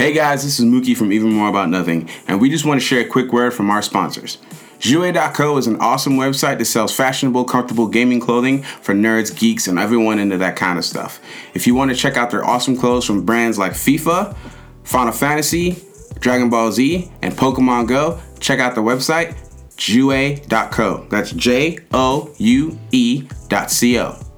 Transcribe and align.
Hey 0.00 0.14
guys, 0.14 0.42
this 0.42 0.58
is 0.58 0.64
Mookie 0.64 0.96
from 0.96 1.12
Even 1.12 1.30
More 1.30 1.50
About 1.50 1.68
Nothing, 1.68 2.08
and 2.26 2.40
we 2.40 2.48
just 2.48 2.64
want 2.64 2.80
to 2.80 2.86
share 2.86 3.02
a 3.02 3.06
quick 3.06 3.34
word 3.34 3.52
from 3.52 3.68
our 3.68 3.82
sponsors. 3.82 4.38
Jouer.co 4.78 5.58
is 5.58 5.66
an 5.66 5.76
awesome 5.76 6.14
website 6.14 6.56
that 6.56 6.64
sells 6.64 6.96
fashionable, 6.96 7.44
comfortable 7.44 7.86
gaming 7.86 8.18
clothing 8.18 8.62
for 8.62 8.94
nerds, 8.94 9.38
geeks, 9.38 9.68
and 9.68 9.78
everyone 9.78 10.18
into 10.18 10.38
that 10.38 10.56
kind 10.56 10.78
of 10.78 10.86
stuff. 10.86 11.20
If 11.52 11.66
you 11.66 11.74
want 11.74 11.90
to 11.90 11.96
check 11.98 12.16
out 12.16 12.30
their 12.30 12.42
awesome 12.42 12.78
clothes 12.78 13.04
from 13.04 13.26
brands 13.26 13.58
like 13.58 13.72
FIFA, 13.72 14.34
Final 14.84 15.12
Fantasy, 15.12 15.76
Dragon 16.18 16.48
Ball 16.48 16.72
Z, 16.72 17.12
and 17.20 17.34
Pokemon 17.34 17.86
Go, 17.86 18.22
check 18.38 18.58
out 18.58 18.74
the 18.74 18.80
website 18.80 19.36
Jouer.co. 19.76 21.08
That's 21.10 21.32
J 21.32 21.78
O 21.92 22.34
U 22.38 22.78
E 22.90 23.28
dot 23.48 23.70
C 23.70 23.98
O. 23.98 24.29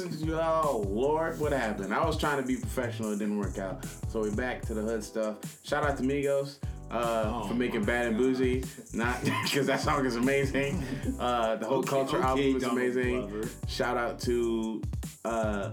listen 0.00 0.26
to 0.26 0.42
oh 0.42 0.86
Lord, 0.88 1.38
what 1.38 1.52
happened? 1.52 1.92
I 1.92 2.04
was 2.06 2.16
trying 2.16 2.40
to 2.40 2.46
be 2.46 2.56
professional, 2.56 3.12
it 3.12 3.18
didn't 3.18 3.38
work 3.38 3.58
out. 3.58 3.84
So 4.08 4.20
we're 4.20 4.34
back 4.34 4.62
to 4.62 4.74
the 4.74 4.80
hood 4.80 5.04
stuff. 5.04 5.36
Shout 5.64 5.84
out 5.84 5.98
to 5.98 6.02
Migos 6.02 6.56
uh, 6.90 7.46
for 7.46 7.52
making 7.52 7.84
Bad 7.84 8.06
and 8.06 8.18
Boujee, 8.18 8.66
not 8.94 9.22
because 9.44 9.66
that 9.66 9.80
song 9.80 10.06
is 10.06 10.16
amazing. 10.16 10.82
Uh, 11.20 11.56
the 11.56 11.66
whole 11.66 11.80
Okay, 11.80 11.90
culture 11.90 12.16
okay, 12.16 12.26
album 12.26 12.56
is 12.56 12.62
amazing. 12.62 13.20
Glover. 13.28 13.48
Shout 13.68 13.98
out 13.98 14.18
to 14.20 14.82
uh, 15.26 15.70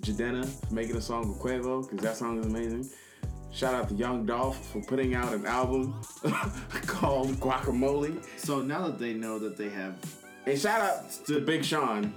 Jadena 0.00 0.44
for 0.44 0.74
making 0.74 0.96
a 0.96 1.00
song 1.00 1.28
with 1.28 1.38
Quavo 1.38 1.88
because 1.88 2.04
that 2.04 2.16
song 2.18 2.40
is 2.40 2.46
amazing. 2.46 2.90
Shout 3.52 3.72
out 3.74 3.88
to 3.88 3.94
Young 3.94 4.26
Dolph 4.26 4.66
for 4.66 4.82
putting 4.82 5.14
out 5.14 5.32
an 5.32 5.46
album 5.46 5.94
called 6.86 7.28
Guacamole. 7.40 8.22
So 8.36 8.60
now 8.60 8.86
that 8.86 8.98
they 8.98 9.14
know 9.14 9.38
that 9.38 9.56
they 9.56 9.70
have, 9.70 9.94
And 10.44 10.58
shout 10.58 10.82
out 10.82 11.10
to 11.26 11.40
Big 11.40 11.64
Sean 11.64 12.12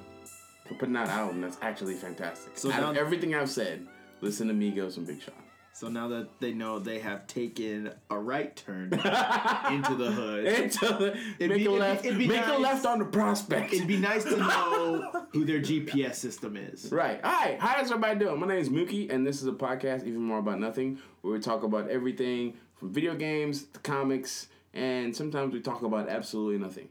for 0.66 0.74
putting 0.76 0.96
out 0.96 1.06
an 1.06 1.12
album 1.12 1.42
that's 1.42 1.58
actually 1.62 1.96
fantastic. 1.96 2.58
So 2.58 2.72
Out 2.72 2.84
of 2.84 2.96
now- 2.96 3.02
everything 3.02 3.36
I've 3.36 3.50
said, 3.50 3.88
listen 4.22 4.48
to 4.48 4.54
Migos 4.54 4.98
and 4.98 5.06
Big 5.06 5.22
Sean. 5.22 5.36
so 5.74 5.90
now 5.90 6.08
that 6.08 6.40
they 6.40 6.54
know 6.54 6.80
they 6.80 7.00
have 7.00 7.28
taken 7.28 7.92
a 8.10 8.18
right 8.18 8.56
turn 8.56 8.86
into 8.94 9.96
the 9.96 10.12
hood, 10.12 10.46
Until 10.48 10.98
the, 10.98 11.18
It'd 11.40 11.50
make 11.50 11.50
be- 11.50 11.52
a 11.52 11.52
it'd 11.52 11.60
be- 11.66 11.68
left, 11.70 12.06
it'd 12.06 12.18
be 12.18 12.28
make 12.28 12.48
a 12.48 12.54
left 12.58 12.86
on 12.86 13.00
the 13.00 13.06
prospect. 13.06 13.74
it'd 13.74 13.88
be 13.88 13.98
nice 13.98 14.24
to 14.24 14.38
know 14.38 15.26
who 15.34 15.46
their 15.46 15.60
GPS 15.60 16.16
system 16.16 16.58
is. 16.58 16.92
Right. 16.92 17.20
Hi. 17.24 17.58
How's 17.60 17.92
everybody 17.92 18.20
doing? 18.20 18.40
My 18.40 18.48
name 18.48 18.58
is 18.60 18.70
Mookie, 18.70 19.12
and 19.14 19.26
this 19.28 19.42
is 19.42 19.48
a 19.48 19.52
podcast, 19.54 20.06
even 20.08 20.22
more 20.22 20.40
about 20.40 20.60
nothing, 20.60 20.98
where 21.22 21.34
we 21.34 21.40
talk 21.40 21.64
about 21.64 21.90
everything 21.90 22.56
from 22.76 22.92
video 22.92 23.14
games 23.16 23.64
to 23.66 23.80
comics, 23.82 24.48
and 24.74 25.16
sometimes 25.16 25.54
we 25.54 25.60
talk 25.62 25.84
about 25.84 26.10
absolutely 26.10 26.58
nothing. 26.58 26.90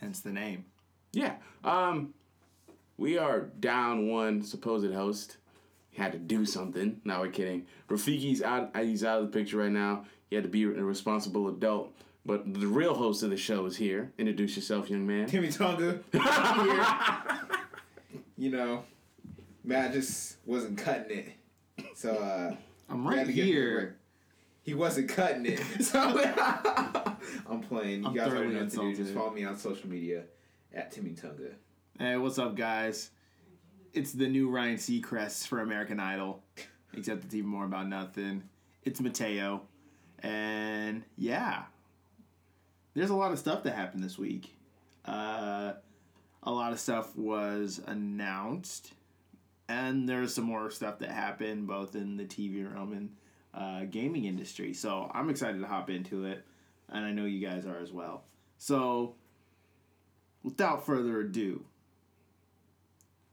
Hence 0.00 0.20
the 0.20 0.32
name. 0.32 0.64
Yeah. 1.16 1.36
Um, 1.64 2.12
we 2.98 3.16
are 3.16 3.40
down 3.58 4.08
one 4.08 4.42
supposed 4.42 4.92
host. 4.92 5.38
He 5.90 6.02
had 6.02 6.12
to 6.12 6.18
do 6.18 6.44
something. 6.44 7.00
No, 7.04 7.20
we're 7.20 7.30
kidding. 7.30 7.66
Rafiki's 7.88 8.42
out. 8.42 8.76
He's 8.76 9.02
out 9.02 9.22
of 9.22 9.32
the 9.32 9.38
picture 9.38 9.56
right 9.56 9.72
now. 9.72 10.04
He 10.28 10.36
had 10.36 10.44
to 10.44 10.50
be 10.50 10.64
a 10.64 10.68
responsible 10.68 11.48
adult. 11.48 11.94
But 12.26 12.52
the 12.52 12.66
real 12.66 12.92
host 12.92 13.22
of 13.22 13.30
the 13.30 13.36
show 13.36 13.64
is 13.64 13.76
here. 13.76 14.12
Introduce 14.18 14.56
yourself, 14.56 14.90
young 14.90 15.06
man. 15.06 15.26
Timmy 15.26 15.48
Tonga 15.48 16.00
here. 16.12 16.86
you 18.36 18.50
know, 18.50 18.84
Matt 19.64 19.94
just 19.94 20.36
wasn't 20.44 20.76
cutting 20.76 21.18
it. 21.18 21.32
So 21.94 22.12
uh 22.14 22.54
I'm 22.90 23.06
right 23.08 23.26
to 23.26 23.32
give 23.32 23.46
him 23.46 23.50
a 23.50 23.54
break. 23.54 23.54
here. 23.54 23.96
He 24.64 24.74
wasn't 24.74 25.08
cutting 25.08 25.46
it. 25.46 25.60
So 25.82 25.98
I'm 27.48 27.60
playing. 27.62 28.02
You 28.02 28.08
I'm 28.08 28.14
guys 28.14 28.28
already 28.28 28.50
thoroughly 28.50 28.54
know 28.54 28.60
what 28.60 28.70
to 28.70 28.76
do. 28.76 28.96
Just 28.96 29.14
follow 29.14 29.30
me 29.30 29.44
on 29.44 29.56
social 29.56 29.88
media 29.88 30.24
at 30.76 30.92
Timmy 30.92 31.12
Tonga. 31.12 31.52
Hey, 31.98 32.16
what's 32.18 32.38
up, 32.38 32.54
guys? 32.54 33.10
It's 33.94 34.12
the 34.12 34.28
new 34.28 34.50
Ryan 34.50 34.76
Seacrest 34.76 35.46
for 35.46 35.60
American 35.60 35.98
Idol, 35.98 36.42
except 36.92 37.24
it's 37.24 37.34
even 37.34 37.48
more 37.48 37.64
about 37.64 37.88
nothing. 37.88 38.42
It's 38.84 39.00
Mateo, 39.00 39.62
and 40.22 41.02
yeah, 41.16 41.62
there's 42.92 43.08
a 43.08 43.14
lot 43.14 43.32
of 43.32 43.38
stuff 43.38 43.62
that 43.62 43.74
happened 43.74 44.04
this 44.04 44.18
week. 44.18 44.54
Uh, 45.06 45.72
a 46.42 46.52
lot 46.52 46.72
of 46.72 46.78
stuff 46.78 47.16
was 47.16 47.80
announced, 47.86 48.92
and 49.70 50.06
there's 50.06 50.34
some 50.34 50.44
more 50.44 50.70
stuff 50.70 50.98
that 50.98 51.10
happened 51.10 51.66
both 51.66 51.96
in 51.96 52.18
the 52.18 52.24
TV 52.24 52.70
realm 52.70 52.92
and 52.92 53.10
uh, 53.54 53.86
gaming 53.90 54.26
industry. 54.26 54.74
So 54.74 55.10
I'm 55.14 55.30
excited 55.30 55.58
to 55.62 55.66
hop 55.66 55.88
into 55.88 56.26
it, 56.26 56.44
and 56.90 57.02
I 57.02 57.12
know 57.12 57.24
you 57.24 57.44
guys 57.44 57.64
are 57.64 57.78
as 57.78 57.92
well. 57.92 58.24
So, 58.58 59.14
without 60.46 60.86
further 60.86 61.20
ado, 61.20 61.62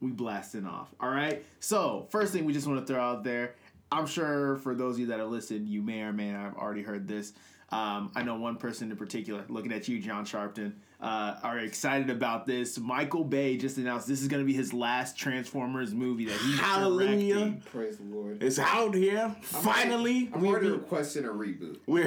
we 0.01 0.12
blasting 0.12 0.66
off. 0.66 0.94
All 1.00 1.09
right. 1.09 1.46
So 1.62 2.07
first 2.09 2.34
thing 2.34 2.44
we 2.44 2.51
just 2.51 2.68
want 2.68 2.85
to 2.85 2.91
throw 2.91 3.01
out 3.01 3.24
there. 3.24 3.56
I'm 3.91 4.07
sure 4.07 4.57
for 4.57 4.74
those 4.74 4.96
of 4.96 5.01
you 5.01 5.06
that 5.07 5.19
have 5.19 5.29
listened, 5.29 5.69
you 5.69 5.84
may 5.84 6.01
or 6.01 6.12
may 6.12 6.31
not 6.31 6.41
have 6.41 6.57
already 6.57 6.81
heard 6.81 7.07
this. 7.07 7.31
Um, 7.69 8.12
I 8.16 8.24
know 8.24 8.35
one 8.35 8.57
person 8.57 8.90
in 8.90 8.97
particular, 8.97 9.46
looking 9.47 9.72
at 9.72 9.88
you, 9.88 10.00
John 10.00 10.25
Sharpton, 10.25 10.74
uh, 11.03 11.35
are 11.43 11.59
excited 11.59 12.09
about 12.09 12.45
this. 12.47 12.79
Michael 12.79 13.25
Bay 13.25 13.57
just 13.57 13.77
announced 13.77 14.07
this 14.07 14.21
is 14.21 14.29
going 14.29 14.41
to 14.41 14.47
be 14.47 14.53
his 14.53 14.73
last 14.73 15.17
Transformers 15.17 15.93
movie 15.93 16.25
that 16.25 16.37
he's 16.37 16.57
Hallelujah. 16.59 17.33
directing. 17.35 17.61
Praise 17.65 17.97
the 17.97 18.05
Lord. 18.05 18.41
It's 18.41 18.57
out 18.57 18.95
here. 18.95 19.35
Finally, 19.41 20.29
I'm 20.33 20.39
we 20.41 20.47
have 20.47 20.55
already 20.55 20.69
been, 20.69 20.79
requesting 20.79 21.25
a 21.25 21.29
reboot. 21.29 21.79
we're, 21.87 22.03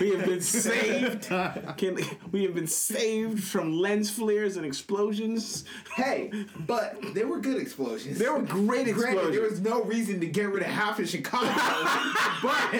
we 0.00 0.16
have 0.16 0.26
been 0.26 0.40
saved. 0.40 1.28
Can, 1.76 1.98
we 2.30 2.44
have 2.44 2.54
been 2.54 2.66
saved 2.66 3.44
from 3.44 3.72
lens 3.78 4.08
flares 4.10 4.56
and 4.56 4.64
explosions. 4.64 5.64
Hey, 5.94 6.30
but 6.66 6.96
they 7.14 7.24
were 7.24 7.40
good 7.40 7.60
explosions. 7.60 8.18
There 8.18 8.32
were 8.32 8.40
great 8.42 8.86
Granted, 8.86 8.90
explosions. 8.90 9.32
there 9.36 9.42
was 9.50 9.60
no 9.60 9.82
reason 9.84 10.18
to 10.20 10.26
get 10.26 10.48
rid 10.50 10.62
of 10.62 10.68
half 10.70 10.98
of 10.98 11.08
Chicago, 11.08 11.46
but 12.42 12.72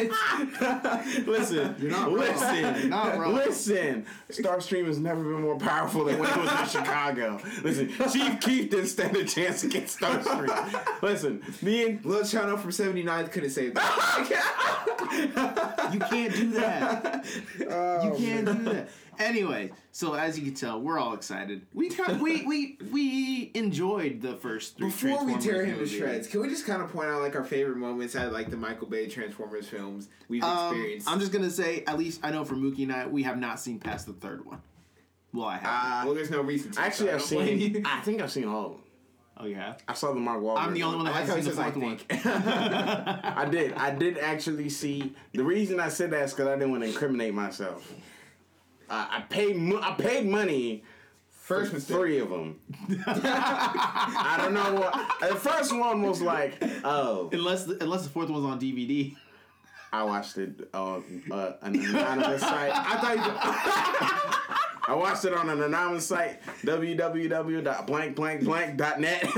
Listen, 1.26 1.76
You're 1.78 1.90
not 1.90 2.06
wrong. 2.08 2.18
listen, 2.18 2.80
You're 2.80 2.88
not 2.88 3.18
wrong. 3.18 3.34
listen. 3.34 4.06
Starscream 4.30 4.86
has 4.86 4.98
never 4.98 5.22
been 5.22 5.42
more 5.42 5.58
powerful 5.58 6.04
than 6.04 6.18
when 6.18 6.30
it 6.30 6.36
was 6.36 6.50
in 6.50 6.68
Chicago. 6.80 7.40
Listen, 7.62 7.88
Chief 8.10 8.40
Keef 8.40 8.70
didn't 8.70 8.86
stand 8.86 9.16
a 9.16 9.24
chance 9.24 9.62
against 9.64 9.98
Starscream. 10.00 11.02
Listen, 11.02 11.42
me 11.60 11.84
and 11.86 12.04
Lil 12.04 12.24
Channel 12.24 12.56
from 12.56 12.72
79 12.72 13.28
couldn't 13.28 13.50
save 13.50 13.74
that. 13.74 14.48
You 15.92 15.98
can't 16.00 16.34
do 16.34 16.50
that. 16.52 17.26
Oh, 17.68 18.04
you 18.04 18.24
can't 18.24 18.46
do 18.46 18.62
that. 18.72 18.88
Anyway, 19.22 19.70
so 19.92 20.14
as 20.14 20.38
you 20.38 20.44
can 20.46 20.54
tell, 20.54 20.80
we're 20.80 20.98
all 20.98 21.14
excited. 21.14 21.62
We 21.72 21.88
got, 21.90 22.18
we 22.20 22.42
we 22.46 22.78
we 22.90 23.50
enjoyed 23.54 24.20
the 24.20 24.34
first 24.36 24.76
three 24.76 24.88
Before 24.88 25.24
we 25.24 25.38
tear 25.38 25.64
him 25.64 25.78
to 25.78 25.86
shreds, 25.86 26.26
can 26.26 26.40
we 26.40 26.48
just 26.48 26.66
kind 26.66 26.82
of 26.82 26.92
point 26.92 27.08
out 27.08 27.20
like 27.22 27.36
our 27.36 27.44
favorite 27.44 27.76
moments 27.76 28.14
at 28.16 28.32
like 28.32 28.50
the 28.50 28.56
Michael 28.56 28.88
Bay 28.88 29.06
Transformers 29.08 29.68
films 29.68 30.08
we've 30.28 30.42
Um, 30.42 30.68
experienced? 30.74 31.08
I'm 31.08 31.20
just 31.20 31.32
gonna 31.32 31.50
say, 31.50 31.84
at 31.86 31.98
least 31.98 32.20
I 32.22 32.30
know 32.30 32.44
for 32.44 32.54
Mookie 32.54 32.82
and 32.82 32.92
I, 32.92 33.06
we 33.06 33.22
have 33.22 33.38
not 33.38 33.60
seen 33.60 33.78
past 33.78 34.06
the 34.06 34.12
third 34.12 34.44
one. 34.44 34.60
Well, 35.32 35.46
I 35.46 35.56
have. 35.58 36.04
well, 36.04 36.14
there's 36.14 36.30
no 36.30 36.42
reason 36.42 36.72
to. 36.72 36.80
actually 36.80 37.06
so 37.08 37.12
I 37.12 37.14
I've 37.16 37.22
seen. 37.22 37.58
you. 37.60 37.82
I 37.86 38.00
think 38.00 38.20
I've 38.20 38.30
seen 38.32 38.44
all 38.46 38.66
of 38.66 38.72
them. 38.72 38.80
oh, 39.38 39.46
you 39.46 39.54
have. 39.54 39.82
I 39.88 39.94
saw 39.94 40.12
the 40.12 40.20
Mark 40.20 40.42
Wahlberg. 40.42 40.58
I'm 40.58 40.74
the 40.74 40.82
only 40.82 40.96
one 40.96 41.06
that 41.06 41.14
I 41.14 41.20
like 41.20 41.28
how 41.28 41.36
hasn't 41.36 41.56
seen 41.56 41.64
the 41.64 41.72
says 41.72 42.10
I 42.10 42.16
fourth 42.18 43.14
one. 43.14 43.24
I 43.36 43.48
did. 43.50 43.72
I 43.74 43.90
did 43.94 44.18
actually 44.18 44.68
see. 44.68 45.14
The 45.32 45.42
reason 45.44 45.80
I 45.80 45.88
said 45.88 46.10
that 46.10 46.24
is 46.24 46.32
because 46.32 46.48
I 46.48 46.54
didn't 46.54 46.70
want 46.72 46.82
to 46.82 46.88
incriminate 46.90 47.32
myself. 47.34 47.90
Uh, 48.88 49.06
I 49.10 49.20
paid. 49.28 49.56
Mo- 49.56 49.80
I 49.82 49.92
paid 49.94 50.24
money. 50.26 50.84
First 51.30 51.70
for 51.70 51.76
mistake. 51.76 51.96
Three 51.96 52.18
of 52.20 52.30
them. 52.30 52.60
I 53.06 54.36
don't 54.38 54.54
know 54.54 54.74
what. 54.80 54.94
The 55.28 55.34
first 55.36 55.72
one 55.76 56.02
was 56.02 56.22
like, 56.22 56.54
oh, 56.84 57.28
Unless 57.32 57.64
the, 57.64 57.76
unless 57.82 58.04
the 58.04 58.10
fourth 58.10 58.30
one's 58.30 58.44
on 58.46 58.60
DVD. 58.60 59.14
I 59.92 60.04
watched 60.04 60.38
it 60.38 60.68
on 60.72 61.04
uh, 61.30 61.52
an 61.62 61.74
anonymous 61.76 62.40
site. 62.40 62.72
I 62.72 62.96
thought 62.98 63.16
you. 63.16 63.22
I 64.88 64.94
watched 64.96 65.24
it 65.24 65.32
on 65.32 65.48
an 65.48 65.62
anonymous 65.62 66.04
site, 66.06 66.42
www.blankblankblank.net. 66.62 69.22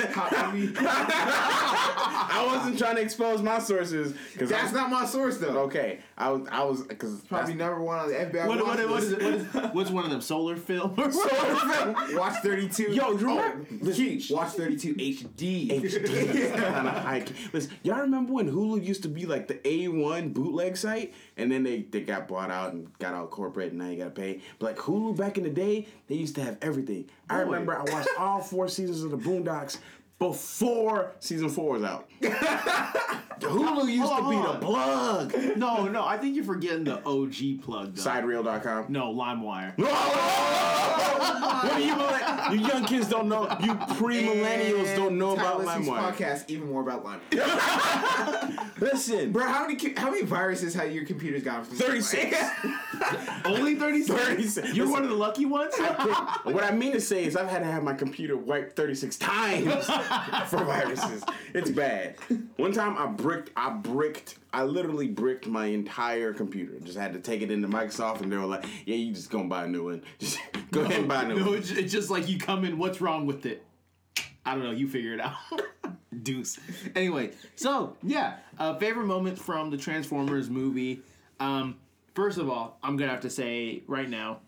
I 1.06 2.44
wasn't 2.46 2.78
trying 2.78 2.96
to 2.96 3.02
expose 3.02 3.42
my 3.42 3.58
sources 3.58 4.14
because 4.32 4.48
That's 4.48 4.72
not 4.72 4.90
my 4.90 5.04
source 5.04 5.36
though. 5.38 5.58
okay. 5.64 5.98
I 6.16 6.30
was 6.30 6.48
I 6.50 6.62
was 6.62 6.82
because 6.82 7.14
it's 7.14 7.26
Probably 7.26 7.54
number 7.54 7.80
one 7.80 7.98
on 7.98 8.08
the 8.08 8.14
FBI. 8.14 8.46
What, 8.46 8.64
watch 8.64 8.78
what, 8.78 8.88
what 8.88 9.02
list. 9.02 9.06
is 9.06 9.12
it? 9.12 9.22
What 9.22 9.34
is 9.34 9.46
what's 9.74 9.90
one 9.90 10.04
of 10.04 10.10
them? 10.10 10.20
Solar 10.20 10.56
film? 10.56 10.94
or 10.96 11.08
what? 11.10 12.14
Watch 12.14 12.42
32. 12.42 12.82
Yo, 12.82 12.90
you 12.92 13.02
oh, 13.02 13.14
remember- 13.16 13.92
Key, 13.92 14.24
Watch 14.30 14.52
32 14.52 14.94
HD. 14.94 15.70
HD. 15.80 16.54
kind 16.54 16.88
of 16.88 16.94
high. 16.94 17.24
Listen, 17.52 17.72
y'all 17.82 18.00
remember 18.00 18.32
when 18.32 18.50
Hulu 18.50 18.84
used 18.84 19.02
to 19.02 19.08
be 19.08 19.26
like 19.26 19.48
the 19.48 19.54
A1 19.54 20.32
bootleg 20.32 20.76
site, 20.76 21.14
and 21.36 21.50
then 21.50 21.64
they, 21.64 21.82
they 21.82 22.02
got 22.02 22.28
bought 22.28 22.50
out 22.50 22.72
and 22.74 22.96
got 22.98 23.14
all 23.14 23.26
corporate, 23.26 23.70
and 23.70 23.78
now 23.80 23.88
you 23.88 23.98
gotta 23.98 24.10
pay. 24.10 24.40
But 24.58 24.66
like 24.66 24.76
Hulu 24.76 25.16
back 25.16 25.36
in 25.36 25.44
the 25.44 25.50
day, 25.50 25.88
they 26.06 26.14
used 26.14 26.36
to 26.36 26.42
have 26.42 26.58
everything. 26.62 27.08
I 27.28 27.40
remember 27.40 27.76
I 27.76 27.82
watched 27.92 28.08
all 28.18 28.40
four 28.40 28.68
seasons 28.68 29.02
of 29.02 29.10
the 29.10 29.18
Boondocks 29.18 29.78
before 30.18 31.12
season 31.20 31.48
four 31.48 31.72
was 31.74 31.82
out. 31.82 32.08
Hulu 33.40 33.88
used 33.88 34.02
Hold 34.04 34.18
to 34.18 34.24
on, 34.24 34.30
be 34.30 34.36
the 34.52 34.58
plug. 34.64 35.34
No, 35.58 35.86
no, 35.88 36.04
I 36.04 36.16
think 36.16 36.36
you're 36.36 36.44
forgetting 36.44 36.84
the 36.84 37.02
OG 37.04 37.62
plug 37.62 37.94
though. 37.94 38.02
Sidereal.com. 38.02 38.86
No, 38.90 39.12
LimeWire. 39.12 39.76
what 41.64 41.76
do 41.76 41.82
you 41.82 41.94
millenn- 41.94 42.52
You 42.52 42.58
young 42.66 42.84
kids 42.84 43.08
don't 43.08 43.28
know. 43.28 43.42
You 43.60 43.74
pre-millennials 43.96 44.94
don't 44.96 45.18
know 45.18 45.32
about 45.34 45.64
Tyler 45.64 45.82
C's 45.82 45.88
LimeWire. 45.88 46.12
podcast 46.12 46.44
even 46.48 46.68
more 46.70 46.82
about 46.82 47.04
LimeWire. 47.04 48.70
Listen, 48.80 49.32
Bro, 49.32 49.46
how 49.48 49.62
many 49.62 49.76
ki- 49.76 49.94
how 49.96 50.10
many 50.10 50.22
viruses 50.24 50.74
have 50.74 50.92
your 50.92 51.04
computers 51.04 51.42
got 51.42 51.66
from 51.66 51.76
36. 51.76 52.36
Only 53.44 53.74
36? 53.74 54.24
36. 54.24 54.74
You're 54.74 54.90
one 54.90 55.02
of 55.02 55.08
the 55.10 55.14
lucky 55.16 55.46
ones? 55.46 55.74
what 56.44 56.62
I 56.64 56.70
mean 56.72 56.92
to 56.92 57.00
say 57.00 57.24
is 57.24 57.36
I've 57.36 57.48
had 57.48 57.60
to 57.60 57.64
have 57.66 57.82
my 57.82 57.94
computer 57.94 58.36
wiped 58.36 58.76
36 58.76 59.16
times 59.16 59.86
for 60.46 60.64
viruses. 60.64 61.24
It's 61.54 61.70
bad. 61.70 62.16
One 62.56 62.72
time 62.72 62.96
I 62.98 63.06
bricked, 63.06 63.50
I 63.56 63.70
bricked, 63.70 64.38
I 64.52 64.64
literally 64.64 65.08
bricked 65.08 65.46
my 65.46 65.66
entire 65.66 66.32
computer. 66.32 66.78
Just 66.80 66.98
had 66.98 67.12
to 67.14 67.20
take 67.20 67.42
it 67.42 67.50
into 67.50 67.68
Microsoft 67.68 68.20
and 68.20 68.30
they 68.30 68.36
were 68.36 68.46
like, 68.46 68.64
yeah, 68.84 68.96
you 68.96 69.14
just 69.14 69.30
gonna 69.30 69.48
buy 69.48 69.64
a 69.64 69.68
new 69.68 69.84
one. 69.84 70.02
Just 70.18 70.38
go 70.70 70.82
ahead 70.82 71.00
and 71.00 71.08
buy 71.08 71.22
a 71.22 71.28
new 71.28 71.36
no, 71.36 71.46
one. 71.46 71.58
it's, 71.58 71.70
it's 71.70 71.92
just 71.92 72.10
like 72.10 72.28
you 72.28 72.38
come 72.38 72.64
in, 72.64 72.78
what's 72.78 73.00
wrong 73.00 73.26
with 73.26 73.46
it? 73.46 73.64
I 74.44 74.54
don't 74.54 74.64
know, 74.64 74.72
you 74.72 74.88
figure 74.88 75.14
it 75.14 75.20
out. 75.20 75.34
Deuce. 76.22 76.58
Anyway, 76.94 77.32
so 77.56 77.96
yeah, 78.02 78.36
uh, 78.58 78.76
favorite 78.76 79.06
moment 79.06 79.38
from 79.38 79.70
the 79.70 79.76
Transformers 79.76 80.48
movie. 80.50 81.00
Um, 81.40 81.76
first 82.14 82.38
of 82.38 82.48
all, 82.48 82.78
I'm 82.82 82.96
gonna 82.96 83.10
have 83.10 83.20
to 83.22 83.30
say 83.30 83.82
right 83.86 84.08
now, 84.08 84.40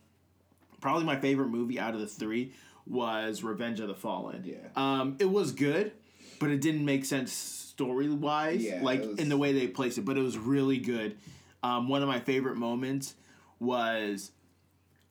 probably 0.81 1.05
my 1.05 1.17
favorite 1.17 1.49
movie 1.49 1.79
out 1.79 1.95
of 1.95 2.01
the 2.01 2.07
three 2.07 2.53
was 2.87 3.43
Revenge 3.43 3.81
of 3.81 3.89
the 3.89 3.95
Fallen. 3.95 4.43
Yeah. 4.45 4.57
Um, 4.77 5.17
it 5.19 5.25
was 5.31 5.53
good, 5.53 5.93
but 6.39 6.51
it 6.51 6.61
didn't 6.61 6.85
make 6.85 7.05
sense 7.05 7.33
story 7.33 8.09
wise, 8.09 8.63
Yeah, 8.63 8.81
like 8.83 9.03
was- 9.03 9.19
in 9.19 9.29
the 9.29 9.37
way 9.37 9.53
they 9.53 9.67
placed 9.67 9.99
it. 9.99 10.05
But 10.05 10.17
it 10.17 10.23
was 10.23 10.39
really 10.39 10.79
good. 10.79 11.17
Um, 11.63 11.89
one 11.89 12.03
of 12.03 12.09
my 12.09 12.21
favorite 12.21 12.57
moments 12.57 13.15
was 13.59 14.31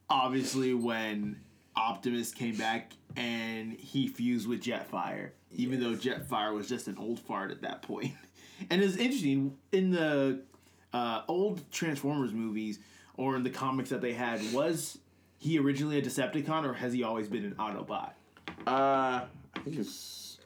obviously 0.09 0.73
when 0.73 1.39
Optimus 1.75 2.31
came 2.33 2.55
back 2.55 2.93
and 3.15 3.73
he 3.73 4.07
fused 4.07 4.47
with 4.47 4.61
Jetfire, 4.63 5.31
even 5.51 5.79
though 5.81 5.95
Jetfire 5.95 6.53
was 6.53 6.69
just 6.69 6.87
an 6.87 6.97
old 6.97 7.19
fart 7.19 7.51
at 7.51 7.61
that 7.61 7.81
point. 7.81 8.13
And 8.69 8.81
it's 8.81 8.95
interesting 8.95 9.57
in 9.73 9.91
the 9.91 10.39
uh, 10.93 11.23
old 11.27 11.69
Transformers 11.73 12.31
movies 12.31 12.79
or 13.15 13.35
in 13.35 13.43
the 13.43 13.49
comics 13.49 13.89
that 13.89 13.99
they 13.99 14.13
had, 14.13 14.39
was 14.53 14.97
he 15.45 15.59
originally 15.59 15.99
a 15.99 16.01
Decepticon 16.01 16.65
or 16.65 16.73
has 16.73 16.91
he 16.91 17.03
always 17.03 17.27
been 17.27 17.45
an 17.45 17.55
Autobot? 17.59 18.11
Uh, 18.65 19.21
I 19.55 19.59
think 19.63 19.77
it's. 19.77 20.39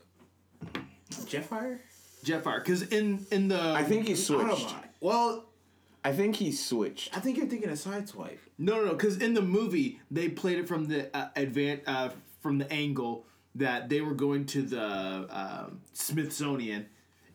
Jetfire? 1.12 1.80
Jetfire, 2.26 2.58
because 2.64 2.84
in 2.84 3.26
in 3.32 3.48
the 3.48 3.60
I 3.60 3.84
think 3.84 4.08
he 4.08 4.16
switched. 4.16 4.68
Autobot. 4.68 4.84
Well, 5.00 5.46
I 6.04 6.12
think 6.12 6.36
he 6.36 6.52
switched. 6.52 7.16
I 7.16 7.22
think 7.22 7.38
you're 7.38 7.48
thinking 7.48 7.70
of 7.70 7.78
Sideswipe. 7.78 8.38
No, 8.58 8.76
no, 8.76 8.86
no. 8.88 8.92
Because 8.92 9.18
in 9.22 9.34
the 9.34 9.42
movie, 9.42 10.02
they 10.12 10.28
played 10.28 10.60
it 10.60 10.68
from 10.68 10.86
the 10.88 11.16
uh, 11.16 11.30
advan- 11.38 11.82
uh, 11.88 12.10
from 12.42 12.58
the 12.58 12.72
angle 12.72 13.26
that 13.56 13.88
they 13.90 14.02
were 14.02 14.14
going 14.14 14.46
to 14.48 14.62
the 14.62 15.28
um, 15.30 15.80
Smithsonian, 15.94 16.88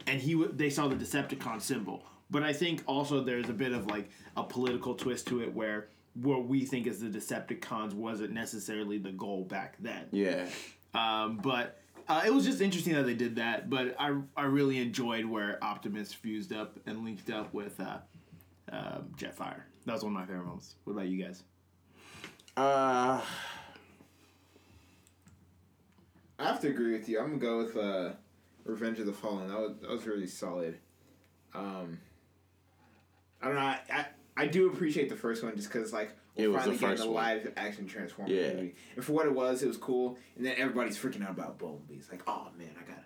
and 0.06 0.20
he 0.20 0.32
w- 0.32 0.52
they 0.54 0.68
saw 0.70 0.86
the 0.88 0.96
Decepticon 0.96 1.60
symbol. 1.62 2.04
But 2.30 2.42
I 2.42 2.52
think 2.52 2.82
also 2.86 3.22
there's 3.22 3.48
a 3.48 3.52
bit 3.54 3.72
of 3.72 3.86
like 3.86 4.10
a 4.36 4.42
political 4.44 4.94
twist 4.94 5.26
to 5.28 5.42
it 5.42 5.54
where 5.54 5.88
what 6.14 6.46
we 6.46 6.64
think 6.64 6.86
is 6.86 7.00
the 7.00 7.08
Decepticons 7.08 7.92
wasn't 7.92 8.32
necessarily 8.32 8.98
the 8.98 9.12
goal 9.12 9.44
back 9.44 9.76
then. 9.80 10.06
Yeah. 10.12 10.46
Um, 10.94 11.40
but 11.42 11.80
uh, 12.08 12.22
it 12.24 12.32
was 12.32 12.44
just 12.44 12.60
interesting 12.60 12.94
that 12.94 13.04
they 13.04 13.14
did 13.14 13.36
that. 13.36 13.68
But 13.68 13.96
I 13.98 14.16
I 14.36 14.44
really 14.44 14.78
enjoyed 14.78 15.24
where 15.24 15.62
Optimus 15.62 16.12
fused 16.12 16.52
up 16.52 16.78
and 16.86 17.04
linked 17.04 17.30
up 17.30 17.52
with 17.52 17.80
uh, 17.80 17.98
uh, 18.72 18.98
Jetfire. 19.16 19.62
That 19.86 19.92
was 19.92 20.04
one 20.04 20.12
of 20.14 20.20
my 20.20 20.26
favorite 20.26 20.44
moments. 20.46 20.76
What 20.84 20.94
about 20.94 21.08
you 21.08 21.22
guys? 21.22 21.42
Uh, 22.56 23.20
I 26.38 26.44
have 26.44 26.60
to 26.60 26.68
agree 26.68 26.92
with 26.92 27.08
you. 27.08 27.18
I'm 27.18 27.38
gonna 27.38 27.38
go 27.38 27.58
with 27.58 27.76
uh, 27.76 28.12
Revenge 28.64 29.00
of 29.00 29.06
the 29.06 29.12
Fallen. 29.12 29.48
That 29.48 29.58
was 29.58 29.76
that 29.80 29.90
was 29.90 30.06
really 30.06 30.26
solid. 30.26 30.78
Um, 31.54 31.98
I 33.42 33.46
don't 33.46 33.54
know. 33.56 33.60
I, 33.60 33.80
I, 33.90 34.06
I 34.36 34.46
do 34.46 34.68
appreciate 34.68 35.08
the 35.08 35.16
first 35.16 35.42
one 35.42 35.54
just 35.56 35.72
because 35.72 35.92
like 35.92 36.10
we're 36.36 36.50
was 36.50 36.62
finally 36.62 36.78
getting 36.78 37.00
a 37.06 37.10
live 37.10 37.52
action 37.56 37.86
Transformer 37.86 38.30
Yeah. 38.30 38.54
movie, 38.54 38.74
and 38.96 39.04
for 39.04 39.12
what 39.12 39.26
it 39.26 39.34
was, 39.34 39.62
it 39.62 39.68
was 39.68 39.76
cool. 39.76 40.18
And 40.36 40.44
then 40.44 40.54
everybody's 40.58 40.98
freaking 40.98 41.22
out 41.22 41.30
about 41.30 41.58
Bumblebee. 41.58 41.94
It's 41.94 42.10
like, 42.10 42.22
oh 42.26 42.48
man, 42.58 42.70
I 42.80 42.88
gotta 42.88 43.04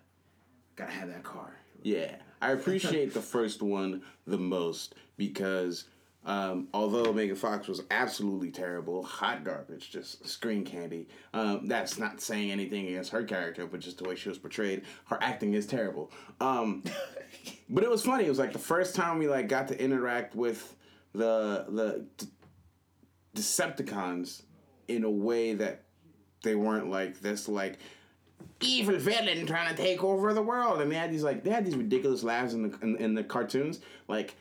gotta 0.77 0.93
have 0.93 1.09
that 1.09 1.25
car. 1.25 1.55
Yeah, 1.83 2.17
I 2.41 2.53
appreciate 2.53 3.15
the 3.15 3.21
first 3.21 3.63
one 3.63 4.03
the 4.27 4.39
most 4.39 4.95
because 5.17 5.85
um, 6.25 6.69
although 6.75 7.13
Megan 7.13 7.37
Fox 7.37 7.69
was 7.69 7.83
absolutely 7.91 8.51
terrible, 8.51 9.03
hot 9.03 9.45
garbage, 9.45 9.91
just 9.91 10.27
screen 10.29 10.65
candy. 10.65 11.09
Um, 11.33 11.67
that's 11.67 11.99
not 11.99 12.21
saying 12.21 12.51
anything 12.51 12.87
against 12.89 13.13
her 13.13 13.23
character, 13.25 13.67
but 13.67 13.81
just 13.81 13.99
the 13.99 14.05
way 14.05 14.15
she 14.15 14.29
was 14.29 14.39
portrayed, 14.39 14.83
her 15.07 15.19
acting 15.23 15.55
is 15.55 15.67
terrible. 15.67 16.11
Um, 16.41 16.83
but 17.71 17.85
it 17.85 17.91
was 17.91 18.03
funny. 18.03 18.27
It 18.27 18.29
was 18.29 18.39
like 18.39 18.53
the 18.53 18.59
first 18.59 18.95
time 18.95 19.19
we 19.19 19.29
like 19.29 19.49
got 19.49 19.69
to 19.69 19.83
interact 19.83 20.35
with 20.35 20.77
the 21.19 21.67
the 21.69 22.07
D- 22.17 22.27
Decepticons 23.37 24.43
in 24.89 25.05
a 25.05 25.11
way 25.11 25.55
that 25.55 25.83
they 26.43 26.55
weren't 26.55 26.89
like 26.89 27.21
this 27.21 27.49
like 27.49 27.79
evil 28.61 28.97
villain 28.97 29.47
trying 29.47 29.75
to 29.75 29.81
take 29.81 30.03
over 30.03 30.33
the 30.33 30.43
world 30.43 30.81
and 30.81 30.91
they 30.91 30.97
had 30.97 31.13
these 31.13 31.23
like 31.23 31.45
they 31.45 31.51
had 31.51 31.65
these 31.65 31.77
ridiculous 31.77 32.23
laughs 32.23 32.55
in 32.55 32.63
the 32.63 32.79
in, 32.81 32.97
in 32.97 33.15
the 33.15 33.23
cartoons 33.23 33.81
like 34.09 34.37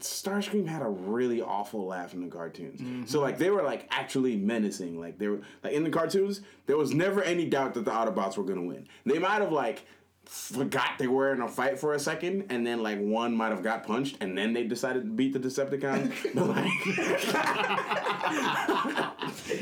Starscream 0.00 0.66
had 0.66 0.82
a 0.82 0.88
really 0.88 1.40
awful 1.40 1.86
laugh 1.86 2.12
in 2.12 2.20
the 2.20 2.28
cartoons. 2.28 2.80
Mm-hmm. 2.80 3.06
So 3.06 3.20
like 3.20 3.38
they 3.38 3.48
were 3.48 3.62
like 3.62 3.86
actually 3.90 4.36
menacing. 4.36 5.00
Like 5.00 5.18
they 5.18 5.28
were 5.28 5.40
like 5.64 5.72
in 5.72 5.84
the 5.84 5.90
cartoons, 5.90 6.42
there 6.66 6.76
was 6.76 6.92
never 6.92 7.22
any 7.22 7.46
doubt 7.46 7.72
that 7.74 7.86
the 7.86 7.90
Autobots 7.90 8.36
were 8.36 8.44
gonna 8.44 8.62
win. 8.62 8.86
They 9.06 9.18
might 9.18 9.40
have 9.40 9.52
like 9.52 9.86
forgot 10.26 10.98
they 10.98 11.06
were 11.06 11.32
in 11.32 11.40
a 11.40 11.48
fight 11.48 11.78
for 11.78 11.94
a 11.94 11.98
second, 11.98 12.46
and 12.50 12.66
then 12.66 12.82
like 12.82 12.98
one 13.00 13.34
might 13.34 13.48
have 13.50 13.62
got 13.62 13.86
punched, 13.86 14.16
and 14.20 14.36
then 14.36 14.52
they 14.52 14.64
decided 14.64 15.04
to 15.04 15.08
beat 15.10 15.32
the 15.32 15.38
Decepticons. 15.40 16.12
but 16.34 16.46
like, 16.48 16.66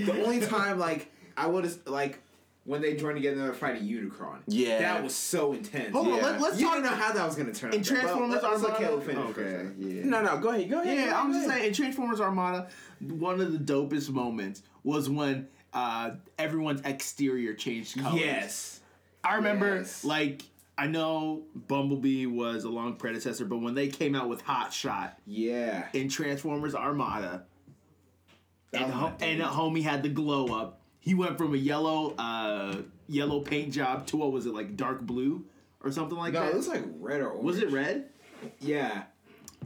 The 0.06 0.22
only 0.24 0.40
time 0.40 0.78
like 0.78 1.10
I 1.36 1.46
would 1.46 1.64
have 1.64 1.78
like 1.86 2.20
when 2.64 2.80
they 2.80 2.94
joined 2.96 3.16
together 3.16 3.46
to 3.48 3.52
fight 3.52 3.76
a 3.76 3.84
Unicron. 3.84 4.38
Yeah. 4.46 4.78
that 4.78 5.02
was 5.02 5.14
so 5.14 5.52
intense. 5.52 5.92
Hold 5.92 6.06
on, 6.08 6.16
Yeah. 6.16 6.22
let, 6.38 6.52
us 6.52 6.58
you 6.58 6.64
talk. 6.66 6.74
don't 6.76 6.82
know 6.84 6.88
how 6.96 7.12
that 7.12 7.26
was 7.26 7.34
gonna 7.36 7.52
turn 7.52 7.68
out. 7.70 7.74
In 7.74 7.82
Transformers 7.82 8.40
Well, 8.42 8.50
let's 8.52 8.62
let 8.62 8.72
Armada- 8.72 8.84
Caleb 8.86 9.02
finish 9.04 9.24
Okay. 9.38 9.68
Yeah. 9.78 10.04
no, 10.06 10.22
no, 10.22 10.38
go 10.38 10.48
ahead, 10.48 10.70
go 10.70 10.80
ahead. 10.80 10.96
Yeah, 10.96 11.02
ahead, 11.04 11.12
I'm 11.14 11.30
go 11.30 11.38
just 11.38 11.48
saying. 11.48 11.66
In 11.66 11.72
Transformers 11.74 12.20
Armada, 12.22 12.68
one 13.00 13.40
of 13.42 13.52
the 13.52 13.58
dopest 13.58 14.08
moments 14.10 14.62
was 14.82 15.10
when 15.10 15.46
uh, 15.74 16.12
everyone's 16.38 16.80
exterior 16.86 17.52
changed 17.52 17.98
colors. 18.00 18.20
Yes. 18.20 18.80
I 19.22 19.34
remember, 19.36 19.76
Yes. 19.76 20.02
like, 20.04 20.42
I 20.76 20.86
know 20.88 21.42
Bumblebee 21.54 22.26
was 22.26 22.64
a 22.64 22.68
long 22.68 22.96
predecessor, 22.96 23.44
but 23.44 23.58
when 23.58 23.74
they 23.74 23.88
came 23.88 24.14
out 24.14 24.28
with 24.28 24.40
Hot 24.42 24.72
Shot 24.72 25.18
Yeah. 25.26 25.86
in 25.92 26.08
Transformers 26.08 26.74
Armada, 26.74 27.44
That 28.72 28.82
and, 28.82 28.92
ho- 28.92 29.12
and 29.20 29.40
a 29.40 29.46
homie 29.46 29.82
had 29.82 30.02
the 30.02 30.08
glow 30.08 30.46
up. 30.48 30.80
He 30.98 31.14
went 31.14 31.38
from 31.38 31.54
a 31.54 31.56
yellow, 31.58 32.14
uh, 32.18 32.78
yellow 33.06 33.40
paint 33.40 33.72
job 33.72 34.06
to 34.08 34.16
what 34.16 34.32
was 34.32 34.46
it 34.46 34.54
like 34.54 34.76
dark 34.76 35.02
blue 35.02 35.44
or 35.80 35.92
something 35.92 36.18
like 36.18 36.32
No, 36.32 36.40
that? 36.40 36.50
it 36.50 36.56
was 36.56 36.66
like 36.68 36.82
red 36.98 37.20
or 37.20 37.28
orange. 37.30 37.44
was 37.44 37.58
it 37.58 37.70
red? 37.70 38.08
Yeah. 38.60 39.04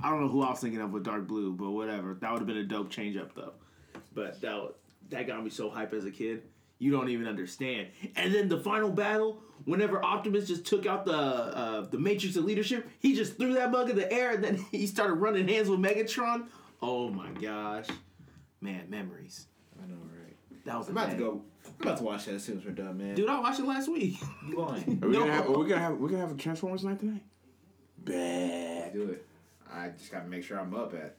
I 0.03 0.11
don't 0.11 0.21
know 0.21 0.29
who 0.29 0.43
I 0.43 0.50
was 0.50 0.61
thinking 0.61 0.81
of 0.81 0.93
with 0.93 1.05
dark 1.05 1.27
blue, 1.27 1.53
but 1.53 1.71
whatever. 1.71 2.15
That 2.21 2.31
would 2.33 2.41
have 2.41 2.47
been 2.47 2.59
a 2.59 2.65
dope 2.65 2.91
change 2.91 3.17
up 3.17 3.35
though. 3.35 3.55
But 4.15 4.41
that 4.43 4.75
that 5.11 5.27
got 5.27 5.43
me 5.43 5.49
so 5.50 5.71
hype 5.71 5.95
as 5.95 6.05
a 6.05 6.11
kid. 6.11 6.43
You 6.78 6.90
don't 6.92 7.08
even 7.08 7.26
understand. 7.26 7.88
And 8.16 8.32
then 8.35 8.49
the 8.49 8.61
final 8.61 8.90
battle, 8.90 9.42
whenever 9.64 10.02
Optimus 10.04 10.47
just 10.47 10.64
took 10.64 10.87
out 10.87 11.04
the 11.04 11.12
uh, 11.12 11.80
the 11.82 11.99
Matrix 11.99 12.37
of 12.37 12.44
Leadership, 12.44 12.88
he 13.00 13.14
just 13.16 13.37
threw 13.37 13.54
that 13.54 13.70
mug 13.70 13.90
in 13.90 13.97
the 13.97 14.11
air, 14.12 14.32
and 14.32 14.44
then 14.44 14.56
he 14.70 14.87
started 14.87 15.14
running 15.14 15.49
hands 15.49 15.68
with 15.68 15.80
Megatron. 15.80 16.47
Oh 16.80 17.08
my 17.08 17.30
gosh, 17.32 17.87
man, 18.61 18.88
memories. 18.88 19.47
I 19.82 19.87
know, 19.88 19.97
right? 19.97 20.37
That 20.66 20.78
was 20.78 20.88
I'm 20.88 20.97
a 20.97 21.00
about 21.00 21.11
to 21.12 21.16
go. 21.18 21.42
I'm 21.66 21.75
about 21.80 21.99
to 21.99 22.04
watch 22.04 22.25
that 22.26 22.35
as 22.35 22.44
soon 22.44 22.58
as 22.58 22.64
we're 22.64 22.70
done, 22.73 22.97
man. 22.97 23.14
Dude, 23.16 23.28
I 23.28 23.40
watched 23.40 23.58
it 23.58 23.66
last 23.66 23.88
week. 23.90 24.16
you 24.49 24.56
lying? 24.56 24.99
Are 25.02 25.08
we, 25.08 25.12
No. 25.14 25.20
gonna 25.20 25.32
have, 25.32 25.47
are 25.50 25.58
we 25.58 25.68
gonna 25.68 25.80
have 25.80 25.97
we're 25.99 26.08
gonna 26.08 26.20
have 26.23 26.30
a 26.32 26.37
Transformers 26.38 26.85
night 26.85 27.00
tonight? 27.00 27.23
Bad. 27.99 28.92
do 28.92 29.02
it. 29.11 29.26
I 29.73 29.88
just 29.90 30.11
gotta 30.12 30.28
make 30.28 30.44
sure 30.44 30.58
I'm 30.58 30.75
up 30.75 30.94
at. 30.94 31.16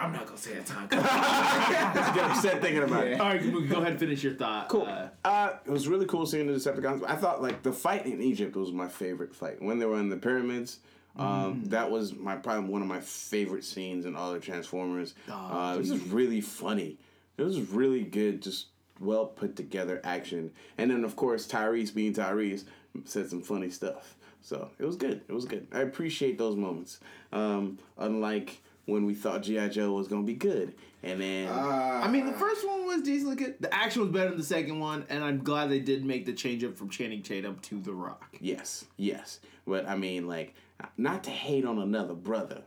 I'm 0.00 0.12
not 0.12 0.26
gonna 0.26 0.36
say 0.38 0.54
that 0.54 0.66
time. 0.66 0.88
Get 2.14 2.24
upset 2.30 2.60
thinking 2.60 2.82
about 2.82 3.06
it. 3.06 3.20
All 3.20 3.28
right, 3.28 3.68
go 3.68 3.76
ahead 3.78 3.92
and 3.92 3.98
finish 3.98 4.22
your 4.24 4.34
thought. 4.34 4.68
Cool. 4.68 4.82
Uh, 4.82 5.08
Uh, 5.24 5.50
it 5.64 5.70
was 5.70 5.86
really 5.88 6.06
cool 6.06 6.26
seeing 6.26 6.46
the 6.46 6.52
Decepticons. 6.54 7.04
I 7.08 7.14
thought 7.16 7.40
like 7.42 7.62
the 7.62 7.72
fight 7.72 8.06
in 8.06 8.20
Egypt 8.20 8.56
was 8.56 8.72
my 8.72 8.88
favorite 8.88 9.34
fight 9.34 9.62
when 9.62 9.78
they 9.78 9.86
were 9.86 9.98
in 9.98 10.08
the 10.08 10.16
pyramids. 10.16 10.78
Um, 11.16 11.62
That 11.66 11.90
was 11.92 12.12
my 12.12 12.34
probably 12.36 12.68
one 12.70 12.82
of 12.82 12.88
my 12.88 13.00
favorite 13.00 13.64
scenes 13.64 14.04
in 14.04 14.16
all 14.16 14.32
the 14.32 14.40
Transformers. 14.40 15.14
uh, 15.30 15.74
it 15.76 15.78
was 15.78 15.90
just 15.90 16.06
really 16.06 16.40
funny. 16.40 16.98
It 17.38 17.42
was 17.42 17.60
really 17.60 18.02
good. 18.02 18.42
Just 18.42 18.66
well 19.00 19.26
put 19.26 19.54
together 19.56 20.00
action. 20.04 20.50
And 20.76 20.90
then 20.90 21.04
of 21.04 21.14
course 21.14 21.46
Tyrese 21.46 21.94
being 21.94 22.14
Tyrese 22.14 22.64
said 23.04 23.30
some 23.30 23.42
funny 23.42 23.70
stuff. 23.70 24.16
So 24.42 24.70
it 24.78 24.84
was 24.84 24.96
good. 24.96 25.22
It 25.28 25.32
was 25.32 25.44
good. 25.44 25.68
I 25.72 25.80
appreciate 25.80 26.36
those 26.36 26.56
moments. 26.56 26.98
Um, 27.32 27.78
unlike 27.96 28.60
when 28.86 29.06
we 29.06 29.14
thought 29.14 29.42
G.I. 29.42 29.68
Joe 29.68 29.92
was 29.92 30.08
gonna 30.08 30.22
be 30.22 30.34
good. 30.34 30.74
And 31.02 31.20
then 31.20 31.48
I 31.50 32.08
mean, 32.08 32.24
the 32.26 32.32
first 32.32 32.66
one 32.66 32.86
was 32.86 33.02
decently 33.02 33.36
good. 33.36 33.56
The 33.60 33.72
action 33.74 34.02
was 34.02 34.10
better 34.10 34.30
than 34.30 34.38
the 34.38 34.44
second 34.44 34.80
one, 34.80 35.04
and 35.10 35.22
I'm 35.22 35.42
glad 35.42 35.70
they 35.70 35.80
did 35.80 36.04
make 36.04 36.24
the 36.26 36.32
change 36.32 36.64
up 36.64 36.76
from 36.76 36.88
Channing 36.88 37.22
Tatum 37.22 37.58
to 37.62 37.80
The 37.80 37.92
Rock. 37.92 38.34
Yes, 38.40 38.86
yes. 38.96 39.40
But 39.66 39.86
I 39.88 39.96
mean, 39.96 40.26
like, 40.26 40.54
not 40.96 41.24
to 41.24 41.30
hate 41.30 41.64
on 41.66 41.78
another 41.78 42.14
brother, 42.14 42.62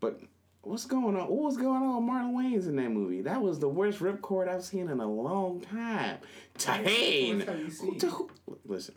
but 0.00 0.20
what's 0.62 0.86
going 0.86 1.16
on? 1.16 1.28
What 1.28 1.30
was 1.44 1.56
going 1.56 1.82
on 1.82 2.04
with 2.04 2.12
Marlon 2.12 2.34
Wayans 2.34 2.66
in 2.68 2.76
that 2.76 2.90
movie? 2.90 3.22
That 3.22 3.40
was 3.40 3.58
the 3.60 3.68
worst 3.68 4.00
ripcord 4.00 4.48
I've 4.48 4.64
seen 4.64 4.88
in 4.88 4.98
a 4.98 5.06
long 5.10 5.60
time. 5.60 6.18
Tahane! 6.58 7.38
What 7.38 7.48
have 7.48 7.58
you 7.60 7.70
seen? 7.70 7.98
To 8.00 8.28
Listen, 8.66 8.94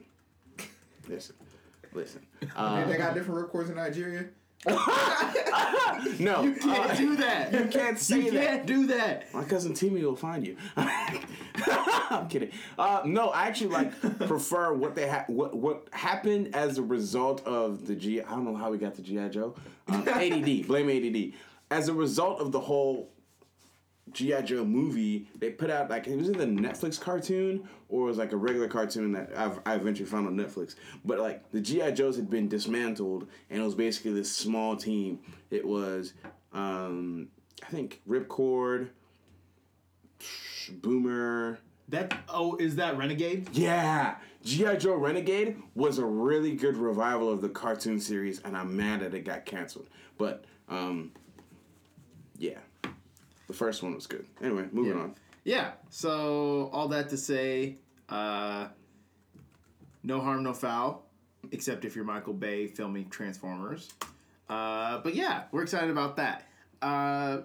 listen, 1.07 1.35
listen. 1.93 2.25
And 2.41 2.51
Uh, 2.55 2.85
they 2.85 2.97
got 2.97 3.13
different 3.13 3.41
records 3.41 3.69
in 3.69 3.75
Nigeria. 3.75 4.25
no, 6.19 6.43
You 6.43 6.53
can't 6.55 6.89
uh, 6.91 6.95
do 6.95 7.15
that. 7.17 7.51
You 7.53 7.65
can't 7.67 7.99
say 7.99 8.21
You 8.25 8.31
that. 8.31 8.45
can't 8.47 8.65
do 8.65 8.87
that. 8.87 9.33
My 9.33 9.43
cousin 9.43 9.73
Timmy 9.73 10.03
will 10.03 10.15
find 10.15 10.45
you. 10.45 10.57
I'm 10.75 12.27
kidding. 12.27 12.51
Uh, 12.77 13.01
no, 13.05 13.29
I 13.29 13.45
actually 13.47 13.69
like 13.69 13.99
prefer 14.27 14.73
what 14.73 14.95
they 14.95 15.07
ha- 15.07 15.25
what 15.27 15.55
what 15.55 15.87
happened 15.91 16.55
as 16.55 16.77
a 16.77 16.83
result 16.83 17.45
of 17.45 17.85
the 17.87 17.95
G. 17.95 18.21
I 18.21 18.29
don't 18.31 18.45
know 18.45 18.55
how 18.55 18.71
we 18.71 18.77
got 18.77 18.95
the 18.95 19.01
GI 19.01 19.29
Joe. 19.29 19.55
Um, 19.87 20.07
ADD. 20.07 20.67
Blame 20.67 20.89
ADD. 20.89 21.33
As 21.71 21.87
a 21.87 21.93
result 21.93 22.39
of 22.39 22.51
the 22.51 22.59
whole 22.59 23.09
GI 24.11 24.43
Joe 24.43 24.63
movie, 24.63 25.27
they 25.39 25.49
put 25.49 25.69
out 25.69 25.89
like 25.89 26.07
it 26.07 26.15
was 26.15 26.29
either 26.29 26.43
a 26.43 26.47
Netflix 26.47 26.99
cartoon 26.99 27.67
or 27.89 28.05
it 28.05 28.09
was 28.09 28.17
like 28.17 28.31
a 28.31 28.37
regular 28.37 28.67
cartoon 28.67 29.11
that 29.13 29.31
I've, 29.35 29.59
I 29.65 29.75
eventually 29.75 30.07
found 30.07 30.27
on 30.27 30.35
Netflix. 30.35 30.75
But 31.03 31.19
like 31.19 31.51
the 31.51 31.59
GI 31.59 31.93
Joes 31.93 32.15
had 32.15 32.29
been 32.29 32.47
dismantled, 32.47 33.27
and 33.49 33.61
it 33.61 33.63
was 33.63 33.75
basically 33.75 34.13
this 34.13 34.31
small 34.31 34.75
team. 34.75 35.19
It 35.49 35.65
was, 35.65 36.13
um, 36.53 37.29
I 37.63 37.67
think, 37.67 38.01
Ripcord, 38.07 38.89
Boomer. 40.69 41.59
That 41.89 42.17
oh, 42.29 42.57
is 42.57 42.75
that 42.77 42.97
Renegade? 42.97 43.49
Yeah, 43.53 44.15
GI 44.43 44.77
Joe 44.77 44.95
Renegade 44.95 45.57
was 45.73 45.97
a 45.97 46.05
really 46.05 46.55
good 46.55 46.77
revival 46.77 47.31
of 47.31 47.41
the 47.41 47.49
cartoon 47.49 47.99
series, 47.99 48.39
and 48.41 48.55
I'm 48.55 48.75
mad 48.75 49.01
that 49.01 49.13
it 49.13 49.21
got 49.21 49.45
canceled. 49.45 49.87
But 50.17 50.45
um, 50.69 51.11
yeah, 52.37 52.59
the 53.47 53.53
first 53.53 53.83
one 53.83 53.93
was 53.95 54.07
good. 54.07 54.25
Anyway, 54.41 54.67
moving 54.71 54.95
Yeah. 54.97 55.03
on. 55.03 55.15
Yeah. 55.43 55.71
So 55.89 56.69
all 56.73 56.87
that 56.89 57.09
to 57.09 57.17
say, 57.17 57.77
uh, 58.09 58.67
no 60.03 60.19
harm, 60.21 60.43
no 60.43 60.53
foul, 60.53 61.05
except 61.51 61.85
if 61.85 61.95
you're 61.95 62.05
Michael 62.05 62.33
Bay 62.33 62.67
filming 62.67 63.09
Transformers. 63.09 63.89
Uh, 64.49 64.99
but 64.99 65.15
yeah, 65.15 65.43
we're 65.51 65.63
excited 65.63 65.89
about 65.89 66.15
that. 66.17 66.47
Uh, 66.81 67.41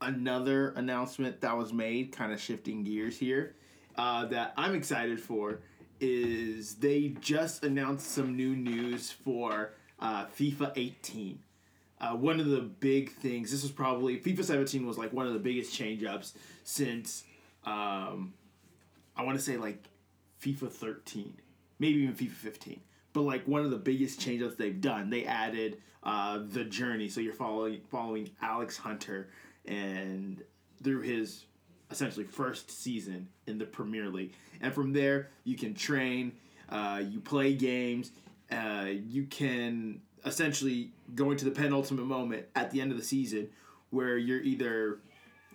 another 0.00 0.70
announcement 0.70 1.40
that 1.42 1.56
was 1.56 1.72
made, 1.72 2.12
kind 2.12 2.32
of 2.32 2.40
shifting 2.40 2.82
gears 2.84 3.18
here, 3.18 3.54
uh, 3.96 4.26
that 4.26 4.52
I'm 4.56 4.74
excited 4.74 5.20
for 5.20 5.60
is 6.00 6.76
they 6.76 7.08
just 7.20 7.62
announced 7.64 8.10
some 8.10 8.36
new 8.36 8.56
news 8.56 9.10
for 9.10 9.72
uh, 10.00 10.26
FIFA 10.26 10.72
18. 10.76 11.38
Uh, 12.02 12.16
one 12.16 12.40
of 12.40 12.46
the 12.46 12.60
big 12.60 13.12
things, 13.12 13.52
this 13.52 13.62
was 13.62 13.70
probably, 13.70 14.18
FIFA 14.18 14.44
17 14.44 14.84
was 14.84 14.98
like 14.98 15.12
one 15.12 15.28
of 15.28 15.34
the 15.34 15.38
biggest 15.38 15.72
change 15.72 16.02
ups 16.02 16.34
since, 16.64 17.22
um, 17.64 18.34
I 19.16 19.22
want 19.22 19.38
to 19.38 19.44
say 19.44 19.56
like 19.56 19.84
FIFA 20.42 20.68
13, 20.68 21.32
maybe 21.78 22.00
even 22.00 22.14
FIFA 22.14 22.32
15. 22.32 22.80
But 23.12 23.22
like 23.22 23.46
one 23.46 23.64
of 23.64 23.70
the 23.70 23.76
biggest 23.76 24.20
change 24.20 24.42
ups 24.42 24.56
they've 24.56 24.80
done, 24.80 25.10
they 25.10 25.24
added 25.24 25.78
uh, 26.02 26.40
the 26.50 26.64
journey. 26.64 27.08
So 27.08 27.20
you're 27.20 27.34
following 27.34 27.80
following 27.90 28.30
Alex 28.40 28.76
Hunter 28.76 29.28
and 29.66 30.42
through 30.82 31.02
his 31.02 31.44
essentially 31.90 32.24
first 32.24 32.70
season 32.70 33.28
in 33.46 33.58
the 33.58 33.66
Premier 33.66 34.08
League, 34.08 34.32
and 34.60 34.72
from 34.72 34.92
there 34.92 35.28
you 35.44 35.56
can 35.56 35.74
train, 35.74 36.32
uh, 36.70 37.02
you 37.06 37.20
play 37.20 37.54
games, 37.54 38.10
uh, 38.50 38.86
you 38.90 39.24
can 39.24 40.00
essentially 40.24 40.92
going 41.14 41.36
to 41.36 41.44
the 41.44 41.50
penultimate 41.50 42.06
moment 42.06 42.46
at 42.54 42.70
the 42.70 42.80
end 42.80 42.92
of 42.92 42.98
the 42.98 43.04
season 43.04 43.48
where 43.90 44.16
you're 44.16 44.42
either 44.42 44.98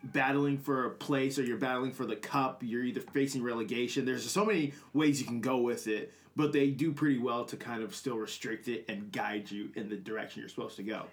battling 0.03 0.57
for 0.57 0.85
a 0.85 0.89
place 0.91 1.39
or 1.39 1.43
you're 1.43 1.57
battling 1.57 1.91
for 1.91 2.05
the 2.05 2.15
cup 2.15 2.61
you're 2.63 2.83
either 2.83 3.01
facing 3.01 3.41
relegation. 3.41 4.05
There's 4.05 4.29
so 4.29 4.45
many 4.45 4.73
ways 4.93 5.19
you 5.19 5.25
can 5.25 5.41
go 5.41 5.57
with 5.57 5.87
it 5.87 6.13
but 6.35 6.53
they 6.53 6.69
do 6.69 6.91
pretty 6.91 7.17
well 7.17 7.45
to 7.45 7.57
kind 7.57 7.81
of 7.81 7.95
still 7.95 8.15
restrict 8.15 8.67
it 8.67 8.85
and 8.87 9.11
guide 9.11 9.49
you 9.49 9.69
in 9.75 9.89
the 9.89 9.95
direction 9.95 10.39
you're 10.39 10.49
supposed 10.49 10.75
to 10.75 10.83
go. 10.83 11.05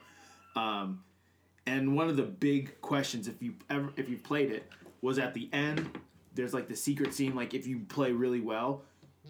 Um, 0.55 1.03
and 1.67 1.97
one 1.97 2.09
of 2.09 2.17
the 2.17 2.23
big 2.23 2.81
questions 2.81 3.27
if 3.27 3.43
you 3.43 3.55
ever 3.71 3.91
if 3.97 4.09
you've 4.09 4.23
played 4.23 4.51
it 4.51 4.71
was 5.01 5.19
at 5.19 5.35
the 5.35 5.49
end 5.53 5.99
there's 6.35 6.53
like 6.53 6.69
the 6.69 6.77
secret 6.77 7.15
scene 7.15 7.35
like 7.35 7.55
if 7.55 7.67
you 7.67 7.81
play 7.89 8.13
really 8.13 8.41
well 8.41 8.83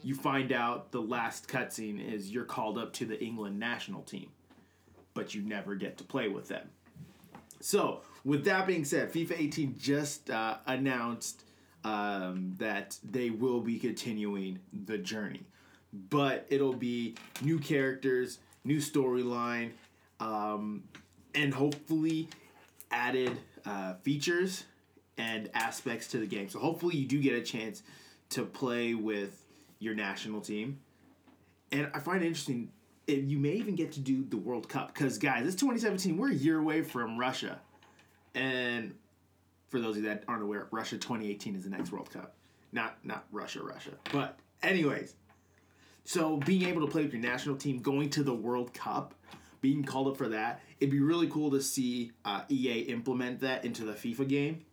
you 0.02 0.14
find 0.14 0.52
out 0.52 0.92
the 0.92 1.00
last 1.00 1.48
cutscene 1.48 2.00
is 2.12 2.30
you're 2.30 2.44
called 2.44 2.78
up 2.78 2.92
to 2.92 3.04
the 3.04 3.22
england 3.22 3.58
national 3.58 4.02
team 4.02 4.28
but 5.14 5.34
you 5.34 5.42
never 5.42 5.74
get 5.74 5.96
to 5.96 6.04
play 6.04 6.28
with 6.28 6.48
them 6.48 6.68
so, 7.64 8.02
with 8.26 8.44
that 8.44 8.66
being 8.66 8.84
said, 8.84 9.10
FIFA 9.10 9.40
18 9.40 9.78
just 9.78 10.28
uh, 10.28 10.58
announced 10.66 11.44
um, 11.82 12.54
that 12.58 12.98
they 13.02 13.30
will 13.30 13.62
be 13.62 13.78
continuing 13.78 14.58
the 14.84 14.98
journey, 14.98 15.46
but 16.10 16.46
it'll 16.50 16.74
be 16.74 17.14
new 17.40 17.58
characters, 17.58 18.38
new 18.64 18.80
storyline, 18.80 19.70
um, 20.20 20.82
and 21.34 21.54
hopefully 21.54 22.28
added 22.90 23.38
uh, 23.64 23.94
features 24.02 24.64
and 25.16 25.48
aspects 25.54 26.08
to 26.08 26.18
the 26.18 26.26
game. 26.26 26.50
So, 26.50 26.58
hopefully, 26.58 26.96
you 26.96 27.06
do 27.06 27.18
get 27.18 27.32
a 27.34 27.42
chance 27.42 27.82
to 28.28 28.44
play 28.44 28.92
with 28.92 29.42
your 29.84 29.94
national 29.94 30.40
team. 30.40 30.80
And 31.70 31.90
I 31.94 32.00
find 32.00 32.22
it 32.22 32.26
interesting. 32.26 32.70
If 33.06 33.24
you 33.24 33.38
may 33.38 33.52
even 33.52 33.74
get 33.74 33.92
to 33.92 34.00
do 34.00 34.24
the 34.24 34.36
World 34.36 34.68
Cup 34.68 34.94
because, 34.94 35.18
guys, 35.18 35.46
it's 35.46 35.56
2017. 35.56 36.16
We're 36.16 36.30
a 36.30 36.34
year 36.34 36.58
away 36.58 36.82
from 36.82 37.18
Russia, 37.18 37.60
and 38.34 38.94
for 39.68 39.80
those 39.80 39.96
of 39.96 40.02
you 40.02 40.08
that 40.08 40.24
aren't 40.26 40.42
aware, 40.42 40.68
Russia 40.70 40.96
2018 40.96 41.56
is 41.56 41.64
the 41.64 41.70
next 41.70 41.92
World 41.92 42.10
Cup. 42.10 42.34
Not 42.72 42.96
not 43.04 43.26
Russia, 43.30 43.62
Russia. 43.62 43.90
But 44.10 44.38
anyways, 44.62 45.14
so 46.04 46.38
being 46.38 46.68
able 46.68 46.82
to 46.82 46.90
play 46.90 47.02
with 47.02 47.12
your 47.12 47.22
national 47.22 47.56
team, 47.56 47.80
going 47.80 48.10
to 48.10 48.22
the 48.22 48.34
World 48.34 48.72
Cup, 48.72 49.14
being 49.60 49.82
called 49.82 50.08
up 50.08 50.16
for 50.16 50.28
that, 50.28 50.60
it'd 50.78 50.90
be 50.90 51.00
really 51.00 51.26
cool 51.26 51.50
to 51.50 51.60
see 51.60 52.12
uh, 52.24 52.42
EA 52.50 52.80
implement 52.80 53.40
that 53.40 53.64
into 53.64 53.84
the 53.84 53.92
FIFA 53.92 54.28
game. 54.28 54.64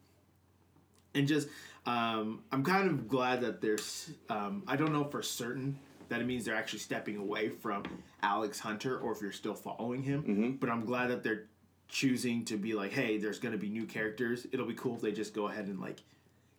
And 1.14 1.28
just, 1.28 1.48
um, 1.86 2.44
I'm 2.52 2.64
kind 2.64 2.90
of 2.90 3.08
glad 3.08 3.42
that 3.42 3.62
there's, 3.62 4.12
um, 4.30 4.64
I 4.68 4.76
don't 4.76 4.94
know 4.94 5.04
for 5.06 5.22
certain 5.22 5.80
that 6.10 6.22
it 6.22 6.26
means 6.28 6.46
they're 6.46 6.56
actually 6.56 6.80
stepping 6.80 7.16
away 7.18 7.50
from 7.50 7.84
Alex 8.22 8.60
Hunter 8.60 9.00
or 9.00 9.14
if 9.14 9.22
you're 9.22 9.32
still 9.32 9.56
following 9.56 10.04
him. 10.04 10.58
But 10.60 10.70
I'm 10.70 10.86
glad 10.86 11.10
that 11.10 11.24
they're 11.24 11.46
choosing 11.88 12.46
to 12.46 12.58
be 12.58 12.74
like, 12.74 12.92
hey, 12.92 13.18
there's 13.18 13.40
going 13.40 13.54
to 13.54 13.58
be 13.58 13.70
new 13.70 13.86
characters. 13.86 14.46
It'll 14.52 14.66
be 14.68 14.74
cool 14.74 14.96
if 14.96 15.02
they 15.02 15.12
just 15.12 15.34
go 15.34 15.48
ahead 15.48 15.66
and 15.66 15.80
like 15.80 16.02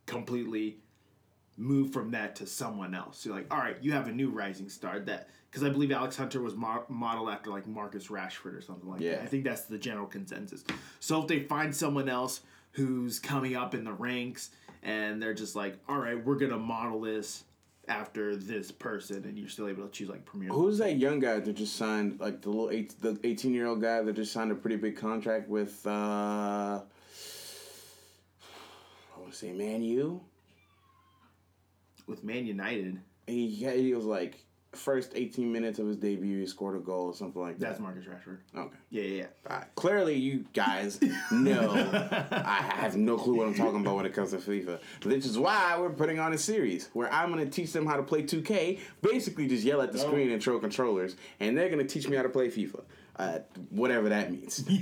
completely 0.07 0.79
move 1.57 1.93
from 1.93 2.11
that 2.13 2.35
to 2.37 2.47
someone 2.47 2.95
else. 2.95 3.25
You're 3.25 3.35
like, 3.35 3.53
all 3.53 3.59
right, 3.61 3.77
you 3.81 3.93
have 3.93 4.09
a 4.09 4.13
new 4.13 4.31
rising 4.31 4.69
star 4.69 4.99
that 5.01 5.29
because 5.51 5.63
I 5.63 5.69
believe 5.69 5.93
Alex 5.93 6.17
Hunter 6.17 6.41
was 6.41 6.55
mo- 6.55 6.85
modeled 6.89 7.29
after 7.29 7.51
like 7.51 7.67
Marcus 7.67 8.09
Rashford 8.09 8.57
or 8.57 8.63
something 8.63 8.89
like 8.89 9.01
Yeah. 9.01 9.17
that. 9.17 9.23
I 9.23 9.27
think 9.27 9.45
that's 9.45 9.63
the 9.67 9.77
general 9.79 10.07
consensus. 10.07 10.65
So 10.99 11.21
if 11.21 11.29
they 11.29 11.41
find 11.41 11.75
someone 11.77 12.09
else 12.09 12.41
who's 12.73 13.19
coming 13.19 13.55
up 13.55 13.75
in 13.75 13.85
the 13.85 13.93
ranks 13.93 14.51
and 14.83 15.23
they're 15.23 15.35
just 15.35 15.55
like, 15.57 15.77
all 15.89 15.99
right, 15.99 16.23
we're 16.25 16.37
gonna 16.37 16.59
model 16.59 17.01
this 17.01 17.45
after 17.89 18.37
this 18.37 18.71
person, 18.71 19.25
and 19.25 19.37
you're 19.39 19.49
still 19.49 19.69
able 19.69 19.85
to 19.85 19.91
choose 19.91 20.09
like 20.09 20.25
Premier. 20.25 20.51
Who's 20.51 20.79
that 20.79 20.97
young 20.99 21.19
guy 21.19 21.41
that 21.41 21.53
just 21.55 21.77
signed, 21.77 22.21
like 22.21 22.41
the 22.43 22.49
little 22.51 22.71
eight, 22.71 22.95
the 23.01 23.19
eighteen 23.25 23.53
year 23.55 23.67
old 23.67 23.83
guy 23.83 24.03
that 24.03 24.13
just 24.15 24.33
signed 24.33 24.53
a 24.53 24.55
pretty 24.55 24.77
big 24.77 24.97
contract 24.97 25.49
with? 25.49 25.85
uh 25.87 26.81
I 29.15 29.21
want 29.21 29.33
to 29.33 29.39
say 29.39 29.53
Man 29.53 29.83
U. 29.83 30.21
with 32.07 32.25
Man 32.25 32.47
United? 32.47 33.01
He 33.27 33.47
yeah, 33.47 33.73
he 33.73 33.95
was 33.95 34.05
like 34.05 34.45
first 34.73 35.13
eighteen 35.15 35.53
minutes 35.53 35.79
of 35.79 35.87
his 35.87 35.97
debut, 35.97 36.41
he 36.41 36.47
scored 36.47 36.77
a 36.77 36.81
goal 36.81 37.07
or 37.07 37.15
something 37.15 37.41
like 37.41 37.59
that. 37.59 37.69
That's 37.69 37.81
Marcus 37.81 38.05
Rashford. 38.05 38.39
okay. 38.57 38.77
Yeah, 38.91 39.03
yeah, 39.03 39.23
yeah. 39.23 39.27
Uh, 39.55 39.65
clearly, 39.75 40.15
you 40.15 40.45
guys 40.53 41.01
know 41.31 41.71
I 42.31 42.63
have 42.77 42.97
no 42.97 43.17
clue 43.17 43.37
what 43.37 43.49
I'm 43.49 43.55
talking 43.55 43.81
about 43.81 43.97
when 43.97 44.07
it 44.07 44.15
comes 44.15 44.31
to 44.31 44.39
FIFA. 44.39 44.81
Which 45.05 45.27
is 45.27 45.39
why 45.39 45.77
we're 45.79 45.91
putting 45.91 46.19
on 46.19 46.33
a 46.33 46.39
series 46.39 46.89
where 46.93 47.13
I'm 47.13 47.33
going 47.33 47.45
to 47.45 47.51
teach 47.51 47.73
them 47.73 47.87
how 47.87 47.97
to 47.97 48.03
play 48.03 48.23
2K. 48.23 48.79
Basically, 49.03 49.47
just 49.47 49.65
yell 49.65 49.83
at 49.83 49.93
the 49.93 49.99
screen 49.99 50.31
and 50.31 50.43
throw 50.43 50.59
controllers, 50.59 51.17
and 51.41 51.57
they're 51.57 51.69
going 51.69 51.87
to 51.87 51.93
teach 51.93 52.09
me 52.09 52.17
how 52.17 52.23
to 52.23 52.29
play 52.29 52.49
FIFA. 52.49 52.83
Uh, 53.17 53.39
whatever 53.71 54.09
that 54.09 54.33
means. 54.33 54.65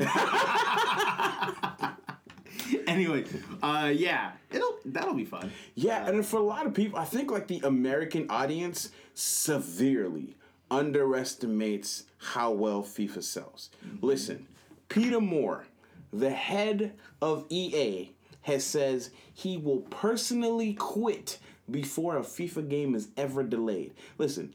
anyway, 2.87 3.25
uh, 3.63 3.93
yeah, 3.95 4.33
it'll 4.51 4.79
that'll 4.85 5.15
be 5.15 5.25
fun. 5.25 5.51
Yeah, 5.75 6.09
and 6.09 6.25
for 6.25 6.39
a 6.39 6.43
lot 6.43 6.67
of 6.67 6.75
people, 6.75 6.99
I 6.99 7.05
think 7.05 7.31
like 7.31 7.49
the 7.49 7.61
American 7.65 8.27
audience 8.31 8.91
severely 9.21 10.37
underestimates 10.71 12.05
how 12.19 12.53
well 12.53 12.83
FIFA 12.83 13.23
sells. 13.23 13.71
Mm-hmm. 13.85 14.07
Listen, 14.07 14.47
Peter 14.89 15.21
Moore, 15.21 15.67
the 16.13 16.31
head 16.31 16.93
of 17.21 17.47
EA, 17.49 18.13
has 18.43 18.65
says 18.65 19.11
he 19.33 19.57
will 19.57 19.81
personally 19.81 20.75
quit 20.75 21.39
before 21.71 22.17
a 22.17 22.23
FIFA 22.23 22.69
game 22.69 22.95
is 22.95 23.09
ever 23.17 23.43
delayed. 23.43 23.93
Listen, 24.19 24.55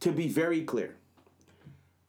to 0.00 0.10
be 0.12 0.28
very 0.28 0.62
clear, 0.62 0.96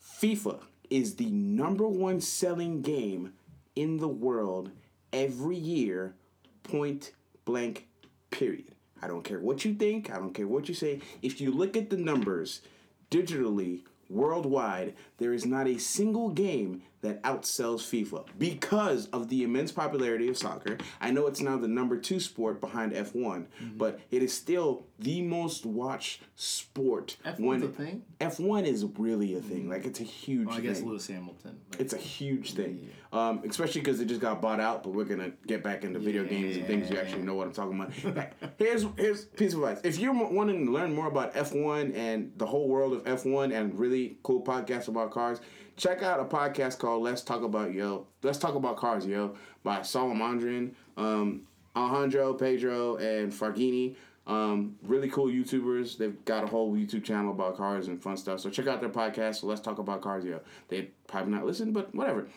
FIFA 0.04 0.62
is 0.90 1.16
the 1.16 1.30
number 1.30 1.88
one 1.88 2.20
selling 2.20 2.82
game 2.82 3.34
in 3.76 3.98
the 3.98 4.08
world 4.08 4.72
every 5.14 5.56
year, 5.56 6.16
point 6.64 7.12
blank, 7.46 7.88
period. 8.30 8.74
I 9.02 9.08
don't 9.08 9.24
care 9.24 9.40
what 9.40 9.66
you 9.66 9.74
think, 9.74 10.12
I 10.12 10.18
don't 10.18 10.34
care 10.34 10.48
what 10.48 10.70
you 10.70 10.76
say. 10.76 11.02
If 11.22 11.42
you 11.42 11.52
look 11.52 11.76
at 11.76 11.90
the 11.90 11.98
numbers 11.98 12.62
digitally, 13.10 13.82
worldwide, 14.10 14.94
there 15.22 15.34
is 15.34 15.46
not 15.46 15.68
a 15.68 15.78
single 15.78 16.30
game 16.30 16.82
that 17.02 17.22
outsells 17.24 17.82
FIFA 17.82 18.26
because 18.38 19.08
of 19.08 19.28
the 19.30 19.42
immense 19.44 19.72
popularity 19.72 20.28
of 20.30 20.38
soccer. 20.38 20.78
I 21.00 21.10
know 21.10 21.26
it's 21.26 21.42
now 21.42 21.58
the 21.58 21.68
number 21.68 21.98
two 21.98 22.20
sport 22.20 22.62
behind 22.62 22.92
F1, 22.94 23.12
Mm-hmm. 23.14 23.78
but 23.78 24.00
it 24.12 24.22
is 24.22 24.32
still 24.34 24.86
the 25.00 25.22
most 25.24 25.66
watched 25.66 26.22
sport. 26.36 27.18
F1's 27.26 27.64
a 27.64 27.68
thing? 27.70 28.04
F1 28.20 28.66
is 28.66 28.86
really 29.00 29.36
a 29.36 29.42
thing. 29.42 29.68
Like, 29.68 29.86
it's 29.86 30.00
a 30.00 30.04
huge 30.04 30.46
Well, 30.48 30.56
I 30.58 30.60
thing. 30.60 30.66
guess 30.68 30.82
Lewis 30.84 31.08
Hamilton. 31.08 31.60
It's 31.80 31.94
a 31.94 31.98
huge 31.98 32.54
thing, 32.54 32.88
um, 33.12 33.42
especially 33.50 33.82
because 33.82 34.00
it 34.00 34.06
just 34.06 34.22
got 34.22 34.40
bought 34.42 34.60
out. 34.60 34.84
But 34.84 34.94
we're 34.94 35.06
gonna 35.06 35.32
get 35.48 35.64
back 35.64 35.84
into 35.84 35.98
video 36.00 36.24
games 36.24 36.58
and 36.58 36.68
things 36.68 36.90
you 36.92 36.98
actually 37.00 37.24
know 37.24 37.34
what 37.34 37.48
I'm 37.48 37.54
talking 37.54 37.80
about. 37.80 38.28
here's 38.60 38.86
here's 38.98 39.26
piece 39.26 39.54
of 39.54 39.64
advice: 39.64 39.82
if 39.84 39.98
you're 39.98 40.14
wanting 40.14 40.68
to 40.68 40.72
learn 40.72 40.94
more 40.94 41.08
about 41.08 41.34
F1 41.34 41.96
and 41.96 42.32
the 42.38 42.46
whole 42.46 42.68
world 42.68 42.94
of 42.94 43.04
F1 43.06 43.54
and 43.54 43.78
really 43.80 44.18
cool 44.22 44.44
podcasts 44.44 44.88
about 44.88 45.11
cars, 45.12 45.40
check 45.78 46.02
out 46.04 46.20
a 46.20 46.26
podcast 46.26 46.80
called 46.80 47.04
"Let's 47.04 47.22
Talk 47.22 47.44
About 47.44 47.74
Yo." 47.74 48.08
Let's 48.24 48.38
talk 48.38 48.56
about 48.56 48.78
cars, 48.78 49.06
yo, 49.06 49.36
by 49.64 49.80
Solomondrian, 49.80 50.72
um, 50.98 51.42
Alejandro, 51.76 52.34
Pedro, 52.34 52.96
and 52.98 53.32
Fargini. 53.32 53.96
Um, 54.28 54.78
really 54.84 55.10
cool 55.10 55.28
YouTubers. 55.28 55.98
They've 55.98 56.24
got 56.26 56.44
a 56.44 56.48
whole 56.48 56.74
YouTube 56.74 57.04
channel 57.04 57.32
about 57.32 57.58
cars 57.58 57.88
and 57.88 58.02
fun 58.02 58.18
stuff. 58.18 58.40
So 58.40 58.50
check 58.50 58.68
out 58.68 58.80
their 58.80 58.90
podcast. 58.90 59.38
So 59.42 59.48
let's 59.48 59.62
talk 59.62 59.80
about 59.80 60.02
cars, 60.02 60.24
yo. 60.24 60.40
They 60.70 60.92
probably 61.08 61.34
not 61.34 61.46
listen, 61.46 61.72
but 61.74 61.94
whatever. 61.96 62.28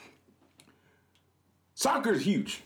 Soccer's 1.75 2.23
huge. 2.25 2.63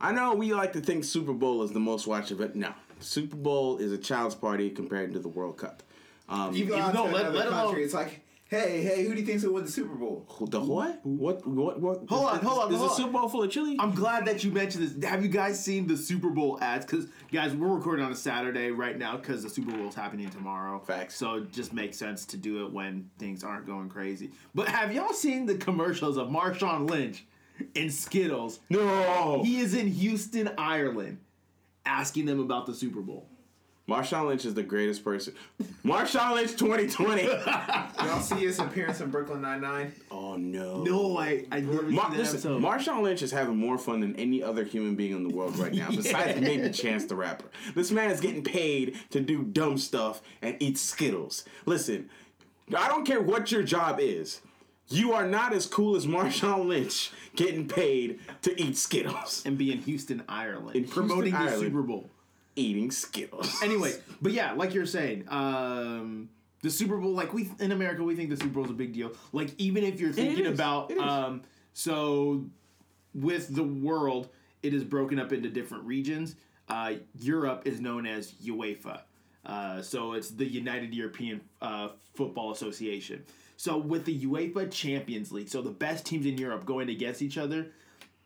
I 0.00 0.12
know 0.12 0.34
we 0.34 0.52
like 0.54 0.72
to 0.74 0.80
think 0.80 1.04
Super 1.04 1.32
Bowl 1.32 1.62
is 1.62 1.72
the 1.72 1.80
most 1.80 2.06
watched 2.06 2.30
event. 2.30 2.56
No, 2.56 2.72
Super 3.00 3.36
Bowl 3.36 3.78
is 3.78 3.92
a 3.92 3.98
child's 3.98 4.34
party 4.34 4.70
compared 4.70 5.12
to 5.12 5.18
the 5.18 5.28
World 5.28 5.56
Cup. 5.58 5.82
Um, 6.28 6.54
You 6.54 6.66
go 6.66 6.78
Even 6.78 6.92
though, 6.94 7.06
to 7.06 7.12
let- 7.12 7.20
another 7.22 7.38
let 7.38 7.46
alone- 7.48 7.64
country, 7.66 7.84
it's 7.84 7.94
like, 7.94 8.20
hey, 8.48 8.82
hey, 8.82 9.04
who 9.04 9.14
do 9.14 9.20
you 9.20 9.26
think's 9.26 9.42
gonna 9.42 9.54
win 9.54 9.64
the 9.64 9.70
Super 9.70 9.94
Bowl? 9.94 10.26
the 10.48 10.60
what? 10.60 11.04
What? 11.04 11.46
What? 11.46 11.80
What? 11.80 12.04
Hold 12.08 12.30
on, 12.30 12.38
hold 12.40 12.62
on, 12.64 12.72
Is 12.72 12.78
hold 12.78 12.90
the 12.90 12.94
on. 12.94 12.96
Super 12.96 13.10
Bowl 13.12 13.28
full 13.28 13.42
of 13.42 13.50
chili? 13.50 13.76
I'm 13.78 13.94
glad 13.94 14.26
that 14.26 14.44
you 14.44 14.50
mentioned 14.50 14.86
this. 14.86 15.08
Have 15.10 15.22
you 15.22 15.28
guys 15.28 15.62
seen 15.62 15.86
the 15.86 15.96
Super 15.96 16.30
Bowl 16.30 16.58
ads? 16.60 16.84
Because 16.86 17.06
guys, 17.32 17.54
we're 17.54 17.68
recording 17.68 18.04
on 18.04 18.12
a 18.12 18.16
Saturday 18.16 18.70
right 18.70 18.96
now 18.98 19.16
because 19.16 19.42
the 19.42 19.50
Super 19.50 19.72
Bowl 19.72 19.88
is 19.88 19.94
happening 19.94 20.28
tomorrow. 20.30 20.78
Facts. 20.80 21.16
So 21.16 21.36
it 21.36 21.52
just 21.52 21.72
makes 21.72 21.96
sense 21.96 22.24
to 22.26 22.36
do 22.36 22.64
it 22.64 22.72
when 22.72 23.10
things 23.18 23.42
aren't 23.44 23.66
going 23.66 23.88
crazy. 23.88 24.30
But 24.54 24.68
have 24.68 24.92
y'all 24.92 25.12
seen 25.12 25.46
the 25.46 25.56
commercials 25.56 26.16
of 26.16 26.28
Marshawn 26.28 26.88
Lynch 26.88 27.24
in 27.74 27.90
Skittles? 27.90 28.60
no. 28.70 29.42
He 29.42 29.58
is 29.58 29.74
in 29.74 29.88
Houston, 29.88 30.50
Ireland, 30.58 31.18
asking 31.86 32.26
them 32.26 32.40
about 32.40 32.66
the 32.66 32.74
Super 32.74 33.00
Bowl. 33.00 33.28
Marshawn 33.88 34.28
Lynch 34.28 34.46
is 34.46 34.54
the 34.54 34.62
greatest 34.62 35.04
person. 35.04 35.34
Marshawn 35.84 36.34
Lynch 36.34 36.52
2020. 36.56 37.22
Y'all 38.06 38.20
see 38.20 38.36
his 38.36 38.58
appearance 38.58 39.00
in 39.02 39.10
Brooklyn 39.10 39.42
Nine 39.42 39.60
Nine? 39.60 39.92
oh 40.10 40.36
no. 40.36 40.82
No, 40.84 41.18
I 41.18 41.44
I 41.52 41.60
never 41.60 41.82
Mar- 41.82 42.04
seen 42.06 42.12
that 42.12 42.18
listen, 42.18 42.34
episode. 42.36 42.62
Marshawn 42.62 43.02
Lynch 43.02 43.20
is 43.22 43.30
having 43.30 43.56
more 43.56 43.76
fun 43.76 44.00
than 44.00 44.16
any 44.16 44.42
other 44.42 44.64
human 44.64 44.94
being 44.94 45.12
in 45.12 45.28
the 45.28 45.34
world 45.34 45.58
right 45.58 45.74
now, 45.74 45.88
besides 45.90 46.40
maybe 46.40 46.70
Chance 46.70 47.04
the 47.06 47.14
Rapper. 47.16 47.44
This 47.74 47.90
man 47.90 48.10
is 48.10 48.20
getting 48.20 48.42
paid 48.42 48.96
to 49.10 49.20
do 49.20 49.42
dumb 49.42 49.76
stuff 49.76 50.22
and 50.40 50.56
eat 50.60 50.78
Skittles. 50.78 51.44
Listen, 51.66 52.08
I 52.74 52.88
don't 52.88 53.04
care 53.06 53.20
what 53.20 53.52
your 53.52 53.62
job 53.62 53.98
is. 54.00 54.40
You 54.88 55.12
are 55.12 55.26
not 55.26 55.52
as 55.54 55.66
cool 55.66 55.96
as 55.96 56.06
Marshawn 56.06 56.66
Lynch 56.66 57.10
getting 57.36 57.66
paid 57.68 58.18
to 58.42 58.58
eat 58.60 58.76
Skittles. 58.76 59.42
and 59.46 59.56
be 59.58 59.72
in 59.72 59.78
Houston, 59.78 60.22
Ireland, 60.28 60.76
In 60.76 60.84
Houston, 60.84 61.06
promoting 61.06 61.32
the 61.32 61.38
Ireland. 61.38 61.60
Super 61.60 61.82
Bowl. 61.82 62.10
Eating 62.56 62.90
Skittles. 62.90 63.52
Anyway, 63.62 63.94
but 64.20 64.32
yeah, 64.32 64.52
like 64.52 64.74
you're 64.74 64.86
saying, 64.86 65.24
um, 65.28 66.28
the 66.62 66.70
Super 66.70 66.96
Bowl, 66.96 67.12
like 67.12 67.32
we 67.32 67.50
in 67.60 67.72
America, 67.72 68.02
we 68.02 68.14
think 68.14 68.30
the 68.30 68.36
Super 68.36 68.54
Bowl 68.54 68.64
is 68.64 68.70
a 68.70 68.74
big 68.74 68.92
deal. 68.92 69.12
Like 69.32 69.50
even 69.58 69.84
if 69.84 70.00
you're 70.00 70.12
thinking 70.12 70.46
about, 70.46 70.90
um, 70.98 71.42
so 71.72 72.44
with 73.14 73.54
the 73.54 73.62
world, 73.64 74.28
it 74.62 74.74
is 74.74 74.84
broken 74.84 75.18
up 75.18 75.32
into 75.32 75.48
different 75.48 75.84
regions. 75.84 76.36
Uh, 76.68 76.94
Europe 77.18 77.62
is 77.66 77.80
known 77.80 78.06
as 78.06 78.32
UEFA. 78.32 79.02
Uh, 79.44 79.82
so 79.82 80.12
it's 80.14 80.30
the 80.30 80.46
United 80.46 80.94
European 80.94 81.40
uh, 81.60 81.88
Football 82.14 82.52
Association. 82.52 83.24
So 83.56 83.76
with 83.76 84.04
the 84.04 84.18
UEFA 84.20 84.70
Champions 84.70 85.30
League, 85.32 85.48
so 85.48 85.62
the 85.62 85.70
best 85.70 86.06
teams 86.06 86.26
in 86.26 86.38
Europe 86.38 86.64
going 86.64 86.88
against 86.88 87.22
each 87.22 87.38
other, 87.38 87.68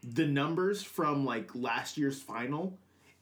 the 0.02 0.26
numbers 0.26 0.82
from 0.82 1.24
like 1.24 1.50
last 1.54 1.98
year's 1.98 2.20
final 2.20 2.78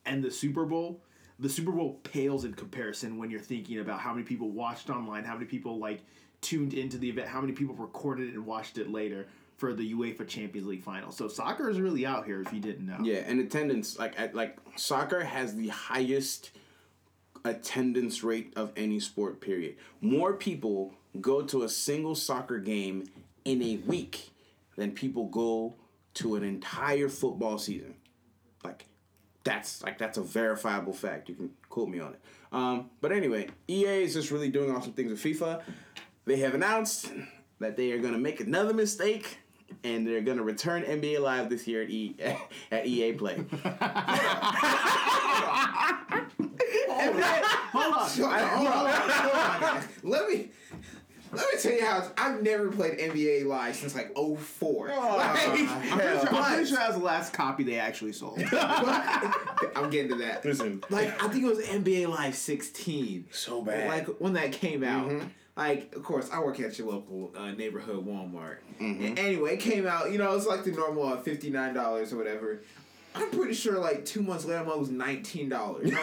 and 0.07 0.23
the 0.23 0.31
Super 0.31 0.65
Bowl, 0.65 1.03
the 1.39 1.49
Super 1.49 1.73
Bowl 1.73 2.01
pales 2.03 2.45
in 2.45 2.55
comparison 2.55 3.19
when 3.19 3.31
you're 3.31 3.41
thinking 3.41 3.81
about 3.81 4.01
how 4.01 4.13
many 4.13 4.25
people 4.25 4.51
watched 4.51 4.89
online, 4.89 5.25
how 5.25 5.35
many 5.35 5.47
people 5.47 5.79
like 5.79 6.01
tuned 6.41 6.75
into 6.75 6.99
the 6.99 7.09
event, 7.09 7.29
how 7.29 7.41
many 7.41 7.53
people 7.53 7.75
recorded 7.75 8.29
it 8.29 8.35
and 8.35 8.47
watched 8.47 8.79
it 8.79 8.91
later 8.91 9.27
for 9.57 9.73
the 9.73 9.95
UEFA 9.95 10.27
Champions 10.27 10.67
League 10.67 10.83
final. 10.83 11.11
So 11.11 11.29
soccer 11.29 11.71
is 11.71 11.81
really 11.81 12.05
out 12.05 12.27
here 12.27 12.43
if 12.43 12.53
you 12.53 12.61
didn't 12.61 12.87
know. 12.87 12.99
Yeah, 13.03 13.21
and 13.27 13.41
attendance 13.41 13.99
like 13.99 14.19
at, 14.19 14.35
like 14.35 14.57
soccer 14.77 15.25
has 15.25 15.55
the 15.55 15.69
highest 15.69 16.51
attendance 17.45 18.23
rate 18.23 18.53
of 18.57 18.73
any 18.77 19.01
sport. 19.01 19.41
Period. 19.41 19.77
More 20.01 20.35
people 20.35 20.95
go 21.21 21.43
to 21.43 21.63
a 21.63 21.69
single 21.69 22.15
soccer 22.15 22.59
game 22.59 23.09
in 23.45 23.63
a 23.63 23.77
week 23.87 24.31
than 24.77 24.93
people 24.93 25.27
go 25.27 25.75
to 26.15 26.35
an 26.37 26.43
entire 26.43 27.09
football 27.09 27.59
season. 27.59 27.95
Like 28.63 28.87
that's 29.47 29.83
like 29.83 29.97
that's 29.97 30.19
a 30.19 30.23
verifiable 30.23 30.93
fact. 30.93 31.29
You 31.29 31.37
can 31.37 31.51
quote 31.71 31.89
me 31.89 32.01
on 32.01 32.13
it. 32.15 32.21
Um, 32.53 32.91
but 33.01 33.13
anyway, 33.13 33.49
EA 33.69 34.03
is 34.03 34.13
just 34.13 34.31
really 34.31 34.51
doing 34.51 34.75
awesome 34.75 34.93
things 34.93 35.11
with 35.11 35.23
FIFA. 35.23 35.63
They 36.27 36.39
have 36.41 36.55
announced 36.55 37.13
that 37.61 37.77
they 37.77 37.93
are 37.93 37.99
going 37.99 38.13
to 38.13 38.19
make 38.19 38.41
another 38.41 38.75
mistake. 38.75 39.39
And 39.83 40.07
they're 40.07 40.21
gonna 40.21 40.45
return 40.45 40.85
NBA 40.85 41.19
Live 41.21 41.49
this 41.51 41.67
year 41.67 41.83
at, 41.83 41.91
e- 41.91 42.15
at 42.71 42.87
EA 42.87 43.13
Play. 43.15 43.45
Hold 46.89 47.95
on. 47.95 48.09
Hold 48.09 48.33
on, 48.33 48.49
hold 48.49 48.67
on, 48.69 48.91
hold 48.91 49.35
on, 49.35 49.61
guys. 49.61 49.89
Let 50.03 50.29
me 50.29 50.51
let 51.37 51.55
me 51.55 51.61
tell 51.61 51.73
you 51.73 51.85
how 51.85 52.11
I've 52.17 52.43
never 52.43 52.71
played 52.71 52.99
NBA 52.99 53.47
Live 53.47 53.77
since 53.77 53.95
like 53.95 54.15
04. 54.17 54.89
Like, 54.89 54.97
I'm 54.99 55.37
pretty, 55.49 55.67
sure, 55.67 55.77
I'm 55.77 55.99
but- 55.99 56.45
pretty 56.45 56.67
sure 56.67 56.79
that 56.79 56.89
was 56.89 56.99
the 56.99 57.05
last 57.05 57.33
copy 57.33 57.63
they 57.65 57.79
actually 57.79 58.13
sold. 58.13 58.41
I'm 58.53 59.91
getting 59.91 60.09
to 60.11 60.17
that. 60.17 60.45
Listen, 60.45 60.83
Like 60.91 61.23
I 61.23 61.29
think 61.29 61.45
it 61.45 61.49
was 61.49 61.65
NBA 61.67 62.09
Live 62.09 62.35
16. 62.35 63.27
So 63.31 63.63
bad. 63.63 63.89
Like 63.89 64.07
when 64.21 64.33
that 64.35 64.53
came 64.53 64.83
out. 64.83 65.09
Mm-hmm. 65.09 65.27
Like 65.57 65.95
of 65.97 66.03
course 66.03 66.29
I 66.31 66.41
work 66.41 66.61
at 66.61 66.79
your 66.79 66.89
local 66.89 67.33
uh, 67.37 67.51
neighborhood 67.53 68.07
Walmart. 68.07 68.59
Mm-hmm. 68.79 69.05
And 69.05 69.19
anyway, 69.19 69.55
it 69.55 69.61
came 69.61 69.87
out. 69.87 70.13
You 70.13 70.19
know, 70.19 70.35
it's 70.37 70.47
like 70.47 70.65
the 70.65 70.73
normal 70.73 71.05
uh, 71.07 71.17
fifty 71.17 71.49
nine 71.49 71.73
dollars 71.73 72.13
or 72.13 72.17
whatever. 72.19 72.61
I'm 73.17 73.31
pretty 73.31 73.55
sure 73.55 73.79
like 73.79 74.05
two 74.05 74.23
months 74.23 74.45
later, 74.45 74.61
it 74.69 74.79
was 74.79 74.91
nineteen 74.91 75.49
dollars. 75.49 75.91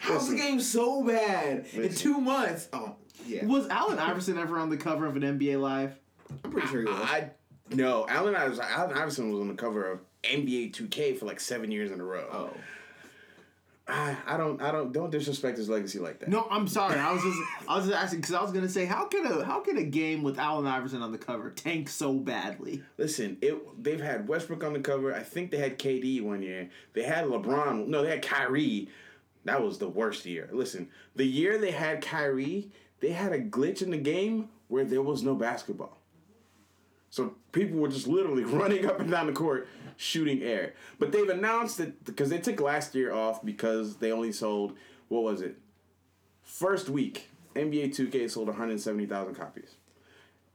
How's 0.00 0.28
the 0.28 0.36
game 0.36 0.60
so 0.60 1.02
bad 1.04 1.66
in 1.72 1.94
two 1.94 2.18
months? 2.20 2.68
Oh 2.72 2.96
yeah, 3.26 3.44
was 3.44 3.68
Allen 3.68 3.98
Iverson 3.98 4.38
ever 4.38 4.58
on 4.58 4.70
the 4.70 4.76
cover 4.76 5.06
of 5.06 5.16
an 5.16 5.22
NBA 5.22 5.60
Live? 5.60 5.98
I'm 6.44 6.50
pretty 6.50 6.68
sure 6.68 6.80
he 6.80 6.86
was. 6.86 6.96
I 6.96 7.30
no 7.70 8.06
Allen 8.08 8.34
Iverson. 8.34 8.64
Allen 8.68 8.96
Iverson 8.96 9.30
was 9.30 9.40
on 9.40 9.48
the 9.48 9.54
cover 9.54 9.90
of 9.90 10.00
NBA 10.24 10.72
2K 10.72 11.18
for 11.18 11.26
like 11.26 11.40
seven 11.40 11.70
years 11.70 11.90
in 11.90 12.00
a 12.00 12.04
row. 12.04 12.28
oh. 12.32 12.50
I, 13.88 14.16
I 14.26 14.36
don't 14.36 14.62
I 14.62 14.70
don't 14.70 14.92
don't 14.92 15.10
disrespect 15.10 15.58
his 15.58 15.68
legacy 15.68 15.98
like 15.98 16.20
that. 16.20 16.28
No, 16.28 16.46
I'm 16.50 16.68
sorry. 16.68 16.98
I 16.98 17.12
was 17.12 17.22
just 17.22 17.38
I 17.68 17.76
was 17.76 17.86
just 17.86 17.98
asking 17.98 18.20
because 18.20 18.34
I 18.34 18.42
was 18.42 18.52
gonna 18.52 18.68
say 18.68 18.84
how 18.84 19.06
can 19.06 19.26
a 19.26 19.44
how 19.44 19.60
can 19.60 19.76
a 19.76 19.82
game 19.82 20.22
with 20.22 20.38
Allen 20.38 20.66
Iverson 20.66 21.02
on 21.02 21.10
the 21.10 21.18
cover 21.18 21.50
tank 21.50 21.88
so 21.88 22.14
badly? 22.14 22.82
Listen, 22.96 23.38
it 23.42 23.82
they've 23.82 24.00
had 24.00 24.28
Westbrook 24.28 24.62
on 24.62 24.72
the 24.72 24.80
cover. 24.80 25.12
I 25.12 25.22
think 25.22 25.50
they 25.50 25.58
had 25.58 25.78
KD 25.78 26.22
one 26.22 26.42
year. 26.42 26.70
They 26.92 27.02
had 27.02 27.24
LeBron. 27.24 27.88
No, 27.88 28.02
they 28.02 28.10
had 28.10 28.22
Kyrie. 28.22 28.88
That 29.44 29.60
was 29.60 29.78
the 29.78 29.88
worst 29.88 30.24
year. 30.26 30.48
Listen, 30.52 30.88
the 31.16 31.26
year 31.26 31.58
they 31.58 31.72
had 31.72 32.00
Kyrie, 32.00 32.70
they 33.00 33.10
had 33.10 33.32
a 33.32 33.40
glitch 33.40 33.82
in 33.82 33.90
the 33.90 33.98
game 33.98 34.48
where 34.68 34.84
there 34.84 35.02
was 35.02 35.24
no 35.24 35.34
basketball. 35.34 35.98
So 37.10 37.34
people 37.50 37.78
were 37.78 37.88
just 37.88 38.06
literally 38.06 38.44
running 38.44 38.86
up 38.86 39.00
and 39.00 39.10
down 39.10 39.26
the 39.26 39.32
court 39.32 39.68
shooting 40.02 40.42
air. 40.42 40.74
But 40.98 41.12
they've 41.12 41.28
announced 41.28 41.78
that 41.78 42.04
because 42.04 42.28
they 42.28 42.38
took 42.38 42.60
last 42.60 42.94
year 42.94 43.12
off 43.12 43.44
because 43.44 43.96
they 43.96 44.10
only 44.10 44.32
sold 44.32 44.76
what 45.08 45.22
was 45.22 45.40
it? 45.42 45.56
First 46.42 46.88
week, 46.88 47.28
NBA 47.54 47.94
2K 47.94 48.30
sold 48.30 48.48
170,000 48.48 49.34
copies. 49.34 49.76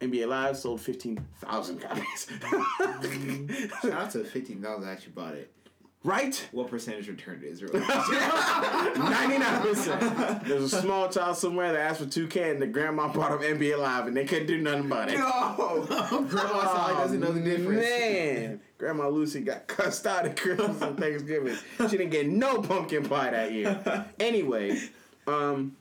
NBA 0.01 0.27
Live 0.27 0.57
sold 0.57 0.81
15,000 0.81 1.79
copies. 1.79 2.27
Shout 3.81 3.91
out 3.91 4.11
to 4.11 4.23
fifteen 4.23 4.61
thousand 4.61 4.87
actually 4.89 5.13
bought 5.13 5.33
it. 5.33 5.51
Right? 6.07 6.47
What 6.53 6.69
percentage 6.69 7.09
return 7.09 7.41
to 7.41 7.51
Israel? 7.51 7.73
99%. 7.73 10.45
There's 10.45 10.71
a 10.73 10.81
small 10.81 11.09
child 11.09 11.35
somewhere 11.35 11.73
that 11.73 11.81
asked 11.81 11.99
for 11.99 12.05
2K 12.05 12.51
and 12.51 12.61
the 12.61 12.67
grandma 12.67 13.09
bought 13.09 13.33
him 13.33 13.39
NBA 13.59 13.77
Live 13.77 14.07
and 14.07 14.15
they 14.15 14.23
couldn't 14.23 14.47
do 14.47 14.57
nothing 14.57 14.85
about 14.85 15.11
it. 15.11 15.19
no, 15.19 15.85
grandma 16.29 16.61
probably 16.61 16.95
doesn't 16.95 17.19
know 17.19 17.33
the 17.33 17.41
difference. 17.41 17.81
Man, 17.81 18.61
Grandma 18.77 19.09
Lucy 19.09 19.41
got 19.41 19.67
cussed 19.67 20.07
out 20.07 20.25
at 20.25 20.39
Christmas 20.39 20.81
and 20.81 20.97
Thanksgiving. 20.97 21.57
She 21.77 21.97
didn't 21.97 22.11
get 22.11 22.27
no 22.27 22.61
pumpkin 22.61 23.03
pie 23.07 23.31
that 23.31 23.51
year. 23.51 24.05
Anyway, 24.19 24.79
um, 25.27 25.75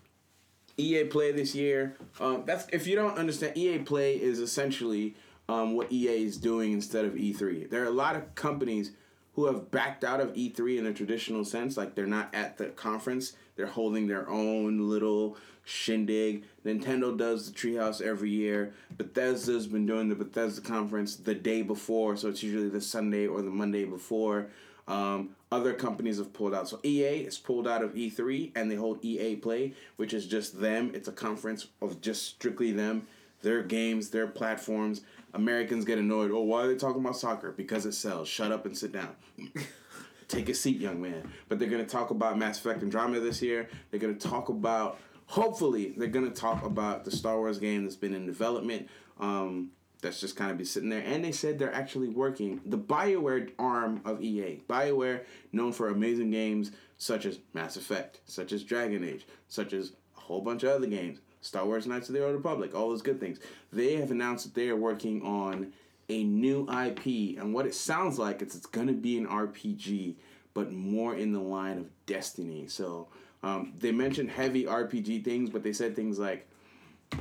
EA 0.76 1.04
Play 1.04 1.32
this 1.32 1.54
year. 1.54 1.96
Um, 2.20 2.42
that's 2.44 2.66
if 2.72 2.86
you 2.86 2.96
don't 2.96 3.16
understand, 3.16 3.56
EA 3.56 3.78
Play 3.78 4.16
is 4.16 4.40
essentially 4.40 5.14
um, 5.48 5.76
what 5.76 5.92
EA 5.92 6.24
is 6.24 6.36
doing 6.36 6.72
instead 6.72 7.04
of 7.04 7.14
E3. 7.14 7.70
There 7.70 7.82
are 7.82 7.86
a 7.86 7.90
lot 7.90 8.16
of 8.16 8.34
companies 8.34 8.90
who 9.36 9.44
have 9.46 9.70
backed 9.70 10.02
out 10.02 10.18
of 10.18 10.32
E3 10.32 10.78
in 10.78 10.86
a 10.86 10.94
traditional 10.94 11.44
sense, 11.44 11.76
like 11.76 11.94
they're 11.94 12.06
not 12.06 12.34
at 12.34 12.56
the 12.56 12.66
conference. 12.66 13.34
They're 13.54 13.66
holding 13.66 14.06
their 14.08 14.28
own 14.28 14.88
little 14.88 15.36
shindig. 15.62 16.44
Nintendo 16.64 17.16
does 17.16 17.52
the 17.52 17.56
Treehouse 17.56 18.00
every 18.00 18.30
year. 18.30 18.72
Bethesda's 18.96 19.66
been 19.66 19.84
doing 19.84 20.08
the 20.08 20.14
Bethesda 20.14 20.62
conference 20.62 21.16
the 21.16 21.34
day 21.34 21.60
before, 21.60 22.16
so 22.16 22.28
it's 22.28 22.42
usually 22.42 22.70
the 22.70 22.80
Sunday 22.80 23.26
or 23.26 23.42
the 23.42 23.50
Monday 23.50 23.84
before. 23.84 24.48
Um, 24.88 25.36
other 25.52 25.74
companies 25.74 26.16
have 26.16 26.32
pulled 26.32 26.54
out. 26.54 26.68
So 26.68 26.80
EA 26.82 27.26
is 27.26 27.36
pulled 27.36 27.68
out 27.68 27.82
of 27.82 27.94
E3 27.94 28.52
and 28.56 28.70
they 28.70 28.76
hold 28.76 29.04
EA 29.04 29.36
Play, 29.36 29.74
which 29.96 30.14
is 30.14 30.26
just 30.26 30.60
them. 30.60 30.92
It's 30.94 31.08
a 31.08 31.12
conference 31.12 31.66
of 31.82 32.00
just 32.00 32.24
strictly 32.24 32.72
them, 32.72 33.06
their 33.42 33.62
games, 33.62 34.08
their 34.08 34.28
platforms. 34.28 35.02
Americans 35.36 35.84
get 35.84 35.98
annoyed. 35.98 36.30
Oh, 36.30 36.42
why 36.42 36.62
are 36.62 36.68
they 36.68 36.76
talking 36.76 37.00
about 37.00 37.16
soccer? 37.16 37.52
Because 37.52 37.86
it 37.86 37.92
sells. 37.92 38.28
Shut 38.28 38.50
up 38.50 38.66
and 38.66 38.76
sit 38.76 38.92
down. 38.92 39.14
Take 40.28 40.48
a 40.48 40.54
seat, 40.54 40.80
young 40.80 41.00
man. 41.00 41.30
But 41.48 41.58
they're 41.58 41.68
going 41.68 41.84
to 41.84 41.90
talk 41.90 42.10
about 42.10 42.38
Mass 42.38 42.58
Effect 42.58 42.82
Andromeda 42.82 43.20
this 43.20 43.42
year. 43.42 43.68
They're 43.90 44.00
going 44.00 44.16
to 44.16 44.28
talk 44.28 44.48
about, 44.48 44.98
hopefully, 45.26 45.94
they're 45.96 46.08
going 46.08 46.28
to 46.28 46.34
talk 46.34 46.64
about 46.64 47.04
the 47.04 47.10
Star 47.10 47.36
Wars 47.36 47.58
game 47.58 47.84
that's 47.84 47.96
been 47.96 48.14
in 48.14 48.26
development. 48.26 48.88
Um, 49.20 49.70
that's 50.02 50.20
just 50.20 50.36
kind 50.36 50.50
of 50.50 50.58
be 50.58 50.64
sitting 50.64 50.88
there. 50.88 51.02
And 51.04 51.24
they 51.24 51.32
said 51.32 51.58
they're 51.58 51.72
actually 51.72 52.08
working 52.08 52.60
the 52.64 52.78
BioWare 52.78 53.52
arm 53.58 54.00
of 54.04 54.22
EA. 54.22 54.62
BioWare, 54.68 55.24
known 55.52 55.72
for 55.72 55.88
amazing 55.88 56.30
games 56.30 56.72
such 56.98 57.26
as 57.26 57.38
Mass 57.52 57.76
Effect, 57.76 58.20
such 58.24 58.52
as 58.52 58.64
Dragon 58.64 59.04
Age, 59.04 59.26
such 59.48 59.72
as 59.72 59.92
a 60.16 60.20
whole 60.20 60.40
bunch 60.40 60.62
of 60.62 60.70
other 60.70 60.86
games, 60.86 61.20
Star 61.46 61.64
Wars 61.64 61.86
Knights 61.86 62.08
of 62.08 62.14
the 62.14 62.24
Old 62.24 62.34
Republic, 62.34 62.74
all 62.74 62.90
those 62.90 63.02
good 63.02 63.20
things. 63.20 63.38
They 63.72 63.96
have 63.96 64.10
announced 64.10 64.44
that 64.44 64.54
they 64.54 64.68
are 64.68 64.76
working 64.76 65.22
on 65.22 65.72
a 66.08 66.24
new 66.24 66.68
IP, 66.70 67.38
and 67.38 67.52
what 67.52 67.66
it 67.66 67.74
sounds 67.74 68.18
like 68.18 68.42
is 68.42 68.54
it's 68.54 68.66
going 68.66 68.86
to 68.86 68.92
be 68.92 69.18
an 69.18 69.26
RPG, 69.26 70.14
but 70.54 70.72
more 70.72 71.14
in 71.14 71.32
the 71.32 71.40
line 71.40 71.78
of 71.78 72.06
Destiny. 72.06 72.66
So 72.68 73.08
um, 73.42 73.72
they 73.78 73.92
mentioned 73.92 74.30
heavy 74.30 74.64
RPG 74.64 75.24
things, 75.24 75.50
but 75.50 75.62
they 75.62 75.72
said 75.72 75.96
things 75.96 76.18
like 76.18 76.48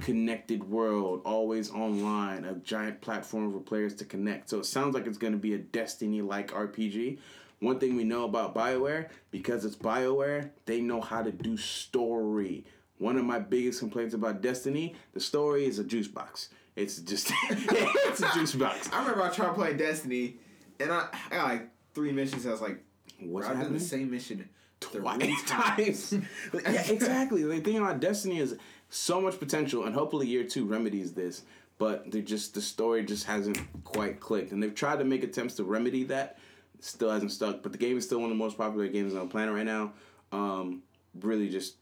connected 0.01 0.63
world, 0.69 1.21
always 1.25 1.71
online, 1.71 2.45
a 2.45 2.55
giant 2.55 3.01
platform 3.01 3.51
for 3.51 3.59
players 3.59 3.95
to 3.95 4.05
connect. 4.05 4.49
So 4.49 4.59
it 4.59 4.65
sounds 4.65 4.93
like 4.93 5.07
it's 5.07 5.17
going 5.17 5.33
to 5.33 5.39
be 5.39 5.53
a 5.53 5.59
Destiny 5.59 6.21
like 6.21 6.51
RPG. 6.51 7.19
One 7.59 7.79
thing 7.79 7.95
we 7.95 8.03
know 8.03 8.25
about 8.25 8.53
BioWare, 8.53 9.09
because 9.31 9.65
it's 9.65 9.75
BioWare, 9.75 10.49
they 10.65 10.81
know 10.81 11.01
how 11.01 11.23
to 11.23 11.31
do 11.31 11.57
story. 11.57 12.65
One 12.97 13.17
of 13.17 13.25
my 13.25 13.39
biggest 13.39 13.79
complaints 13.79 14.13
about 14.13 14.41
Destiny, 14.41 14.95
the 15.13 15.19
story 15.19 15.65
is 15.65 15.79
a 15.79 15.83
juice 15.83 16.07
box. 16.07 16.49
It's 16.75 16.99
just 16.99 17.31
it's 17.49 18.21
a 18.21 18.33
juice 18.33 18.55
box. 18.55 18.89
I 18.91 18.99
remember 18.99 19.23
I 19.23 19.29
tried 19.29 19.55
playing 19.55 19.77
Destiny, 19.77 20.37
and 20.79 20.91
I, 20.91 21.07
I 21.31 21.35
got 21.35 21.47
like 21.47 21.69
three 21.93 22.11
missions. 22.11 22.45
I 22.45 22.51
was 22.51 22.61
like, 22.61 22.83
What's 23.19 23.47
I've 23.47 23.53
done 23.53 23.61
happening? 23.61 23.79
the 23.79 23.85
same 23.85 24.11
mission 24.11 24.49
three 24.81 25.01
twice 25.01 25.43
times. 25.45 26.13
yeah, 26.53 26.87
exactly. 26.87 27.43
The 27.43 27.59
thing 27.59 27.77
about 27.77 27.99
Destiny 27.99 28.39
is 28.39 28.57
so 28.89 29.21
much 29.21 29.39
potential, 29.39 29.85
and 29.85 29.93
hopefully 29.93 30.27
year 30.27 30.43
two 30.43 30.65
remedies 30.65 31.13
this. 31.13 31.43
But 31.77 32.11
they 32.11 32.21
just 32.21 32.53
the 32.53 32.61
story 32.61 33.03
just 33.03 33.25
hasn't 33.25 33.59
quite 33.83 34.19
clicked, 34.19 34.51
and 34.51 34.63
they've 34.63 34.75
tried 34.75 34.99
to 34.99 35.05
make 35.05 35.23
attempts 35.23 35.55
to 35.55 35.63
remedy 35.63 36.05
that. 36.05 36.37
Still 36.81 37.09
hasn't 37.09 37.31
stuck. 37.31 37.63
But 37.63 37.71
the 37.71 37.77
game 37.77 37.97
is 37.97 38.05
still 38.05 38.19
one 38.19 38.31
of 38.31 38.37
the 38.37 38.43
most 38.43 38.57
popular 38.57 38.87
games 38.87 39.13
on 39.13 39.21
the 39.21 39.25
planet 39.27 39.53
right 39.53 39.65
now. 39.65 39.93
Um, 40.31 40.83
really, 41.19 41.49
just 41.49 41.75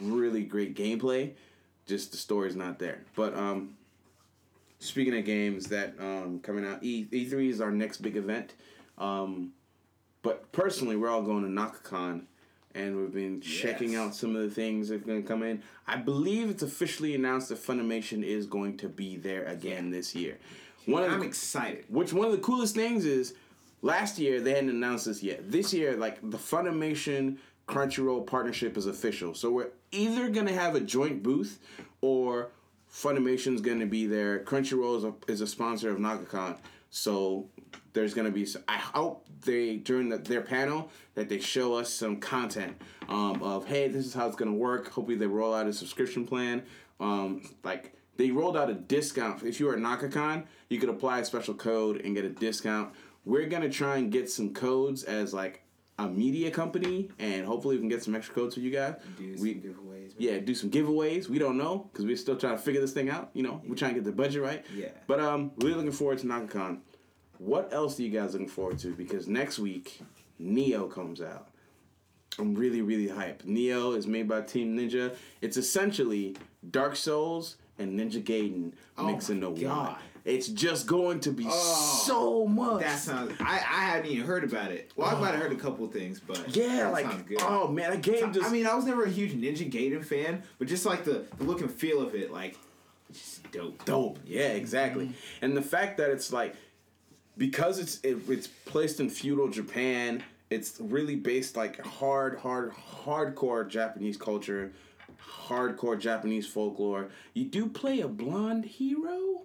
really 0.00 0.42
great 0.42 0.74
gameplay. 0.74 1.32
Just 1.86 2.10
the 2.12 2.16
story's 2.16 2.56
not 2.56 2.78
there. 2.78 3.00
But 3.14 3.36
um, 3.36 3.76
speaking 4.78 5.16
of 5.16 5.24
games 5.24 5.66
that 5.66 5.94
um, 5.98 6.40
coming 6.42 6.64
out, 6.66 6.82
E 6.82 7.06
E 7.10 7.24
three 7.26 7.50
is 7.50 7.60
our 7.60 7.70
next 7.70 7.98
big 7.98 8.16
event. 8.16 8.54
Um, 8.98 9.52
but 10.22 10.50
personally, 10.52 10.96
we're 10.96 11.10
all 11.10 11.22
going 11.22 11.42
to 11.42 11.50
NakaCon, 11.50 12.22
and 12.74 12.96
we've 12.96 13.12
been 13.12 13.40
checking 13.42 13.96
out 13.96 14.14
some 14.14 14.34
of 14.34 14.42
the 14.42 14.50
things 14.50 14.88
that 14.88 15.02
are 15.02 15.06
going 15.06 15.22
to 15.22 15.28
come 15.28 15.42
in. 15.42 15.62
I 15.86 15.96
believe 15.96 16.48
it's 16.48 16.62
officially 16.62 17.14
announced 17.14 17.50
that 17.50 17.58
Funimation 17.58 18.22
is 18.22 18.46
going 18.46 18.78
to 18.78 18.88
be 18.88 19.16
there 19.16 19.44
again 19.44 19.90
this 19.90 20.14
year. 20.14 20.38
One 20.86 21.02
of 21.04 21.12
I'm 21.12 21.22
excited. 21.22 21.84
which 21.88 22.12
one 22.12 22.26
of 22.26 22.32
the 22.32 22.38
coolest 22.38 22.74
things 22.74 23.04
is 23.04 23.34
last 23.82 24.18
year 24.18 24.40
they 24.40 24.52
hadn't 24.52 24.70
announced 24.70 25.06
this 25.06 25.22
yet. 25.22 25.50
This 25.50 25.74
year, 25.74 25.96
like 25.96 26.18
the 26.22 26.38
Funimation 26.38 27.36
Crunchyroll 27.66 28.26
partnership 28.26 28.76
is 28.76 28.86
official. 28.86 29.34
So 29.34 29.50
we're 29.50 29.70
either 29.90 30.28
gonna 30.28 30.52
have 30.52 30.74
a 30.74 30.80
joint 30.80 31.22
booth 31.22 31.60
or 32.00 32.50
Funimation's 32.92 33.60
gonna 33.60 33.86
be 33.86 34.06
there. 34.06 34.40
Crunchyroll 34.40 34.98
is 34.98 35.04
a, 35.04 35.14
is 35.28 35.40
a 35.40 35.46
sponsor 35.46 35.90
of 35.90 35.98
NakaCon. 35.98 36.58
So 36.90 37.48
there's 37.92 38.14
gonna 38.14 38.30
be. 38.30 38.46
I 38.68 38.76
hope 38.76 39.26
they 39.44 39.76
during 39.76 40.08
the, 40.10 40.18
their 40.18 40.42
panel 40.42 40.90
that 41.14 41.28
they 41.28 41.40
show 41.40 41.74
us 41.74 41.92
some 41.92 42.18
content 42.20 42.80
um, 43.08 43.42
of 43.42 43.66
hey, 43.66 43.88
this 43.88 44.06
is 44.06 44.14
how 44.14 44.26
it's 44.26 44.36
gonna 44.36 44.52
work. 44.52 44.90
Hopefully 44.90 45.16
they 45.16 45.26
roll 45.26 45.54
out 45.54 45.66
a 45.66 45.72
subscription 45.72 46.26
plan. 46.26 46.62
Um, 47.00 47.42
like 47.64 47.94
they 48.16 48.30
rolled 48.30 48.56
out 48.56 48.70
a 48.70 48.74
discount. 48.74 49.42
If 49.42 49.58
you 49.58 49.66
were 49.66 49.74
at 49.74 49.80
NakaCon, 49.80 50.44
you 50.68 50.78
could 50.78 50.88
apply 50.88 51.20
a 51.20 51.24
special 51.24 51.54
code 51.54 52.00
and 52.02 52.14
get 52.14 52.24
a 52.24 52.30
discount. 52.30 52.92
We're 53.24 53.46
gonna 53.46 53.70
try 53.70 53.96
and 53.96 54.12
get 54.12 54.30
some 54.30 54.52
codes 54.52 55.02
as 55.02 55.34
like 55.34 55.63
a 55.98 56.08
media 56.08 56.50
company, 56.50 57.08
and 57.18 57.46
hopefully 57.46 57.76
we 57.76 57.80
can 57.80 57.88
get 57.88 58.02
some 58.02 58.14
extra 58.14 58.34
codes 58.34 58.54
for 58.54 58.60
you 58.60 58.70
guys. 58.70 58.94
Do 59.16 59.36
we, 59.38 59.52
some 59.52 59.60
giveaways. 59.62 60.12
yeah, 60.18 60.38
do 60.38 60.54
some 60.54 60.70
giveaways. 60.70 61.28
We 61.28 61.38
don't 61.38 61.56
know 61.56 61.88
because 61.92 62.04
we're 62.04 62.16
still 62.16 62.36
trying 62.36 62.56
to 62.56 62.62
figure 62.62 62.80
this 62.80 62.92
thing 62.92 63.08
out. 63.10 63.30
You 63.32 63.42
know, 63.44 63.62
we're 63.66 63.76
trying 63.76 63.94
to 63.94 64.00
get 64.00 64.04
the 64.04 64.12
budget 64.12 64.42
right. 64.42 64.64
Yeah. 64.74 64.88
But 65.06 65.20
um, 65.20 65.52
really 65.58 65.74
looking 65.76 65.92
forward 65.92 66.18
to 66.18 66.26
NakaCon. 66.26 66.78
What 67.38 67.72
else 67.72 67.98
are 67.98 68.02
you 68.02 68.10
guys 68.10 68.32
looking 68.32 68.48
forward 68.48 68.78
to? 68.80 68.94
Because 68.94 69.28
next 69.28 69.58
week, 69.58 70.00
Nioh 70.40 70.90
comes 70.90 71.20
out. 71.20 71.48
I'm 72.38 72.54
really, 72.54 72.82
really 72.82 73.08
hyped. 73.08 73.44
Nioh 73.44 73.96
is 73.96 74.06
made 74.06 74.28
by 74.28 74.40
Team 74.40 74.76
Ninja. 74.76 75.14
It's 75.40 75.56
essentially 75.56 76.36
Dark 76.68 76.96
Souls 76.96 77.56
and 77.78 77.98
Ninja 77.98 78.22
Gaiden 78.22 78.72
Oh 78.98 79.06
mixed 79.06 79.28
my 79.28 79.36
into 79.36 79.50
one. 79.50 79.96
It's 80.24 80.48
just 80.48 80.86
going 80.86 81.20
to 81.20 81.32
be 81.32 81.46
Oh, 81.46 82.02
so 82.06 82.46
much. 82.46 82.80
That 82.80 82.98
sounds. 82.98 83.32
I, 83.40 83.56
I 83.56 83.84
hadn't 83.84 84.10
even 84.10 84.26
heard 84.26 84.42
about 84.42 84.72
it. 84.72 84.90
Well, 84.96 85.14
I 85.14 85.20
might 85.20 85.32
have 85.32 85.40
heard 85.40 85.52
a 85.52 85.56
couple 85.56 85.86
things, 85.88 86.18
but 86.18 86.56
yeah, 86.56 86.88
like 86.88 87.06
oh 87.42 87.68
man, 87.68 87.90
that 87.90 88.02
game 88.02 88.32
just 88.32 88.48
I 88.48 88.50
mean, 88.52 88.66
I 88.66 88.74
was 88.74 88.86
never 88.86 89.04
a 89.04 89.10
huge 89.10 89.32
Ninja 89.32 89.70
Gaiden 89.70 90.04
fan, 90.04 90.42
but 90.58 90.66
just 90.66 90.86
like 90.86 91.04
the, 91.04 91.24
the 91.36 91.44
look 91.44 91.60
and 91.60 91.70
feel 91.70 92.00
of 92.00 92.14
it, 92.14 92.32
like, 92.32 92.56
just 93.12 93.50
dope. 93.52 93.84
dope. 93.84 94.18
Yeah, 94.24 94.48
exactly. 94.48 95.06
Mm-hmm. 95.06 95.44
And 95.44 95.56
the 95.56 95.62
fact 95.62 95.98
that 95.98 96.10
it's 96.10 96.32
like 96.32 96.56
because 97.36 97.78
it's 97.78 98.00
it, 98.02 98.18
it's 98.28 98.46
placed 98.46 99.00
in 99.00 99.10
feudal 99.10 99.48
Japan, 99.48 100.22
it's 100.50 100.80
really 100.80 101.16
based 101.16 101.56
like 101.56 101.84
hard, 101.84 102.38
hard, 102.38 102.72
hardcore 102.72 103.68
Japanese 103.68 104.16
culture, 104.16 104.72
hardcore 105.46 105.98
Japanese 105.98 106.46
folklore. 106.46 107.08
You 107.34 107.44
do 107.44 107.68
play 107.68 108.00
a 108.00 108.08
blonde 108.08 108.64
hero, 108.64 109.44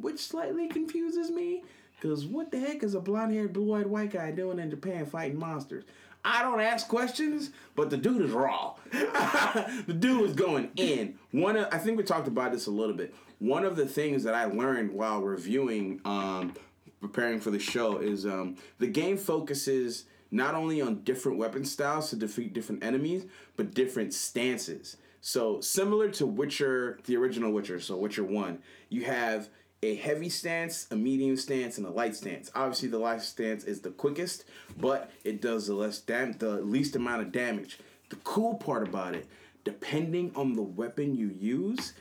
which 0.00 0.20
slightly 0.20 0.68
confuses 0.68 1.30
me. 1.30 1.62
Cause 2.00 2.26
what 2.26 2.50
the 2.50 2.60
heck 2.60 2.82
is 2.82 2.94
a 2.94 3.00
blonde-haired, 3.00 3.52
blue-eyed 3.52 3.86
white 3.86 4.10
guy 4.10 4.30
doing 4.30 4.58
in 4.58 4.70
Japan 4.70 5.06
fighting 5.06 5.38
monsters? 5.38 5.84
I 6.26 6.42
don't 6.42 6.60
ask 6.60 6.88
questions, 6.88 7.52
but 7.76 7.88
the 7.88 7.96
dude 7.96 8.22
is 8.22 8.32
raw. 8.32 8.74
the 8.92 9.96
dude 9.96 10.28
is 10.28 10.34
going 10.34 10.70
in. 10.76 11.18
One, 11.30 11.56
of, 11.56 11.68
I 11.72 11.78
think 11.78 11.96
we 11.96 12.02
talked 12.02 12.26
about 12.26 12.52
this 12.52 12.66
a 12.66 12.70
little 12.70 12.96
bit. 12.96 13.14
One 13.38 13.64
of 13.64 13.76
the 13.76 13.86
things 13.86 14.24
that 14.24 14.34
I 14.34 14.46
learned 14.46 14.92
while 14.92 15.20
reviewing, 15.20 16.00
um, 16.04 16.54
preparing 17.00 17.40
for 17.40 17.52
the 17.52 17.60
show, 17.60 17.98
is 17.98 18.26
um, 18.26 18.56
the 18.78 18.88
game 18.88 19.16
focuses 19.16 20.04
not 20.32 20.56
only 20.56 20.80
on 20.82 21.02
different 21.02 21.38
weapon 21.38 21.64
styles 21.64 22.10
to 22.10 22.16
defeat 22.16 22.52
different 22.52 22.82
enemies, 22.82 23.26
but 23.56 23.72
different 23.72 24.12
stances. 24.12 24.96
So 25.20 25.60
similar 25.60 26.08
to 26.10 26.26
Witcher, 26.26 26.98
the 27.06 27.16
original 27.16 27.52
Witcher, 27.52 27.78
so 27.78 27.96
Witcher 27.96 28.24
One, 28.24 28.58
you 28.88 29.04
have 29.04 29.48
a 29.82 29.94
heavy 29.96 30.28
stance, 30.28 30.86
a 30.90 30.96
medium 30.96 31.36
stance, 31.36 31.78
and 31.78 31.86
a 31.86 31.90
light 31.90 32.16
stance. 32.16 32.50
Obviously, 32.54 32.88
the 32.88 32.98
light 32.98 33.22
stance 33.22 33.64
is 33.64 33.80
the 33.80 33.90
quickest, 33.90 34.44
but 34.78 35.10
it 35.24 35.40
does 35.42 35.66
the 35.66 35.74
less 35.74 35.98
dam- 36.00 36.32
the 36.38 36.60
least 36.62 36.96
amount 36.96 37.22
of 37.22 37.32
damage. 37.32 37.78
The 38.08 38.16
cool 38.16 38.54
part 38.54 38.86
about 38.88 39.14
it, 39.14 39.26
depending 39.64 40.32
on 40.34 40.54
the 40.54 40.62
weapon 40.62 41.14
you 41.16 41.28
use, 41.28 41.92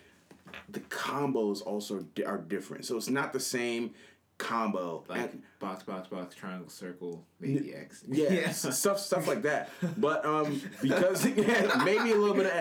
the 0.69 0.79
combos 0.81 1.61
also 1.65 1.99
di- 2.15 2.23
are 2.23 2.37
different. 2.37 2.85
So 2.85 2.95
it's 2.97 3.09
not 3.09 3.33
the 3.33 3.39
same 3.39 3.91
combo. 4.37 5.03
Like 5.07 5.19
And- 5.33 5.43
box, 5.59 5.83
box, 5.83 6.07
box, 6.07 6.35
triangle, 6.35 6.69
circle, 6.69 7.25
maybe 7.39 7.73
X. 7.73 8.03
yeah, 8.07 8.51
stuff 8.53 8.99
stuff 8.99 9.27
like 9.27 9.41
that. 9.43 9.69
But 9.97 10.25
um, 10.25 10.61
because 10.81 11.25
yeah, 11.37 11.81
maybe 11.83 12.11
a 12.11 12.15
little 12.15 12.35
bit 12.35 12.45
of 12.45 12.51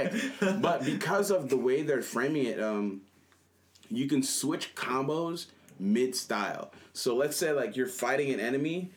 X, 0.41 0.61
but 0.61 0.85
because 0.85 1.31
of 1.31 1.49
the 1.49 1.57
way 1.57 1.83
they're 1.83 2.03
framing 2.03 2.47
it, 2.47 2.61
um, 2.63 3.03
you 3.91 4.07
can 4.07 4.23
switch 4.23 4.75
combos 4.75 5.47
mid 5.79 6.15
style. 6.15 6.73
So 6.93 7.15
let's 7.17 7.37
say 7.37 7.53
like 7.53 7.77
you're 7.77 7.87
fighting 7.87 8.33
an 8.33 8.41
enemy, 8.41 8.91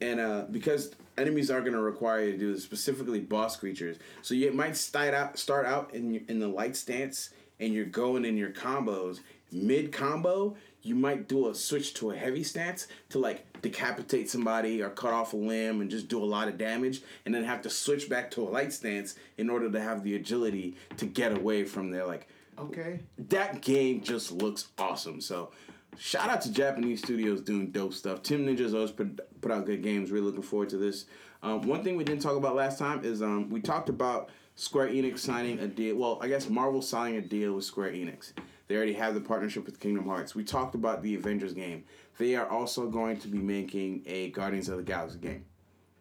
and 0.00 0.20
uh, 0.20 0.44
because 0.50 0.94
enemies 1.16 1.50
aren't 1.50 1.64
gonna 1.64 1.80
require 1.80 2.24
you 2.24 2.32
to 2.32 2.38
do 2.38 2.52
this, 2.54 2.62
specifically 2.62 3.20
boss 3.20 3.56
creatures. 3.56 3.98
So 4.22 4.34
you 4.34 4.52
might 4.52 4.76
start 4.76 5.14
out 5.14 5.38
start 5.38 5.66
out 5.66 5.94
in 5.94 6.24
in 6.28 6.40
the 6.40 6.48
light 6.48 6.76
stance, 6.76 7.30
and 7.60 7.72
you're 7.72 7.84
going 7.84 8.24
in 8.24 8.36
your 8.36 8.50
combos 8.50 9.20
mid 9.52 9.92
combo. 9.92 10.56
You 10.82 10.94
might 10.94 11.28
do 11.28 11.48
a 11.48 11.54
switch 11.54 11.94
to 11.94 12.10
a 12.10 12.16
heavy 12.16 12.44
stance 12.44 12.88
to 13.08 13.18
like 13.18 13.62
decapitate 13.62 14.28
somebody 14.28 14.82
or 14.82 14.90
cut 14.90 15.14
off 15.14 15.32
a 15.32 15.36
limb 15.36 15.80
and 15.80 15.90
just 15.90 16.08
do 16.08 16.22
a 16.22 16.26
lot 16.26 16.48
of 16.48 16.58
damage, 16.58 17.00
and 17.24 17.34
then 17.34 17.44
have 17.44 17.62
to 17.62 17.70
switch 17.70 18.10
back 18.10 18.30
to 18.32 18.42
a 18.42 18.50
light 18.50 18.72
stance 18.72 19.14
in 19.38 19.48
order 19.48 19.70
to 19.70 19.80
have 19.80 20.02
the 20.02 20.16
agility 20.16 20.76
to 20.98 21.06
get 21.06 21.32
away 21.32 21.64
from 21.64 21.90
their 21.90 22.04
like 22.04 22.28
Okay. 22.58 23.00
that 23.18 23.60
game 23.62 24.00
just 24.02 24.32
looks 24.32 24.68
awesome. 24.78 25.20
So, 25.20 25.50
shout 25.98 26.28
out 26.30 26.40
to 26.42 26.52
Japanese 26.52 27.00
studios 27.00 27.40
doing 27.40 27.70
dope 27.70 27.94
stuff. 27.94 28.22
Team 28.22 28.46
Ninjas 28.46 28.74
always 28.74 28.90
put, 28.90 29.20
put 29.40 29.50
out 29.50 29.66
good 29.66 29.82
games. 29.82 30.10
Really 30.10 30.26
looking 30.26 30.42
forward 30.42 30.68
to 30.70 30.76
this. 30.76 31.06
Um, 31.42 31.62
one 31.66 31.84
thing 31.84 31.96
we 31.96 32.04
didn't 32.04 32.22
talk 32.22 32.36
about 32.36 32.54
last 32.54 32.78
time 32.78 33.04
is 33.04 33.22
um, 33.22 33.50
we 33.50 33.60
talked 33.60 33.88
about 33.88 34.30
Square 34.56 34.88
Enix 34.88 35.18
signing 35.18 35.58
a 35.58 35.66
deal. 35.66 35.96
Well, 35.96 36.18
I 36.22 36.28
guess 36.28 36.48
Marvel 36.48 36.80
signing 36.80 37.18
a 37.18 37.20
deal 37.20 37.54
with 37.54 37.64
Square 37.64 37.92
Enix. 37.92 38.32
They 38.66 38.76
already 38.76 38.94
have 38.94 39.14
the 39.14 39.20
partnership 39.20 39.66
with 39.66 39.78
Kingdom 39.78 40.06
Hearts. 40.06 40.34
We 40.34 40.42
talked 40.42 40.74
about 40.74 41.02
the 41.02 41.14
Avengers 41.16 41.52
game. 41.52 41.84
They 42.18 42.34
are 42.34 42.48
also 42.48 42.88
going 42.88 43.18
to 43.18 43.28
be 43.28 43.38
making 43.38 44.02
a 44.06 44.30
Guardians 44.30 44.68
of 44.68 44.78
the 44.78 44.82
Galaxy 44.82 45.18
game. 45.18 45.44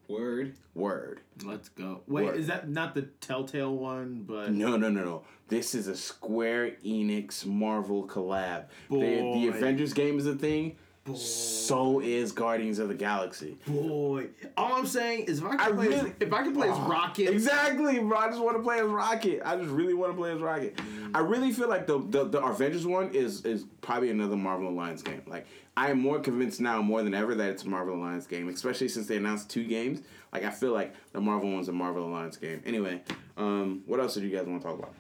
Word. 0.08 0.54
Word. 0.76 1.22
Let's 1.44 1.70
go. 1.70 2.02
Wait, 2.08 2.26
Word. 2.26 2.38
is 2.38 2.48
that 2.48 2.70
not 2.70 2.94
the 2.94 3.04
Telltale 3.22 3.76
one? 3.76 4.24
But 4.28 4.52
No, 4.52 4.76
no, 4.78 4.90
no, 4.90 5.04
no. 5.04 5.24
This 5.48 5.76
is 5.76 5.88
a 5.88 5.96
Square 5.96 6.78
Enix 6.86 7.46
Marvel 7.46 8.06
collab. 8.08 8.66
They, 8.90 9.22
the 9.22 9.48
Avengers 9.48 9.94
game 9.94 10.18
is 10.20 10.26
a 10.28 10.36
thing. 10.36 10.78
So 11.16 12.00
is 12.00 12.32
Guardians 12.32 12.80
of 12.80 12.88
the 12.88 12.94
Galaxy. 12.96 13.58
boy, 13.68 14.28
all 14.56 14.74
I'm 14.76 14.88
saying 14.88 15.26
is 15.26 15.40
if 15.40 15.46
I 15.46 15.50
can 15.50 15.60
I 15.60 15.72
play, 15.72 15.88
really- 15.90 16.10
as, 16.12 16.16
if 16.22 16.32
I 16.34 16.44
can 16.44 16.54
play 16.54 16.70
as 16.70 16.78
ah. 16.78 16.88
Rocket, 16.88 17.28
Exactly, 17.30 18.00
bro. 18.00 18.18
I 18.18 18.30
just 18.30 18.42
want 18.42 18.56
to 18.56 18.64
play 18.64 18.80
as 18.80 18.86
Rocket. 18.86 19.42
I 19.44 19.58
just 19.58 19.70
really 19.70 19.94
want 19.94 20.14
to 20.14 20.18
play 20.18 20.32
as 20.32 20.40
Rocket. 20.40 20.80
I 21.14 21.20
really 21.20 21.52
feel 21.52 21.70
like 21.70 21.86
the, 21.88 22.00
the 22.00 22.26
the 22.26 22.42
Avengers 22.44 22.86
one 22.88 23.14
is 23.14 23.46
is 23.46 23.66
probably 23.82 24.10
another 24.10 24.36
Marvel 24.36 24.70
Alliance 24.70 25.02
game. 25.02 25.22
Like 25.28 25.46
I 25.78 25.92
am 25.92 26.00
more 26.00 26.20
convinced 26.20 26.60
now 26.62 26.82
more 26.82 27.04
than 27.04 27.14
ever 27.14 27.36
that 27.36 27.50
it's 27.50 27.64
a 27.64 27.68
Marvel 27.70 27.96
Alliance 27.96 28.26
game, 28.28 28.48
especially 28.50 28.88
since 28.88 29.08
they 29.08 29.18
announced 29.18 29.50
two 29.50 29.64
games. 29.66 30.02
Like 30.32 30.44
I 30.44 30.50
feel 30.50 30.72
like 30.74 30.94
the 31.12 31.22
Marvel 31.22 31.52
one's 31.52 31.68
a 31.70 31.72
Marvel 31.72 32.08
Alliance 32.08 32.38
game. 32.38 32.62
Anyway, 32.66 33.02
um, 33.38 33.84
what 33.86 34.00
else 34.00 34.16
did 34.16 34.24
you 34.24 34.36
guys 34.36 34.46
want 34.48 34.62
to 34.62 34.68
talk 34.68 34.80
about? 34.80 34.94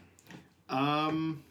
Um, 0.69 1.43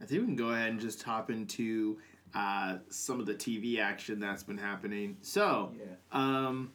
I 0.00 0.06
think 0.06 0.20
we 0.22 0.26
can 0.26 0.36
go 0.36 0.48
ahead 0.50 0.70
and 0.70 0.80
just 0.80 1.02
hop 1.02 1.30
into 1.30 1.98
uh, 2.34 2.78
some 2.88 3.20
of 3.20 3.26
the 3.26 3.34
TV 3.34 3.78
action 3.78 4.20
that's 4.20 4.42
been 4.42 4.58
happening. 4.58 5.16
So, 5.20 5.72
Yeah. 5.78 5.84
um, 6.12 6.72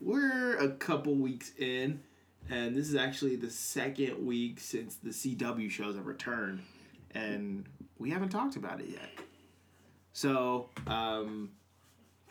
we're 0.00 0.56
a 0.56 0.68
couple 0.70 1.14
weeks 1.14 1.52
in, 1.58 2.00
and 2.50 2.76
this 2.76 2.88
is 2.88 2.94
actually 2.94 3.36
the 3.36 3.50
second 3.50 4.24
week 4.24 4.60
since 4.60 4.96
the 4.96 5.10
CW 5.10 5.70
shows 5.70 5.96
have 5.96 6.06
returned, 6.06 6.60
and 7.14 7.64
we 7.98 8.10
haven't 8.10 8.30
talked 8.30 8.56
about 8.56 8.80
it 8.80 8.88
yet. 8.88 9.08
So, 10.12 10.68
um, 10.86 11.50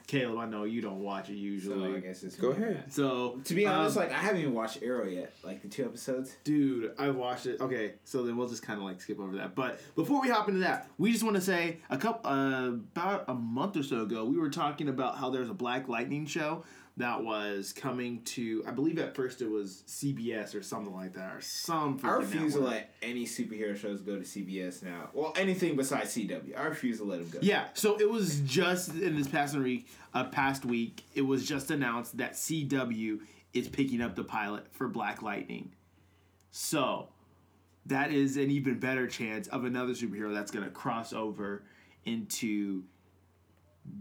Caleb, 0.07 0.39
I 0.39 0.45
know 0.47 0.63
you 0.63 0.81
don't 0.81 1.03
watch 1.03 1.25
it 1.29 1.33
So 1.33 1.37
usually. 1.37 1.95
I 1.95 1.99
guess 1.99 2.23
it's 2.23 2.35
Go 2.35 2.49
ahead. 2.49 2.77
that. 2.87 2.93
So, 2.93 3.39
To 3.43 3.53
be 3.53 3.67
honest, 3.67 3.95
um, 3.95 4.03
like 4.03 4.11
I 4.11 4.17
haven't 4.17 4.41
even 4.41 4.55
watched 4.55 4.81
Arrow 4.81 5.05
yet. 5.05 5.33
Like 5.43 5.61
the 5.61 5.67
two 5.67 5.85
episodes. 5.85 6.35
Dude, 6.43 6.93
I've 6.97 7.15
watched 7.15 7.45
it. 7.45 7.61
Okay, 7.61 7.93
so 8.03 8.23
then 8.23 8.35
we'll 8.35 8.49
just 8.49 8.63
kind 8.63 8.79
of 8.79 8.85
like 8.85 8.99
skip 8.99 9.19
over 9.19 9.35
that. 9.37 9.53
But 9.53 9.79
before 9.95 10.19
we 10.21 10.29
hop 10.29 10.47
into 10.47 10.61
that, 10.61 10.89
we 10.97 11.11
just 11.11 11.23
want 11.23 11.35
to 11.35 11.41
say 11.41 11.77
a 11.91 11.97
couple 11.97 12.29
uh, 12.29 12.69
about 12.69 13.25
a 13.27 13.35
month 13.35 13.77
or 13.77 13.83
so 13.83 14.01
ago, 14.01 14.25
we 14.25 14.37
were 14.39 14.49
talking 14.49 14.89
about 14.89 15.17
how 15.19 15.29
there's 15.29 15.49
a 15.49 15.53
Black 15.53 15.87
Lightning 15.87 16.25
show 16.25 16.63
that 16.99 17.23
was 17.23 17.73
coming 17.73 18.21
to. 18.23 18.63
I 18.67 18.71
believe 18.71 18.99
at 18.99 19.15
first 19.15 19.41
it 19.41 19.49
was 19.49 19.83
CBS 19.87 20.53
or 20.53 20.61
something 20.61 20.93
like 20.93 21.13
that, 21.13 21.33
or 21.33 21.41
some. 21.41 21.99
I 22.03 22.09
refuse 22.09 22.53
to 22.53 22.59
let 22.59 22.93
any 23.01 23.25
superhero 23.25 23.75
shows 23.75 24.01
go 24.01 24.17
to 24.17 24.23
CBS 24.23 24.83
now. 24.83 25.09
Well, 25.13 25.33
anything 25.37 25.75
besides 25.75 26.13
CW. 26.13 26.57
I 26.57 26.63
refuse 26.65 26.97
to 26.97 27.05
let 27.05 27.19
them 27.19 27.29
go. 27.29 27.39
Yeah, 27.41 27.67
so 27.73 27.99
it 27.99 28.09
was 28.09 28.41
just 28.41 28.93
in 28.95 29.17
this 29.17 29.27
past 29.27 29.55
week. 29.55 29.87
Uh, 30.13 30.25
past 30.25 30.65
week, 30.65 31.03
it 31.15 31.21
was 31.21 31.47
just 31.47 31.71
announced 31.71 32.17
that 32.17 32.33
CW 32.33 33.19
is 33.53 33.67
picking 33.67 34.01
up 34.01 34.15
the 34.15 34.23
pilot 34.23 34.67
for 34.71 34.87
Black 34.87 35.21
Lightning. 35.21 35.71
So 36.51 37.09
that 37.85 38.11
is 38.11 38.35
an 38.35 38.51
even 38.51 38.79
better 38.79 39.07
chance 39.07 39.47
of 39.47 39.63
another 39.63 39.93
superhero 39.93 40.33
that's 40.33 40.51
going 40.51 40.65
to 40.65 40.71
cross 40.71 41.13
over 41.13 41.63
into 42.05 42.83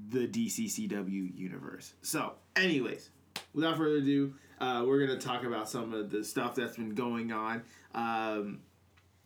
the 0.09 0.27
DCCW 0.27 1.37
universe. 1.37 1.94
So, 2.03 2.33
anyways, 2.57 3.11
without 3.55 3.77
further 3.77 3.96
ado, 3.96 4.35
uh, 4.61 4.85
we're 4.87 5.05
going 5.07 5.18
to 5.18 5.24
talk 5.24 5.44
about 5.44 5.68
some 5.68 5.92
of 5.92 6.11
the 6.11 6.24
stuff 6.24 6.55
that's 6.55 6.77
been 6.77 6.94
going 6.94 7.33
on. 7.33 7.62
Um, 7.94 8.61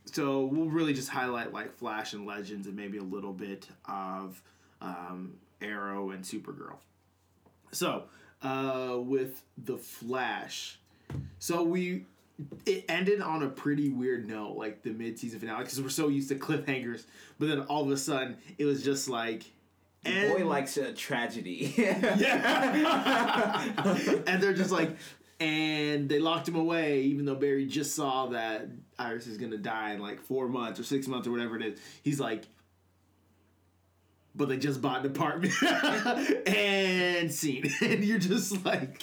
so 0.05 0.47
we'll 0.47 0.69
really 0.69 0.93
just 0.93 1.09
highlight 1.09 1.53
like 1.53 1.77
Flash 1.77 2.13
and 2.13 2.27
Legends 2.27 2.67
and 2.67 2.77
maybe 2.77 2.99
a 2.99 3.03
little 3.03 3.33
bit 3.33 3.69
of 3.85 4.43
um, 4.81 5.35
Arrow 5.61 6.11
and 6.11 6.25
Supergirl. 6.25 6.77
So 7.71 8.05
uh, 8.43 8.97
with 8.99 9.43
the 9.57 9.79
Flash, 9.79 10.79
so 11.39 11.63
we 11.63 12.07
it 12.67 12.85
ended 12.89 13.21
on 13.21 13.43
a 13.43 13.49
pretty 13.49 13.91
weird 13.91 14.27
note, 14.29 14.57
like 14.57 14.83
the 14.83 14.91
mid-season 14.91 15.39
finale, 15.39 15.65
because 15.65 15.81
we're 15.81 15.89
so 15.89 16.09
used 16.09 16.29
to 16.31 16.35
cliffhangers. 16.35 17.05
But 17.39 17.49
then 17.49 17.61
all 17.63 17.83
of 17.85 17.91
a 17.91 17.97
sudden, 17.97 18.37
it 18.59 18.65
was 18.65 18.83
just 18.83 19.09
like, 19.09 19.45
and, 20.05 20.33
boy 20.37 20.45
likes 20.47 20.77
a 20.77 20.93
tragedy. 20.93 21.75
yeah, 21.79 23.63
and 24.27 24.43
they're 24.43 24.53
just 24.55 24.71
like, 24.71 24.97
and 25.41 26.09
they 26.09 26.19
locked 26.19 26.49
him 26.49 26.57
away, 26.57 27.03
even 27.03 27.25
though 27.25 27.35
Barry 27.35 27.67
just 27.67 27.95
saw 27.95 28.27
that 28.27 28.69
Iris 28.99 29.27
is 29.27 29.39
gonna 29.39 29.57
die 29.59 29.93
in 29.95 30.01
like 30.01 30.21
four 30.21 30.49
months 30.49 30.79
or 30.81 30.85
six 30.85 31.07
months 31.09 31.27
or 31.27 31.31
whatever 31.33 31.57
it 31.57 31.63
is. 31.63 31.81
He's 32.03 32.21
like, 32.21 32.45
but 34.35 34.49
they 34.49 34.57
just 34.57 34.81
bought 34.81 35.01
an 35.01 35.07
apartment 35.07 35.53
and 36.49 37.31
scene, 37.33 37.71
and 37.83 38.05
you're 38.05 38.19
just 38.19 38.65
like, 38.65 39.03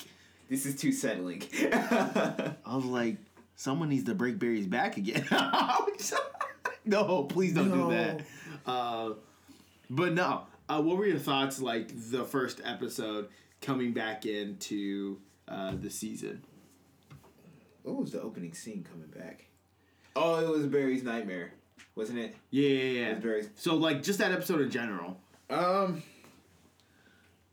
this 0.49 0.65
is 0.65 0.75
too 0.75 0.91
settling. 0.91 1.43
I 1.53 2.55
was 2.75 2.85
like, 2.85 3.17
someone 3.55 3.89
needs 3.89 4.05
to 4.05 4.15
break 4.15 4.39
Barry's 4.39 4.65
back 4.67 4.97
again. 4.97 5.25
no, 6.85 7.23
please 7.25 7.53
don't 7.53 7.69
No. 7.69 7.89
do 7.89 7.95
that. 7.95 8.21
Uh, 8.65 9.11
but 9.89 10.13
no, 10.13 10.43
uh, 10.69 10.81
what 10.81 10.97
were 10.97 11.05
your 11.05 11.19
thoughts 11.19 11.61
like 11.61 11.91
the 12.11 12.23
first 12.23 12.61
episode 12.63 13.27
coming 13.61 13.91
back 13.91 14.25
into 14.25 15.17
uh, 15.47 15.73
the 15.81 15.89
season? 15.89 16.43
what 17.83 17.95
was 17.95 18.11
the 18.11 18.21
opening 18.21 18.53
scene 18.53 18.85
coming 18.89 19.07
back? 19.07 19.45
Oh, 20.15 20.35
it 20.39 20.47
was 20.47 20.67
Barry's 20.67 21.01
nightmare, 21.01 21.53
wasn't 21.95 22.19
it? 22.19 22.35
Yeah, 22.51 22.69
yeah, 22.69 22.75
It 22.75 22.93
yeah. 22.93 23.13
was 23.15 23.23
Barry's. 23.23 23.49
So 23.55 23.75
like 23.75 24.03
just 24.03 24.19
that 24.19 24.31
episode 24.31 24.61
in 24.61 24.69
general. 24.69 25.17
Um, 25.49 26.03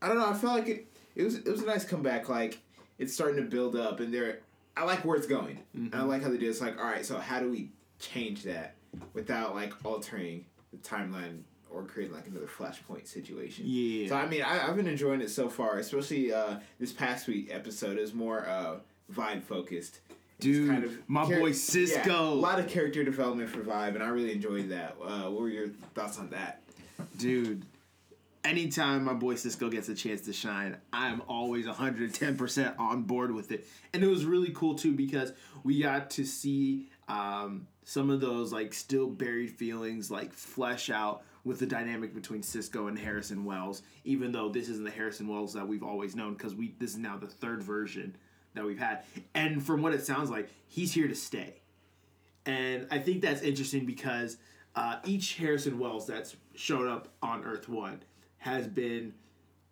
I 0.02 0.08
don't 0.08 0.18
know. 0.18 0.28
I 0.28 0.34
felt 0.34 0.54
like 0.58 0.68
it. 0.68 0.86
It 1.14 1.22
was 1.22 1.36
it 1.36 1.46
was 1.48 1.62
a 1.62 1.66
nice 1.66 1.84
comeback. 1.84 2.28
Like 2.28 2.58
it's 2.98 3.14
starting 3.14 3.36
to 3.36 3.48
build 3.48 3.76
up, 3.76 4.00
and 4.00 4.12
they're. 4.12 4.40
I 4.76 4.84
like 4.84 5.04
where 5.06 5.16
it's 5.16 5.26
going. 5.26 5.58
And 5.72 5.94
I 5.94 6.02
like 6.02 6.22
how 6.22 6.28
they 6.28 6.36
do. 6.36 6.44
it. 6.46 6.50
It's 6.50 6.60
like, 6.60 6.78
all 6.78 6.84
right, 6.84 7.06
so 7.06 7.18
how 7.18 7.40
do 7.40 7.50
we 7.50 7.70
change 7.98 8.42
that 8.42 8.74
without 9.14 9.54
like 9.54 9.72
altering 9.86 10.44
the 10.70 10.76
timeline 10.78 11.40
or 11.76 11.84
creating 11.84 12.14
like 12.14 12.26
another 12.26 12.46
flashpoint 12.46 13.06
situation? 13.06 13.64
Yeah. 13.66 14.08
So 14.08 14.16
I 14.16 14.26
mean, 14.26 14.42
I, 14.42 14.68
I've 14.68 14.76
been 14.76 14.88
enjoying 14.88 15.20
it 15.20 15.30
so 15.30 15.48
far. 15.48 15.78
Especially 15.78 16.32
uh, 16.32 16.56
this 16.78 16.92
past 16.92 17.26
week 17.26 17.48
episode 17.50 17.98
is 17.98 18.14
more 18.14 18.46
uh, 18.46 18.76
vibe 19.12 19.42
focused. 19.42 20.00
Dude, 20.38 20.98
my 21.08 21.24
boy 21.24 21.52
Cisco. 21.52 22.10
Yeah, 22.10 22.20
a 22.20 22.40
lot 22.40 22.58
of 22.58 22.68
character 22.68 23.02
development 23.02 23.48
for 23.48 23.60
Vibe, 23.60 23.94
and 23.94 24.02
I 24.02 24.08
really 24.08 24.32
enjoyed 24.32 24.68
that. 24.68 24.96
Uh, 25.02 25.22
what 25.30 25.40
were 25.40 25.48
your 25.48 25.68
thoughts 25.94 26.18
on 26.18 26.28
that? 26.30 26.60
Dude, 27.16 27.64
anytime 28.46 29.04
my 29.04 29.14
boy 29.14 29.34
Cisco 29.34 29.68
gets 29.68 29.88
a 29.88 29.94
chance 29.94 30.22
to 30.22 30.32
shine, 30.32 30.76
I'm 30.92 31.22
always 31.28 31.66
110% 31.66 32.78
on 32.78 33.02
board 33.02 33.32
with 33.32 33.50
it. 33.50 33.66
And 33.92 34.02
it 34.02 34.06
was 34.06 34.24
really 34.24 34.52
cool 34.54 34.74
too 34.74 34.92
because 34.92 35.32
we 35.64 35.82
got 35.82 36.10
to 36.10 36.24
see 36.24 36.88
um, 37.08 37.66
some 37.84 38.10
of 38.10 38.20
those 38.20 38.52
like 38.52 38.72
still 38.72 39.08
buried 39.08 39.50
feelings 39.50 40.10
like 40.10 40.32
flesh 40.32 40.90
out 40.90 41.22
with 41.46 41.60
the 41.60 41.66
dynamic 41.66 42.12
between 42.12 42.42
Cisco 42.42 42.88
and 42.88 42.98
Harrison 42.98 43.44
Wells. 43.44 43.82
Even 44.04 44.32
though 44.32 44.48
this 44.48 44.68
isn't 44.68 44.84
the 44.84 44.90
Harrison 44.90 45.28
Wells 45.28 45.54
that 45.54 45.66
we've 45.66 45.84
always 45.84 46.16
known, 46.16 46.34
because 46.34 46.54
we 46.54 46.74
this 46.80 46.90
is 46.90 46.98
now 46.98 47.16
the 47.16 47.28
third 47.28 47.62
version 47.62 48.16
that 48.54 48.64
we've 48.64 48.78
had, 48.78 49.04
and 49.34 49.64
from 49.64 49.80
what 49.80 49.94
it 49.94 50.04
sounds 50.04 50.28
like, 50.28 50.50
he's 50.66 50.92
here 50.92 51.06
to 51.06 51.14
stay. 51.14 51.62
And 52.44 52.88
I 52.90 52.98
think 52.98 53.22
that's 53.22 53.42
interesting 53.42 53.86
because 53.86 54.38
uh, 54.74 54.96
each 55.04 55.36
Harrison 55.36 55.78
Wells 55.78 56.06
that's 56.06 56.36
showed 56.54 56.88
up 56.88 57.08
on 57.22 57.44
Earth 57.44 57.68
One 57.68 58.02
has 58.38 58.66
been 58.66 59.14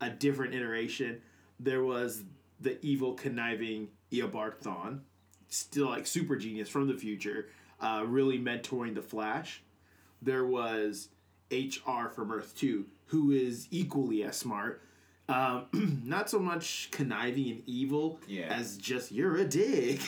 a 0.01 0.11
different 0.11 0.55
iteration. 0.55 1.21
There 1.59 1.83
was 1.83 2.23
the 2.61 2.79
evil, 2.85 3.15
conniving 3.15 3.89
Eobard 4.13 4.61
Thawne, 4.63 5.01
still 5.49 5.89
like 5.89 6.07
super 6.07 6.37
genius 6.37 6.69
from 6.69 6.87
the 6.87 6.95
future, 6.95 7.49
uh, 7.81 8.05
really 8.07 8.39
mentoring 8.39 8.95
the 8.95 9.03
Flash. 9.03 9.63
There 10.23 10.47
was 10.47 11.09
HR 11.55 12.09
from 12.09 12.33
Earth 12.33 12.55
Two, 12.57 12.87
who 13.07 13.31
is 13.33 13.69
equally 13.71 14.23
as 14.25 14.37
smart. 14.37 14.81
Um, 15.27 15.65
not 16.05 16.29
so 16.29 16.39
much 16.39 16.89
conniving 16.91 17.51
and 17.51 17.63
evil 17.67 18.21
Yeah. 18.29 18.45
as 18.49 18.77
just 18.77 19.11
you're 19.11 19.37
a 19.37 19.45
dick. 19.47 20.01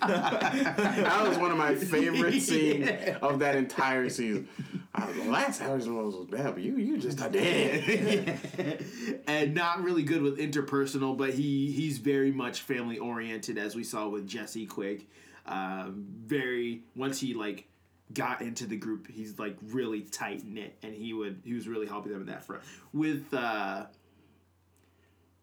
that 0.00 1.24
was 1.28 1.38
one 1.38 1.50
of 1.50 1.56
my 1.58 1.74
favorite 1.74 2.40
scenes 2.40 2.86
Yeah. 2.86 3.18
of 3.22 3.40
that 3.40 3.56
entire 3.56 4.08
season. 4.08 4.48
The 4.96 5.24
last 5.30 5.60
Harrison 5.60 5.96
was 5.96 6.26
bad, 6.30 6.54
but 6.54 6.62
you 6.62 6.76
you 6.76 6.96
just 6.98 7.20
a 7.20 7.28
dead. 7.28 8.78
and 9.26 9.52
not 9.54 9.82
really 9.82 10.04
good 10.04 10.22
with 10.22 10.38
interpersonal, 10.38 11.16
but 11.16 11.34
he 11.34 11.72
he's 11.72 11.98
very 11.98 12.30
much 12.30 12.60
family 12.62 12.98
oriented, 12.98 13.58
as 13.58 13.74
we 13.74 13.82
saw 13.82 14.08
with 14.08 14.26
Jesse 14.28 14.66
Quick. 14.66 15.08
Um, 15.46 16.06
very 16.24 16.82
once 16.96 17.18
he 17.20 17.34
like 17.34 17.66
got 18.12 18.42
into 18.42 18.66
the 18.66 18.76
group, 18.76 19.08
he's 19.10 19.38
like 19.38 19.56
really 19.62 20.02
tight 20.02 20.44
knit, 20.44 20.76
and 20.82 20.94
he 20.94 21.12
would 21.12 21.40
he 21.44 21.54
was 21.54 21.66
really 21.68 21.86
helping 21.86 22.12
them 22.12 22.22
in 22.22 22.26
that 22.28 22.44
front. 22.44 22.62
With 22.92 23.32
uh, 23.32 23.86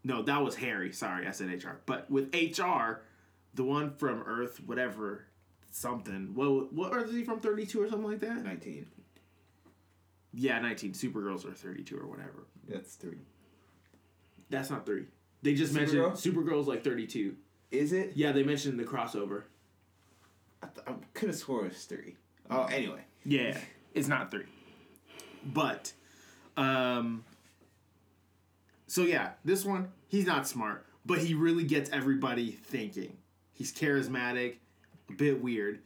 no, 0.03 0.21
that 0.23 0.41
was 0.41 0.55
Harry. 0.55 0.91
Sorry, 0.91 1.27
I 1.27 1.31
said 1.31 1.49
HR. 1.63 1.79
But 1.85 2.09
with 2.09 2.33
HR, 2.33 3.01
the 3.53 3.63
one 3.63 3.93
from 3.95 4.23
Earth, 4.25 4.61
whatever, 4.65 5.25
something. 5.71 6.33
What 6.33 6.73
what 6.73 6.93
Earth 6.93 7.09
is 7.09 7.15
he 7.15 7.23
from? 7.23 7.39
Thirty 7.39 7.65
two 7.65 7.81
or 7.81 7.87
something 7.89 8.09
like 8.09 8.19
that. 8.21 8.43
19. 8.43 8.85
Yeah, 10.33 10.59
nineteen. 10.59 10.93
Supergirls 10.93 11.45
are 11.45 11.53
thirty 11.53 11.83
two 11.83 11.97
or 11.97 12.07
whatever. 12.07 12.45
That's 12.67 12.95
three. 12.95 13.19
That's 14.49 14.69
not 14.69 14.85
three. 14.85 15.05
They 15.41 15.53
just 15.53 15.73
Supergirl? 15.73 16.09
mentioned 16.11 16.35
Supergirl's 16.35 16.67
like 16.67 16.83
32. 16.83 17.35
Is 17.71 17.93
it? 17.93 18.11
Yeah, 18.15 18.31
they 18.31 18.43
mentioned 18.43 18.77
the 18.77 18.83
crossover. 18.83 19.43
I, 20.61 20.67
th- 20.67 20.85
I 20.87 20.93
could 21.13 21.29
have 21.29 21.37
swore 21.37 21.65
it 21.65 21.69
was 21.69 21.85
three. 21.85 22.17
Oh, 22.51 22.65
anyway. 22.65 23.01
Yeah, 23.23 23.57
it's 23.93 24.07
not 24.07 24.29
three. 24.29 24.45
But, 25.43 25.93
um, 26.57 27.23
so 28.87 29.03
yeah, 29.03 29.31
this 29.45 29.63
one, 29.63 29.89
he's 30.07 30.25
not 30.25 30.47
smart, 30.47 30.85
but 31.05 31.19
he 31.19 31.33
really 31.33 31.63
gets 31.63 31.89
everybody 31.91 32.51
thinking. 32.51 33.17
He's 33.53 33.73
charismatic, 33.73 34.55
a 35.09 35.13
bit 35.13 35.41
weird, 35.41 35.79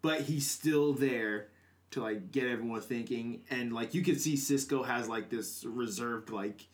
but 0.00 0.22
he's 0.22 0.48
still 0.48 0.92
there 0.92 1.48
to 1.90 2.02
like 2.02 2.30
get 2.30 2.46
everyone 2.46 2.80
thinking. 2.80 3.42
And 3.50 3.72
like 3.72 3.94
you 3.94 4.02
can 4.02 4.18
see 4.18 4.36
Cisco 4.36 4.82
has 4.82 5.08
like 5.08 5.28
this 5.28 5.64
reserved, 5.64 6.30
like, 6.30 6.68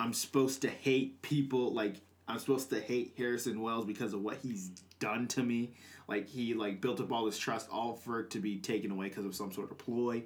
I'm 0.00 0.14
supposed 0.14 0.62
to 0.62 0.68
hate 0.68 1.20
people, 1.20 1.74
like, 1.74 1.96
I'm 2.26 2.38
supposed 2.38 2.70
to 2.70 2.80
hate 2.80 3.14
Harrison 3.18 3.60
Wells 3.60 3.84
because 3.84 4.14
of 4.14 4.22
what 4.22 4.38
he's 4.38 4.70
done 4.98 5.28
to 5.28 5.42
me. 5.42 5.74
Like 6.10 6.28
he 6.28 6.54
like 6.54 6.80
built 6.80 7.00
up 7.00 7.12
all 7.12 7.24
this 7.24 7.38
trust, 7.38 7.68
all 7.70 7.94
for 7.94 8.18
it 8.20 8.30
to 8.30 8.40
be 8.40 8.58
taken 8.58 8.90
away 8.90 9.08
because 9.08 9.24
of 9.24 9.34
some 9.34 9.52
sort 9.52 9.70
of 9.70 9.78
ploy. 9.78 10.24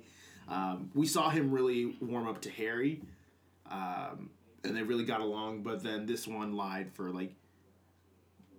Um, 0.48 0.90
we 0.94 1.06
saw 1.06 1.28
him 1.28 1.50
really 1.52 1.94
warm 2.00 2.26
up 2.26 2.40
to 2.42 2.50
Harry, 2.50 3.02
um, 3.70 4.30
and 4.64 4.74
they 4.74 4.82
really 4.82 5.04
got 5.04 5.20
along. 5.20 5.62
But 5.62 5.82
then 5.82 6.06
this 6.06 6.26
one 6.26 6.56
lied 6.56 6.90
for 6.94 7.10
like 7.10 7.34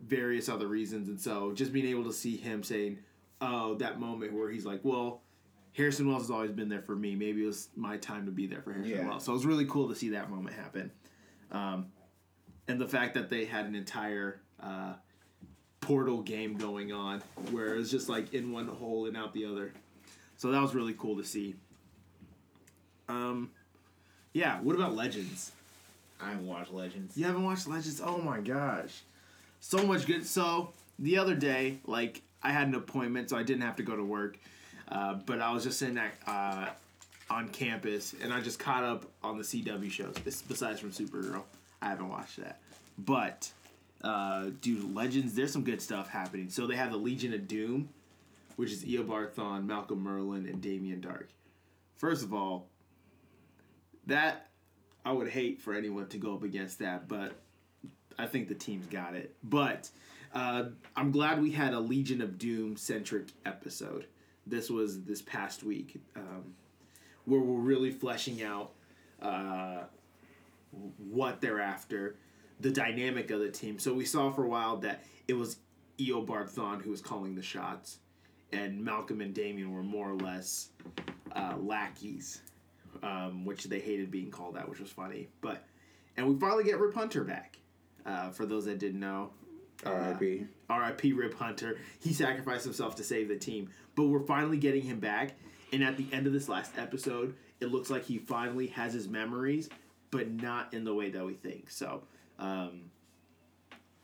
various 0.05 0.49
other 0.49 0.67
reasons, 0.67 1.09
and 1.09 1.19
so 1.19 1.51
just 1.53 1.73
being 1.73 1.87
able 1.87 2.03
to 2.05 2.13
see 2.13 2.37
him 2.37 2.61
saying, 2.63 2.99
"Oh, 3.41 3.73
that 3.75 3.99
moment 3.99 4.33
where 4.33 4.49
he's 4.49 4.65
like, 4.65 4.81
well." 4.83 5.21
Harrison 5.73 6.07
Wells 6.07 6.21
has 6.21 6.31
always 6.31 6.51
been 6.51 6.69
there 6.69 6.81
for 6.81 6.95
me. 6.95 7.15
Maybe 7.15 7.43
it 7.43 7.47
was 7.47 7.67
my 7.75 7.97
time 7.97 8.27
to 8.27 8.31
be 8.31 8.47
there 8.47 8.61
for 8.61 8.71
Harrison 8.71 8.95
Yeah. 8.95 9.09
Wells. 9.09 9.25
So 9.25 9.33
it 9.33 9.35
was 9.35 9.45
really 9.45 9.65
cool 9.65 9.89
to 9.89 9.95
see 9.95 10.07
that 10.11 10.29
moment 10.29 10.55
happen. 10.55 10.89
Um, 11.51 11.87
and 12.69 12.79
the 12.79 12.87
fact 12.87 13.13
that 13.15 13.29
they 13.29 13.43
had 13.43 13.65
an 13.65 13.75
entire 13.75 14.39
uh, 14.57 14.93
portal 15.85 16.21
game 16.21 16.57
going 16.57 16.91
on 16.91 17.21
where 17.51 17.75
it's 17.75 17.91
just 17.91 18.09
like 18.09 18.33
in 18.33 18.51
one 18.51 18.67
hole 18.67 19.05
and 19.05 19.15
out 19.15 19.33
the 19.33 19.45
other. 19.45 19.71
So 20.37 20.51
that 20.51 20.61
was 20.61 20.73
really 20.73 20.95
cool 20.97 21.17
to 21.17 21.23
see. 21.23 21.55
Um, 23.07 23.51
yeah. 24.33 24.59
What 24.61 24.75
about 24.75 24.95
Legends? 24.95 25.51
I 26.21 26.29
haven't 26.29 26.47
watched 26.47 26.73
Legends. 26.73 27.17
You 27.17 27.25
haven't 27.25 27.43
watched 27.43 27.67
Legends? 27.67 28.01
Oh 28.03 28.17
my 28.17 28.39
gosh, 28.39 29.01
so 29.59 29.85
much 29.85 30.05
good. 30.05 30.25
So 30.25 30.71
the 30.97 31.17
other 31.17 31.35
day, 31.35 31.79
like 31.85 32.21
I 32.41 32.51
had 32.51 32.67
an 32.67 32.75
appointment, 32.75 33.29
so 33.29 33.37
I 33.37 33.43
didn't 33.43 33.63
have 33.63 33.75
to 33.77 33.83
go 33.83 33.95
to 33.95 34.03
work. 34.03 34.37
Uh, 34.87 35.15
but 35.25 35.41
I 35.41 35.51
was 35.51 35.63
just 35.63 35.79
sitting 35.79 35.97
at, 35.97 36.13
uh, 36.27 36.67
on 37.29 37.49
campus, 37.49 38.13
and 38.21 38.31
I 38.31 38.39
just 38.39 38.59
caught 38.59 38.83
up 38.83 39.05
on 39.23 39.37
the 39.37 39.43
CW 39.43 39.89
shows. 39.91 40.13
This, 40.23 40.41
besides 40.43 40.79
from 40.79 40.91
Supergirl, 40.91 41.41
I 41.81 41.89
haven't 41.89 42.09
watched 42.09 42.37
that. 42.37 42.59
But 42.99 43.51
uh, 44.03 44.49
dude, 44.61 44.93
Legends, 44.93 45.33
there's 45.33 45.51
some 45.51 45.63
good 45.63 45.81
stuff 45.81 46.09
happening. 46.09 46.49
So 46.49 46.67
they 46.67 46.75
have 46.75 46.91
the 46.91 46.97
Legion 46.97 47.33
of 47.33 47.47
Doom, 47.47 47.89
which 48.55 48.71
is 48.71 48.83
Eobard 48.85 49.31
Thawne, 49.33 49.65
Malcolm 49.65 50.03
Merlyn, 50.03 50.49
and 50.49 50.61
Damien 50.61 51.01
Darhk. 51.01 51.27
First 51.97 52.23
of 52.23 52.33
all, 52.33 52.67
that 54.07 54.49
I 55.03 55.11
would 55.11 55.29
hate 55.29 55.61
for 55.61 55.73
anyone 55.73 56.07
to 56.09 56.17
go 56.17 56.33
up 56.33 56.43
against 56.43 56.79
that, 56.79 57.07
but 57.07 57.33
I 58.17 58.27
think 58.27 58.47
the 58.47 58.55
team's 58.55 58.87
got 58.87 59.15
it. 59.15 59.35
But 59.43 59.89
uh, 60.33 60.65
I'm 60.95 61.11
glad 61.11 61.41
we 61.41 61.51
had 61.51 61.73
a 61.73 61.79
Legion 61.79 62.21
of 62.21 62.37
Doom 62.37 62.75
centric 62.77 63.27
episode. 63.45 64.07
This 64.47 64.69
was 64.69 65.03
this 65.03 65.21
past 65.21 65.63
week, 65.63 65.99
um, 66.15 66.53
where 67.25 67.39
we're 67.39 67.59
really 67.59 67.91
fleshing 67.91 68.43
out 68.43 68.71
uh, 69.21 69.83
what 70.97 71.41
they're 71.41 71.61
after, 71.61 72.15
the 72.59 72.71
dynamic 72.71 73.31
of 73.31 73.39
the 73.39 73.49
team. 73.49 73.79
So 73.79 73.93
we 73.93 74.05
saw 74.05 74.31
for 74.31 74.43
a 74.43 74.47
while 74.47 74.77
that 74.77 75.03
it 75.27 75.33
was 75.33 75.57
Eobard 75.97 76.53
Thawne 76.53 76.81
who 76.81 76.91
was 76.91 77.01
calling 77.01 77.35
the 77.35 77.41
shots, 77.41 77.99
and 78.51 78.83
Malcolm 78.83 79.21
and 79.21 79.33
Damien 79.33 79.71
were 79.71 79.83
more 79.83 80.11
or 80.11 80.15
less 80.15 80.69
uh, 81.35 81.55
lackeys, 81.59 82.41
um, 83.03 83.45
which 83.45 83.65
they 83.65 83.79
hated 83.79 84.11
being 84.11 84.31
called 84.31 84.55
that, 84.55 84.69
which 84.69 84.79
was 84.79 84.89
funny. 84.89 85.27
But 85.41 85.65
and 86.17 86.27
we 86.27 86.39
finally 86.39 86.63
get 86.63 86.79
Rip 86.79 86.93
Hunter 86.93 87.23
back. 87.23 87.57
Uh, 88.05 88.29
for 88.29 88.45
those 88.45 88.65
that 88.65 88.77
didn't 88.77 88.99
know, 88.99 89.31
R.I.P. 89.83 90.45
R.I.P. 90.69 91.13
Rip 91.13 91.33
Hunter. 91.33 91.79
He 91.99 92.13
sacrificed 92.13 92.63
himself 92.63 92.95
to 92.97 93.03
save 93.03 93.27
the 93.27 93.35
team, 93.35 93.69
but 93.95 94.03
we're 94.03 94.19
finally 94.19 94.57
getting 94.57 94.83
him 94.83 94.99
back. 94.99 95.33
And 95.73 95.83
at 95.83 95.97
the 95.97 96.05
end 96.11 96.27
of 96.27 96.33
this 96.33 96.47
last 96.47 96.71
episode, 96.77 97.35
it 97.59 97.71
looks 97.71 97.89
like 97.89 98.05
he 98.05 98.19
finally 98.19 98.67
has 98.67 98.93
his 98.93 99.07
memories, 99.07 99.69
but 100.11 100.31
not 100.31 100.73
in 100.73 100.83
the 100.83 100.93
way 100.93 101.09
that 101.09 101.25
we 101.25 101.33
think. 101.33 101.71
So, 101.71 102.03
um, 102.39 102.81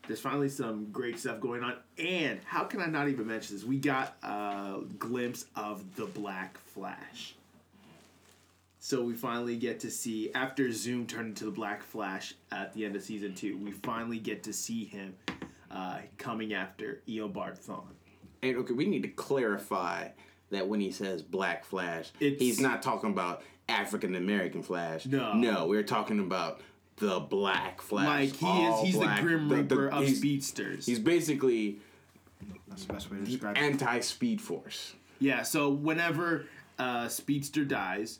there's 0.06 0.20
finally 0.20 0.48
some 0.48 0.90
great 0.90 1.18
stuff 1.18 1.40
going 1.40 1.62
on. 1.62 1.74
And 1.98 2.40
how 2.44 2.64
can 2.64 2.80
I 2.80 2.86
not 2.86 3.08
even 3.08 3.26
mention 3.26 3.56
this? 3.56 3.64
We 3.64 3.78
got 3.78 4.16
a 4.22 4.80
glimpse 4.98 5.46
of 5.54 5.96
the 5.96 6.06
Black 6.06 6.58
Flash. 6.58 7.34
So 8.78 9.02
we 9.04 9.14
finally 9.14 9.56
get 9.56 9.78
to 9.80 9.90
see 9.90 10.32
after 10.34 10.72
Zoom 10.72 11.06
turned 11.06 11.28
into 11.28 11.44
the 11.44 11.52
Black 11.52 11.84
Flash 11.84 12.34
at 12.50 12.72
the 12.74 12.84
end 12.84 12.96
of 12.96 13.02
season 13.02 13.34
two. 13.34 13.56
We 13.56 13.70
finally 13.70 14.18
get 14.18 14.42
to 14.44 14.52
see 14.52 14.84
him 14.84 15.14
uh, 15.70 15.98
coming 16.18 16.52
after 16.52 17.00
Eobard 17.08 17.64
Thawne. 17.64 17.84
And 18.42 18.56
okay, 18.56 18.74
we 18.74 18.86
need 18.86 19.02
to 19.02 19.08
clarify 19.08 20.08
that 20.50 20.66
when 20.66 20.80
he 20.80 20.90
says 20.90 21.22
Black 21.22 21.64
Flash, 21.64 22.10
It's- 22.18 22.40
he's 22.40 22.60
not 22.60 22.82
talking 22.82 23.10
about 23.10 23.42
African 23.68 24.16
American 24.16 24.64
Flash. 24.64 25.06
No. 25.06 25.32
no, 25.32 25.66
we're 25.68 25.84
talking 25.84 26.18
about 26.18 26.60
the 26.96 27.20
Black 27.20 27.80
Flash. 27.80 28.06
Like 28.06 28.36
he 28.36 28.64
is, 28.66 28.80
he's 28.82 28.94
black- 28.96 29.16
the 29.18 29.22
Grim 29.22 29.48
the- 29.48 29.54
the- 29.56 29.62
Reaper 29.62 29.88
of 29.88 30.04
he's- 30.04 30.18
speedsters. 30.18 30.86
He's 30.86 30.98
basically 30.98 31.78
That's 32.68 32.84
the 32.84 32.92
best 32.92 33.10
way 33.10 33.18
to 33.24 33.36
the 33.36 33.48
anti 33.58 34.00
Speed 34.00 34.40
Force. 34.40 34.94
Yeah, 35.18 35.42
so 35.42 35.70
whenever 35.70 36.46
uh, 36.78 37.08
Speedster 37.08 37.64
dies, 37.64 38.18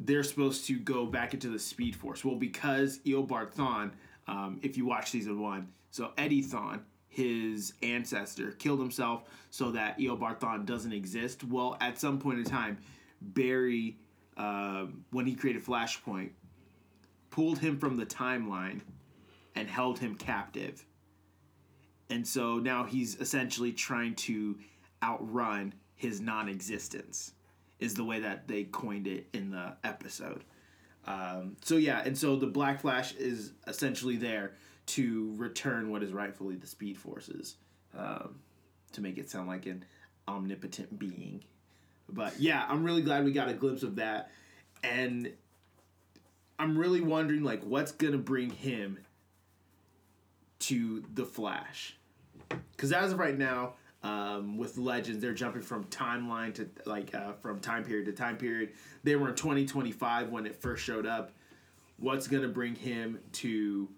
they're 0.00 0.22
supposed 0.24 0.66
to 0.66 0.78
go 0.78 1.06
back 1.06 1.34
into 1.34 1.48
the 1.48 1.58
Speed 1.58 1.94
Force. 1.96 2.24
Well, 2.24 2.34
because 2.36 2.98
Eobard 3.00 3.52
Thawne, 3.54 3.90
um, 4.26 4.58
if 4.62 4.76
you 4.76 4.86
watch 4.86 5.10
season 5.10 5.40
one, 5.40 5.68
so 5.90 6.12
Eddie 6.18 6.42
Thawne, 6.42 6.80
his 7.08 7.74
ancestor, 7.82 8.52
killed 8.52 8.80
himself 8.80 9.22
so 9.50 9.70
that 9.72 9.98
Eobard 9.98 10.40
Thawne 10.40 10.64
doesn't 10.66 10.92
exist. 10.92 11.44
Well, 11.44 11.76
at 11.80 11.98
some 11.98 12.18
point 12.18 12.38
in 12.38 12.44
time, 12.44 12.78
Barry, 13.20 13.96
um 14.36 15.04
when 15.10 15.26
he 15.26 15.34
created 15.34 15.64
Flashpoint, 15.64 16.30
pulled 17.38 17.60
him 17.60 17.78
from 17.78 17.96
the 17.96 18.04
timeline 18.04 18.80
and 19.54 19.68
held 19.68 20.00
him 20.00 20.16
captive. 20.16 20.84
and 22.10 22.26
so 22.26 22.58
now 22.58 22.82
he's 22.82 23.14
essentially 23.20 23.70
trying 23.70 24.12
to 24.12 24.58
outrun 25.04 25.72
his 25.94 26.20
non-existence. 26.20 27.30
Is 27.78 27.94
the 27.94 28.02
way 28.02 28.18
that 28.18 28.48
they 28.48 28.64
coined 28.64 29.06
it 29.06 29.28
in 29.32 29.52
the 29.52 29.76
episode. 29.84 30.42
Um, 31.06 31.56
so 31.62 31.76
yeah, 31.76 32.02
and 32.04 32.18
so 32.18 32.34
the 32.34 32.48
Black 32.48 32.80
Flash 32.80 33.14
is 33.14 33.52
essentially 33.68 34.16
there 34.16 34.54
to 34.86 35.32
return 35.36 35.92
what 35.92 36.02
is 36.02 36.12
rightfully 36.12 36.56
the 36.56 36.66
Speed 36.66 36.98
Forces, 36.98 37.54
um, 37.96 38.40
to 38.94 39.00
make 39.00 39.16
it 39.16 39.30
sound 39.30 39.46
like 39.46 39.66
an 39.66 39.84
omnipotent 40.26 40.98
being. 40.98 41.44
But 42.08 42.40
yeah, 42.40 42.66
I'm 42.68 42.82
really 42.82 43.02
glad 43.02 43.24
we 43.24 43.30
got 43.30 43.48
a 43.48 43.54
glimpse 43.54 43.84
of 43.84 43.94
that, 43.94 44.32
and 44.82 45.32
I'm 46.58 46.76
really 46.76 47.00
wondering 47.00 47.42
like 47.42 47.62
what's 47.62 47.92
gonna 47.92 48.18
bring 48.18 48.50
him 48.50 48.98
to 50.60 51.04
the 51.14 51.24
Flash, 51.24 51.96
because 52.72 52.92
as 52.92 53.12
of 53.12 53.18
right 53.18 53.36
now, 53.36 53.74
um, 54.02 54.58
with 54.58 54.76
Legends, 54.78 55.20
they're 55.20 55.34
jumping 55.34 55.62
from 55.62 55.84
timeline 55.84 56.54
to 56.54 56.68
like 56.84 57.14
uh, 57.14 57.32
from 57.34 57.60
time 57.60 57.84
period 57.84 58.06
to 58.06 58.12
time 58.12 58.36
period. 58.36 58.70
They 59.04 59.16
were 59.16 59.28
in 59.28 59.34
2025 59.34 60.30
when 60.30 60.46
it 60.46 60.56
first 60.56 60.84
showed 60.84 61.06
up. 61.06 61.32
What's 61.98 62.26
gonna 62.26 62.48
bring 62.48 62.74
him 62.74 63.20
to 63.34 63.88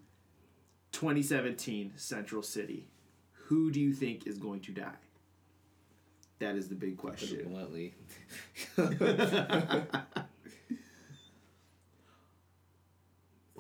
2017 0.93 1.93
Central 1.97 2.43
City? 2.43 2.87
Who 3.47 3.71
do 3.71 3.81
you 3.81 3.93
think 3.93 4.27
is 4.27 4.39
going 4.39 4.61
to 4.61 4.73
die? 4.73 4.93
That 6.39 6.57
is 6.57 6.69
the 6.69 6.75
big 6.75 6.97
question. 6.97 7.49
bluntly. 7.49 7.95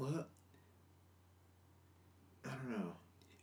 what? 0.00 0.28
I 2.46 2.48
don't 2.48 2.70
know. 2.70 2.92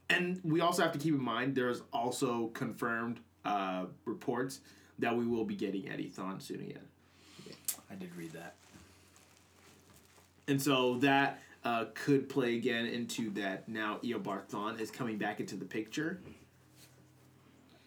And 0.10 0.42
we 0.44 0.62
also 0.62 0.82
have 0.82 0.92
to 0.94 1.00
keep 1.00 1.14
in 1.14 1.22
mind 1.22 1.56
there's 1.56 1.84
also 1.94 2.48
confirmed 2.48 3.20
uh, 3.46 3.86
reports 4.06 4.62
that 5.00 5.16
we 5.16 5.28
will 5.28 5.46
be 5.46 5.56
getting 5.56 5.88
Eddie 5.88 6.10
Thawne 6.10 6.42
soon 6.42 6.62
again. 6.62 6.88
I 7.92 7.96
did 7.96 8.16
read 8.16 8.34
that. 8.34 8.56
And 10.48 10.62
so 10.62 10.98
that 11.00 11.42
uh, 11.64 11.86
could 11.94 12.28
play 12.28 12.56
again 12.56 12.86
into 12.86 13.30
that 13.32 13.70
now 13.70 14.00
Eobard 14.04 14.50
Thawne 14.50 14.80
is 14.80 14.90
coming 14.90 15.18
back 15.18 15.40
into 15.40 15.56
the 15.56 15.66
picture. 15.66 16.20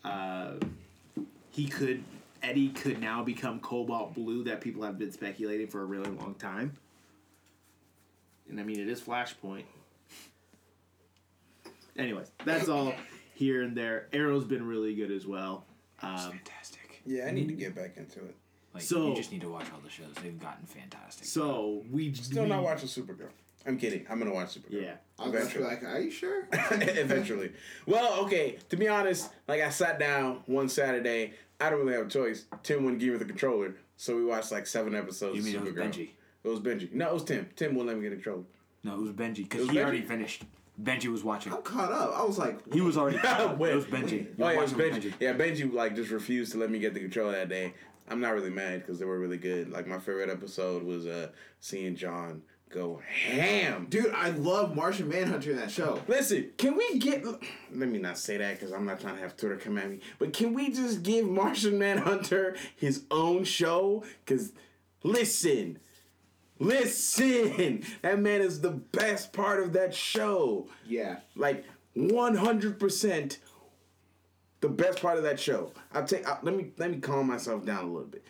Uh, 0.05 0.53
he 1.51 1.67
could, 1.67 2.05
Eddie 2.43 2.69
could 2.69 3.01
now 3.01 3.25
become 3.25 3.59
Cobalt 3.61 4.15
Blue 4.15 4.45
that 4.45 4.61
people 4.61 4.83
have 4.85 4.99
been 4.99 5.11
speculating 5.11 5.67
for 5.67 5.83
a 5.83 5.85
really 5.85 6.11
long 6.11 6.35
time. 6.35 6.77
And 8.51 8.61
I 8.61 8.65
mean, 8.65 8.81
it 8.81 8.89
is 8.89 9.01
Flashpoint. 9.01 9.65
Anyways, 11.97 12.31
that's 12.45 12.69
all 12.69 12.95
here 13.35 13.63
and 13.63 13.77
there. 13.77 14.09
Arrow's 14.13 14.45
been 14.45 14.67
really 14.67 14.95
good 14.95 15.11
as 15.11 15.27
well. 15.27 15.65
Um, 16.03 16.17
Fantastic. 16.19 17.03
Yeah, 17.05 17.27
I 17.27 17.31
need 17.31 17.49
to 17.49 17.55
get 17.55 17.75
back 17.75 17.97
into 17.97 18.21
it. 18.25 18.35
Like 18.73 18.83
So- 18.83 19.09
you 19.09 19.15
just 19.17 19.33
need 19.33 19.41
to 19.43 19.49
watch 19.51 19.67
all 19.73 19.81
the 19.81 19.91
shows. 19.91 20.15
They've 20.23 20.39
gotten 20.39 20.67
fantastic. 20.67 21.27
so 21.27 21.85
we 21.91 22.13
Still 22.15 22.47
not 22.47 22.63
watching 22.63 22.89
Supergirl. 22.89 23.31
I'm 23.67 23.77
kidding. 23.77 24.07
I'm 24.09 24.19
gonna 24.19 24.33
watch 24.33 24.57
Supergirl. 24.59 24.83
Yeah. 24.83 24.95
I 25.19 25.29
was 25.29 25.45
actually 25.47 25.65
like, 25.65 25.83
are 25.85 26.01
you 26.01 26.11
sure? 26.11 26.49
Eventually. 26.53 27.53
Well, 27.87 28.25
okay. 28.25 28.59
To 28.71 28.77
be 28.77 28.89
honest, 28.89 29.31
like 29.49 29.61
I 29.61 29.69
sat 29.69 29.99
down 29.99 30.43
one 30.47 30.69
Saturday. 30.69 31.35
I 31.61 31.69
don't 31.69 31.81
really 31.81 31.93
have 31.93 32.07
a 32.07 32.11
choice. 32.11 32.47
Tim 32.63 32.85
wouldn't 32.85 33.01
give 33.01 33.13
me 33.13 33.19
the 33.19 33.25
controller, 33.27 33.75
so 33.99 34.17
we 34.17 34.25
watched 34.25 34.51
like 34.51 34.67
seven 34.67 34.95
episodes. 34.95 35.37
You 35.37 35.43
mean 35.43 35.57
of 35.57 35.67
it 35.67 35.75
was 35.75 35.85
Supergirl. 35.85 35.93
Benji? 35.93 36.09
It 36.43 36.49
was 36.49 36.61
Benji. 36.61 36.93
No, 36.93 37.09
it 37.09 37.15
was 37.15 37.25
Tim. 37.25 37.49
Tim 37.57 37.75
wouldn't 37.75 37.89
let 37.89 37.97
me 37.97 38.03
get 38.03 38.13
in 38.13 38.19
controller. 38.21 38.45
no, 38.83 38.95
it 38.95 39.01
was 39.01 39.13
Benji 39.13 39.37
because 39.37 39.69
he 39.69 39.77
Benji? 39.77 39.83
already 39.83 40.03
finished. 40.03 40.45
Benji 40.83 41.09
was 41.09 41.23
watching. 41.23 41.53
I'm 41.53 41.61
caught 41.63 41.93
up. 41.93 42.15
I 42.17 42.25
was 42.25 42.39
like, 42.39 42.73
He 42.73 42.81
was 42.81 42.97
already. 42.97 43.19
it 43.23 43.23
was 43.23 43.85
Benji. 43.85 44.13
You 44.13 44.27
Oh 44.39 44.49
yeah, 44.49 44.53
it 44.53 44.61
was 44.63 44.73
watching 44.73 44.95
with 44.95 45.03
Benji. 45.05 45.15
Yeah, 45.21 45.35
Benji 45.35 45.73
like 45.73 45.95
just 45.95 46.11
refused 46.11 46.53
to 46.53 46.59
let 46.59 46.71
me 46.71 46.79
get 46.79 46.95
the 46.95 47.01
controller 47.01 47.33
that 47.33 47.49
day. 47.49 47.75
I'm 48.09 48.21
not 48.21 48.35
really 48.35 48.51
mad 48.51 48.81
because 48.81 48.99
they 48.99 49.05
were 49.05 49.19
really 49.19 49.37
good. 49.37 49.71
Like 49.71 49.87
my 49.87 49.99
favorite 49.99 50.31
episode 50.31 50.83
was 50.83 51.07
uh 51.07 51.29
seeing 51.61 51.95
John 51.97 52.43
go 52.71 53.01
ham. 53.07 53.87
dude, 53.91 54.13
I 54.15 54.31
love 54.31 54.75
Martian 54.77 55.09
Manhunter 55.09 55.51
in 55.51 55.57
that 55.57 55.71
show. 55.73 56.01
Listen, 56.09 56.51
can 56.57 56.77
we 56.77 56.99
get? 56.99 57.25
Let 57.25 57.89
me 57.89 57.99
not 57.99 58.17
say 58.17 58.37
that 58.39 58.55
because 58.59 58.73
I'm 58.73 58.87
not 58.87 59.01
trying 59.01 59.17
to 59.17 59.21
have 59.21 59.37
Twitter 59.37 59.57
come 59.57 59.77
at 59.77 59.91
me. 59.91 60.01
But 60.19 60.33
can 60.33 60.55
we 60.55 60.71
just 60.71 61.03
give 61.03 61.27
Martian 61.29 61.79
Manhunter 61.79 62.57
his 62.77 63.05
own 63.11 63.45
show? 63.45 64.05
Because 64.25 64.53
listen, 65.03 65.79
listen, 66.61 67.85
that 68.03 68.21
man 68.21 68.41
is 68.41 68.61
the 68.61 68.71
best 68.71 69.33
part 69.33 69.61
of 69.61 69.73
that 69.73 69.93
show. 69.93 70.69
Yeah. 70.87 71.17
Like 71.35 71.65
100 71.95 72.79
percent 72.79 73.39
the 74.61 74.69
best 74.69 75.01
part 75.01 75.17
of 75.17 75.25
that 75.25 75.41
show. 75.41 75.73
I'll 75.93 76.05
take. 76.05 76.27
I, 76.29 76.39
let 76.43 76.55
me 76.55 76.71
let 76.77 76.91
me 76.91 76.99
calm 76.99 77.27
myself 77.27 77.65
down 77.65 77.85
a 77.85 77.89
little 77.89 78.09
bit. 78.09 78.25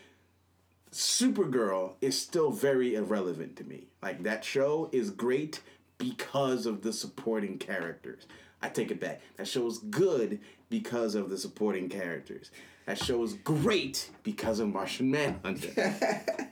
Supergirl 0.93 1.95
is 2.01 2.21
still 2.21 2.51
very 2.51 2.95
irrelevant 2.95 3.57
to 3.57 3.65
me. 3.65 3.89
Like 4.03 4.23
that 4.23 4.45
show 4.45 4.89
is 4.93 5.11
great 5.11 5.61
because 5.99 6.67
of 6.67 6.83
the 6.83 6.93
supporting 6.93 7.59
characters. 7.59 8.27
I 8.63 8.69
take 8.69 8.91
it 8.91 9.01
back. 9.01 9.21
That 9.37 9.49
show 9.49 9.67
is 9.67 9.79
good 9.79 10.41
because 10.69 11.15
of 11.15 11.31
the 11.31 11.39
supporting 11.39 11.89
characters. 11.89 12.51
That 12.87 12.99
show 12.99 13.23
is 13.23 13.35
great 13.35 14.11
because 14.23 14.59
of 14.61 14.69
Martian 14.69 15.11
Manhunter. 15.11 15.95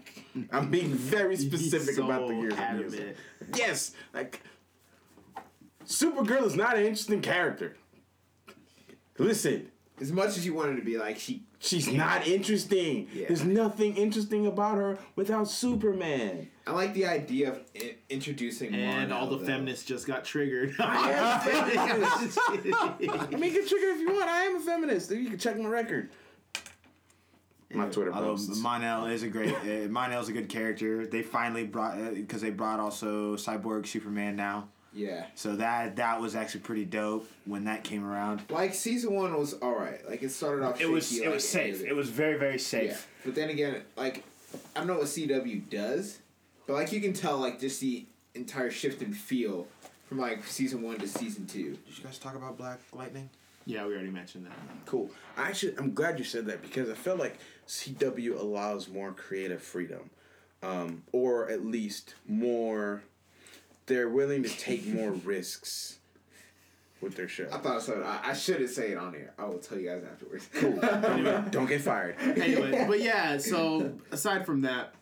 I'm 0.52 0.70
being 0.70 0.90
very 0.92 1.36
specific 1.36 1.96
so 1.96 2.04
about 2.04 2.28
the 2.28 2.34
years. 2.34 2.54
of 2.54 2.74
music. 2.74 3.16
Yes, 3.54 3.92
like 4.14 4.40
Supergirl 5.84 6.44
is 6.44 6.54
not 6.54 6.76
an 6.76 6.84
interesting 6.84 7.22
character. 7.22 7.76
Listen, 9.18 9.70
As 10.00 10.12
much 10.12 10.28
as 10.36 10.46
you 10.46 10.54
wanted 10.54 10.76
to 10.76 10.82
be 10.82 10.96
like, 10.98 11.18
she. 11.18 11.42
she's 11.58 11.88
not 11.92 12.26
interesting. 12.26 13.08
Yeah. 13.12 13.26
There's 13.28 13.44
nothing 13.44 13.96
interesting 13.96 14.46
about 14.46 14.76
her 14.76 14.98
without 15.16 15.48
Superman. 15.48 16.48
I 16.66 16.72
like 16.72 16.94
the 16.94 17.06
idea 17.06 17.50
of 17.52 17.60
I- 17.76 17.96
introducing 18.08 18.74
And 18.74 19.10
Mon-El, 19.10 19.18
all 19.18 19.26
the 19.30 19.38
though. 19.38 19.46
feminists 19.46 19.84
just 19.86 20.06
got 20.06 20.24
triggered. 20.24 20.74
I 20.78 22.58
mean, 23.32 23.44
you 23.44 23.60
can 23.60 23.66
trigger 23.68 23.88
if 23.88 24.00
you 24.00 24.12
want. 24.14 24.28
I 24.28 24.42
am 24.44 24.56
a 24.56 24.60
feminist. 24.60 25.10
You 25.10 25.30
can 25.30 25.38
check 25.38 25.58
my 25.58 25.68
record. 25.68 26.10
My 27.72 27.86
Twitter 27.86 28.12
Although 28.14 28.30
posts. 28.30 28.58
Mon-El 28.60 29.06
is 29.06 29.22
a 29.22 29.28
great, 29.28 29.54
uh, 29.54 29.88
Mon-El's 29.90 30.28
a 30.30 30.32
good 30.32 30.48
character. 30.48 31.06
They 31.06 31.22
finally 31.22 31.64
brought 31.64 32.14
because 32.14 32.40
they 32.40 32.48
brought 32.50 32.80
also 32.80 33.36
Cyborg 33.36 33.86
Superman 33.86 34.36
now, 34.36 34.68
Yeah. 34.94 35.26
so 35.34 35.56
that 35.56 35.96
that 35.96 36.20
was 36.20 36.34
actually 36.34 36.60
pretty 36.60 36.84
dope 36.84 37.28
when 37.44 37.64
that 37.64 37.84
came 37.84 38.04
around. 38.04 38.42
Like 38.50 38.74
season 38.74 39.14
one 39.14 39.36
was 39.38 39.54
all 39.54 39.74
right. 39.74 40.00
Like 40.08 40.22
it 40.22 40.30
started 40.30 40.64
off. 40.64 40.80
It 40.80 40.88
was 40.90 41.08
shaky, 41.10 41.22
it 41.22 41.26
like, 41.26 41.34
was 41.34 41.48
safe. 41.48 41.84
It 41.84 41.94
was 41.94 42.08
very 42.10 42.38
very 42.38 42.52
Yeah, 42.52 42.58
safe. 42.58 43.08
but 43.24 43.34
then 43.34 43.50
again, 43.50 43.82
like 43.96 44.24
I 44.74 44.80
don't 44.80 44.86
know 44.86 44.94
what 44.98 45.04
CW 45.06 45.68
does, 45.68 46.18
but 46.66 46.72
like 46.74 46.90
you 46.92 47.00
can 47.00 47.12
tell, 47.12 47.38
like 47.38 47.60
just 47.60 47.80
the 47.80 48.06
entire 48.34 48.70
shift 48.70 49.02
in 49.02 49.12
feel 49.12 49.66
from 50.08 50.18
like 50.18 50.44
season 50.44 50.80
one 50.82 50.98
to 50.98 51.06
season 51.08 51.46
two. 51.46 51.76
Did 51.86 51.98
you 51.98 52.04
guys 52.04 52.18
talk 52.18 52.34
about 52.34 52.56
Black 52.56 52.80
Lightning? 52.92 53.28
yeah, 53.66 53.84
we 53.86 53.92
already 53.92 54.08
mentioned 54.10 54.46
that. 54.46 54.52
Cool. 54.86 55.10
I 55.36 55.48
actually, 55.48 55.76
I'm 55.76 55.92
glad 55.92 56.18
you 56.18 56.24
said 56.24 56.46
that 56.46 56.62
because 56.62 56.88
I 56.88 56.94
felt 56.94 57.18
like 57.18 57.36
CW 57.66 58.40
allows 58.40 58.88
more 58.88 59.12
creative 59.12 59.62
freedom, 59.62 60.08
um, 60.62 61.02
or 61.12 61.50
at 61.50 61.66
least 61.66 62.14
more. 62.26 63.02
They're 63.88 64.08
willing 64.08 64.42
to 64.44 64.48
take 64.48 64.86
more 64.86 65.10
risks 65.10 65.98
with 67.00 67.16
their 67.16 67.28
show. 67.28 67.48
I 67.52 67.58
thought 67.58 67.82
so. 67.82 68.02
I, 68.02 68.30
I 68.30 68.32
shouldn't 68.34 68.70
say 68.70 68.92
it 68.92 68.98
on 68.98 69.14
air. 69.14 69.32
I 69.38 69.44
will 69.46 69.58
tell 69.58 69.78
you 69.78 69.88
guys 69.88 70.02
afterwards. 70.04 70.48
Don't, 70.60 71.50
don't 71.50 71.66
get 71.66 71.80
fired. 71.80 72.16
Anyway, 72.20 72.84
but 72.88 73.00
yeah, 73.00 73.38
so 73.38 73.92
aside 74.12 74.44
from 74.46 74.62
that, 74.62 74.94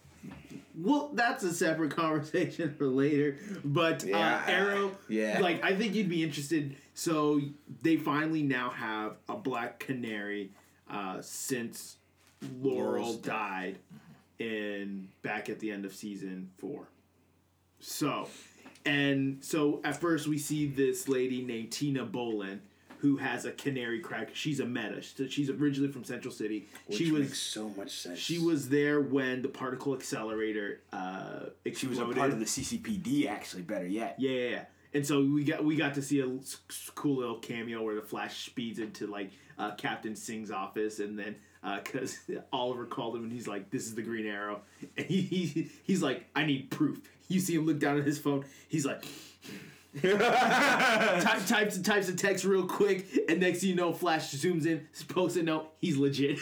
well, 0.78 1.10
that's 1.14 1.42
a 1.42 1.52
separate 1.54 1.96
conversation 1.96 2.74
for 2.74 2.86
later. 2.86 3.38
But 3.64 4.04
Yeah. 4.04 4.42
uh, 4.46 4.50
Arrow, 4.50 4.92
Yeah. 5.08 5.38
like 5.40 5.64
I 5.64 5.74
think 5.74 5.94
you'd 5.94 6.08
be 6.08 6.22
interested. 6.22 6.76
So 6.94 7.40
they 7.82 7.96
finally 7.96 8.42
now 8.42 8.70
have 8.70 9.16
a 9.28 9.36
Black 9.36 9.78
Canary 9.80 10.50
uh, 10.90 11.20
since 11.22 11.96
Laurel 12.60 12.84
Laurel's 12.84 13.16
died 13.16 13.78
in 14.38 15.08
back 15.22 15.48
at 15.48 15.58
the 15.60 15.70
end 15.72 15.84
of 15.86 15.94
season 15.94 16.50
four. 16.58 16.88
So, 17.80 18.28
and 18.86 19.44
so 19.44 19.80
at 19.84 20.00
first 20.00 20.26
we 20.26 20.38
see 20.38 20.66
this 20.66 21.08
lady 21.08 21.42
named 21.42 21.72
Tina 21.72 22.04
Boland 22.04 22.60
who 23.00 23.16
has 23.16 23.44
a 23.44 23.52
canary 23.52 24.00
crack. 24.00 24.30
She's 24.34 24.60
a 24.60 24.64
meta. 24.64 25.02
So 25.02 25.26
She's 25.28 25.50
originally 25.50 25.92
from 25.92 26.04
Central 26.04 26.32
City. 26.32 26.66
Which 26.86 26.98
she 26.98 27.10
was 27.10 27.22
makes 27.22 27.38
so 27.38 27.68
much 27.70 27.90
sense. 27.90 28.18
she 28.18 28.38
was 28.38 28.68
there 28.68 29.00
when 29.00 29.42
the 29.42 29.48
particle 29.48 29.94
accelerator 29.94 30.80
uh, 30.92 31.50
exploded. 31.64 31.76
She 31.78 31.86
was 31.86 31.98
a 32.16 32.18
part 32.18 32.32
of 32.32 32.38
the 32.38 32.46
CCPD. 32.46 33.28
Actually, 33.28 33.62
better 33.62 33.86
yet. 33.86 34.16
Yeah, 34.18 34.30
yeah, 34.30 34.48
yeah. 34.48 34.64
And 34.94 35.06
so 35.06 35.20
we 35.22 35.44
got 35.44 35.62
we 35.62 35.76
got 35.76 35.94
to 35.94 36.02
see 36.02 36.20
a 36.20 36.38
cool 36.94 37.16
little 37.16 37.38
cameo 37.38 37.82
where 37.82 37.94
the 37.94 38.02
Flash 38.02 38.46
speeds 38.46 38.78
into 38.78 39.06
like 39.06 39.30
uh, 39.58 39.72
Captain 39.74 40.16
Singh's 40.16 40.50
office, 40.50 41.00
and 41.00 41.18
then 41.18 41.36
because 41.82 42.18
Oliver 42.52 42.84
called 42.84 43.16
him 43.16 43.24
and 43.24 43.32
he's 43.32 43.48
like, 43.48 43.70
"This 43.70 43.86
is 43.86 43.94
the 43.94 44.02
Green 44.02 44.26
Arrow," 44.26 44.60
and 44.96 45.06
he, 45.06 45.20
he 45.22 45.70
he's 45.84 46.02
like, 46.02 46.24
"I 46.34 46.44
need 46.44 46.70
proof." 46.70 47.00
You 47.28 47.40
see 47.40 47.54
him 47.54 47.66
look 47.66 47.78
down 47.78 47.98
at 47.98 48.04
his 48.04 48.18
phone. 48.18 48.44
He's 48.68 48.86
like, 48.86 49.04
Ty- 50.02 51.42
types 51.46 51.76
and 51.76 51.84
types 51.84 52.08
of 52.08 52.16
text 52.16 52.44
real 52.44 52.66
quick, 52.66 53.06
and 53.28 53.40
next 53.40 53.60
thing 53.60 53.70
you 53.70 53.74
know, 53.74 53.92
Flash 53.92 54.30
zooms 54.32 54.66
in, 54.66 54.86
posts 55.08 55.38
a 55.38 55.42
note. 55.42 55.72
He's 55.78 55.96
legit. 55.96 56.38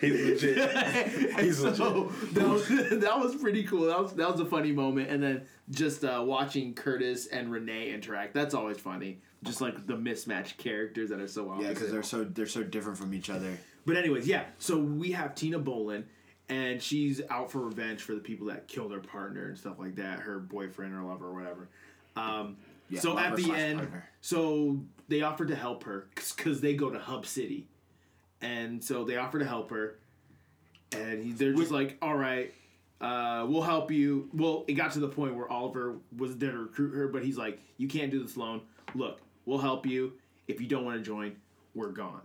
He's 0.00 0.20
legit. 0.20 1.40
He's 1.40 1.60
legit. 1.60 1.76
so 1.76 2.12
that 2.32 2.48
was 2.48 2.68
that 2.90 3.18
was 3.18 3.36
pretty 3.36 3.62
cool. 3.62 3.86
That 3.86 4.00
was 4.00 4.12
that 4.14 4.30
was 4.30 4.40
a 4.40 4.46
funny 4.46 4.72
moment, 4.72 5.10
and 5.10 5.22
then 5.22 5.42
just 5.70 6.04
uh, 6.04 6.22
watching 6.26 6.74
Curtis 6.74 7.26
and 7.28 7.52
Renee 7.52 7.92
interact. 7.92 8.34
That's 8.34 8.54
always 8.54 8.78
funny. 8.78 9.20
Just 9.42 9.60
like 9.60 9.86
the 9.86 9.96
mismatched 9.96 10.56
characters 10.58 11.10
that 11.10 11.20
are 11.20 11.26
so 11.26 11.56
Yeah, 11.60 11.70
because 11.70 11.90
they're 11.90 12.02
so 12.02 12.24
they're 12.24 12.46
so 12.46 12.62
different 12.62 12.96
from 12.98 13.12
each 13.12 13.28
other. 13.30 13.58
But 13.84 13.96
anyways, 13.96 14.26
yeah. 14.28 14.44
So 14.58 14.78
we 14.78 15.10
have 15.12 15.34
Tina 15.34 15.58
Boland, 15.58 16.04
and 16.48 16.80
she's 16.80 17.20
out 17.28 17.50
for 17.50 17.58
revenge 17.60 18.02
for 18.02 18.14
the 18.14 18.20
people 18.20 18.46
that 18.48 18.68
killed 18.68 18.92
her 18.92 19.00
partner 19.00 19.48
and 19.48 19.58
stuff 19.58 19.78
like 19.80 19.96
that, 19.96 20.20
her 20.20 20.38
boyfriend 20.38 20.94
or 20.94 21.02
lover 21.02 21.26
or 21.28 21.34
whatever. 21.34 21.68
Um, 22.14 22.56
Yeah, 22.88 23.00
so 23.00 23.18
at 23.18 23.34
the 23.36 23.52
end, 23.52 23.78
partner. 23.80 24.08
so 24.20 24.80
they 25.08 25.22
offer 25.22 25.44
to 25.46 25.56
help 25.56 25.82
her 25.84 26.06
because 26.14 26.60
they 26.60 26.74
go 26.74 26.90
to 26.90 26.98
Hub 27.00 27.26
City, 27.26 27.66
and 28.40 28.82
so 28.84 29.02
they 29.04 29.16
offer 29.16 29.38
to 29.40 29.44
help 29.46 29.70
her, 29.70 29.98
and 30.92 31.24
he, 31.24 31.32
they're 31.32 31.54
just 31.54 31.72
like, 31.72 31.96
"All 32.00 32.16
right, 32.16 32.52
uh, 33.00 33.44
we'll 33.48 33.62
help 33.62 33.90
you." 33.90 34.28
Well, 34.32 34.64
it 34.68 34.74
got 34.74 34.92
to 34.92 35.00
the 35.00 35.08
point 35.08 35.34
where 35.34 35.48
Oliver 35.50 35.96
was 36.16 36.36
there 36.38 36.52
to 36.52 36.58
recruit 36.58 36.94
her, 36.94 37.08
but 37.08 37.24
he's 37.24 37.36
like, 37.38 37.58
"You 37.78 37.88
can't 37.88 38.10
do 38.12 38.22
this 38.22 38.36
alone. 38.36 38.60
Look, 38.94 39.20
we'll 39.46 39.58
help 39.58 39.86
you. 39.86 40.14
If 40.48 40.60
you 40.60 40.66
don't 40.66 40.84
want 40.84 40.98
to 40.98 41.02
join, 41.04 41.36
we're 41.74 41.92
gone." 41.92 42.22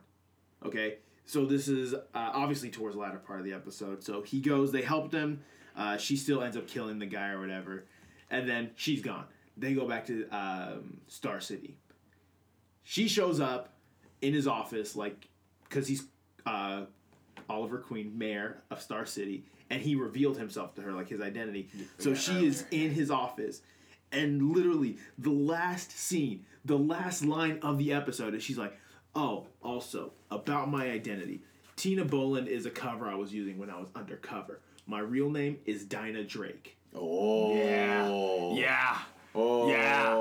Okay, 0.65 0.97
so 1.25 1.45
this 1.45 1.67
is 1.67 1.93
uh, 1.93 1.99
obviously 2.13 2.69
towards 2.69 2.95
the 2.95 3.01
latter 3.01 3.19
part 3.19 3.39
of 3.39 3.45
the 3.45 3.53
episode. 3.53 4.03
So 4.03 4.21
he 4.21 4.39
goes, 4.39 4.71
they 4.71 4.81
helped 4.81 5.13
him. 5.13 5.41
Uh, 5.75 5.97
she 5.97 6.15
still 6.17 6.41
ends 6.41 6.57
up 6.57 6.67
killing 6.67 6.97
the 6.97 7.05
guy 7.05 7.29
or 7.29 7.39
whatever, 7.39 7.85
and 8.31 8.49
then 8.49 8.71
she's 8.75 9.01
gone. 9.01 9.25
They 9.55 9.73
go 9.73 9.87
back 9.87 10.05
to 10.07 10.27
um, 10.29 10.99
Star 11.07 11.39
City. 11.39 11.77
She 12.83 13.07
shows 13.07 13.39
up 13.39 13.73
in 14.21 14.33
his 14.33 14.47
office, 14.47 14.95
like, 14.95 15.27
because 15.67 15.87
he's 15.87 16.05
uh, 16.45 16.85
Oliver 17.49 17.77
Queen, 17.77 18.17
mayor 18.17 18.57
of 18.71 18.81
Star 18.81 19.05
City, 19.05 19.43
and 19.69 19.81
he 19.81 19.95
revealed 19.95 20.37
himself 20.37 20.73
to 20.75 20.81
her, 20.81 20.93
like 20.93 21.09
his 21.09 21.21
identity. 21.21 21.69
So 21.99 22.13
she 22.13 22.45
is 22.45 22.65
in 22.71 22.91
his 22.91 23.11
office, 23.11 23.61
and 24.11 24.53
literally 24.53 24.97
the 25.17 25.31
last 25.31 25.97
scene, 25.97 26.45
the 26.65 26.77
last 26.77 27.23
line 27.23 27.59
of 27.61 27.77
the 27.77 27.93
episode 27.93 28.33
is 28.33 28.43
she's 28.43 28.57
like, 28.57 28.77
"Oh, 29.15 29.47
also 29.61 30.13
about 30.31 30.69
my 30.69 30.89
identity. 30.89 31.41
Tina 31.75 32.05
Boland 32.05 32.47
is 32.47 32.65
a 32.65 32.71
cover 32.71 33.07
I 33.07 33.15
was 33.15 33.33
using 33.33 33.57
when 33.57 33.69
I 33.69 33.79
was 33.79 33.89
undercover. 33.95 34.59
My 34.85 34.99
real 34.99 35.29
name 35.29 35.59
is 35.65 35.85
Dinah 35.85 36.23
Drake." 36.23 36.77
Oh. 36.95 37.55
Yeah. 37.55 38.53
Yeah. 38.53 38.97
Oh. 39.35 39.69
Yeah. 39.69 40.13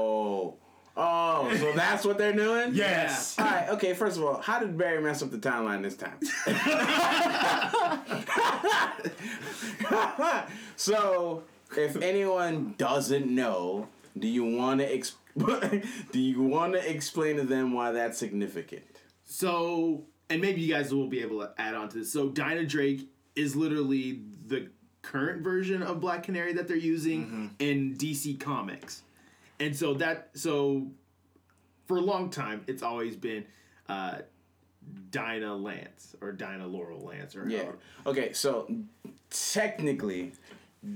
Oh, 0.99 1.55
so 1.59 1.75
that's 1.75 2.07
what 2.07 2.17
they're 2.17 2.33
doing? 2.33 2.71
Yes. 2.73 3.39
All 3.39 3.45
right, 3.45 3.69
okay, 3.71 3.93
first 3.93 4.17
of 4.17 4.25
all, 4.25 4.41
how 4.41 4.59
did 4.59 4.79
Barry 4.79 5.03
mess 5.03 5.23
up 5.23 5.31
the 5.31 5.37
timeline 5.37 5.83
this 5.83 5.95
time? 5.95 6.19
so, 10.77 11.43
if 11.79 11.97
anyone 12.03 12.75
doesn't 12.79 13.27
know, 13.27 13.89
do 14.19 14.27
you 14.29 14.45
want 14.45 14.81
to 14.81 14.93
ex- 14.95 15.17
do 16.13 16.19
you 16.21 16.43
want 16.43 16.73
to 16.75 16.91
explain 16.91 17.37
to 17.37 17.43
them 17.45 17.73
why 17.73 17.93
that's 17.93 18.19
significant? 18.19 18.85
So, 19.25 20.05
and 20.31 20.41
maybe 20.41 20.61
you 20.63 20.73
guys 20.73 20.95
will 20.95 21.09
be 21.09 21.21
able 21.21 21.41
to 21.41 21.53
add 21.59 21.75
on 21.75 21.89
to 21.91 21.99
this. 21.99 22.13
So, 22.13 22.29
Dinah 22.29 22.67
Drake 22.67 23.09
is 23.35 23.55
literally 23.57 24.23
the 24.47 24.69
current 25.03 25.43
version 25.43 25.83
of 25.83 26.01
Black 26.01 26.23
Canary 26.23 26.53
that 26.55 26.67
they're 26.69 26.77
using 26.77 27.55
in 27.59 27.95
DC 27.97 28.41
Comics. 28.41 29.03
And 29.61 29.75
so 29.77 29.95
that 29.95 30.31
so 30.35 30.89
for 31.87 31.97
a 31.99 32.01
long 32.01 32.29
time 32.31 32.63
it's 32.67 32.83
always 32.83 33.15
been 33.17 33.45
uh 33.89 34.19
Dinah 35.11 35.55
Lance 35.57 36.15
or 36.21 36.33
Dinah 36.33 36.67
Laurel 36.67 37.01
Lance 37.01 37.37
or 37.37 37.49
Yeah. 37.49 37.59
however- 37.59 37.79
Okay, 38.07 38.33
so 38.33 38.69
technically, 39.31 40.33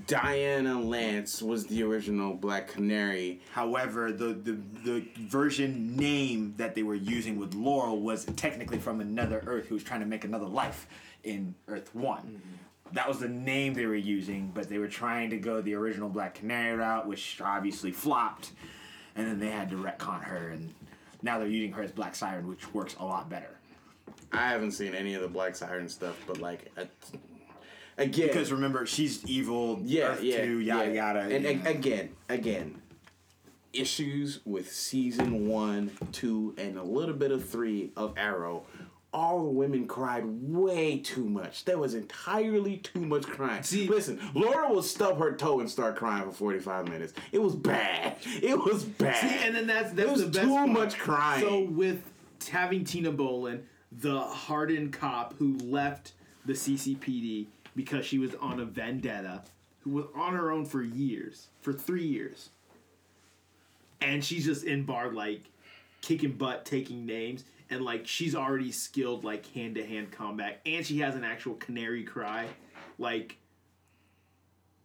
Dinah 0.06 0.80
Lance 0.80 1.42
was 1.42 1.66
the 1.66 1.82
original 1.82 2.34
Black 2.34 2.68
Canary. 2.68 3.40
However, 3.52 4.12
the, 4.12 4.34
the 4.34 4.58
the 4.84 5.04
version 5.18 5.96
name 5.96 6.54
that 6.58 6.74
they 6.74 6.82
were 6.82 6.94
using 6.94 7.38
with 7.38 7.54
Laurel 7.54 8.00
was 8.00 8.24
technically 8.36 8.78
from 8.78 9.00
another 9.00 9.42
Earth 9.46 9.66
who 9.66 9.74
was 9.74 9.82
trying 9.82 10.00
to 10.00 10.06
make 10.06 10.24
another 10.24 10.46
life 10.46 10.86
in 11.24 11.54
Earth 11.66 11.94
One. 11.94 12.40
That 12.92 13.08
was 13.08 13.18
the 13.18 13.28
name 13.28 13.74
they 13.74 13.86
were 13.86 13.94
using, 13.94 14.50
but 14.54 14.68
they 14.68 14.78
were 14.78 14.88
trying 14.88 15.30
to 15.30 15.38
go 15.38 15.60
the 15.60 15.74
original 15.74 16.08
Black 16.08 16.34
Canary 16.34 16.76
route, 16.76 17.06
which 17.06 17.40
obviously 17.40 17.92
flopped, 17.92 18.50
and 19.16 19.26
then 19.26 19.38
they 19.38 19.50
had 19.50 19.70
to 19.70 19.76
retcon 19.76 20.22
her, 20.24 20.50
and 20.50 20.74
now 21.22 21.38
they're 21.38 21.48
using 21.48 21.72
her 21.72 21.82
as 21.82 21.92
Black 21.92 22.14
Siren, 22.14 22.48
which 22.48 22.72
works 22.74 22.96
a 22.98 23.04
lot 23.04 23.28
better. 23.28 23.56
I 24.32 24.48
haven't 24.48 24.72
seen 24.72 24.94
any 24.94 25.14
of 25.14 25.22
the 25.22 25.28
Black 25.28 25.56
Siren 25.56 25.88
stuff, 25.88 26.16
but 26.26 26.38
like, 26.38 26.70
uh, 26.76 26.84
again, 27.98 28.28
Because 28.28 28.52
remember, 28.52 28.86
she's 28.86 29.24
evil. 29.26 29.80
yeah, 29.84 30.08
Earth 30.12 30.22
yeah, 30.22 30.44
Two, 30.44 30.58
yada 30.60 30.86
yeah. 30.92 30.92
yada. 31.12 31.34
And 31.34 31.44
a- 31.46 31.68
again, 31.70 32.10
again, 32.28 32.80
issues 33.72 34.40
with 34.44 34.72
season 34.72 35.46
one, 35.48 35.90
two, 36.12 36.54
and 36.58 36.76
a 36.78 36.82
little 36.82 37.14
bit 37.14 37.30
of 37.30 37.48
three 37.48 37.90
of 37.96 38.14
Arrow. 38.16 38.64
All 39.12 39.42
the 39.42 39.50
women 39.50 39.88
cried 39.88 40.22
way 40.24 40.98
too 40.98 41.28
much. 41.28 41.64
There 41.64 41.78
was 41.78 41.94
entirely 41.94 42.76
too 42.76 43.00
much 43.00 43.24
crying. 43.26 43.64
See- 43.64 43.88
listen, 43.88 44.20
Laura 44.34 44.72
will 44.72 44.84
stub 44.84 45.18
her 45.18 45.32
toe 45.34 45.58
and 45.58 45.68
start 45.68 45.96
crying 45.96 46.24
for 46.26 46.30
forty 46.30 46.60
five 46.60 46.86
minutes. 46.88 47.12
It 47.32 47.40
was 47.42 47.56
bad. 47.56 48.16
It 48.24 48.56
was 48.56 48.84
bad. 48.84 49.16
See, 49.16 49.46
and 49.46 49.54
then 49.56 49.66
that's 49.66 49.90
that's 49.92 50.08
it 50.08 50.12
was 50.12 50.20
the 50.22 50.28
best 50.28 50.42
too 50.46 50.54
part. 50.54 50.68
much 50.68 50.96
crying. 50.98 51.40
So 51.44 51.60
with 51.64 52.04
having 52.48 52.84
Tina 52.84 53.10
Boland, 53.10 53.64
the 53.90 54.20
hardened 54.20 54.92
cop 54.92 55.34
who 55.38 55.58
left 55.58 56.12
the 56.46 56.52
CCPD 56.52 57.48
because 57.76 58.04
she 58.04 58.18
was 58.18 58.34
on 58.36 58.60
a 58.60 58.64
vendetta, 58.64 59.42
who 59.80 59.90
was 59.90 60.06
on 60.14 60.34
her 60.34 60.50
own 60.50 60.64
for 60.64 60.82
years, 60.82 61.48
for 61.60 61.72
three 61.72 62.06
years, 62.06 62.50
and 64.00 64.24
she's 64.24 64.44
just 64.44 64.64
in 64.64 64.84
bar 64.84 65.12
like 65.12 65.42
kicking 66.00 66.32
butt, 66.32 66.64
taking 66.64 67.06
names, 67.06 67.44
and 67.70 67.84
like 67.84 68.06
she's 68.06 68.34
already 68.34 68.72
skilled 68.72 69.24
like 69.24 69.46
hand 69.52 69.74
to 69.76 69.86
hand 69.86 70.10
combat, 70.10 70.60
and 70.66 70.84
she 70.84 70.98
has 70.98 71.14
an 71.14 71.24
actual 71.24 71.54
canary 71.54 72.04
cry, 72.04 72.46
like. 72.98 73.36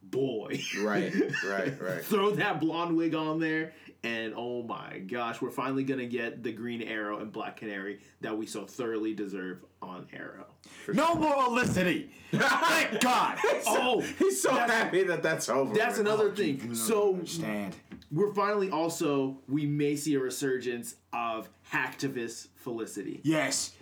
Boy, 0.08 0.62
right, 0.82 1.12
right, 1.48 1.74
right. 1.82 2.06
throw 2.06 2.30
that 2.36 2.60
blonde 2.60 2.96
wig 2.96 3.16
on 3.16 3.40
there, 3.40 3.74
and 4.06 4.34
oh 4.38 4.62
my 4.62 5.00
gosh, 5.00 5.42
we're 5.42 5.50
finally 5.50 5.84
gonna 5.84 6.06
get 6.06 6.44
the 6.44 6.52
Green 6.52 6.84
Arrow 6.84 7.20
and 7.20 7.32
Black 7.32 7.58
Canary 7.58 8.00
that 8.22 8.38
we 8.38 8.46
so 8.46 8.64
thoroughly 8.66 9.16
deserve 9.16 9.66
on 9.82 10.08
Arrow. 10.14 10.46
no 10.94 11.16
more 11.16 11.34
Olicity! 11.34 12.10
Thank 12.32 13.02
God! 13.02 13.40
Oh, 13.66 14.02
He's 14.20 14.42
so 14.42 14.52
happy 14.54 15.04
that 15.04 15.24
that's 15.24 15.50
over. 15.50 15.74
That's 15.74 15.98
with. 15.98 16.06
another 16.06 16.32
thing. 16.32 16.76
So 16.76 17.14
Understand. 17.16 17.76
we're 18.12 18.34
finally 18.34 18.70
also 18.70 19.40
we 19.48 19.66
may 19.66 19.96
see 19.96 20.14
a 20.14 20.20
resurgence 20.20 20.96
of 21.12 21.50
hacktivist 21.72 22.50
Felicity. 22.58 23.22
Yes. 23.24 23.74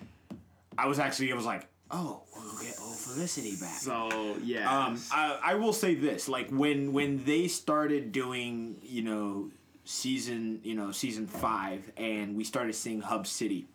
I 0.78 0.88
was 0.88 1.00
actually, 1.00 1.32
I 1.32 1.36
was 1.36 1.46
like, 1.46 1.68
oh, 1.92 2.22
we'll 2.34 2.62
get 2.64 2.76
old 2.82 2.96
Felicity 2.96 3.56
back. 3.58 3.80
So 3.80 4.38
yeah, 4.42 4.86
um, 4.86 5.00
I, 5.12 5.40
I 5.44 5.56
will 5.56 5.74
say 5.74 5.96
this: 5.96 6.30
like 6.30 6.50
when 6.50 6.94
when 6.94 7.24
they 7.26 7.48
started 7.48 8.12
doing, 8.12 8.78
you 8.82 9.04
know, 9.04 9.52
season, 9.86 10.60
you 10.64 10.76
know, 10.76 10.92
season 10.92 11.28
five, 11.28 11.92
and 11.98 12.36
we 12.36 12.44
started 12.44 12.74
seeing 12.74 13.02
Hub 13.02 13.28
City. 13.28 13.68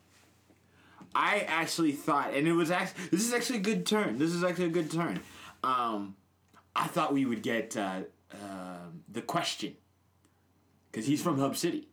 I 1.14 1.40
actually 1.48 1.92
thought, 1.92 2.34
and 2.34 2.46
it 2.46 2.52
was 2.52 2.70
actually 2.70 3.08
this 3.10 3.26
is 3.26 3.32
actually 3.32 3.58
a 3.58 3.62
good 3.62 3.86
turn. 3.86 4.18
This 4.18 4.32
is 4.32 4.44
actually 4.44 4.66
a 4.66 4.70
good 4.70 4.90
turn. 4.90 5.20
Um, 5.62 6.16
I 6.76 6.86
thought 6.86 7.12
we 7.12 7.24
would 7.24 7.42
get 7.42 7.76
uh, 7.76 8.02
um 8.32 9.02
the 9.08 9.22
question 9.22 9.74
because 10.90 11.06
he's 11.06 11.22
from 11.22 11.38
Hub 11.38 11.56
City. 11.56 11.88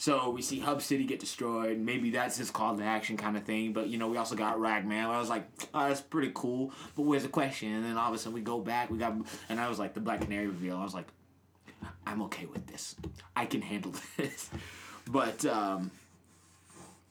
So 0.00 0.30
we 0.30 0.42
see 0.42 0.60
Hub 0.60 0.80
City 0.80 1.04
get 1.04 1.18
destroyed. 1.18 1.78
Maybe 1.78 2.10
that's 2.10 2.36
his 2.36 2.52
call 2.52 2.76
to 2.76 2.84
action 2.84 3.16
kind 3.16 3.36
of 3.36 3.42
thing. 3.42 3.72
But 3.72 3.88
you 3.88 3.98
know, 3.98 4.06
we 4.06 4.16
also 4.16 4.36
got 4.36 4.60
Ragman. 4.60 5.04
I 5.04 5.18
was 5.18 5.28
like, 5.28 5.48
oh, 5.74 5.88
that's 5.88 6.00
pretty 6.00 6.30
cool. 6.34 6.72
But 6.94 7.02
where's 7.02 7.24
the 7.24 7.28
question? 7.28 7.74
And 7.74 7.84
then 7.84 7.96
all 7.96 8.08
of 8.08 8.14
a 8.14 8.18
sudden 8.18 8.34
we 8.34 8.40
go 8.40 8.60
back. 8.60 8.90
We 8.90 8.98
got, 8.98 9.14
and 9.48 9.58
I 9.58 9.68
was 9.68 9.80
like, 9.80 9.94
the 9.94 10.00
Black 10.00 10.20
Canary 10.20 10.46
reveal. 10.46 10.76
I 10.76 10.84
was 10.84 10.94
like, 10.94 11.08
I'm 12.06 12.22
okay 12.22 12.46
with 12.46 12.66
this. 12.66 12.96
I 13.36 13.46
can 13.46 13.62
handle 13.62 13.92
this. 14.16 14.50
But 15.10 15.44
um, 15.46 15.90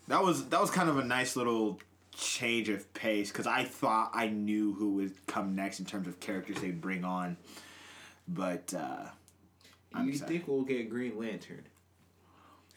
that 0.08 0.24
was 0.24 0.48
that 0.50 0.62
was 0.62 0.72
kind 0.72 0.90
of 0.90 0.98
a 0.98 1.04
nice 1.04 1.36
little 1.36 1.80
change 2.16 2.70
of 2.70 2.92
pace 2.94 3.32
because 3.32 3.48
I 3.48 3.64
thought 3.64 4.12
I 4.14 4.28
knew 4.28 4.74
who 4.74 4.96
would 4.96 5.28
come 5.28 5.56
next 5.56 5.80
in 5.80 5.86
terms 5.86 6.08
of 6.08 6.20
characters 6.20 6.58
they'd 6.58 6.82
bring 6.82 7.04
on. 7.04 7.38
But 8.28 8.74
uh, 8.76 9.06
I'm 9.94 10.06
you 10.06 10.12
excited. 10.12 10.32
think 10.32 10.48
we'll 10.48 10.64
get 10.64 10.90
Green 10.90 11.18
Lantern? 11.18 11.64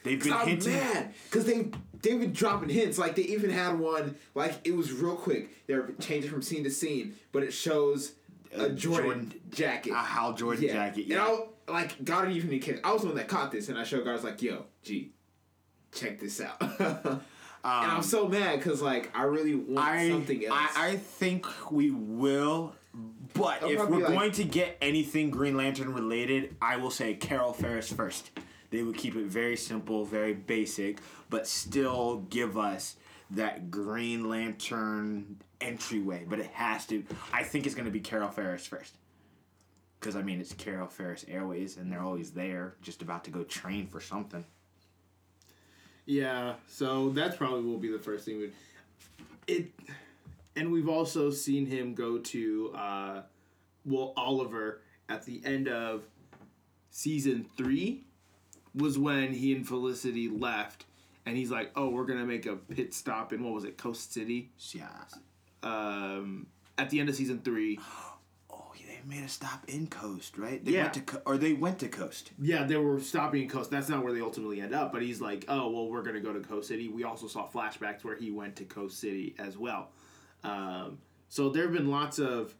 they've 0.02 0.22
been 0.22 0.32
I'm 0.32 0.46
hinting. 0.48 0.72
mad 0.72 1.14
because 1.24 1.44
they 1.44 1.68
they've 2.02 2.20
been 2.20 2.32
dropping 2.32 2.68
hints. 2.68 2.98
Like 2.98 3.16
they 3.16 3.22
even 3.22 3.50
had 3.50 3.78
one 3.78 4.16
like 4.34 4.54
it 4.64 4.74
was 4.76 4.92
real 4.92 5.16
quick. 5.16 5.66
They're 5.66 5.90
changing 6.00 6.30
from 6.30 6.42
scene 6.42 6.64
to 6.64 6.70
scene, 6.70 7.16
but 7.32 7.42
it 7.42 7.52
shows 7.52 8.12
a 8.56 8.70
Jordan, 8.70 9.32
jacket. 9.50 9.92
a 9.92 9.96
Hal 9.96 10.34
Jordan 10.34 10.64
yeah. 10.64 10.72
jacket. 10.72 11.06
Yeah. 11.06 11.36
Like 11.70 12.04
Goddard 12.04 12.30
even 12.30 12.58
kid. 12.60 12.80
I 12.84 12.92
was 12.92 13.02
the 13.02 13.08
one 13.08 13.16
that 13.16 13.28
caught 13.28 13.50
this, 13.52 13.68
and 13.68 13.78
I 13.78 13.84
showed 13.84 14.04
Goddard 14.04 14.24
like, 14.24 14.42
"Yo, 14.42 14.64
G, 14.82 15.12
check 15.92 16.20
this 16.20 16.40
out." 16.40 16.60
and 16.80 17.20
I'm 17.64 18.02
so 18.02 18.26
mad 18.28 18.58
because 18.58 18.80
like 18.82 19.10
I 19.16 19.22
really 19.24 19.54
want 19.54 19.78
Um, 19.78 19.84
I, 19.86 20.08
something 20.10 20.44
else. 20.46 20.58
I 20.76 20.88
I 20.90 20.96
think 20.96 21.46
we 21.70 21.90
will, 21.90 22.74
but 23.34 23.62
I'll 23.62 23.70
if 23.70 23.78
we're 23.88 23.98
like- 23.98 24.08
going 24.08 24.32
to 24.32 24.44
get 24.44 24.76
anything 24.80 25.30
Green 25.30 25.56
Lantern 25.56 25.92
related, 25.94 26.56
I 26.60 26.76
will 26.76 26.90
say 26.90 27.14
Carol 27.14 27.52
Ferris 27.52 27.92
first. 27.92 28.30
They 28.70 28.82
would 28.84 28.96
keep 28.96 29.16
it 29.16 29.26
very 29.26 29.56
simple, 29.56 30.04
very 30.04 30.32
basic, 30.32 30.98
but 31.28 31.46
still 31.48 32.24
give 32.30 32.56
us 32.56 32.94
that 33.32 33.68
Green 33.70 34.28
Lantern 34.28 35.38
entryway. 35.60 36.24
But 36.28 36.38
it 36.38 36.46
has 36.52 36.86
to. 36.86 37.04
I 37.32 37.42
think 37.42 37.66
it's 37.66 37.74
going 37.74 37.86
to 37.86 37.90
be 37.90 37.98
Carol 38.00 38.28
Ferris 38.30 38.66
first. 38.66 38.94
Because 40.00 40.16
I 40.16 40.22
mean, 40.22 40.40
it's 40.40 40.54
Carol 40.54 40.88
Ferris 40.88 41.26
Airways, 41.28 41.76
and 41.76 41.92
they're 41.92 42.02
always 42.02 42.30
there, 42.30 42.74
just 42.80 43.02
about 43.02 43.24
to 43.24 43.30
go 43.30 43.44
train 43.44 43.86
for 43.86 44.00
something. 44.00 44.44
Yeah, 46.06 46.54
so 46.66 47.10
that's 47.10 47.36
probably 47.36 47.62
will 47.62 47.78
be 47.78 47.92
the 47.92 47.98
first 47.98 48.24
thing 48.24 48.38
we 48.38 48.50
it 49.46 49.70
and 50.56 50.72
we've 50.72 50.88
also 50.88 51.30
seen 51.30 51.66
him 51.66 51.94
go 51.94 52.18
to 52.18 52.72
uh 52.74 53.22
well 53.84 54.12
Oliver 54.16 54.80
at 55.08 55.24
the 55.24 55.40
end 55.44 55.68
of 55.68 56.02
season 56.90 57.46
3 57.56 58.02
was 58.74 58.98
when 58.98 59.32
he 59.32 59.54
and 59.54 59.66
Felicity 59.66 60.28
left 60.28 60.84
and 61.26 61.36
he's 61.36 61.50
like, 61.50 61.70
"Oh, 61.76 61.90
we're 61.90 62.06
going 62.06 62.18
to 62.18 62.24
make 62.24 62.46
a 62.46 62.56
pit 62.56 62.94
stop 62.94 63.32
in 63.32 63.44
what 63.44 63.52
was 63.52 63.64
it? 63.64 63.76
Coast 63.76 64.12
City?" 64.12 64.50
Yeah. 64.72 64.88
Um 65.62 66.46
at 66.78 66.90
the 66.90 67.00
end 67.00 67.08
of 67.08 67.14
season 67.14 67.40
3. 67.40 67.78
Oh, 69.02 69.08
they 69.08 69.16
made 69.16 69.24
a 69.24 69.28
stop 69.28 69.64
in 69.68 69.86
Coast, 69.86 70.36
right? 70.38 70.64
They 70.64 70.72
Yeah. 70.72 70.82
went 70.82 70.94
to 70.94 71.00
Co- 71.00 71.22
or 71.26 71.38
they 71.38 71.52
went 71.52 71.78
to 71.80 71.88
Coast. 71.88 72.32
Yeah, 72.40 72.64
they 72.64 72.76
were 72.76 73.00
stopping 73.00 73.42
in 73.42 73.48
Coast. 73.48 73.70
That's 73.70 73.88
not 73.88 74.02
where 74.04 74.12
they 74.12 74.20
ultimately 74.20 74.60
end 74.60 74.74
up. 74.74 74.92
But 74.92 75.02
he's 75.02 75.20
like, 75.20 75.44
oh, 75.48 75.70
well, 75.70 75.88
we're 75.88 76.02
going 76.02 76.14
to 76.16 76.20
go 76.20 76.32
to 76.32 76.40
Coast 76.40 76.68
City. 76.68 76.88
We 76.88 77.04
also 77.04 77.26
saw 77.26 77.48
flashbacks 77.48 78.04
where 78.04 78.16
he 78.16 78.30
went 78.30 78.56
to 78.56 78.64
Coast 78.64 78.98
City 78.98 79.34
as 79.38 79.56
well. 79.56 79.90
Um, 80.44 80.98
so 81.28 81.48
there 81.50 81.64
have 81.64 81.72
been 81.72 81.90
lots 81.90 82.18
of. 82.18 82.54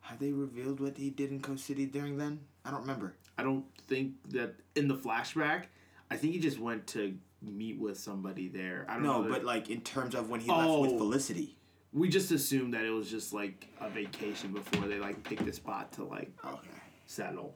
Have 0.00 0.18
they 0.18 0.32
revealed 0.32 0.80
what 0.80 0.98
he 0.98 1.08
did 1.08 1.30
in 1.30 1.40
Coast 1.40 1.64
City 1.64 1.86
during 1.86 2.18
then? 2.18 2.40
I 2.64 2.70
don't 2.70 2.82
remember. 2.82 3.14
I 3.38 3.42
don't 3.42 3.64
think 3.86 4.16
that 4.30 4.54
in 4.76 4.86
the 4.86 4.94
flashback, 4.96 5.64
I 6.10 6.16
think 6.16 6.34
he 6.34 6.38
just 6.38 6.58
went 6.58 6.86
to 6.88 7.16
meet 7.40 7.78
with 7.78 7.98
somebody 7.98 8.48
there. 8.48 8.84
I 8.88 8.94
don't 8.94 9.02
No, 9.02 9.22
know. 9.22 9.28
but 9.30 9.44
like 9.44 9.70
in 9.70 9.80
terms 9.80 10.14
of 10.14 10.28
when 10.28 10.40
he 10.40 10.50
left 10.50 10.68
with 10.80 10.90
Oh. 10.92 10.98
Felicity. 10.98 11.56
We 11.94 12.08
just 12.08 12.30
assumed 12.32 12.74
that 12.74 12.84
it 12.84 12.90
was 12.90 13.08
just 13.08 13.32
like 13.32 13.68
a 13.80 13.88
vacation 13.88 14.52
before 14.52 14.86
they 14.88 14.98
like 14.98 15.22
picked 15.22 15.46
a 15.48 15.52
spot 15.52 15.92
to 15.92 16.04
like 16.04 16.30
Okay. 16.44 16.68
settle. 17.06 17.54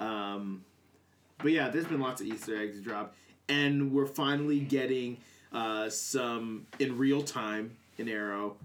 Um, 0.00 0.64
but 1.38 1.52
yeah, 1.52 1.68
there's 1.68 1.86
been 1.86 2.00
lots 2.00 2.20
of 2.20 2.26
Easter 2.26 2.60
eggs 2.60 2.80
dropped, 2.80 3.16
and 3.48 3.92
we're 3.92 4.06
finally 4.06 4.58
getting 4.60 5.18
uh, 5.52 5.88
some 5.88 6.66
in 6.80 6.98
real 6.98 7.22
time 7.22 7.76
in 7.98 8.08
Arrow. 8.08 8.56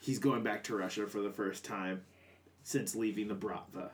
He's 0.00 0.18
going 0.18 0.42
back 0.42 0.62
to 0.64 0.76
Russia 0.76 1.06
for 1.06 1.20
the 1.20 1.30
first 1.30 1.64
time 1.64 2.02
since 2.62 2.94
leaving 2.94 3.28
the 3.28 3.34
Bratva. 3.34 3.88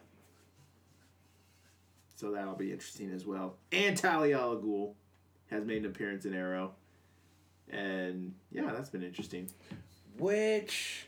So 2.16 2.30
that'll 2.32 2.54
be 2.54 2.70
interesting 2.72 3.10
as 3.12 3.24
well. 3.26 3.56
And 3.72 3.96
Talia 3.96 4.38
al 4.38 4.56
Ghul 4.56 4.92
has 5.50 5.64
made 5.64 5.78
an 5.78 5.86
appearance 5.86 6.24
in 6.24 6.34
Arrow. 6.34 6.72
And 7.70 8.34
yeah, 8.50 8.70
that's 8.72 8.90
been 8.90 9.02
interesting. 9.02 9.48
Which 10.18 11.06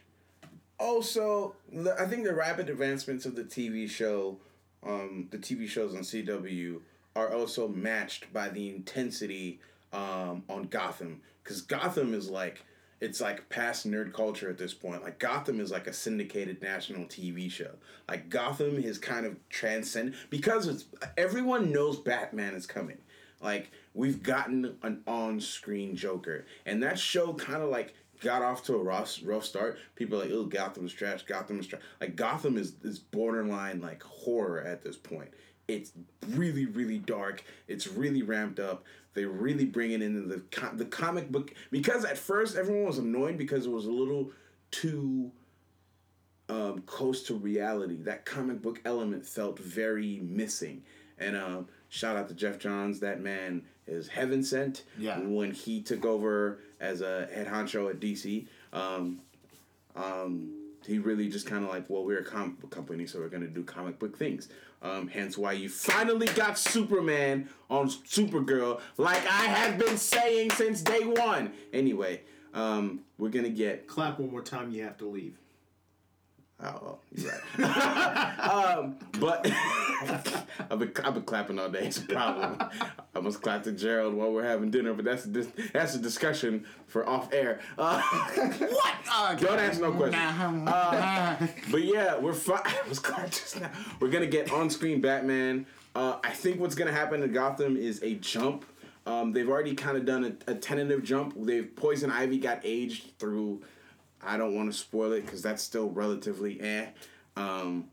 also, 0.79 1.55
I 1.99 2.07
think 2.07 2.25
the 2.25 2.35
rapid 2.35 2.69
advancements 2.69 3.27
of 3.27 3.37
the 3.37 3.45
TV 3.45 3.89
show, 3.89 4.39
um, 4.83 5.29
the 5.31 5.39
TV 5.39 5.69
shows 5.69 5.95
on 5.95 6.01
CW, 6.01 6.81
are 7.17 7.33
also 7.33 7.69
matched 7.69 8.33
by 8.33 8.49
the 8.49 8.69
intensity 8.71 9.61
um, 9.93 10.43
on 10.49 10.65
Gotham. 10.65 11.21
Because 11.43 11.63
Gotham 11.63 12.15
is 12.15 12.29
like, 12.29 12.65
it's 13.01 13.21
like 13.21 13.49
past 13.49 13.89
nerd 13.89 14.13
culture 14.13 14.49
at 14.49 14.59
this 14.59 14.75
point. 14.75 15.03
Like 15.03 15.19
Gotham 15.19 15.61
is 15.61 15.71
like 15.71 15.87
a 15.87 15.93
syndicated 15.93 16.63
national 16.63 17.05
TV 17.05 17.51
show. 17.51 17.71
Like 18.09 18.31
Gotham 18.31 18.79
is 18.79 18.99
kind 18.99 19.27
of 19.27 19.37
transcend 19.49 20.15
because 20.31 20.67
it's 20.67 20.87
everyone 21.17 21.71
knows 21.71 21.99
Batman 21.99 22.55
is 22.55 22.67
coming. 22.67 22.99
Like 23.43 23.71
we've 23.93 24.23
gotten 24.23 24.77
an 24.83 25.03
on-screen 25.07 25.97
Joker, 25.97 26.47
and 26.65 26.83
that 26.83 26.99
show 26.99 27.35
kind 27.35 27.63
of 27.63 27.69
like 27.69 27.95
got 28.25 28.43
off 28.43 28.65
to 28.65 28.75
a 28.75 28.83
rough, 28.83 29.21
rough 29.23 29.45
start. 29.45 29.79
People 29.95 30.21
are 30.21 30.25
like, 30.25 30.33
"Oh, 30.33 30.47
Gotham 30.47 30.87
is 30.87 30.93
trash. 30.93 31.23
Gotham 31.23 31.61
is 31.61 31.67
trash." 31.67 31.83
Like 32.01 32.17
Gotham 32.17 32.57
is 32.57 32.75
is 32.83 32.99
borderline 32.99 33.81
like 33.81 34.03
horror 34.03 34.63
at 34.63 34.83
this 34.83 34.97
point. 34.97 35.29
It's 35.69 35.93
really, 36.29 36.67
really 36.67 36.99
dark. 36.99 37.45
It's 37.69 37.87
really 37.87 38.23
ramped 38.23 38.59
up. 38.59 38.85
They 39.13 39.27
really 39.27 39.67
bring 39.67 39.93
it 39.93 40.03
into 40.03 40.23
the 40.23 40.43
the 40.75 40.87
comic 40.87 41.31
book 41.31 41.55
because 41.71 42.05
at 42.05 42.19
first 42.19 42.57
everyone 42.57 42.87
was 42.87 42.99
annoyed 42.99 43.37
because 43.37 43.67
it 43.67 43.71
was 43.71 43.87
a 43.87 43.93
little 43.93 44.31
too 44.71 45.31
um, 46.49 46.83
close 46.87 47.23
to 47.25 47.35
reality. 47.35 47.97
That 47.97 48.25
comic 48.25 48.63
book 48.63 48.81
element 48.85 49.27
felt 49.27 49.59
very 49.59 50.21
missing. 50.23 50.83
And 51.19 51.37
um, 51.37 51.69
shout 51.91 52.17
out 52.17 52.29
to 52.29 52.35
Geoff 52.35 52.59
Johns. 52.59 53.01
That 53.01 53.21
man 53.21 53.63
is 53.87 54.09
heaven 54.09 54.43
sent. 54.43 54.85
Yeah. 54.99 55.19
When 55.19 55.53
he 55.53 55.83
took 55.83 56.05
over 56.05 56.61
as 56.81 57.01
a 57.01 57.29
head 57.33 57.47
honcho 57.47 57.91
at 57.91 58.01
DC, 58.01 58.47
um, 58.73 59.21
um, 59.97 60.65
he 60.87 60.99
really 60.99 61.29
just 61.29 61.47
kind 61.47 61.65
of 61.65 61.71
like, 61.71 61.89
well, 61.89 62.05
we're 62.05 62.21
a 62.21 62.25
comic 62.25 62.61
book 62.61 62.71
company, 62.71 63.07
so 63.07 63.19
we're 63.19 63.29
gonna 63.29 63.47
do 63.47 63.63
comic 63.63 63.99
book 63.99 64.17
things. 64.17 64.49
Um, 64.83 65.09
hence 65.09 65.39
why 65.39 65.53
you 65.53 65.69
finally 65.69 66.27
got 66.29 66.59
Superman 66.59 67.49
on 67.71 67.89
Supergirl, 67.89 68.81
like 68.99 69.25
I 69.27 69.47
have 69.47 69.79
been 69.79 69.97
saying 69.97 70.51
since 70.51 70.83
day 70.83 71.05
one. 71.05 71.53
Anyway, 71.73 72.21
um, 72.53 73.01
we're 73.19 73.31
gonna 73.31 73.49
get 73.49 73.87
Clap 73.87 74.19
one 74.19 74.31
more 74.31 74.43
time, 74.43 74.71
you 74.71 74.83
have 74.83 74.99
to 74.99 75.07
leave. 75.07 75.39
Oh, 76.63 76.79
well, 76.83 77.01
you're 77.15 77.33
right. 77.59 78.39
um, 78.79 78.97
but 79.19 79.45
I've 80.71 80.79
been 80.79 80.93
I've 81.05 81.15
been 81.15 81.23
clapping 81.25 81.59
all 81.59 81.69
day. 81.69 81.87
It's 81.87 81.99
a 81.99 82.03
problem. 82.03 82.59
I 83.15 83.21
must 83.21 83.43
clap 83.43 83.65
to 83.65 83.73
Gerald 83.73 84.15
while 84.15 84.33
we're 84.33 84.45
having 84.45 84.71
dinner, 84.71 84.95
but 84.95 85.05
that's 85.05 85.25
a 85.25 85.29
dis- 85.29 85.49
that's 85.73 85.95
a 85.97 85.99
discussion 85.99 86.65
for 86.87 87.07
off 87.09 87.33
air. 87.33 87.61
Uh, 87.77 88.01
What? 88.59 88.95
Uh, 89.13 89.35
don't 89.35 89.59
ask 89.59 89.81
no 89.81 89.93
questions. 89.93 90.69
Uh, 90.69 91.47
but 91.71 91.83
yeah, 91.83 92.17
we're 92.19 92.33
fine. 92.33 92.61
I 92.65 92.89
was 92.89 93.01
just 93.31 93.61
now. 93.61 93.71
We're 94.01 94.11
gonna 94.11 94.27
get 94.27 94.53
on 94.53 94.71
screen 94.71 95.01
Batman. 95.01 95.67
Uh, 95.95 96.19
I 96.23 96.31
think 96.31 96.61
what's 96.61 96.75
gonna 96.77 96.93
happen 96.93 97.23
in 97.23 97.33
Gotham 97.33 97.77
is 97.77 98.01
a 98.03 98.15
jump. 98.15 98.65
Um, 99.07 99.33
they've 99.33 99.49
already 99.49 99.75
kind 99.75 99.97
of 99.97 100.07
done 100.07 100.39
a, 100.47 100.53
a 100.53 100.55
tentative 100.55 101.03
jump. 101.03 101.35
They've 101.37 101.75
Poison 101.75 102.11
Ivy 102.11 102.39
got 102.39 102.61
aged 102.65 103.19
through. 103.19 103.63
I 104.25 104.37
don't 104.37 104.55
want 104.55 104.73
to 104.73 104.77
spoil 104.77 105.13
it 105.13 105.25
because 105.25 105.43
that's 105.43 105.63
still 105.63 105.91
relatively 105.91 106.61
eh. 106.61 106.87
Um, 107.37 107.87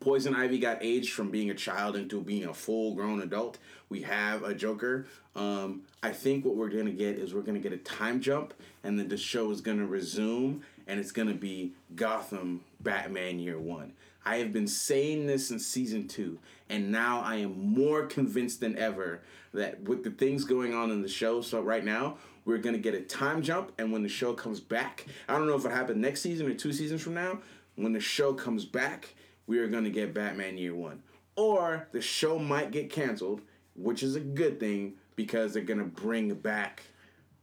Poison 0.00 0.34
Ivy 0.34 0.58
got 0.58 0.78
aged 0.82 1.12
from 1.12 1.30
being 1.30 1.50
a 1.50 1.54
child 1.54 1.96
into 1.96 2.20
being 2.20 2.44
a 2.44 2.54
full 2.54 2.94
grown 2.94 3.22
adult. 3.22 3.58
We 3.88 4.02
have 4.02 4.42
a 4.42 4.54
Joker. 4.54 5.06
Um, 5.36 5.82
I 6.02 6.10
think 6.10 6.44
what 6.44 6.56
we're 6.56 6.68
gonna 6.68 6.90
get 6.90 7.18
is 7.18 7.34
we're 7.34 7.42
gonna 7.42 7.58
get 7.58 7.72
a 7.72 7.78
time 7.78 8.20
jump, 8.20 8.54
and 8.82 8.98
then 8.98 9.08
the 9.08 9.16
show 9.16 9.50
is 9.50 9.60
gonna 9.60 9.86
resume, 9.86 10.62
and 10.86 11.00
it's 11.00 11.12
gonna 11.12 11.34
be 11.34 11.72
Gotham 11.94 12.62
Batman 12.80 13.38
Year 13.38 13.58
One. 13.58 13.92
I 14.24 14.36
have 14.36 14.52
been 14.52 14.68
saying 14.68 15.26
this 15.26 15.48
since 15.48 15.66
season 15.66 16.08
two, 16.08 16.38
and 16.68 16.90
now 16.90 17.20
I 17.20 17.36
am 17.36 17.74
more 17.74 18.06
convinced 18.06 18.60
than 18.60 18.76
ever 18.78 19.20
that 19.52 19.82
with 19.82 20.02
the 20.02 20.10
things 20.10 20.44
going 20.44 20.74
on 20.74 20.90
in 20.90 21.02
the 21.02 21.08
show, 21.08 21.40
so 21.40 21.60
right 21.60 21.84
now 21.84 22.18
we're 22.44 22.58
gonna 22.58 22.78
get 22.78 22.94
a 22.94 23.00
time 23.00 23.42
jump, 23.42 23.72
and 23.78 23.92
when 23.92 24.02
the 24.02 24.08
show 24.08 24.34
comes 24.34 24.60
back, 24.60 25.06
I 25.28 25.36
don't 25.36 25.46
know 25.46 25.56
if 25.56 25.64
it 25.64 25.72
happened 25.72 26.00
next 26.00 26.20
season 26.20 26.46
or 26.46 26.54
two 26.54 26.72
seasons 26.72 27.02
from 27.02 27.14
now. 27.14 27.40
When 27.76 27.92
the 27.92 28.00
show 28.00 28.34
comes 28.34 28.64
back, 28.64 29.14
we 29.46 29.58
are 29.58 29.68
gonna 29.68 29.90
get 29.90 30.14
Batman 30.14 30.58
Year 30.58 30.74
One, 30.74 31.02
or 31.36 31.88
the 31.92 32.00
show 32.00 32.38
might 32.38 32.70
get 32.70 32.90
canceled, 32.90 33.42
which 33.74 34.02
is 34.02 34.16
a 34.16 34.20
good 34.20 34.60
thing 34.60 34.94
because 35.16 35.52
they're 35.52 35.62
gonna 35.62 35.84
bring 35.84 36.32
back 36.34 36.82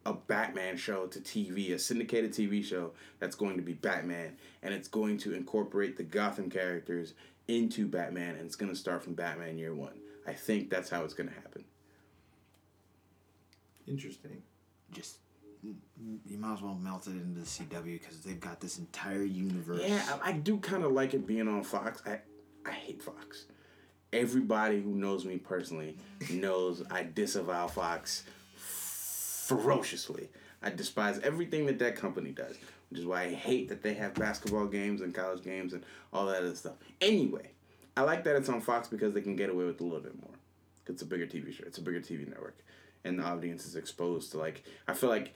a 0.06 0.14
Batman 0.14 0.78
show 0.78 1.06
to 1.08 1.20
TV, 1.20 1.74
a 1.74 1.80
syndicated 1.80 2.32
TV 2.32 2.64
show 2.64 2.92
that's 3.20 3.36
going 3.36 3.56
to 3.58 3.62
be 3.62 3.74
Batman, 3.74 4.36
and 4.64 4.74
it's 4.74 4.88
going 4.88 5.18
to 5.20 5.34
incorporate 5.34 5.98
the 5.98 6.04
Gotham 6.04 6.50
characters 6.50 7.14
into 7.48 7.88
Batman, 7.88 8.36
and 8.36 8.46
it's 8.46 8.56
going 8.56 8.72
to 8.72 8.78
start 8.78 9.04
from 9.04 9.14
Batman 9.14 9.58
Year 9.58 9.76
One. 9.76 10.00
I 10.26 10.34
think 10.34 10.70
that's 10.70 10.90
how 10.90 11.04
it's 11.04 11.14
going 11.14 11.30
to 11.30 11.36
happen. 11.36 11.66
Interesting. 13.88 14.42
Just 14.92 15.18
you 16.26 16.38
might 16.40 16.54
as 16.54 16.62
well 16.62 16.76
melt 16.76 17.06
it 17.08 17.12
into 17.12 17.40
the 17.40 17.46
CW 17.46 18.00
because 18.00 18.22
they've 18.22 18.40
got 18.40 18.60
this 18.60 18.80
entire 18.80 19.24
universe. 19.24 19.82
Yeah, 19.86 20.02
I, 20.24 20.32
do 20.32 20.58
kind 20.58 20.84
of 20.84 20.92
like 20.92 21.14
it 21.14 21.28
being 21.28 21.48
on 21.48 21.64
Fox. 21.64 22.02
I 22.06 22.20
I 22.66 22.72
hate 22.72 23.02
Fox. 23.04 23.46
Everybody 24.12 24.82
who 24.82 24.96
knows 24.96 25.24
me 25.24 25.38
personally 25.38 25.98
knows 26.32 26.84
I 26.90 27.04
disavow 27.04 27.68
Fox 27.68 28.24
ferociously. 28.56 30.30
I 30.64 30.70
despise 30.70 31.20
everything 31.20 31.66
that 31.68 31.80
that 31.80 31.96
company 31.96 32.32
does, 32.32 32.58
which 32.90 33.00
is 33.00 33.06
why 33.06 33.24
I 33.24 33.34
hate 33.34 33.70
that 33.70 33.82
they 33.82 33.94
have 33.96 34.14
basketball 34.16 34.68
games 34.68 35.02
and 35.02 35.14
college 35.14 35.44
games 35.44 35.74
and 35.74 35.84
all 36.12 36.26
that 36.28 36.38
other 36.40 36.56
stuff. 36.56 36.74
Anyway, 37.00 37.52
I 37.96 38.02
like 38.02 38.24
that 38.26 38.36
it's 38.36 38.50
on 38.50 38.62
Fox 38.62 38.88
because 38.88 39.14
they 39.14 39.22
can 39.22 39.36
get 39.36 39.50
away 39.50 39.66
with 39.66 39.80
a 39.82 39.84
little 39.84 40.00
bit 40.00 40.20
more. 40.20 40.34
It's 40.88 41.02
a 41.02 41.06
bigger 41.06 41.26
TV 41.26 41.54
show. 41.54 41.64
It's 41.66 41.78
a 41.78 41.82
bigger 41.82 42.02
TV 42.02 42.28
network, 42.28 42.58
and 43.04 43.20
the 43.20 43.24
audience 43.24 43.66
is 43.66 43.76
exposed 43.76 44.32
to 44.32 44.38
like. 44.38 44.64
I 44.88 44.94
feel 44.94 45.10
like, 45.10 45.34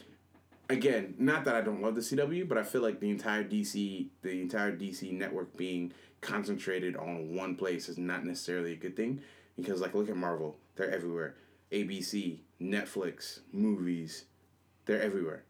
again, 0.70 1.16
not 1.18 1.46
that 1.46 1.56
I 1.56 1.62
don't 1.62 1.82
love 1.82 1.96
the 1.96 2.02
CW, 2.02 2.48
but 2.48 2.58
I 2.58 2.64
feel 2.64 2.82
like 2.82 3.00
the 3.00 3.10
entire 3.10 3.44
DC, 3.44 4.08
the 4.22 4.42
entire 4.42 4.76
DC 4.76 5.12
network 5.12 5.56
being 5.58 5.94
concentrated 6.22 6.96
on 6.96 7.36
one 7.36 7.56
place 7.56 7.88
is 7.88 7.98
not 7.98 8.26
necessarily 8.26 8.74
a 8.74 8.76
good 8.76 8.96
thing 8.96 9.22
because 9.56 9.82
like 9.82 9.94
look 9.94 10.10
at 10.10 10.16
Marvel, 10.18 10.58
they're 10.76 10.92
everywhere. 10.92 11.36
ABC, 11.72 12.40
Netflix, 12.62 13.40
movies, 13.52 14.26
they're 14.86 15.02
everywhere. 15.02 15.44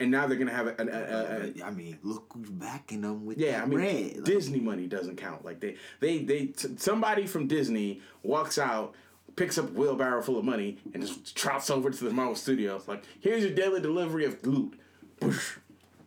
And 0.00 0.10
now 0.10 0.26
they're 0.26 0.36
gonna 0.36 0.50
have 0.50 0.66
a, 0.66 0.74
a, 0.78 0.84
a, 0.84 1.62
a, 1.62 1.66
I 1.66 1.70
mean, 1.70 1.98
look 2.02 2.32
who's 2.34 2.50
backing 2.50 3.02
them 3.02 3.24
with 3.24 3.38
yeah, 3.38 3.62
I 3.62 3.66
mean, 3.66 3.78
red. 3.78 4.24
Disney 4.24 4.58
money 4.58 4.86
doesn't 4.86 5.16
count. 5.16 5.44
Like 5.44 5.60
they, 5.60 5.76
they, 6.00 6.18
they. 6.18 6.46
T- 6.46 6.74
somebody 6.78 7.26
from 7.26 7.46
Disney 7.46 8.00
walks 8.24 8.58
out, 8.58 8.94
picks 9.36 9.58
up 9.58 9.70
a 9.70 9.72
wheelbarrow 9.72 10.22
full 10.22 10.38
of 10.38 10.44
money, 10.44 10.78
and 10.92 11.02
just 11.02 11.36
trots 11.36 11.70
over 11.70 11.90
to 11.90 12.04
the 12.04 12.10
Marvel 12.10 12.34
Studios. 12.34 12.88
Like, 12.88 13.04
here's 13.20 13.42
your 13.42 13.52
daily 13.52 13.80
delivery 13.80 14.24
of 14.24 14.44
loot, 14.46 14.78
Boosh, 15.20 15.58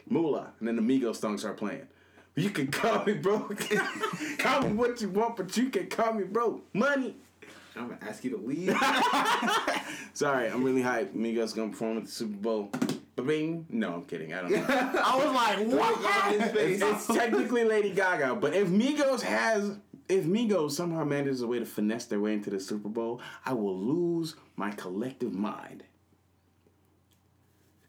moolah, 0.09 0.51
and 0.59 0.67
then 0.67 0.75
the 0.75 0.81
Migos 0.81 1.17
song 1.17 1.37
start 1.37 1.57
playing. 1.57 1.87
You 2.35 2.51
can 2.51 2.67
call 2.67 3.03
me 3.03 3.13
broke, 3.13 3.59
call 4.37 4.61
me 4.61 4.73
what 4.73 5.01
you 5.01 5.09
want, 5.09 5.37
but 5.37 5.55
you 5.57 5.69
can 5.69 5.87
call 5.87 6.13
me 6.13 6.23
broke. 6.23 6.63
Money. 6.73 7.15
I'm 7.75 7.89
gonna 7.89 7.99
ask 8.01 8.23
you 8.23 8.31
to 8.31 8.37
leave. 8.37 8.75
Sorry, 10.13 10.47
I'm 10.47 10.63
really 10.63 10.81
hyped. 10.81 11.15
Migos 11.15 11.55
gonna 11.55 11.69
perform 11.69 11.97
at 11.97 12.05
the 12.05 12.11
Super 12.11 12.37
Bowl. 12.37 12.71
Bing. 13.23 13.65
No, 13.69 13.95
I'm 13.95 14.05
kidding. 14.05 14.33
I 14.33 14.41
don't 14.41 14.51
know. 14.51 14.65
I 14.69 15.15
was 15.15 15.33
like, 15.33 15.67
what? 15.67 16.55
it's, 16.55 16.83
it's 16.83 17.07
technically 17.07 17.63
Lady 17.63 17.89
Gaga, 17.89 18.35
but 18.35 18.53
if 18.53 18.67
Migos 18.67 19.21
has, 19.21 19.77
if 20.09 20.25
Migos 20.25 20.71
somehow 20.71 21.03
manages 21.03 21.41
a 21.41 21.47
way 21.47 21.59
to 21.59 21.65
finesse 21.65 22.05
their 22.05 22.19
way 22.19 22.33
into 22.33 22.49
the 22.49 22.59
Super 22.59 22.89
Bowl, 22.89 23.21
I 23.45 23.53
will 23.53 23.77
lose 23.77 24.35
my 24.55 24.71
collective 24.71 25.33
mind. 25.33 25.83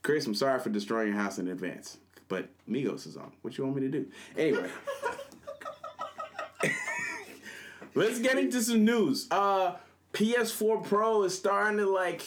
Chris, 0.02 0.26
I'm 0.26 0.34
sorry 0.34 0.58
for 0.60 0.70
destroying 0.70 1.08
your 1.08 1.16
house 1.16 1.38
in 1.38 1.48
advance, 1.48 1.98
but 2.28 2.48
Migos 2.68 3.06
is 3.06 3.16
on. 3.16 3.32
What 3.42 3.56
you 3.58 3.64
want 3.64 3.76
me 3.76 3.82
to 3.82 3.88
do? 3.88 4.06
Anyway. 4.36 4.70
Let's 7.94 8.18
get 8.18 8.38
into 8.38 8.62
some 8.62 8.84
news. 8.84 9.26
Uh 9.30 9.76
PS4 10.12 10.84
Pro 10.84 11.24
is 11.24 11.36
starting 11.36 11.78
to 11.78 11.86
like 11.86 12.22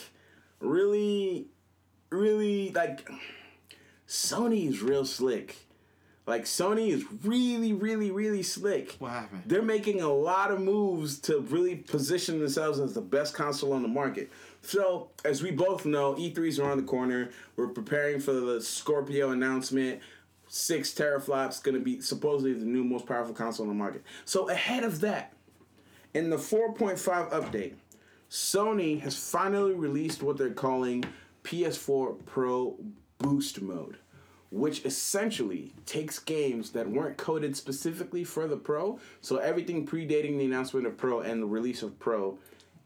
really 0.60 1.48
really 2.10 2.72
like 2.72 3.10
Sony's 4.08 4.82
real 4.82 5.06
slick. 5.06 5.56
Like 6.28 6.44
Sony 6.46 6.90
is 6.90 7.04
really, 7.24 7.74
really, 7.74 8.12
really 8.12 8.44
slick. 8.44 8.96
What 9.00 9.12
happened? 9.12 9.44
They're 9.48 9.62
making 9.62 10.02
a 10.02 10.08
lot 10.08 10.52
of 10.52 10.62
moves 10.62 11.20
to 11.22 11.40
really 11.40 11.76
position 11.76 12.40
themselves 12.40 12.80
as 12.80 12.94
the 12.94 13.02
best 13.02 13.34
console 13.34 13.74
on 13.74 13.82
the 13.82 13.88
market. 13.88 14.30
So, 14.62 15.10
as 15.26 15.42
we 15.42 15.50
both 15.52 15.86
know, 15.86 16.14
E3's 16.14 16.60
around 16.60 16.78
the 16.78 16.84
corner. 16.84 17.32
We're 17.56 17.70
preparing 17.70 18.20
for 18.20 18.34
the 18.34 18.62
Scorpio 18.62 19.32
announcement. 19.32 20.00
Six 20.48 20.92
teraflops 20.92 21.64
going 21.64 21.76
to 21.76 21.82
be 21.84 22.02
supposedly 22.02 22.54
the 22.54 22.66
new 22.66 22.84
most 22.84 23.08
powerful 23.08 23.34
console 23.34 23.66
on 23.66 23.70
the 23.70 23.76
market. 23.76 24.04
So, 24.26 24.50
ahead 24.50 24.84
of 24.84 25.00
that, 25.02 25.34
in 26.14 26.30
the 26.30 26.38
4.5 26.38 27.32
update, 27.32 27.74
Sony 28.30 29.00
has 29.02 29.18
finally 29.18 29.74
released 29.74 30.22
what 30.22 30.38
they're 30.38 30.52
calling 30.52 31.04
PS4 31.44 32.26
Pro 32.26 32.78
Boost 33.18 33.62
Mode, 33.62 33.98
which 34.52 34.86
essentially 34.86 35.74
takes 35.86 36.20
games 36.20 36.72
that 36.72 36.90
weren't 36.90 37.18
coded 37.18 37.56
specifically 37.56 38.24
for 38.24 38.48
the 38.48 38.58
Pro, 38.58 39.00
so 39.22 39.38
everything 39.38 39.88
predating 39.88 40.38
the 40.38 40.46
announcement 40.46 40.86
of 40.86 40.98
Pro 40.98 41.22
and 41.22 41.42
the 41.42 41.48
release 41.48 41.82
of 41.82 41.98
Pro, 41.98 42.38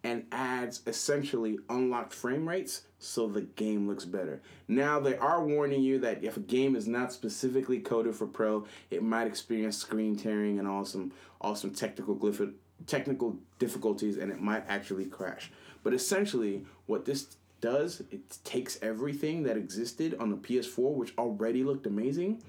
and 0.03 0.23
adds 0.31 0.81
essentially 0.85 1.57
unlocked 1.67 2.13
frame 2.13 2.47
rates 2.47 2.83
so 2.99 3.27
the 3.27 3.41
game 3.41 3.87
looks 3.87 4.05
better. 4.05 4.39
Now, 4.67 4.99
they 4.99 5.17
are 5.17 5.43
warning 5.43 5.81
you 5.81 5.97
that 5.99 6.23
if 6.23 6.37
a 6.37 6.41
game 6.41 6.75
is 6.75 6.87
not 6.87 7.11
specifically 7.11 7.79
coded 7.79 8.15
for 8.15 8.27
Pro, 8.27 8.67
it 8.91 9.01
might 9.01 9.25
experience 9.25 9.77
screen 9.77 10.15
tearing 10.15 10.59
and 10.59 10.67
awesome, 10.67 11.11
awesome 11.41 11.71
technical 11.71 12.15
glyph- 12.15 12.53
technical 12.85 13.37
difficulties, 13.57 14.17
and 14.17 14.31
it 14.31 14.39
might 14.39 14.63
actually 14.67 15.05
crash. 15.05 15.51
But 15.83 15.95
essentially, 15.95 16.63
what 16.85 17.05
this 17.05 17.37
does, 17.65 18.03
it 18.11 18.37
takes 18.43 18.77
everything 18.83 19.41
that 19.41 19.57
existed 19.57 20.15
on 20.19 20.29
the 20.29 20.37
PS4, 20.37 20.93
which 20.93 21.13
already 21.17 21.63
looked 21.63 21.87
amazing, 21.87 22.43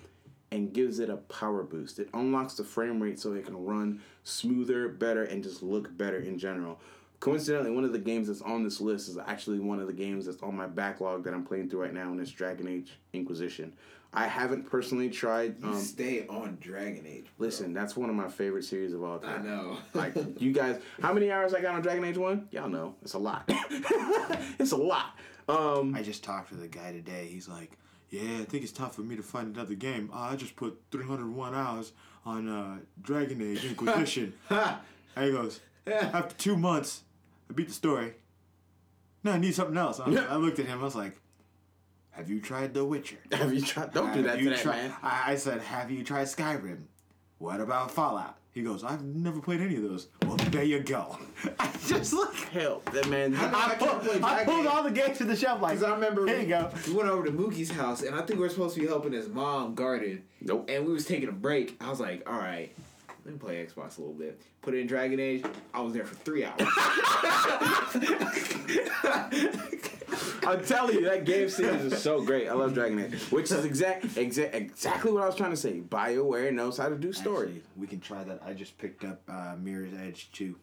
and 0.52 0.74
gives 0.74 0.98
it 0.98 1.08
a 1.08 1.16
power 1.16 1.62
boost. 1.62 1.98
It 1.98 2.10
unlocks 2.12 2.54
the 2.54 2.64
frame 2.64 3.02
rate 3.02 3.18
so 3.18 3.32
it 3.32 3.46
can 3.46 3.64
run 3.64 4.02
smoother, 4.24 4.88
better, 4.90 5.24
and 5.24 5.42
just 5.42 5.62
look 5.62 5.96
better 5.96 6.18
in 6.18 6.38
general. 6.38 6.78
Coincidentally, 7.18 7.70
one 7.70 7.84
of 7.84 7.92
the 7.92 7.98
games 7.98 8.28
that's 8.28 8.42
on 8.42 8.62
this 8.62 8.78
list 8.78 9.08
is 9.08 9.16
actually 9.16 9.58
one 9.58 9.80
of 9.80 9.86
the 9.86 9.92
games 9.94 10.26
that's 10.26 10.42
on 10.42 10.54
my 10.54 10.66
backlog 10.66 11.24
that 11.24 11.32
I'm 11.32 11.46
playing 11.46 11.70
through 11.70 11.80
right 11.80 11.94
now, 11.94 12.10
and 12.10 12.20
it's 12.20 12.30
Dragon 12.30 12.68
Age 12.68 12.98
Inquisition. 13.14 13.72
I 14.16 14.26
haven't 14.26 14.68
personally 14.68 15.10
tried. 15.10 15.62
Um, 15.62 15.78
Stay 15.78 16.26
on 16.26 16.56
Dragon 16.58 17.04
Age. 17.06 17.26
bro. 17.36 17.46
listen, 17.46 17.74
that's 17.74 17.94
one 17.96 18.08
of 18.08 18.16
my 18.16 18.28
favorite 18.28 18.64
series 18.64 18.94
of 18.94 19.04
all 19.04 19.18
time. 19.18 19.42
I 19.42 19.44
know. 19.44 19.76
Like 19.94 20.14
you 20.40 20.52
guys, 20.52 20.80
how 21.02 21.12
many 21.12 21.30
hours 21.30 21.52
I 21.52 21.60
got 21.60 21.74
on 21.74 21.82
Dragon 21.82 22.02
Age 22.02 22.16
One? 22.16 22.48
Y'all 22.50 22.68
know 22.68 22.94
it's 23.02 23.12
a 23.12 23.18
lot. 23.18 23.44
it's 24.58 24.72
a 24.72 24.76
lot. 24.76 25.18
Um, 25.48 25.94
I 25.94 26.02
just 26.02 26.24
talked 26.24 26.48
to 26.48 26.54
the 26.54 26.66
guy 26.66 26.92
today. 26.92 27.28
He's 27.30 27.46
like, 27.46 27.76
"Yeah, 28.08 28.40
I 28.40 28.44
think 28.44 28.62
it's 28.62 28.72
time 28.72 28.90
for 28.90 29.02
me 29.02 29.16
to 29.16 29.22
find 29.22 29.54
another 29.54 29.74
game. 29.74 30.10
Uh, 30.12 30.20
I 30.20 30.36
just 30.36 30.56
put 30.56 30.80
301 30.90 31.54
hours 31.54 31.92
on 32.24 32.48
uh, 32.48 32.78
Dragon 33.02 33.42
Age 33.42 33.64
Inquisition." 33.64 34.32
and 34.50 35.24
he 35.24 35.30
goes, 35.30 35.60
"After 35.86 36.34
two 36.36 36.56
months, 36.56 37.02
I 37.50 37.52
beat 37.52 37.68
the 37.68 37.74
story. 37.74 38.14
No, 39.24 39.32
I 39.32 39.38
need 39.38 39.54
something 39.54 39.76
else." 39.76 40.00
I, 40.00 40.10
I 40.10 40.36
looked 40.36 40.58
at 40.58 40.66
him. 40.66 40.80
I 40.80 40.84
was 40.84 40.96
like, 40.96 41.18
"Have 42.16 42.30
you 42.30 42.40
tried 42.40 42.74
The 42.74 42.84
Witcher?" 42.84 43.18
have 43.32 43.52
you 43.52 43.60
tried? 43.60 43.92
Don't 43.92 44.12
do 44.12 44.22
that 44.22 44.38
to 44.38 44.50
that 44.50 44.58
tried- 44.60 44.76
man. 44.76 44.92
I, 45.02 45.32
I 45.32 45.36
said, 45.36 45.60
"Have 45.62 45.90
you 45.90 46.02
tried 46.02 46.26
Skyrim?" 46.26 46.82
What 47.38 47.60
about 47.60 47.90
Fallout? 47.90 48.36
He 48.52 48.62
goes, 48.62 48.82
"I've 48.82 49.02
never 49.04 49.40
played 49.40 49.60
any 49.60 49.76
of 49.76 49.82
those." 49.82 50.08
Well, 50.22 50.36
there 50.36 50.62
you 50.64 50.80
go. 50.80 51.18
I 51.60 51.70
just 51.86 52.12
look. 52.14 52.34
Hell, 52.34 52.80
that 52.92 53.06
man. 53.08 53.34
I 53.36 53.72
I, 53.72 53.74
pulled, 53.74 54.24
I 54.24 54.44
pulled 54.44 54.66
all 54.66 54.82
the 54.82 54.90
games 54.90 55.18
to 55.18 55.24
the 55.24 55.36
shelf 55.36 55.60
like, 55.60 55.72
Because 55.78 55.90
I 55.90 55.94
remember 55.94 56.26
Here 56.26 56.40
you 56.40 56.46
go. 56.48 56.70
we 56.86 56.94
went 56.94 57.08
over 57.10 57.24
to 57.26 57.30
Mookie's 57.32 57.70
house, 57.70 58.02
and 58.02 58.14
I 58.14 58.18
think 58.22 58.38
we 58.38 58.44
were 58.46 58.48
supposed 58.48 58.74
to 58.76 58.80
be 58.80 58.86
helping 58.86 59.12
his 59.12 59.28
mom 59.28 59.74
garden. 59.74 60.22
Nope. 60.40 60.70
And 60.70 60.86
we 60.86 60.92
was 60.94 61.04
taking 61.04 61.28
a 61.28 61.32
break. 61.32 61.76
I 61.82 61.90
was 61.90 62.00
like, 62.00 62.22
all 62.26 62.38
right, 62.38 62.72
let 63.26 63.34
me 63.34 63.38
play 63.38 63.56
Xbox 63.66 63.98
a 63.98 64.00
little 64.00 64.14
bit. 64.14 64.40
Put 64.62 64.72
it 64.72 64.78
in 64.78 64.86
Dragon 64.86 65.20
Age. 65.20 65.44
I 65.74 65.80
was 65.82 65.92
there 65.92 66.04
for 66.06 66.14
three 66.14 66.44
hours. 66.44 66.62
I'm 70.46 70.64
telling 70.64 70.94
you, 70.96 71.04
that 71.06 71.24
game 71.24 71.48
series 71.48 71.82
is 71.92 72.02
so 72.02 72.22
great. 72.22 72.48
I 72.48 72.52
love 72.52 72.74
Dragon 72.74 73.00
Age, 73.00 73.20
which 73.30 73.50
is 73.50 73.64
exact, 73.64 74.16
exact, 74.16 74.54
exactly 74.54 75.10
what 75.12 75.22
I 75.22 75.26
was 75.26 75.34
trying 75.34 75.50
to 75.50 75.56
say. 75.56 75.80
Bioware 75.80 76.52
knows 76.52 76.78
how 76.78 76.88
to 76.88 76.96
do 76.96 77.12
story. 77.12 77.46
Actually, 77.46 77.62
we 77.76 77.86
can 77.86 78.00
try 78.00 78.22
that. 78.24 78.40
I 78.46 78.52
just 78.54 78.78
picked 78.78 79.04
up 79.04 79.20
uh, 79.28 79.56
Mirror's 79.60 79.92
Edge 79.94 80.30
2. 80.32 80.54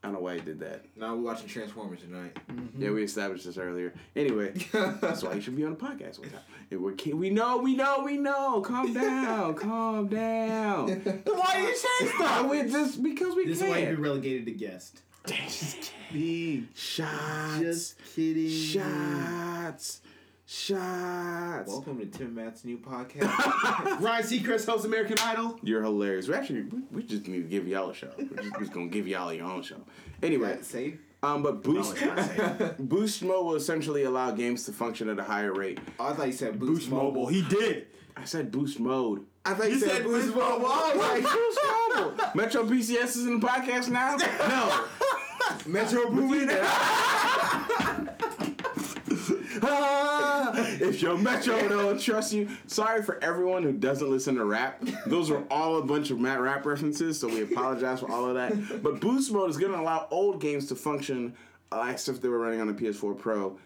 I 0.00 0.06
don't 0.06 0.14
know 0.14 0.20
why 0.20 0.34
he 0.36 0.40
did 0.40 0.60
that. 0.60 0.84
now 0.96 1.14
we're 1.16 1.22
watching 1.22 1.48
Transformers 1.48 2.00
tonight. 2.02 2.36
Yeah, 2.78 2.90
we 2.90 3.02
established 3.02 3.44
this 3.44 3.58
earlier. 3.58 3.92
Anyway, 4.14 4.52
that's 4.72 5.24
why 5.24 5.32
you 5.34 5.40
should 5.40 5.56
be 5.56 5.64
on 5.64 5.72
the 5.72 5.76
podcast 5.76 6.20
one 6.20 6.30
time. 6.30 6.40
We're, 6.70 6.92
ki- 6.92 7.14
we 7.14 7.30
know, 7.30 7.56
we 7.58 7.74
know, 7.74 8.02
we 8.04 8.16
know. 8.16 8.60
Calm 8.60 8.92
down, 8.94 9.54
calm 9.54 10.06
down. 10.06 10.88
Why 11.24 11.52
do 11.56 11.62
you 11.62 11.76
say 11.76 12.06
Stop 12.14 12.48
with 12.48 12.70
just 12.70 13.02
because 13.02 13.34
we 13.34 13.46
This 13.46 13.60
is 13.62 13.68
why 13.68 13.78
you've 13.78 13.90
been 13.92 14.02
relegated 14.02 14.44
to 14.46 14.52
guest. 14.52 15.00
Just 15.26 15.92
kidding. 16.10 16.68
Shots. 16.74 17.58
Just 17.60 17.94
kidding. 18.14 18.48
Shots. 18.50 20.00
Shots. 20.46 21.68
Welcome 21.70 21.98
to 21.98 22.06
Tim 22.06 22.34
Matt's 22.34 22.64
new 22.64 22.78
podcast. 22.78 24.00
Ryan 24.00 24.22
Seacrest 24.24 24.64
hosts 24.66 24.86
American 24.86 25.18
Idol. 25.22 25.58
You're 25.62 25.82
hilarious. 25.82 26.26
We 26.26 26.34
actually, 26.34 26.62
we, 26.62 26.78
we 26.90 27.02
just 27.02 27.28
need 27.28 27.42
to 27.42 27.48
give 27.48 27.68
y'all 27.68 27.90
a 27.90 27.94
show. 27.94 28.10
We're 28.16 28.42
just, 28.42 28.58
just 28.58 28.72
gonna 28.72 28.86
give 28.86 29.06
y'all 29.06 29.30
your 29.32 29.44
own 29.46 29.62
show. 29.62 29.76
Anyway, 30.22 30.48
That 30.48 30.64
safe? 30.64 30.94
um, 31.22 31.42
but 31.42 31.62
boost 31.62 31.96
boost 32.78 33.22
mode 33.22 33.44
will 33.44 33.56
essentially 33.56 34.04
allow 34.04 34.30
games 34.30 34.64
to 34.64 34.72
function 34.72 35.10
at 35.10 35.18
a 35.18 35.22
higher 35.24 35.52
rate. 35.52 35.80
Oh, 36.00 36.06
I 36.06 36.12
thought 36.14 36.26
you 36.28 36.32
said 36.32 36.58
Boost, 36.58 36.72
Boost 36.72 36.90
Mobile. 36.90 37.26
He 37.26 37.42
did. 37.42 37.88
I 38.16 38.24
said 38.24 38.50
boost 38.50 38.80
mode. 38.80 39.26
I 39.44 39.54
thought 39.54 39.68
you, 39.68 39.74
You 39.74 39.80
said, 39.80 40.02
Boost 40.04 40.34
Mobile. 40.34 40.66
I 40.66 40.94
was 40.94 40.96
Like 40.96 41.22
boost 41.22 41.58
mobile. 41.66 42.30
Metro 42.34 42.64
PCS 42.64 43.04
is 43.16 43.26
in 43.26 43.40
the 43.40 43.46
podcast 43.46 43.88
now. 43.88 44.16
No. 44.48 44.84
Metro 45.66 46.10
Boomin. 46.10 46.50
Ah, 49.60 50.52
if 50.56 51.02
your 51.02 51.18
Metro 51.18 51.68
don't 51.68 52.00
trust 52.00 52.32
you, 52.32 52.48
sorry 52.66 53.02
for 53.02 53.22
everyone 53.24 53.62
who 53.62 53.72
doesn't 53.72 54.08
listen 54.08 54.36
to 54.36 54.44
rap. 54.44 54.82
Those 55.06 55.30
were 55.30 55.42
all 55.50 55.78
a 55.78 55.82
bunch 55.84 56.10
of 56.10 56.20
Matt 56.20 56.40
rap 56.40 56.64
references, 56.64 57.18
so 57.18 57.28
we 57.28 57.42
apologize 57.42 58.00
for 58.00 58.10
all 58.10 58.26
of 58.28 58.34
that. 58.34 58.82
But 58.82 59.00
boost 59.00 59.32
mode 59.32 59.50
is 59.50 59.56
going 59.56 59.72
to 59.72 59.80
allow 59.80 60.06
old 60.10 60.40
games 60.40 60.66
to 60.68 60.76
function 60.76 61.34
like 61.72 61.98
stuff 61.98 62.20
they 62.20 62.28
were 62.28 62.38
running 62.38 62.60
on 62.60 62.66
the 62.68 62.72
PS4 62.72 63.18
Pro 63.18 63.58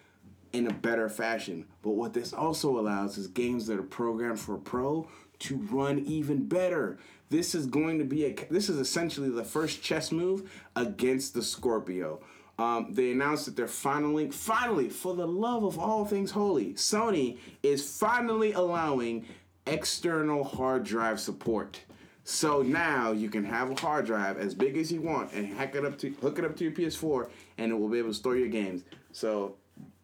in 0.53 0.67
a 0.67 0.73
better 0.73 1.09
fashion. 1.09 1.67
But 1.83 1.91
what 1.91 2.13
this 2.15 2.33
also 2.33 2.79
allows 2.79 3.19
is 3.19 3.27
games 3.27 3.67
that 3.67 3.79
are 3.79 3.83
programmed 3.85 4.41
for 4.41 4.55
a 4.55 4.59
pro 4.59 5.07
to 5.43 5.57
run 5.57 6.01
even 6.01 6.47
better. 6.47 6.99
This 7.31 7.55
is 7.55 7.67
going 7.67 7.99
to 7.99 8.05
be 8.05 8.27
a 8.27 8.35
this 8.51 8.69
is 8.69 8.79
essentially 8.79 9.29
the 9.29 9.45
first 9.45 9.83
chess 9.83 10.13
move 10.13 10.51
against 10.77 11.35
the 11.35 11.43
Scorpio. 11.43 12.21
Um, 12.59 12.89
they 12.91 13.13
announced 13.13 13.47
that 13.47 13.57
they're 13.57 13.67
finally, 13.67 14.31
finally, 14.31 14.89
for 14.89 15.15
the 15.15 15.27
love 15.27 15.65
of 15.65 15.79
all 15.79 16.05
things 16.05 16.31
holy, 16.31 16.75
Sony 16.75 17.39
is 17.63 17.99
finally 17.99 18.53
allowing 18.53 19.27
external 19.67 20.45
hard 20.45 20.85
drive 20.85 21.19
support. 21.19 21.81
So 22.25 22.63
now 22.63 23.11
you 23.11 23.31
can 23.31 23.45
have 23.45 23.71
a 23.71 23.81
hard 23.81 24.07
drive 24.07 24.39
as 24.39 24.55
big 24.55 24.77
as 24.77 24.93
you 24.93 25.01
want 25.01 25.33
and 25.33 25.47
hack 25.47 25.75
it 25.75 25.85
up 25.85 25.99
to 25.99 26.11
hook 26.11 26.39
it 26.39 26.45
up 26.45 26.55
to 26.57 26.65
your 26.65 26.73
PS4 26.73 27.29
and 27.59 27.73
it 27.73 27.75
will 27.75 27.89
be 27.89 27.99
able 27.99 28.11
to 28.11 28.15
store 28.15 28.37
your 28.37 28.49
games. 28.49 28.85
So 29.11 29.57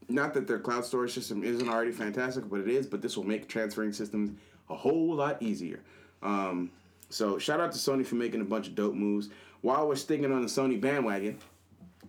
not 0.08 0.34
that 0.34 0.48
their 0.48 0.58
cloud 0.58 0.84
storage 0.84 1.12
system 1.12 1.44
isn't 1.44 1.68
already 1.68 1.92
fantastic, 1.92 2.48
but 2.48 2.60
it 2.60 2.68
is. 2.68 2.86
But 2.86 3.02
this 3.02 3.16
will 3.16 3.24
make 3.24 3.46
transferring 3.46 3.92
systems 3.92 4.36
a 4.70 4.76
whole 4.76 5.14
lot 5.14 5.42
easier. 5.42 5.80
Um, 6.22 6.70
so 7.10 7.38
shout 7.38 7.60
out 7.60 7.72
to 7.72 7.78
Sony 7.78 8.04
for 8.04 8.16
making 8.16 8.40
a 8.40 8.44
bunch 8.44 8.68
of 8.68 8.74
dope 8.74 8.94
moves. 8.94 9.28
While 9.60 9.88
we're 9.88 9.96
sticking 9.96 10.32
on 10.32 10.42
the 10.42 10.48
Sony 10.48 10.80
bandwagon, 10.80 11.38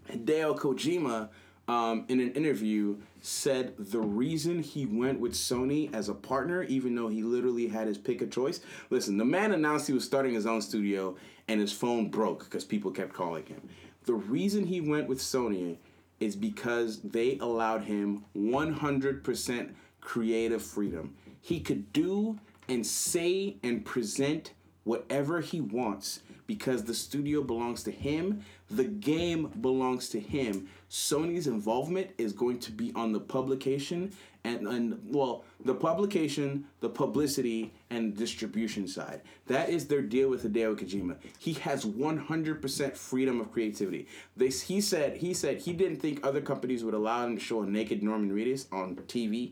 Hideo 0.09 0.57
Kojima, 0.57 1.29
um, 1.67 2.05
in 2.07 2.19
an 2.19 2.31
interview, 2.33 2.97
said 3.21 3.75
the 3.77 3.99
reason 3.99 4.63
he 4.63 4.85
went 4.85 5.19
with 5.19 5.33
Sony 5.33 5.93
as 5.93 6.09
a 6.09 6.15
partner, 6.15 6.63
even 6.63 6.95
though 6.95 7.09
he 7.09 7.21
literally 7.21 7.67
had 7.67 7.87
his 7.87 7.97
pick 7.97 8.21
of 8.21 8.31
choice. 8.31 8.61
Listen, 8.89 9.17
the 9.17 9.25
man 9.25 9.51
announced 9.51 9.85
he 9.85 9.93
was 9.93 10.03
starting 10.03 10.33
his 10.33 10.47
own 10.47 10.61
studio, 10.61 11.15
and 11.47 11.61
his 11.61 11.71
phone 11.71 12.09
broke 12.09 12.45
because 12.45 12.65
people 12.65 12.89
kept 12.89 13.13
calling 13.13 13.45
him. 13.45 13.61
The 14.05 14.13
reason 14.13 14.65
he 14.65 14.81
went 14.81 15.07
with 15.07 15.19
Sony 15.19 15.77
is 16.19 16.35
because 16.35 17.01
they 17.01 17.37
allowed 17.39 17.83
him 17.83 18.25
100% 18.35 19.69
creative 20.01 20.63
freedom. 20.63 21.15
He 21.39 21.59
could 21.59 21.93
do 21.93 22.39
and 22.69 22.85
say 22.85 23.57
and 23.63 23.83
present 23.83 24.53
whatever 24.83 25.41
he 25.41 25.59
wants 25.61 26.21
because 26.47 26.83
the 26.83 26.93
studio 26.95 27.43
belongs 27.43 27.83
to 27.83 27.91
him, 27.91 28.43
the 28.71 28.85
game 28.85 29.51
belongs 29.61 30.09
to 30.09 30.19
him. 30.19 30.67
Sony's 30.89 31.45
involvement 31.45 32.09
is 32.17 32.33
going 32.33 32.59
to 32.59 32.71
be 32.71 32.91
on 32.95 33.11
the 33.11 33.19
publication 33.19 34.11
and, 34.43 34.67
and 34.67 34.99
well, 35.05 35.43
the 35.63 35.75
publication, 35.75 36.65
the 36.79 36.89
publicity, 36.89 37.73
and 37.89 38.15
distribution 38.15 38.87
side. 38.87 39.21
That 39.47 39.69
is 39.69 39.87
their 39.87 40.01
deal 40.01 40.29
with 40.29 40.43
Hideo 40.43 40.75
Kojima. 40.75 41.17
He 41.37 41.53
has 41.53 41.85
100% 41.85 42.97
freedom 42.97 43.41
of 43.41 43.51
creativity. 43.51 44.07
They, 44.37 44.47
he 44.47 44.81
said 44.81 45.17
he 45.17 45.33
said 45.33 45.61
he 45.61 45.73
didn't 45.73 45.97
think 45.97 46.25
other 46.25 46.41
companies 46.41 46.83
would 46.83 46.93
allow 46.93 47.25
him 47.25 47.37
to 47.37 47.43
show 47.43 47.61
a 47.61 47.65
naked 47.65 48.01
Norman 48.01 48.31
Reedus 48.31 48.65
on 48.71 48.95
TV, 48.95 49.51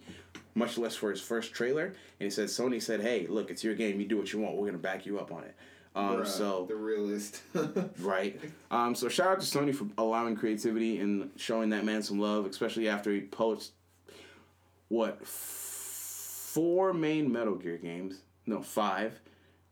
much 0.57 0.77
less 0.77 0.95
for 0.95 1.11
his 1.11 1.21
first 1.21 1.53
trailer. 1.53 1.85
And 1.85 1.95
he 2.19 2.29
said 2.29 2.47
Sony 2.47 2.81
said, 2.81 3.01
"Hey, 3.01 3.27
look, 3.27 3.51
it's 3.51 3.63
your 3.63 3.75
game. 3.75 4.01
You 4.01 4.07
do 4.07 4.17
what 4.17 4.33
you 4.33 4.39
want. 4.39 4.55
We're 4.55 4.65
gonna 4.65 4.77
back 4.79 5.05
you 5.05 5.19
up 5.19 5.31
on 5.31 5.43
it." 5.43 5.55
Um, 5.95 6.17
Bruh, 6.17 6.27
so 6.27 6.65
the 6.67 6.75
realist. 6.75 7.41
right. 7.99 8.39
Um, 8.69 8.95
so 8.95 9.07
shout 9.07 9.27
out 9.27 9.39
to 9.39 9.45
Sony 9.45 9.73
for 9.73 9.87
allowing 9.97 10.35
creativity 10.35 10.99
and 10.99 11.31
showing 11.37 11.69
that 11.69 11.85
man 11.85 12.03
some 12.03 12.19
love, 12.19 12.45
especially 12.45 12.89
after 12.89 13.11
he 13.11 13.21
posts 13.21 13.71
what 14.89 15.19
f- 15.21 15.27
four 15.27 16.93
main 16.93 17.31
Metal 17.31 17.55
Gear 17.55 17.77
games? 17.77 18.21
No, 18.45 18.61
five, 18.61 19.19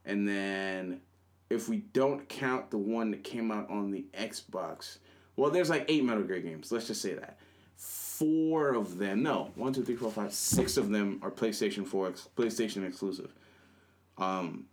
and 0.05 0.27
then 0.27 1.01
if 1.49 1.69
we 1.69 1.77
don't 1.77 2.27
count 2.27 2.69
the 2.69 2.77
one 2.77 3.11
that 3.11 3.23
came 3.23 3.51
out 3.51 3.69
on 3.69 3.91
the 3.91 4.05
Xbox, 4.13 4.97
well, 5.35 5.51
there's 5.51 5.69
like 5.69 5.85
eight 5.87 6.03
Metal 6.03 6.23
Gear 6.23 6.39
games. 6.39 6.71
Let's 6.71 6.87
just 6.87 7.01
say 7.01 7.13
that. 7.13 7.37
Four 8.17 8.75
of 8.75 8.97
them, 8.97 9.23
no, 9.23 9.51
one, 9.55 9.73
two, 9.73 9.83
three, 9.83 9.97
four, 9.97 10.09
five, 10.09 10.33
six 10.33 10.77
of 10.77 10.89
them 10.89 11.19
are 11.21 11.29
PlayStation 11.29 11.85
Four, 11.85 12.07
ex- 12.09 12.29
PlayStation 12.37 12.87
exclusive. 12.87 13.33
Um, 14.17 14.67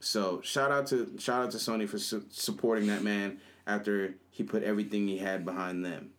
so 0.00 0.40
shout 0.42 0.72
out 0.72 0.88
to 0.88 1.14
shout 1.18 1.44
out 1.44 1.52
to 1.52 1.58
Sony 1.58 1.88
for 1.88 1.98
su- 1.98 2.26
supporting 2.30 2.88
that 2.88 3.04
man 3.04 3.38
after 3.68 4.16
he 4.30 4.42
put 4.42 4.64
everything 4.64 5.06
he 5.06 5.18
had 5.18 5.44
behind 5.44 5.84
them. 5.84 6.10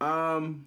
Um, 0.00 0.66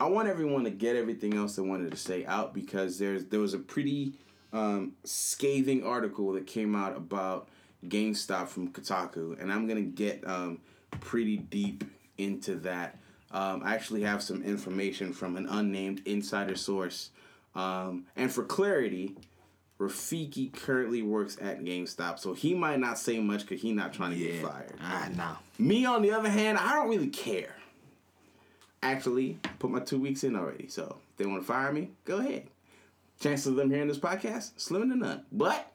I 0.00 0.08
want 0.08 0.28
everyone 0.28 0.64
to 0.64 0.70
get 0.70 0.96
everything 0.96 1.34
else 1.34 1.54
they 1.54 1.62
wanted 1.62 1.92
to 1.92 1.96
say 1.96 2.26
out 2.26 2.52
because 2.52 2.98
there's 2.98 3.26
there 3.26 3.38
was 3.38 3.54
a 3.54 3.60
pretty 3.60 4.14
um, 4.52 4.94
scathing 5.04 5.86
article 5.86 6.32
that 6.32 6.48
came 6.48 6.74
out 6.74 6.96
about 6.96 7.48
GameStop 7.86 8.48
from 8.48 8.72
Kotaku, 8.72 9.40
and 9.40 9.52
I'm 9.52 9.68
gonna 9.68 9.82
get 9.82 10.26
um, 10.26 10.58
pretty 10.98 11.36
deep 11.36 11.84
into 12.24 12.56
that. 12.56 12.98
Um, 13.30 13.62
I 13.64 13.74
actually 13.74 14.02
have 14.02 14.22
some 14.22 14.42
information 14.42 15.12
from 15.12 15.36
an 15.36 15.46
unnamed 15.48 16.02
insider 16.04 16.54
source, 16.54 17.10
um, 17.54 18.06
and 18.14 18.30
for 18.30 18.44
clarity, 18.44 19.16
Rafiki 19.78 20.52
currently 20.52 21.02
works 21.02 21.36
at 21.40 21.62
GameStop, 21.64 22.18
so 22.18 22.34
he 22.34 22.54
might 22.54 22.78
not 22.78 22.98
say 22.98 23.18
much 23.18 23.40
because 23.42 23.62
he's 23.62 23.74
not 23.74 23.92
trying 23.92 24.12
to 24.12 24.18
get 24.18 24.42
fired. 24.42 24.74
Ah, 24.80 25.08
no. 25.16 25.36
Me, 25.58 25.84
on 25.84 26.02
the 26.02 26.12
other 26.12 26.28
hand, 26.28 26.58
I 26.58 26.74
don't 26.74 26.88
really 26.88 27.08
care. 27.08 27.56
Actually, 28.82 29.38
put 29.58 29.70
my 29.70 29.80
two 29.80 29.98
weeks 29.98 30.24
in 30.24 30.36
already, 30.36 30.68
so 30.68 30.96
if 31.10 31.16
they 31.16 31.26
want 31.26 31.42
to 31.42 31.46
fire 31.46 31.72
me, 31.72 31.90
go 32.04 32.18
ahead. 32.18 32.46
Chances 33.20 33.46
of 33.46 33.56
them 33.56 33.70
hearing 33.70 33.88
this 33.88 33.98
podcast, 33.98 34.52
slim 34.56 34.90
to 34.90 34.96
none. 34.96 35.24
But 35.32 35.71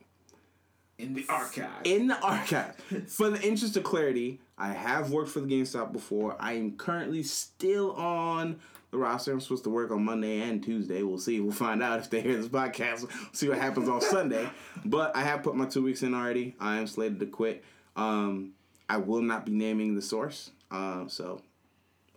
In 1.00 1.14
the 1.14 1.26
archive. 1.30 1.70
in 1.84 2.08
the 2.08 2.20
archive, 2.20 2.76
for 3.08 3.30
the 3.30 3.40
interest 3.42 3.78
of 3.78 3.84
clarity, 3.84 4.40
I 4.58 4.70
have 4.74 5.12
worked 5.12 5.30
for 5.30 5.42
the 5.42 5.48
GameStop 5.48 5.94
before. 5.94 6.36
I 6.40 6.54
am 6.54 6.76
currently 6.76 7.22
still 7.22 7.92
on 7.94 8.60
the 8.90 8.98
roster. 8.98 9.32
I'm 9.32 9.40
supposed 9.40 9.64
to 9.66 9.70
work 9.70 9.92
on 9.92 10.04
Monday 10.04 10.42
and 10.42 10.64
Tuesday. 10.64 11.04
We'll 11.04 11.20
see. 11.20 11.40
We'll 11.40 11.52
find 11.52 11.84
out 11.84 12.00
if 12.00 12.10
they 12.10 12.22
hear 12.22 12.36
this 12.36 12.48
podcast. 12.48 13.08
see 13.36 13.48
what 13.48 13.60
happens 13.60 13.88
on 13.88 14.02
Sunday. 14.02 14.50
But 14.86 15.16
I 15.16 15.22
have 15.22 15.44
put 15.44 15.56
my 15.56 15.66
two 15.66 15.84
weeks 15.84 16.02
in 16.02 16.16
already. 16.16 16.56
I 16.60 16.78
am 16.78 16.88
slated 16.88 17.20
to 17.20 17.28
quit. 17.28 17.64
Um, 17.96 18.54
I 18.90 18.98
will 18.98 19.22
not 19.22 19.46
be 19.46 19.52
naming 19.52 19.94
the 19.94 20.02
source. 20.02 20.50
Uh, 20.72 21.08
so 21.08 21.42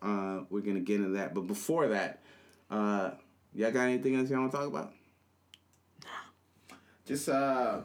uh, 0.01 0.41
we're 0.49 0.63
gonna 0.63 0.81
get 0.81 0.97
into 0.97 1.11
that. 1.11 1.35
But 1.35 1.47
before 1.47 1.89
that, 1.89 2.23
uh, 2.71 3.11
y'all 3.53 3.73
got 3.73 3.83
anything 3.83 4.17
else 4.17 4.31
y'all 4.31 4.41
want 4.41 4.53
to 4.53 4.57
talk 4.59 4.67
about? 4.69 4.93
Just 7.05 7.29
uh 7.29 7.81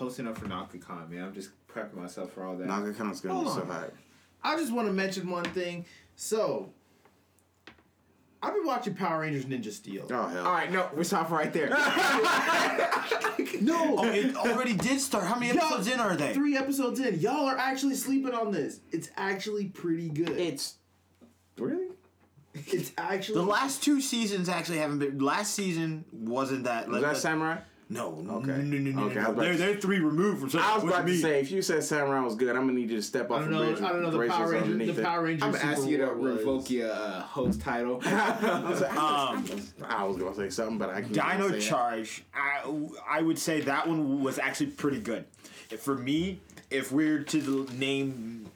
posting 0.00 0.26
up 0.26 0.38
for 0.38 0.46
NakaCon, 0.46 1.10
man. 1.10 1.24
I'm 1.24 1.34
just 1.34 1.50
prepping 1.68 1.94
myself 1.96 2.32
for 2.32 2.42
all 2.44 2.56
that. 2.56 2.66
NakaCon's 2.66 3.20
gonna 3.20 3.40
be 3.44 3.50
so 3.50 3.60
on. 3.60 3.66
hot. 3.66 3.92
I 4.42 4.56
just 4.56 4.72
want 4.72 4.88
to 4.88 4.92
mention 4.94 5.28
one 5.28 5.44
thing. 5.44 5.84
So, 6.16 6.70
I've 8.42 8.54
been 8.54 8.64
watching 8.64 8.94
Power 8.94 9.20
Rangers 9.20 9.44
Ninja 9.44 9.70
Steel. 9.70 10.06
Oh 10.10 10.26
hell! 10.28 10.46
all 10.46 10.54
right, 10.54 10.72
no, 10.72 10.88
we're 10.94 11.04
stopping 11.04 11.34
right 11.36 11.52
there. 11.52 11.68
No, 13.62 13.96
Oh, 13.98 14.04
it 14.04 14.34
already 14.36 14.72
did 14.74 15.00
start. 15.00 15.24
How 15.24 15.34
many 15.38 15.48
Y'all- 15.54 15.64
episodes 15.66 15.88
in 15.88 16.00
are 16.00 16.16
they? 16.16 16.32
Three 16.34 16.56
episodes 16.56 16.98
in, 17.00 17.18
y'all 17.20 17.46
are 17.46 17.56
actually 17.58 17.94
sleeping 17.94 18.32
on 18.32 18.52
this. 18.52 18.80
It's 18.90 19.10
actually 19.16 19.66
pretty 19.66 20.08
good. 20.08 20.30
It's 20.30 20.76
really. 21.58 21.88
it's 22.54 22.92
actually 22.96 23.36
The 23.36 23.42
last 23.46 23.82
two 23.82 24.00
seasons 24.00 24.48
actually 24.48 24.78
haven't 24.78 24.98
been. 25.00 25.18
Last 25.18 25.54
season 25.54 26.04
wasn't 26.12 26.64
that. 26.64 26.88
Was 26.88 27.02
that 27.02 27.16
Samurai? 27.18 27.58
No, 27.92 28.20
no, 28.20 28.34
Okay. 28.36 28.46
no, 28.52 28.56
no, 28.58 28.78
no, 28.78 28.90
no. 29.00 29.06
Okay, 29.08 29.20
no. 29.20 29.34
They're 29.34 29.56
they're 29.56 29.74
three 29.74 29.98
removed 29.98 30.52
from. 30.52 30.60
I 30.60 30.76
was 30.76 30.84
about 30.84 31.04
to 31.08 31.16
say, 31.18 31.40
if 31.40 31.50
you 31.50 31.60
said 31.60 31.82
Sam 31.82 32.00
Samurai 32.06 32.20
was 32.20 32.36
good, 32.36 32.50
I'm 32.54 32.62
gonna 32.68 32.74
need 32.74 32.88
you 32.90 32.96
to 32.98 33.02
step 33.02 33.30
I 33.30 33.34
off 33.34 33.40
don't 33.40 33.50
the 33.50 33.56
know. 33.58 33.70
bridge. 33.72 33.82
I 33.82 33.88
don't 33.88 34.02
know 34.02 34.10
the 34.12 34.16
brace 34.16 34.30
Power 34.30 34.52
yourself 34.52 34.68
Rangers. 34.78 34.96
The. 34.96 35.02
Power 35.02 35.22
Rangers. 35.24 35.42
I'm 35.42 35.52
gonna 35.52 35.64
ask 35.64 35.88
you 35.88 35.96
to 35.98 36.06
War 36.06 36.14
revoke 36.14 36.70
your 36.70 36.90
uh, 36.92 37.20
host 37.22 37.60
title. 37.60 38.00
I 38.04 38.60
was, 38.70 38.80
like, 38.80 38.96
Um, 38.96 39.44
I 39.88 40.04
was 40.04 40.16
gonna 40.18 40.34
say 40.36 40.50
something, 40.50 40.78
but 40.78 40.90
I 40.90 41.00
can't. 41.02 41.12
Dino 41.14 41.50
say 41.50 41.56
it. 41.56 41.60
Charge, 41.62 42.22
I, 42.32 42.72
I 43.08 43.22
would 43.22 43.38
say 43.40 43.60
that 43.62 43.88
one 43.88 44.22
was 44.22 44.38
actually 44.38 44.66
pretty 44.68 45.00
good. 45.00 45.24
If- 45.70 45.80
For 45.82 45.96
me, 45.96 46.38
if 46.70 46.92
we're 46.92 47.24
to 47.24 47.66
name 47.76 48.46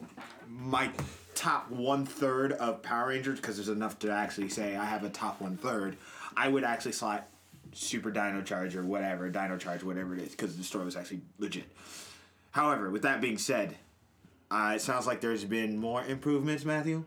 my 0.48 0.90
top 1.34 1.70
one 1.72 2.06
third 2.06 2.52
of 2.52 2.82
Power 2.82 3.08
Rangers, 3.08 3.40
because 3.40 3.56
there's 3.56 3.68
enough 3.68 3.98
to 3.98 4.10
actually 4.12 4.48
say 4.48 4.76
I 4.76 4.84
have 4.84 5.02
a 5.02 5.08
top 5.10 5.40
one 5.40 5.56
third, 5.56 5.96
I 6.36 6.46
would 6.48 6.62
actually 6.62 6.92
slot 6.92 7.26
Super 7.74 8.10
Dino 8.10 8.42
Charge 8.42 8.76
or 8.76 8.82
whatever, 8.82 9.28
Dino 9.28 9.58
Charge, 9.58 9.82
whatever 9.82 10.14
it 10.14 10.22
is, 10.22 10.30
because 10.30 10.56
the 10.56 10.64
story 10.64 10.84
was 10.84 10.96
actually 10.96 11.20
legit. 11.38 11.64
However, 12.52 12.90
with 12.90 13.02
that 13.02 13.20
being 13.20 13.38
said, 13.38 13.76
uh, 14.50 14.72
it 14.76 14.80
sounds 14.80 15.06
like 15.06 15.20
there's 15.20 15.44
been 15.44 15.76
more 15.76 16.04
improvements, 16.04 16.64
Matthew. 16.64 17.04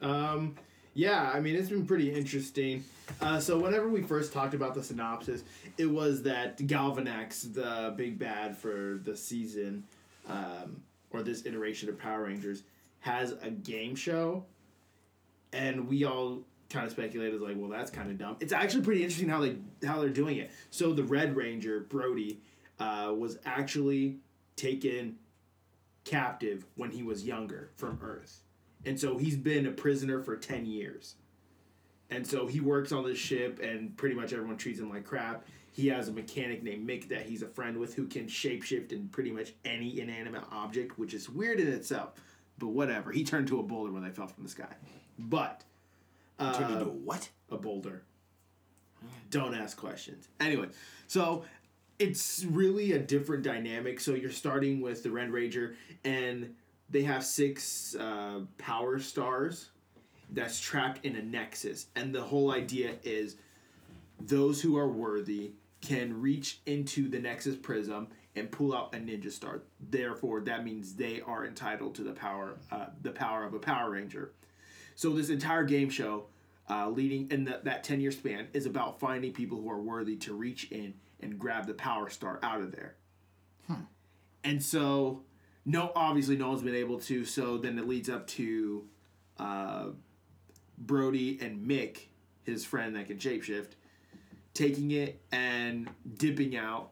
Um, 0.00 0.56
yeah, 0.94 1.30
I 1.34 1.40
mean 1.40 1.56
it's 1.56 1.68
been 1.68 1.86
pretty 1.86 2.12
interesting. 2.12 2.84
Uh, 3.20 3.40
so 3.40 3.58
whenever 3.58 3.88
we 3.88 4.02
first 4.02 4.32
talked 4.32 4.54
about 4.54 4.74
the 4.74 4.82
synopsis, 4.82 5.42
it 5.78 5.86
was 5.86 6.22
that 6.22 6.58
Galvanax, 6.58 7.52
the 7.54 7.92
big 7.96 8.18
bad 8.18 8.56
for 8.56 9.00
the 9.04 9.16
season, 9.16 9.84
um, 10.28 10.82
or 11.10 11.22
this 11.22 11.44
iteration 11.46 11.88
of 11.88 11.98
Power 11.98 12.24
Rangers, 12.24 12.62
has 13.00 13.32
a 13.42 13.50
game 13.50 13.94
show, 13.94 14.44
and 15.52 15.88
we 15.88 16.04
all 16.04 16.42
kind 16.70 16.86
of 16.86 16.92
speculated 16.92 17.40
like, 17.40 17.56
well, 17.58 17.68
that's 17.68 17.90
kind 17.90 18.10
of 18.10 18.18
dumb. 18.18 18.36
It's 18.40 18.52
actually 18.52 18.82
pretty 18.82 19.02
interesting 19.02 19.28
how 19.28 19.40
they 19.40 19.56
how 19.86 20.00
they're 20.00 20.08
doing 20.08 20.38
it. 20.38 20.50
So 20.70 20.92
the 20.92 21.04
Red 21.04 21.36
Ranger 21.36 21.80
Brody 21.80 22.40
uh, 22.78 23.12
was 23.16 23.38
actually 23.44 24.18
taken 24.56 25.16
captive 26.04 26.64
when 26.76 26.90
he 26.90 27.02
was 27.02 27.24
younger 27.24 27.70
from 27.76 27.98
Earth 28.02 28.42
and 28.84 28.98
so 28.98 29.18
he's 29.18 29.36
been 29.36 29.66
a 29.66 29.70
prisoner 29.70 30.22
for 30.22 30.36
ten 30.36 30.66
years. 30.66 31.16
And 32.10 32.26
so 32.26 32.46
he 32.46 32.60
works 32.60 32.90
on 32.90 33.04
this 33.04 33.18
ship, 33.18 33.60
and 33.62 33.96
pretty 33.96 34.16
much 34.16 34.32
everyone 34.32 34.56
treats 34.56 34.80
him 34.80 34.90
like 34.90 35.04
crap. 35.04 35.46
He 35.72 35.86
has 35.88 36.08
a 36.08 36.12
mechanic 36.12 36.64
named 36.64 36.88
Mick 36.88 37.08
that 37.08 37.22
he's 37.22 37.42
a 37.42 37.46
friend 37.46 37.76
with 37.76 37.94
who 37.94 38.06
can 38.06 38.26
shapeshift 38.26 38.90
in 38.90 39.08
pretty 39.08 39.30
much 39.30 39.52
any 39.64 40.00
inanimate 40.00 40.42
object, 40.50 40.98
which 40.98 41.14
is 41.14 41.30
weird 41.30 41.60
in 41.60 41.68
itself. 41.68 42.14
But 42.58 42.68
whatever. 42.68 43.12
He 43.12 43.22
turned 43.22 43.46
to 43.48 43.60
a 43.60 43.62
boulder 43.62 43.92
when 43.92 44.02
they 44.02 44.10
fell 44.10 44.26
from 44.26 44.42
the 44.42 44.50
sky. 44.50 44.74
But 45.18 45.62
Turned 46.40 46.72
into 46.72 46.86
a 46.86 46.88
what? 46.88 47.28
a 47.50 47.56
boulder. 47.56 48.02
Don't 49.30 49.54
ask 49.54 49.76
questions. 49.76 50.28
Anyway, 50.40 50.68
so 51.06 51.44
it's 51.98 52.44
really 52.44 52.92
a 52.92 52.98
different 52.98 53.42
dynamic. 53.42 54.00
So 54.00 54.14
you're 54.14 54.30
starting 54.30 54.80
with 54.80 55.02
the 55.02 55.10
Red 55.10 55.30
Ranger, 55.30 55.76
and 56.04 56.54
they 56.88 57.02
have 57.02 57.24
six 57.24 57.94
uh, 57.94 58.40
power 58.58 58.98
stars 58.98 59.70
that's 60.32 60.60
trapped 60.60 61.04
in 61.04 61.16
a 61.16 61.22
nexus. 61.22 61.86
And 61.96 62.14
the 62.14 62.22
whole 62.22 62.52
idea 62.52 62.94
is 63.02 63.36
those 64.20 64.60
who 64.60 64.76
are 64.76 64.88
worthy 64.88 65.52
can 65.80 66.20
reach 66.20 66.60
into 66.66 67.08
the 67.08 67.18
nexus 67.18 67.56
prism 67.56 68.08
and 68.36 68.50
pull 68.50 68.74
out 68.74 68.94
a 68.94 68.98
ninja 68.98 69.30
star. 69.30 69.62
Therefore, 69.88 70.40
that 70.42 70.64
means 70.64 70.94
they 70.94 71.20
are 71.20 71.46
entitled 71.46 71.94
to 71.96 72.02
the 72.02 72.12
power, 72.12 72.58
uh, 72.70 72.86
the 73.02 73.10
power 73.10 73.44
of 73.44 73.54
a 73.54 73.58
Power 73.58 73.90
Ranger. 73.90 74.32
So 75.00 75.08
this 75.14 75.30
entire 75.30 75.64
game 75.64 75.88
show, 75.88 76.26
uh, 76.68 76.90
leading 76.90 77.30
in 77.30 77.44
the, 77.44 77.58
that 77.62 77.84
ten 77.84 78.02
year 78.02 78.10
span, 78.10 78.48
is 78.52 78.66
about 78.66 79.00
finding 79.00 79.32
people 79.32 79.58
who 79.58 79.70
are 79.70 79.80
worthy 79.80 80.14
to 80.16 80.34
reach 80.34 80.70
in 80.70 80.92
and 81.20 81.38
grab 81.38 81.66
the 81.66 81.72
Power 81.72 82.10
Star 82.10 82.38
out 82.42 82.60
of 82.60 82.70
there. 82.70 82.96
And 84.44 84.62
so, 84.62 85.22
no, 85.64 85.90
obviously, 85.96 86.36
no 86.36 86.50
one's 86.50 86.60
been 86.62 86.74
able 86.74 87.00
to. 87.00 87.24
So 87.24 87.56
then 87.56 87.78
it 87.78 87.88
leads 87.88 88.10
up 88.10 88.26
to 88.26 88.84
uh, 89.38 89.86
Brody 90.76 91.38
and 91.40 91.66
Mick, 91.66 92.00
his 92.42 92.66
friend 92.66 92.94
that 92.94 93.06
can 93.06 93.16
shapeshift, 93.16 93.70
taking 94.52 94.90
it 94.90 95.18
and 95.32 95.88
dipping 96.18 96.58
out 96.58 96.90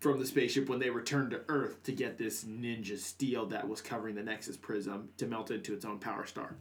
from 0.00 0.18
the 0.18 0.26
spaceship 0.26 0.68
when 0.68 0.80
they 0.80 0.90
return 0.90 1.30
to 1.30 1.42
Earth 1.46 1.84
to 1.84 1.92
get 1.92 2.18
this 2.18 2.42
ninja 2.42 2.98
steel 2.98 3.46
that 3.46 3.68
was 3.68 3.80
covering 3.80 4.16
the 4.16 4.24
Nexus 4.24 4.56
prism 4.56 5.10
to 5.18 5.26
melt 5.26 5.52
it 5.52 5.54
into 5.54 5.72
its 5.72 5.84
own 5.84 6.00
power 6.00 6.26
star. 6.26 6.56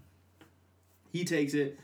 He 1.12 1.26
takes 1.26 1.54
it. 1.54 1.80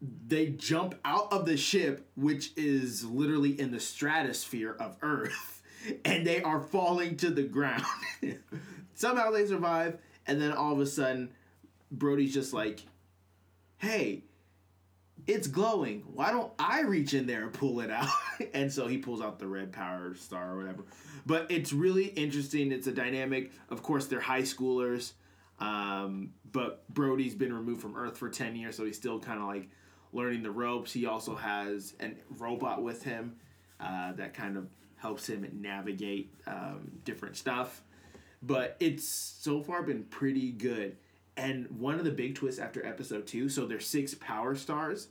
They 0.00 0.48
jump 0.48 0.94
out 1.04 1.32
of 1.32 1.46
the 1.46 1.56
ship, 1.56 2.08
which 2.16 2.52
is 2.56 3.04
literally 3.04 3.58
in 3.58 3.70
the 3.70 3.80
stratosphere 3.80 4.76
of 4.78 4.96
Earth, 5.02 5.62
and 6.04 6.26
they 6.26 6.42
are 6.42 6.60
falling 6.60 7.16
to 7.18 7.30
the 7.30 7.42
ground. 7.42 7.84
Somehow 8.94 9.30
they 9.30 9.46
survive, 9.46 9.98
and 10.26 10.40
then 10.40 10.52
all 10.52 10.72
of 10.72 10.80
a 10.80 10.86
sudden, 10.86 11.30
Brody's 11.90 12.34
just 12.34 12.52
like, 12.52 12.82
hey, 13.78 14.24
it's 15.26 15.48
glowing. 15.48 16.04
Why 16.14 16.30
don't 16.30 16.52
I 16.58 16.82
reach 16.82 17.14
in 17.14 17.26
there 17.26 17.42
and 17.42 17.52
pull 17.52 17.80
it 17.80 17.90
out? 17.90 18.08
and 18.54 18.72
so 18.72 18.86
he 18.86 18.98
pulls 18.98 19.20
out 19.20 19.38
the 19.38 19.46
red 19.46 19.72
power 19.72 20.14
star 20.14 20.52
or 20.52 20.56
whatever. 20.56 20.84
But 21.24 21.50
it's 21.50 21.72
really 21.72 22.06
interesting. 22.06 22.70
It's 22.70 22.86
a 22.86 22.92
dynamic. 22.92 23.52
Of 23.70 23.82
course, 23.82 24.06
they're 24.06 24.20
high 24.20 24.42
schoolers. 24.42 25.12
Um, 25.58 26.30
but 26.52 26.88
Brody's 26.92 27.34
been 27.34 27.52
removed 27.52 27.80
from 27.80 27.96
Earth 27.96 28.18
for 28.18 28.28
10 28.28 28.56
years, 28.56 28.76
so 28.76 28.84
he's 28.84 28.96
still 28.96 29.18
kind 29.18 29.40
of 29.40 29.46
like 29.46 29.68
learning 30.12 30.42
the 30.42 30.50
ropes. 30.50 30.92
He 30.92 31.06
also 31.06 31.34
has 31.34 31.94
a 32.00 32.12
robot 32.38 32.82
with 32.82 33.02
him 33.02 33.36
uh, 33.80 34.12
that 34.12 34.34
kind 34.34 34.56
of 34.56 34.66
helps 34.96 35.28
him 35.28 35.48
navigate 35.60 36.34
um, 36.46 36.90
different 37.04 37.36
stuff. 37.36 37.82
But 38.42 38.76
it's 38.80 39.06
so 39.06 39.62
far 39.62 39.82
been 39.82 40.04
pretty 40.04 40.52
good. 40.52 40.96
And 41.36 41.66
one 41.78 41.98
of 41.98 42.04
the 42.04 42.10
big 42.10 42.34
twists 42.34 42.60
after 42.60 42.84
episode 42.84 43.26
two, 43.26 43.48
so 43.48 43.66
there's 43.66 43.86
six 43.86 44.14
power 44.14 44.54
stars. 44.54 45.08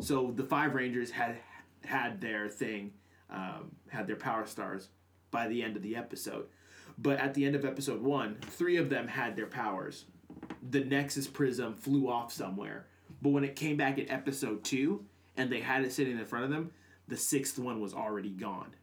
So 0.00 0.32
the 0.34 0.44
five 0.44 0.74
Rangers 0.74 1.10
had 1.10 1.36
had 1.84 2.20
their 2.20 2.48
thing, 2.48 2.92
um, 3.28 3.72
had 3.88 4.06
their 4.06 4.16
power 4.16 4.46
stars 4.46 4.88
by 5.30 5.48
the 5.48 5.62
end 5.62 5.76
of 5.76 5.82
the 5.82 5.96
episode. 5.96 6.46
But 7.02 7.18
at 7.18 7.34
the 7.34 7.46
end 7.46 7.54
of 7.54 7.64
episode 7.64 8.02
one, 8.02 8.36
three 8.42 8.76
of 8.76 8.90
them 8.90 9.08
had 9.08 9.34
their 9.34 9.46
powers. 9.46 10.04
The 10.68 10.80
Nexus 10.80 11.26
Prism 11.26 11.74
flew 11.74 12.10
off 12.10 12.32
somewhere. 12.32 12.86
But 13.22 13.30
when 13.30 13.44
it 13.44 13.56
came 13.56 13.76
back 13.76 13.98
in 13.98 14.10
episode 14.10 14.64
two 14.64 15.04
and 15.36 15.50
they 15.50 15.60
had 15.60 15.84
it 15.84 15.92
sitting 15.92 16.18
in 16.18 16.24
front 16.26 16.44
of 16.44 16.50
them, 16.50 16.72
the 17.08 17.16
sixth 17.16 17.58
one 17.58 17.80
was 17.80 17.94
already 17.94 18.30
gone. 18.30 18.74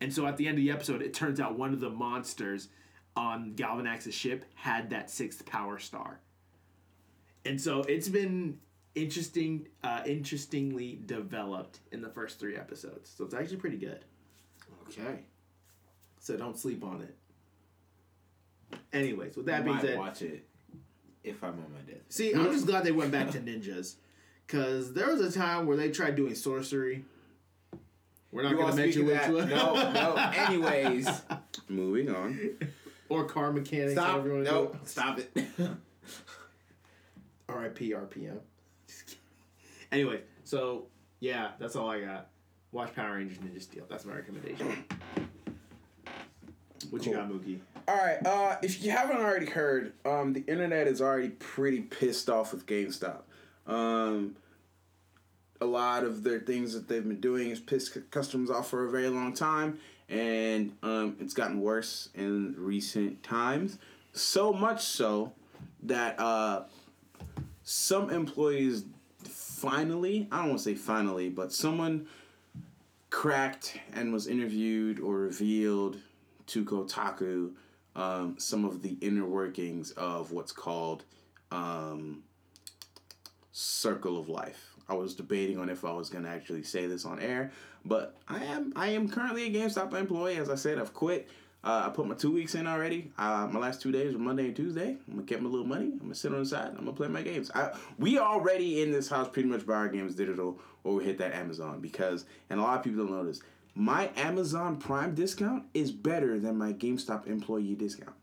And 0.00 0.12
so 0.12 0.26
at 0.26 0.36
the 0.36 0.46
end 0.46 0.58
of 0.58 0.64
the 0.64 0.70
episode, 0.70 1.02
it 1.02 1.12
turns 1.12 1.40
out 1.40 1.58
one 1.58 1.72
of 1.72 1.80
the 1.80 1.90
monsters 1.90 2.68
on 3.16 3.54
Galvanax's 3.54 4.14
ship 4.14 4.44
had 4.54 4.90
that 4.90 5.10
sixth 5.10 5.44
power 5.44 5.78
star. 5.78 6.20
And 7.44 7.60
so 7.60 7.80
it's 7.82 8.08
been 8.08 8.58
interesting, 8.94 9.68
uh, 9.82 10.02
interestingly 10.06 11.00
developed 11.06 11.80
in 11.90 12.02
the 12.02 12.08
first 12.08 12.38
three 12.38 12.56
episodes. 12.56 13.12
So 13.16 13.24
it's 13.24 13.34
actually 13.34 13.56
pretty 13.56 13.78
good. 13.78 14.04
Okay. 14.88 15.24
So 16.30 16.36
don't 16.36 16.56
sleep 16.56 16.84
on 16.84 17.00
it. 17.02 18.78
Anyways, 18.92 19.36
with 19.36 19.46
that 19.46 19.62
I 19.62 19.64
being 19.64 19.76
might 19.76 19.84
said, 19.84 19.98
watch 19.98 20.22
it 20.22 20.46
if 21.24 21.42
I'm 21.42 21.50
on 21.54 21.72
my 21.74 21.80
death. 21.86 22.02
see, 22.08 22.32
I'm 22.32 22.52
just 22.52 22.66
glad 22.66 22.84
they 22.84 22.92
went 22.92 23.10
back 23.10 23.30
to 23.32 23.40
ninjas, 23.40 23.96
because 24.46 24.92
there 24.94 25.08
was 25.08 25.20
a 25.20 25.32
time 25.36 25.66
where 25.66 25.76
they 25.76 25.90
tried 25.90 26.14
doing 26.14 26.36
sorcery. 26.36 27.04
We're 28.30 28.44
not 28.44 28.50
You 28.50 28.56
going 28.58 28.70
all 28.70 28.76
to 28.76 28.80
mention 28.80 29.06
speak 29.08 29.20
which 29.20 29.28
one. 29.28 29.48
that? 29.48 29.92
No, 29.92 30.14
no. 30.14 30.14
Anyways, 30.46 31.08
moving 31.68 32.14
on. 32.14 32.38
or 33.08 33.24
car 33.24 33.52
mechanics. 33.52 33.92
Stop. 33.94 34.06
however 34.10 34.28
you 34.28 34.34
wanna 34.34 34.44
No, 34.44 34.66
do 34.66 34.72
it. 34.72 34.88
stop 34.88 35.18
it. 35.18 35.36
R.I.P. 37.48 37.90
RPM. 37.92 38.38
Just 38.86 39.06
kidding. 39.06 39.20
Anyway, 39.90 40.20
so 40.44 40.86
yeah, 41.18 41.50
that's 41.58 41.74
all 41.74 41.90
I 41.90 42.00
got. 42.02 42.28
Watch 42.70 42.94
Power 42.94 43.16
Rangers 43.16 43.38
Ninja 43.38 43.60
Steel. 43.60 43.84
That's 43.90 44.04
my 44.04 44.14
recommendation. 44.14 44.84
What 46.88 47.04
you 47.04 47.12
got, 47.12 47.28
Mookie? 47.28 47.60
All 47.86 47.96
right. 47.96 48.24
Uh, 48.24 48.56
if 48.62 48.82
you 48.82 48.90
haven't 48.90 49.18
already 49.18 49.46
heard, 49.46 49.92
um, 50.04 50.32
the 50.32 50.44
internet 50.46 50.86
is 50.86 51.02
already 51.02 51.30
pretty 51.30 51.82
pissed 51.82 52.30
off 52.30 52.52
with 52.52 52.66
GameStop. 52.66 53.22
Um, 53.66 54.36
a 55.60 55.66
lot 55.66 56.04
of 56.04 56.22
their 56.22 56.40
things 56.40 56.72
that 56.72 56.88
they've 56.88 57.06
been 57.06 57.20
doing 57.20 57.50
is 57.50 57.60
pissed 57.60 57.98
customers 58.10 58.50
off 58.50 58.70
for 58.70 58.86
a 58.86 58.90
very 58.90 59.08
long 59.08 59.34
time, 59.34 59.78
and 60.08 60.72
um, 60.82 61.16
it's 61.20 61.34
gotten 61.34 61.60
worse 61.60 62.08
in 62.14 62.54
recent 62.56 63.22
times. 63.22 63.78
So 64.12 64.52
much 64.52 64.82
so 64.82 65.32
that 65.82 66.18
uh, 66.18 66.62
some 67.62 68.10
employees 68.10 68.84
finally, 69.22 70.26
I 70.32 70.38
don't 70.38 70.48
want 70.48 70.58
to 70.60 70.64
say 70.64 70.74
finally, 70.74 71.28
but 71.28 71.52
someone 71.52 72.06
cracked 73.10 73.78
and 73.92 74.12
was 74.12 74.26
interviewed 74.26 74.98
or 74.98 75.18
revealed 75.18 75.98
to 76.50 76.64
Kotaku 76.64 77.52
um, 77.96 78.36
some 78.38 78.64
of 78.64 78.82
the 78.82 78.96
inner 79.00 79.26
workings 79.26 79.90
of 79.92 80.32
what's 80.32 80.52
called 80.52 81.04
um, 81.50 82.22
circle 83.52 84.18
of 84.18 84.28
life. 84.28 84.74
I 84.88 84.94
was 84.94 85.14
debating 85.14 85.58
on 85.58 85.68
if 85.68 85.84
I 85.84 85.92
was 85.92 86.08
going 86.08 86.24
to 86.24 86.30
actually 86.30 86.62
say 86.62 86.86
this 86.86 87.04
on 87.04 87.20
air, 87.20 87.52
but 87.84 88.16
I 88.28 88.44
am 88.44 88.72
I 88.74 88.88
am 88.88 89.08
currently 89.08 89.44
a 89.44 89.50
GameStop 89.50 89.94
employee. 89.94 90.36
As 90.36 90.50
I 90.50 90.56
said, 90.56 90.78
I've 90.78 90.94
quit. 90.94 91.28
Uh, 91.62 91.84
I 91.86 91.90
put 91.90 92.06
my 92.06 92.14
two 92.14 92.32
weeks 92.32 92.54
in 92.54 92.66
already. 92.66 93.12
Uh, 93.18 93.46
my 93.52 93.60
last 93.60 93.82
two 93.82 93.92
days 93.92 94.14
were 94.14 94.18
Monday 94.18 94.46
and 94.46 94.56
Tuesday. 94.56 94.96
I'm 95.06 95.14
gonna 95.14 95.22
get 95.22 95.42
my 95.42 95.48
little 95.48 95.66
money. 95.66 95.90
I'm 95.92 95.98
gonna 95.98 96.14
sit 96.14 96.32
on 96.32 96.40
the 96.40 96.46
side. 96.46 96.68
I'm 96.70 96.86
gonna 96.86 96.92
play 96.92 97.08
my 97.08 97.22
games. 97.22 97.50
I, 97.54 97.76
we 97.98 98.18
already 98.18 98.82
in 98.82 98.90
this 98.90 99.08
house 99.08 99.28
pretty 99.28 99.48
much 99.48 99.66
buy 99.66 99.74
our 99.74 99.88
games 99.88 100.14
digital 100.14 100.58
or 100.84 100.94
we 100.94 101.04
hit 101.04 101.18
that 101.18 101.34
Amazon 101.34 101.80
because, 101.80 102.24
and 102.48 102.58
a 102.58 102.62
lot 102.62 102.78
of 102.78 102.84
people 102.84 103.06
don't 103.06 103.26
this. 103.26 103.42
My 103.74 104.10
Amazon 104.16 104.76
Prime 104.76 105.14
discount 105.14 105.64
is 105.74 105.90
better 105.92 106.38
than 106.38 106.56
my 106.56 106.72
GameStop 106.72 107.26
employee 107.26 107.74
discount. 107.74 108.16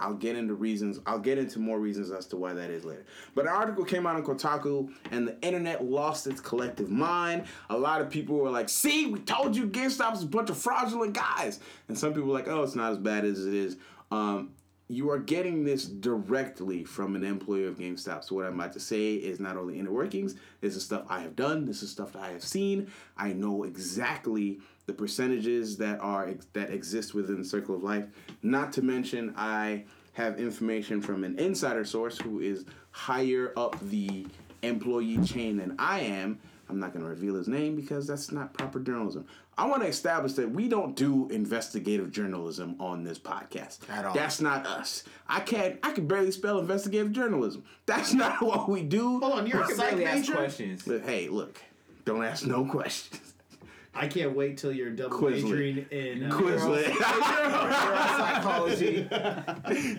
I'll 0.00 0.14
get 0.14 0.36
into 0.36 0.54
reasons. 0.54 1.00
I'll 1.06 1.18
get 1.18 1.38
into 1.38 1.58
more 1.58 1.80
reasons 1.80 2.10
as 2.12 2.26
to 2.26 2.36
why 2.36 2.54
that 2.54 2.70
is 2.70 2.84
later. 2.84 3.04
But 3.34 3.46
an 3.46 3.52
article 3.52 3.84
came 3.84 4.06
out 4.06 4.14
on 4.14 4.22
Kotaku, 4.24 4.92
and 5.10 5.26
the 5.26 5.40
internet 5.42 5.84
lost 5.84 6.26
its 6.26 6.40
collective 6.40 6.88
mind. 6.88 7.44
A 7.68 7.76
lot 7.76 8.00
of 8.00 8.08
people 8.08 8.36
were 8.36 8.50
like, 8.50 8.68
"See, 8.68 9.06
we 9.06 9.18
told 9.20 9.56
you, 9.56 9.66
GameStop's 9.66 10.22
a 10.22 10.26
bunch 10.26 10.50
of 10.50 10.56
fraudulent 10.56 11.14
guys." 11.14 11.58
And 11.88 11.98
some 11.98 12.12
people 12.12 12.28
were 12.28 12.34
like, 12.34 12.48
"Oh, 12.48 12.62
it's 12.62 12.76
not 12.76 12.92
as 12.92 12.98
bad 12.98 13.24
as 13.24 13.44
it 13.44 13.54
is." 13.54 13.76
Um, 14.12 14.50
you 14.86 15.10
are 15.10 15.18
getting 15.18 15.64
this 15.64 15.84
directly 15.84 16.82
from 16.82 17.14
an 17.14 17.22
employee 17.22 17.66
of 17.66 17.78
GameStop. 17.78 18.24
So 18.24 18.36
what 18.36 18.46
I'm 18.46 18.58
about 18.58 18.72
to 18.72 18.80
say 18.80 19.14
is 19.14 19.38
not 19.38 19.56
only 19.56 19.78
inner 19.78 19.92
workings. 19.92 20.34
This 20.60 20.76
is 20.76 20.84
stuff 20.84 21.04
I 21.10 21.20
have 21.20 21.36
done. 21.36 21.66
This 21.66 21.82
is 21.82 21.90
stuff 21.90 22.12
that 22.14 22.22
I 22.22 22.30
have 22.30 22.44
seen. 22.44 22.90
I 23.16 23.34
know 23.34 23.64
exactly 23.64 24.60
the 24.88 24.92
percentages 24.92 25.76
that 25.76 26.00
are 26.00 26.34
that 26.54 26.70
exist 26.70 27.14
within 27.14 27.38
the 27.38 27.44
circle 27.44 27.76
of 27.76 27.84
life. 27.84 28.06
Not 28.42 28.72
to 28.72 28.82
mention, 28.82 29.32
I 29.36 29.84
have 30.14 30.40
information 30.40 31.00
from 31.00 31.22
an 31.22 31.38
insider 31.38 31.84
source 31.84 32.18
who 32.18 32.40
is 32.40 32.64
higher 32.90 33.52
up 33.56 33.78
the 33.88 34.26
employee 34.62 35.24
chain 35.24 35.58
than 35.58 35.76
I 35.78 36.00
am 36.00 36.40
I'm 36.68 36.78
not 36.78 36.92
going 36.92 37.02
to 37.02 37.08
reveal 37.08 37.34
his 37.34 37.48
name 37.48 37.76
because 37.76 38.06
that's 38.06 38.30
not 38.30 38.52
proper 38.52 38.80
journalism. 38.80 39.26
I 39.56 39.66
want 39.66 39.82
to 39.82 39.88
establish 39.88 40.34
that 40.34 40.50
we 40.50 40.68
don't 40.68 40.94
do 40.94 41.28
investigative 41.30 42.12
journalism 42.12 42.76
on 42.78 43.02
this 43.02 43.18
podcast. 43.18 43.78
At 43.90 44.04
all. 44.04 44.14
That's 44.14 44.40
not 44.40 44.66
us. 44.66 45.04
I 45.28 45.40
can't. 45.40 45.78
I 45.82 45.92
can 45.92 46.06
barely 46.06 46.30
spell 46.30 46.58
investigative 46.58 47.12
journalism. 47.12 47.64
That's 47.86 48.12
not 48.14 48.42
what 48.42 48.68
we 48.68 48.82
do. 48.82 49.20
Hold 49.20 49.40
on, 49.40 49.46
you're 49.46 49.62
a 49.62 49.74
psych 49.74 49.96
major. 49.96 50.34
questions. 50.34 50.82
But 50.86 51.02
hey, 51.02 51.28
look, 51.28 51.60
don't 52.04 52.24
ask 52.24 52.46
no 52.46 52.64
questions. 52.70 53.27
I 53.94 54.06
can't 54.06 54.36
wait 54.36 54.58
till 54.58 54.70
you're 54.72 54.90
double 54.90 55.18
Quizlet. 55.18 55.42
majoring 55.42 55.86
in 55.90 56.30
uh, 56.30 56.36
Quizlet. 56.36 56.94
Psychology, 58.16 59.08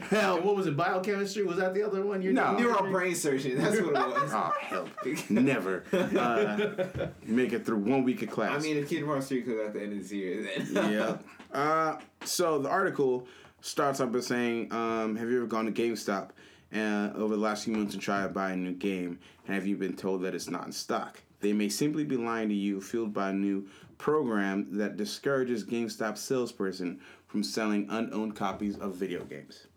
Hell, 0.09 0.41
What 0.41 0.55
was 0.55 0.67
it? 0.67 0.77
Biochemistry? 0.77 1.43
Was 1.43 1.57
that 1.57 1.73
the 1.73 1.83
other 1.83 2.05
one? 2.05 2.21
You're 2.21 2.33
No. 2.33 2.55
neural 2.57 2.89
brain 2.89 3.15
surgeon. 3.15 3.57
That's 3.57 3.79
what 3.81 3.89
it 3.89 3.93
was. 3.93 4.31
Oh 4.39 4.53
hell, 4.61 4.87
never 5.29 5.83
uh, 5.91 7.07
make 7.25 7.51
it 7.51 7.65
through 7.65 7.79
one 7.79 8.03
week 8.03 8.21
of 8.21 8.29
class. 8.29 8.55
I 8.55 8.59
mean, 8.59 8.77
if 8.77 8.89
Kid 8.89 9.03
Rock 9.03 9.23
Street 9.23 9.45
comes 9.45 9.59
at 9.59 9.73
the 9.73 9.81
end 9.81 9.93
of 9.93 9.99
this 9.99 10.11
year, 10.11 10.47
then 10.73 10.91
yeah. 10.93 11.17
Uh, 11.57 11.97
so 12.23 12.59
the 12.59 12.69
article 12.69 13.27
starts 13.61 13.99
off 13.99 14.11
by 14.11 14.19
saying, 14.19 14.71
um, 14.71 15.15
"Have 15.15 15.29
you 15.29 15.37
ever 15.37 15.47
gone 15.47 15.65
to 15.65 15.71
GameStop 15.71 16.29
uh, 16.75 17.09
over 17.15 17.35
the 17.35 17.41
last 17.41 17.65
few 17.65 17.73
months 17.73 17.93
and 17.95 18.01
tried 18.03 18.23
to 18.23 18.29
buy 18.29 18.51
a 18.51 18.55
new 18.55 18.73
game, 18.73 19.19
and 19.47 19.55
have 19.55 19.65
you 19.65 19.75
been 19.75 19.95
told 19.95 20.21
that 20.21 20.35
it's 20.35 20.49
not 20.49 20.65
in 20.67 20.71
stock? 20.71 21.19
They 21.39 21.53
may 21.53 21.69
simply 21.69 22.03
be 22.03 22.17
lying 22.17 22.49
to 22.49 22.55
you, 22.55 22.81
fueled 22.81 23.13
by 23.13 23.29
a 23.29 23.33
new 23.33 23.67
program 23.97 24.67
that 24.77 24.97
discourages 24.97 25.63
GameStop 25.63 26.17
salesperson 26.17 26.99
from 27.27 27.43
selling 27.43 27.87
unowned 27.89 28.35
copies 28.35 28.77
of 28.77 28.95
video 28.95 29.23
games." 29.23 29.67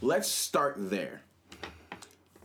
Let's 0.00 0.28
start 0.28 0.74
there. 0.78 1.22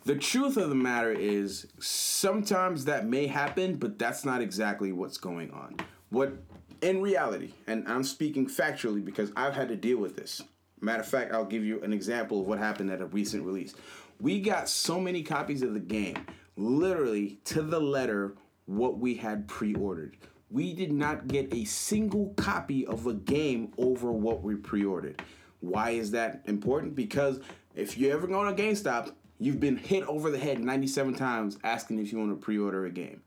The 0.06 0.16
truth 0.16 0.56
of 0.56 0.70
the 0.70 0.76
matter 0.76 1.12
is, 1.12 1.68
sometimes 1.80 2.86
that 2.86 3.08
may 3.08 3.28
happen, 3.28 3.76
but 3.76 4.00
that's 4.00 4.24
not 4.24 4.42
exactly 4.42 4.94
what's 4.94 5.18
going 5.18 5.52
on. 5.52 5.76
What, 6.12 6.38
in 6.82 7.02
reality, 7.02 7.52
and 7.66 7.86
I'm 7.88 8.04
speaking 8.04 8.48
factually 8.48 9.04
because 9.04 9.34
I've 9.36 9.54
had 9.54 9.68
to 9.68 9.76
deal 9.76 9.98
with 9.98 10.16
this. 10.16 10.42
Matter 10.80 11.02
of 11.02 11.08
fact, 11.08 11.34
I'll 11.34 11.44
give 11.44 11.66
you 11.66 11.82
an 11.82 11.92
example 11.92 12.40
of 12.40 12.48
what 12.48 12.60
happened 12.60 12.92
at 12.92 13.02
a 13.02 13.08
recent 13.08 13.44
release. 13.44 13.74
We 14.22 14.40
got 14.40 14.70
so 14.70 15.00
many 15.00 15.24
copies 15.24 15.62
of 15.62 15.74
the 15.74 15.80
game, 15.80 16.16
literally 16.58 17.40
to 17.46 17.62
the 17.62 17.80
letter, 17.80 18.36
what 18.66 18.98
we 18.98 19.16
had 19.16 19.48
pre 19.48 19.74
ordered. 19.76 20.18
We 20.50 20.74
did 20.74 20.92
not 20.92 21.28
get 21.28 21.54
a 21.54 21.66
single 21.66 22.34
copy 22.36 22.86
of 22.86 23.06
a 23.08 23.14
game 23.14 23.74
over 23.78 24.12
what 24.12 24.44
we 24.44 24.56
pre 24.56 24.84
ordered. 24.84 25.22
Why 25.60 25.92
is 25.92 26.12
that 26.12 26.44
important? 26.46 26.96
Because 26.96 27.40
if 27.76 27.98
you 27.98 28.12
ever 28.12 28.28
go 28.28 28.44
to 28.44 28.62
GameStop, 28.62 29.12
you've 29.40 29.60
been 29.60 29.78
hit 29.78 30.04
over 30.04 30.30
the 30.30 30.38
head 30.38 30.60
97 30.60 31.16
times 31.16 31.58
asking 31.64 32.00
if 32.00 32.12
you 32.12 32.20
want 32.20 32.32
to 32.32 32.44
pre 32.44 32.58
order 32.58 32.86
a 32.86 32.92
game. 32.92 33.22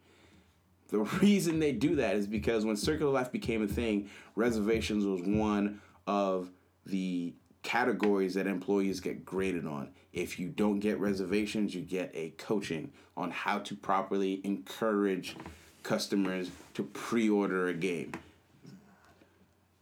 The 0.89 0.99
reason 1.23 1.59
they 1.59 1.73
do 1.73 1.97
that 1.97 2.17
is 2.17 2.27
because 2.27 2.65
when 2.65 2.77
Circle 2.77 3.09
of 3.09 3.15
Life 3.15 3.33
became 3.33 3.63
a 3.63 3.69
thing, 3.69 4.11
reservations 4.35 5.05
was 5.05 5.23
one 5.23 5.81
of 6.07 6.51
the 6.87 7.35
categories 7.63 8.35
that 8.35 8.47
employees 8.47 9.01
get 9.01 9.25
graded 9.25 9.67
on. 9.67 9.91
If 10.13 10.39
you 10.39 10.49
don't 10.49 10.81
get 10.81 10.99
reservations, 10.99 11.75
you 11.75 11.83
get 11.83 12.11
a 12.15 12.31
coaching 12.31 12.93
on 13.17 13.31
how 13.31 13.59
to 13.61 13.77
properly 13.77 14.41
encourage 14.45 15.37
customers 15.83 16.51
to 16.75 16.83
pre 16.83 17.29
order 17.29 17.69
a 17.69 17.75
game. 17.75 18.13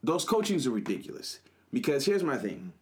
Those 0.03 0.25
coachings 0.25 0.67
are 0.67 0.71
ridiculous 0.71 1.41
because 1.73 2.05
here's 2.05 2.23
my 2.23 2.37
thing 2.37 2.73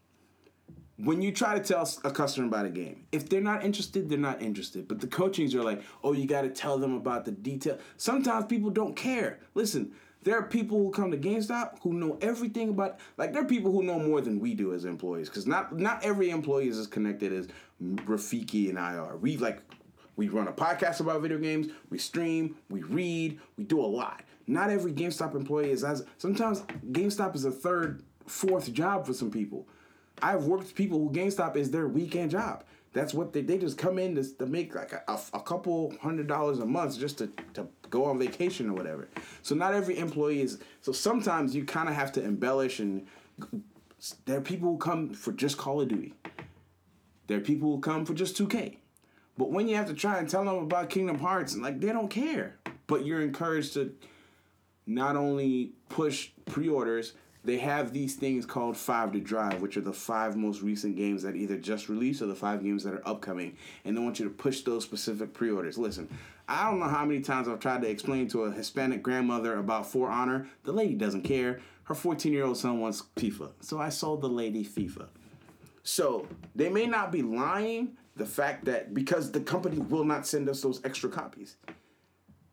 when 0.99 1.21
you 1.21 1.31
try 1.31 1.59
to 1.59 1.63
tell 1.63 1.89
a 2.05 2.11
customer 2.11 2.47
about 2.47 2.65
a 2.65 2.71
game, 2.71 3.05
if 3.13 3.29
they're 3.29 3.41
not 3.41 3.65
interested, 3.65 4.09
they're 4.09 4.19
not 4.19 4.41
interested. 4.41 4.89
But 4.89 5.01
the 5.01 5.07
coachings 5.07 5.55
are 5.55 5.63
like, 5.63 5.83
oh, 6.03 6.13
you 6.13 6.27
got 6.27 6.43
to 6.43 6.49
tell 6.49 6.79
them 6.79 6.95
about 6.95 7.25
the 7.27 7.33
detail. 7.33 7.79
Sometimes 7.99 8.47
people 8.47 8.71
don't 8.71 8.97
care. 8.97 9.41
Listen, 9.55 9.93
there 10.27 10.37
are 10.37 10.43
people 10.43 10.79
who 10.79 10.91
come 10.91 11.13
to 11.13 11.17
GameStop 11.17 11.79
who 11.83 11.93
know 11.93 12.19
everything 12.21 12.71
about. 12.71 12.99
Like 13.17 13.33
there 13.33 13.43
are 13.43 13.47
people 13.47 13.71
who 13.71 13.85
know 13.85 14.01
more 14.01 14.21
than 14.21 14.41
we 14.41 14.55
do 14.55 14.75
as 14.75 14.85
employees, 14.85 15.29
because 15.29 15.47
not 15.47 15.79
not 15.79 16.05
every 16.05 16.31
employee 16.31 16.67
is 16.67 16.79
as 16.79 16.89
connected 16.89 17.33
as 17.33 17.47
Rafiki 17.81 18.69
and 18.69 18.77
I 18.77 18.97
are. 18.97 19.17
We 19.17 19.37
like 19.37 19.61
we 20.17 20.29
run 20.29 20.49
a 20.49 20.53
podcast 20.53 20.99
about 20.99 21.23
video 21.23 21.39
games. 21.39 21.69
We 21.91 21.99
stream. 21.99 22.57
We 22.69 22.83
read. 22.83 23.39
We 23.57 23.63
do 23.63 23.81
a 23.81 23.87
lot. 23.87 24.25
Not 24.49 24.71
every 24.71 24.93
GameStop 24.93 25.37
employee 25.37 25.71
is 25.71 25.85
as. 25.85 26.05
Sometimes 26.19 26.63
GameStop 26.91 27.37
is 27.37 27.45
a 27.45 27.53
third, 27.53 28.03
fourth 28.27 28.73
job 28.73 29.07
for 29.07 29.15
some 29.15 29.31
people. 29.31 29.69
I've 30.21 30.45
worked 30.45 30.65
with 30.65 30.75
people 30.75 30.99
who 30.99 31.11
GameStop 31.11 31.55
is 31.55 31.71
their 31.71 31.87
weekend 31.87 32.33
job. 32.33 32.65
That's 32.97 33.13
what 33.13 33.35
they, 33.35 33.43
they 33.43 33.59
just 33.59 33.77
come 33.77 33.99
in 33.99 34.15
to, 34.15 34.25
to 34.39 34.47
make 34.47 34.75
like 34.75 34.91
a, 34.95 35.21
a, 35.35 35.41
couple 35.41 35.95
hundred 36.01 36.29
dollars 36.29 36.61
a 36.61 36.65
month 36.65 36.99
just 36.99 37.19
to, 37.19 37.31
to 37.53 37.69
go 37.91 38.07
on 38.07 38.19
vacation 38.19 38.71
or 38.71 38.73
whatever. 38.73 39.07
So 39.43 39.55
not 39.55 39.75
every 39.75 39.99
employee 39.99 40.41
is. 40.41 40.59
So 40.81 40.93
sometimes 40.93 41.55
you 41.55 41.67
kind 41.67 41.91
of 41.91 41.95
have 41.95 42.11
to 42.13 42.25
embellish 42.25 42.81
and 42.81 43.07
there 44.25 44.39
are 44.39 44.41
people 44.41 44.73
who 44.73 44.79
come 44.79 45.13
for 45.13 45.33
just 45.33 45.59
Call 45.59 45.83
of 45.83 45.89
Duty. 45.89 46.15
There 47.27 47.37
are 47.37 47.43
people 47.43 47.71
who 47.75 47.83
come 47.83 48.07
for 48.07 48.15
just 48.15 48.35
2K. 48.39 48.79
But 49.37 49.51
when 49.51 49.69
you 49.69 49.77
have 49.77 49.89
to 49.89 49.95
try 49.95 50.19
and 50.19 50.27
tell 50.27 50.47
them 50.47 50.57
about 50.57 50.89
Kingdom 50.89 51.19
Hearts, 51.19 51.53
and 51.53 51.63
like 51.63 51.79
they 51.79 51.89
don't 51.89 52.09
care. 52.09 52.57
But 52.87 53.05
you're 53.05 53.21
encouraged 53.21 53.75
to 53.75 53.95
not 54.87 55.17
only 55.17 55.73
push 55.91 56.31
pre-orders, 56.47 57.13
they 57.47 57.59
have 57.59 57.93
these 57.93 58.17
things 58.17 58.45
called 58.45 58.77
Five 58.77 59.13
to 59.13 59.21
Drive, 59.21 59.63
which 59.63 59.77
are 59.77 59.83
the 59.83 59.93
five 59.93 60.37
most 60.37 60.63
recent 60.63 60.97
games 60.97 61.23
that 61.23 61.37
either 61.37 61.57
just 61.57 61.89
released 61.89 62.21
or 62.21 62.27
the 62.27 62.35
five 62.35 62.63
games 62.63 62.83
that 62.83 62.93
are 62.93 63.09
upcoming. 63.09 63.57
And 63.85 63.97
they 63.97 64.01
want 64.01 64.19
you 64.19 64.25
to 64.25 64.31
push 64.31 64.63
those 64.63 64.83
specific 64.83 65.33
pre-orders. 65.33 65.79
Listen, 65.79 66.09
I 66.49 66.69
don't 66.69 66.81
know 66.81 66.89
how 66.89 67.05
many 67.05 67.21
times 67.21 67.47
I've 67.47 67.61
tried 67.61 67.83
to 67.83 67.89
explain 67.89 68.27
to 68.29 68.45
a 68.45 68.53
Hispanic 68.53 69.01
grandmother 69.01 69.59
about 69.59 69.87
For 69.87 70.11
Honor. 70.11 70.49
The 70.65 70.73
lady 70.73 70.95
doesn't 70.95 71.23
care. 71.23 71.61
Her 71.85 71.95
14-year-old 71.95 72.57
son 72.57 72.81
wants 72.81 73.05
FIFA. 73.15 73.53
So 73.61 73.81
I 73.81 73.91
sold 73.91 74.23
the 74.23 74.29
lady 74.29 74.65
FIFA. 74.65 75.07
So 75.85 76.27
they 76.57 76.69
may 76.69 76.87
not 76.87 77.13
be 77.13 77.23
lying. 77.23 77.97
The 78.17 78.27
fact 78.27 78.65
that 78.65 78.93
because 78.95 79.31
the 79.31 79.41
company 79.41 79.79
will 79.79 80.05
not 80.05 80.27
send 80.27 80.49
us 80.49 80.63
those 80.63 80.81
extra 80.85 81.11
copies. 81.11 81.57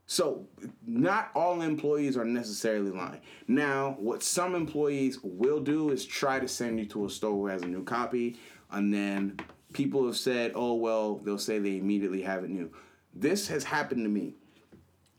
So 0.06 0.46
not 0.86 1.32
all 1.34 1.62
employees 1.62 2.18
are 2.18 2.26
necessarily 2.26 2.92
lying. 2.92 3.22
Now, 3.48 3.96
what 4.00 4.22
some 4.22 4.54
employees 4.54 5.20
will 5.24 5.60
do 5.60 5.92
is 5.92 6.06
try 6.06 6.40
to 6.40 6.48
send 6.48 6.80
you 6.80 6.86
to 6.88 7.06
a 7.06 7.10
store 7.10 7.32
who 7.32 7.48
has 7.48 7.62
a 7.62 7.68
new 7.68 7.84
copy, 7.84 8.38
and 8.72 8.94
then 8.94 9.40
people 9.72 10.06
have 10.06 10.18
said, 10.18 10.52
"Oh 10.56 10.76
well," 10.76 11.16
they'll 11.16 11.40
say 11.40 11.58
they 11.60 11.78
immediately 11.78 12.22
have 12.22 12.44
it 12.44 12.50
new. 12.50 12.72
This 13.14 13.48
has 13.48 13.64
happened 13.64 14.04
to 14.04 14.10
me. 14.10 14.36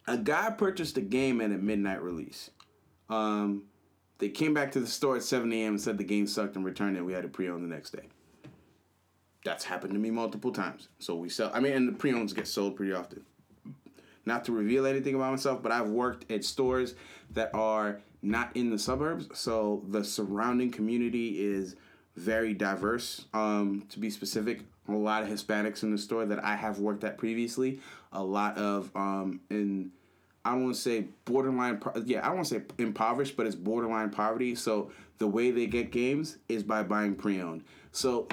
A 0.07 0.19
guy 0.19 0.51
purchased 0.51 0.99
a 0.99 1.01
game 1.01 1.41
at 1.41 1.51
a 1.51 1.57
midnight 1.57 2.03
release. 2.03 2.51
Um, 3.09 3.65
they 4.19 4.29
came 4.29 4.53
back 4.53 4.73
to 4.73 4.81
the 4.81 4.87
store 4.87 5.17
at 5.17 5.23
7 5.23 5.51
a.m. 5.53 5.73
and 5.73 5.81
said 5.81 5.99
the 5.99 6.05
game 6.05 6.27
sucked 6.27 6.57
and 6.57 6.65
returned 6.65 6.97
it. 6.97 7.05
We 7.05 7.13
had 7.13 7.23
to 7.23 7.29
pre-own 7.29 7.63
the 7.63 7.75
next 7.75 7.91
day. 7.91 8.09
That's 9.45 9.65
happened 9.65 9.93
to 9.95 9.99
me 9.99 10.11
multiple 10.11 10.53
times. 10.53 10.89
So 10.99 11.15
we 11.17 11.29
sell. 11.29 11.51
I 11.55 11.61
mean, 11.61 11.73
and 11.73 11.89
the 11.89 11.93
pre-owns 11.93 12.33
get 12.33 12.49
sold 12.49 12.77
pretty 12.77 12.93
often. 12.93 13.25
Not 14.27 14.45
to 14.47 14.53
reveal 14.53 14.87
anything 14.87 15.15
about 15.15 15.31
myself, 15.33 15.63
but 15.63 15.73
I've 15.73 15.89
worked 15.89 16.31
at 16.31 16.45
stores 16.45 16.95
that 17.31 17.51
are 17.55 18.01
not 18.23 18.57
in 18.57 18.71
the 18.71 18.79
suburbs, 18.79 19.29
so 19.35 19.83
the 19.89 20.03
surrounding 20.03 20.71
community 20.71 21.45
is 21.45 21.77
very 22.17 22.55
diverse. 22.55 23.27
Um, 23.35 23.85
to 23.91 23.99
be 23.99 24.09
specific, 24.09 24.61
a 24.89 24.93
lot 24.93 25.23
of 25.23 25.29
Hispanics 25.29 25.83
in 25.83 25.91
the 25.91 25.99
store 25.99 26.25
that 26.27 26.43
I 26.43 26.57
have 26.57 26.79
worked 26.79 27.05
at 27.05 27.19
previously. 27.19 27.81
A 28.13 28.23
lot 28.23 28.57
of 28.57 28.91
um, 28.95 29.41
in 29.51 29.91
I 30.45 30.51
don't 30.53 30.65
want 30.65 30.75
to 30.77 30.81
say 30.81 31.07
borderline. 31.25 31.81
Yeah, 32.05 32.21
I 32.21 32.27
don't 32.27 32.37
want 32.37 32.49
to 32.49 32.55
say 32.57 32.63
impoverished, 32.79 33.37
but 33.37 33.47
it's 33.47 33.57
borderline 33.57 34.11
poverty. 34.11 34.55
So 34.55 34.91
the 35.19 35.27
way 35.27 35.51
they 35.51 35.67
get 35.67 35.91
games 35.91 36.37
is 36.49 36.63
by 36.63 36.83
buying 36.83 37.15
pre-owned. 37.15 37.65
So, 37.93 38.27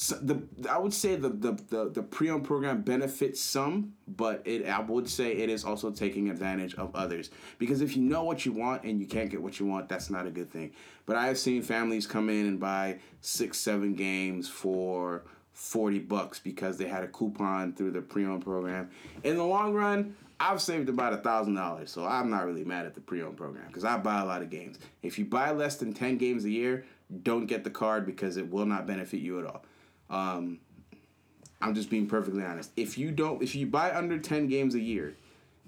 so 0.00 0.14
the 0.22 0.40
I 0.70 0.78
would 0.78 0.94
say 0.94 1.16
the 1.16 1.28
the 1.28 1.60
the, 1.70 1.90
the 1.90 2.02
pre-owned 2.04 2.44
program 2.44 2.82
benefits 2.82 3.40
some, 3.40 3.94
but 4.06 4.42
it 4.44 4.64
I 4.68 4.78
would 4.78 5.08
say 5.08 5.32
it 5.32 5.50
is 5.50 5.64
also 5.64 5.90
taking 5.90 6.30
advantage 6.30 6.76
of 6.76 6.94
others 6.94 7.30
because 7.58 7.80
if 7.80 7.96
you 7.96 8.04
know 8.04 8.22
what 8.22 8.46
you 8.46 8.52
want 8.52 8.84
and 8.84 9.00
you 9.00 9.08
can't 9.08 9.28
get 9.28 9.42
what 9.42 9.58
you 9.58 9.66
want, 9.66 9.88
that's 9.88 10.08
not 10.08 10.24
a 10.24 10.30
good 10.30 10.52
thing. 10.52 10.70
But 11.04 11.16
I 11.16 11.26
have 11.26 11.36
seen 11.36 11.62
families 11.62 12.06
come 12.06 12.28
in 12.28 12.46
and 12.46 12.60
buy 12.60 13.00
six, 13.20 13.58
seven 13.58 13.94
games 13.94 14.48
for. 14.48 15.24
40 15.54 15.98
bucks 15.98 16.38
because 16.38 16.76
they 16.76 16.86
had 16.86 17.02
a 17.02 17.08
coupon 17.08 17.72
through 17.72 17.90
the 17.90 18.00
pre-owned 18.00 18.44
program. 18.44 18.88
In 19.24 19.36
the 19.36 19.42
long 19.42 19.74
run, 19.74 20.14
I've 20.38 20.62
saved 20.62 20.88
about 20.88 21.14
a 21.14 21.16
thousand 21.16 21.56
dollars, 21.56 21.90
so 21.90 22.06
I'm 22.06 22.30
not 22.30 22.46
really 22.46 22.64
mad 22.64 22.86
at 22.86 22.94
the 22.94 23.00
pre-owned 23.00 23.36
program 23.36 23.64
because 23.66 23.82
I 23.82 23.98
buy 23.98 24.20
a 24.20 24.24
lot 24.24 24.40
of 24.40 24.50
games. 24.50 24.78
If 25.02 25.18
you 25.18 25.24
buy 25.24 25.50
less 25.50 25.74
than 25.74 25.92
10 25.92 26.16
games 26.16 26.44
a 26.44 26.50
year, 26.50 26.84
don't 27.24 27.46
get 27.46 27.64
the 27.64 27.70
card 27.70 28.06
because 28.06 28.36
it 28.36 28.48
will 28.48 28.66
not 28.66 28.86
benefit 28.86 29.18
you 29.18 29.40
at 29.40 29.46
all. 29.46 29.64
Um, 30.10 30.60
I'm 31.60 31.74
just 31.74 31.90
being 31.90 32.06
perfectly 32.06 32.44
honest. 32.44 32.70
If 32.76 32.96
you 32.96 33.10
don't, 33.10 33.42
if 33.42 33.54
you 33.54 33.66
buy 33.66 33.94
under 33.94 34.18
10 34.18 34.46
games 34.46 34.74
a 34.74 34.80
year, 34.80 35.14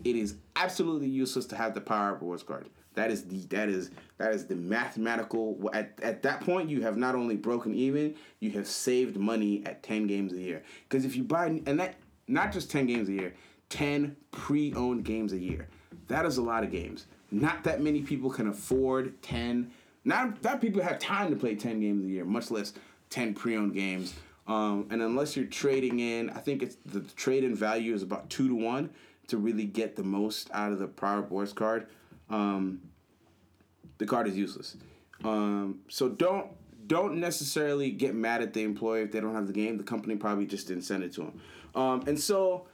it 0.05 0.17
is 0.17 0.37
absolutely 0.57 1.09
useless 1.09 1.47
to 1.47 1.57
have 1.57 1.75
the 1.75 1.81
power 1.81 2.15
up 2.15 2.21
rewards 2.21 2.43
card. 2.43 2.69
That 2.95 3.11
is 3.11 3.25
the 3.25 3.39
that 3.47 3.69
is 3.69 3.91
that 4.19 4.35
is 4.35 4.47
the 4.47 4.57
mathematical. 4.57 5.71
At 5.73 5.99
at 6.03 6.23
that 6.23 6.41
point, 6.41 6.69
you 6.69 6.83
have 6.83 6.97
not 6.97 7.15
only 7.15 7.37
broken 7.37 7.75
even, 7.75 8.15
you 8.41 8.51
have 8.53 8.67
saved 8.67 9.17
money 9.17 9.63
at 9.65 9.83
10 9.83 10.07
games 10.07 10.33
a 10.33 10.41
year. 10.41 10.63
Because 10.89 11.05
if 11.05 11.17
you 11.17 11.23
buy 11.23 11.47
and 11.67 11.79
that 11.79 11.97
not 12.27 12.53
just 12.53 12.71
10 12.71 12.87
games 12.87 13.09
a 13.09 13.13
year, 13.13 13.35
10 13.69 14.17
pre-owned 14.33 15.05
games 15.05 15.33
a 15.33 15.39
year. 15.39 15.69
That 16.09 16.27
is 16.27 16.39
a 16.39 16.43
lot 16.43 16.65
of 16.65 16.71
games. 16.71 17.07
Not 17.31 17.65
that 17.65 17.81
many 17.81 18.03
people 18.03 18.31
can 18.31 18.49
afford 18.49 19.21
10. 19.23 19.71
Not 20.05 20.43
that 20.43 20.61
people 20.61 20.83
have 20.83 20.99
time 20.99 21.31
to 21.31 21.37
play 21.37 21.55
10 21.55 21.81
games 21.81 22.05
a 22.05 22.09
year, 22.09 22.25
much 22.25 22.51
less 22.51 22.73
10 23.11 23.35
pre-owned 23.35 23.75
games. 23.75 24.15
Um, 24.51 24.89
and 24.91 25.01
unless 25.01 25.37
you're 25.37 25.47
trading 25.47 26.01
in, 26.01 26.29
I 26.31 26.41
think 26.41 26.61
it's 26.61 26.77
the 26.85 27.03
trade-in 27.15 27.55
value 27.55 27.95
is 27.95 28.03
about 28.03 28.29
two 28.31 28.49
to 28.49 28.55
one 28.55 28.91
to 29.29 29.37
really 29.37 29.65
get 29.65 29.95
the 29.95 30.03
most 30.03 30.51
out 30.53 30.73
of 30.73 30.81
the 30.81 30.89
Power 30.89 31.21
Rewards 31.21 31.53
card. 31.53 31.87
Um, 32.29 32.81
the 33.99 34.07
card 34.07 34.27
is 34.27 34.37
useless. 34.37 34.77
Um, 35.23 35.83
so 35.89 36.09
don't 36.09 36.49
don't 36.89 37.21
necessarily 37.21 37.93
get 37.93 38.17
mad 38.17 38.43
at 38.43 38.53
the 38.53 38.65
employer 38.65 39.03
if 39.03 39.13
they 39.13 39.21
don't 39.21 39.37
have 39.37 39.47
the 39.47 39.53
game. 39.53 39.79
The 39.79 39.85
company 39.85 40.17
probably 40.17 40.47
just 40.47 40.67
didn't 40.67 40.83
send 40.83 41.05
it 41.05 41.13
to 41.13 41.21
them. 41.21 41.41
Um, 41.77 42.05
and 42.09 42.19
so 42.19 42.67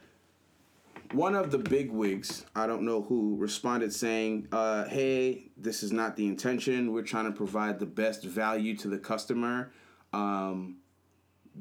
one 1.13 1.35
of 1.35 1.51
the 1.51 1.59
big 1.59 1.91
wigs, 1.91 2.47
I 2.55 2.67
don't 2.67 2.85
know 2.85 3.03
who, 3.03 3.37
responded 3.37 3.93
saying, 3.93 4.49
uh, 4.51 4.85
"Hey, 4.85 5.51
this 5.59 5.83
is 5.83 5.93
not 5.93 6.17
the 6.17 6.27
intention. 6.27 6.95
We're 6.95 7.03
trying 7.03 7.27
to 7.27 7.33
provide 7.33 7.81
the 7.81 7.87
best 7.87 8.25
value 8.25 8.75
to 8.79 8.89
the 8.89 8.99
customer." 8.99 9.73
Um, 10.15 10.77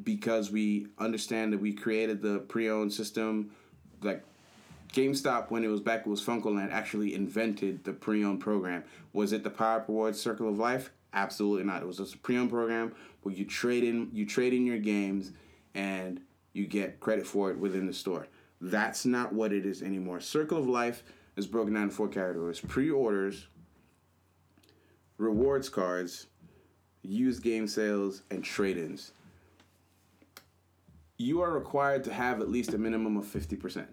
because 0.04 0.52
we 0.52 0.88
understand 0.98 1.54
that 1.54 1.60
we 1.60 1.74
created 1.74 2.22
the 2.22 2.40
pre-owned 2.40 2.92
system 2.94 3.52
like 4.02 4.24
GameStop, 4.94 5.52
when 5.52 5.64
it 5.64 5.68
was 5.68 5.82
back, 5.82 6.02
it 6.02 6.10
was 6.10 6.24
FuncoLand, 6.24 6.72
actually 6.72 7.14
invented 7.16 7.84
the 7.84 7.92
pre-owned 7.92 8.40
program. 8.40 8.84
Was 9.12 9.34
it 9.34 9.44
the 9.44 9.50
Power 9.50 9.84
Rewards 9.88 10.20
Circle 10.20 10.48
of 10.48 10.58
Life? 10.58 10.92
Absolutely 11.14 11.66
not. 11.66 11.82
It 11.82 11.86
was 11.86 11.98
just 11.98 12.16
a 12.16 12.18
pre-owned 12.18 12.50
program 12.50 12.94
where 13.24 13.36
you 13.36 13.46
trade 13.46 13.84
in 13.84 14.10
you 14.14 14.26
trade 14.26 14.54
in 14.54 14.66
your 14.66 14.78
games 14.78 15.32
and 15.74 16.22
you 16.54 16.66
get 16.66 17.00
credit 17.00 17.28
for 17.28 17.52
it 17.52 17.58
within 17.58 17.88
the 17.88 17.94
store. 17.94 18.28
That's 18.62 19.06
not 19.06 19.34
what 19.34 19.52
it 19.52 19.66
is 19.66 19.82
anymore. 19.82 20.22
Circle 20.22 20.58
of 20.58 20.68
Life 20.68 21.04
is 21.36 21.46
broken 21.46 21.74
down 21.74 21.84
into 21.84 21.96
four 21.96 22.08
categories: 22.08 22.60
pre-orders, 22.60 23.48
rewards 25.18 25.68
cards, 25.68 26.28
used 27.02 27.44
game 27.44 27.68
sales, 27.68 28.24
and 28.32 28.44
trade-ins. 28.44 29.12
You 31.18 31.42
are 31.42 31.52
required 31.52 32.04
to 32.06 32.14
have 32.14 32.42
at 32.42 32.50
least 32.50 32.74
a 32.74 32.78
minimum 32.78 33.16
of 33.18 33.26
fifty 33.26 33.56
percent 33.56 33.88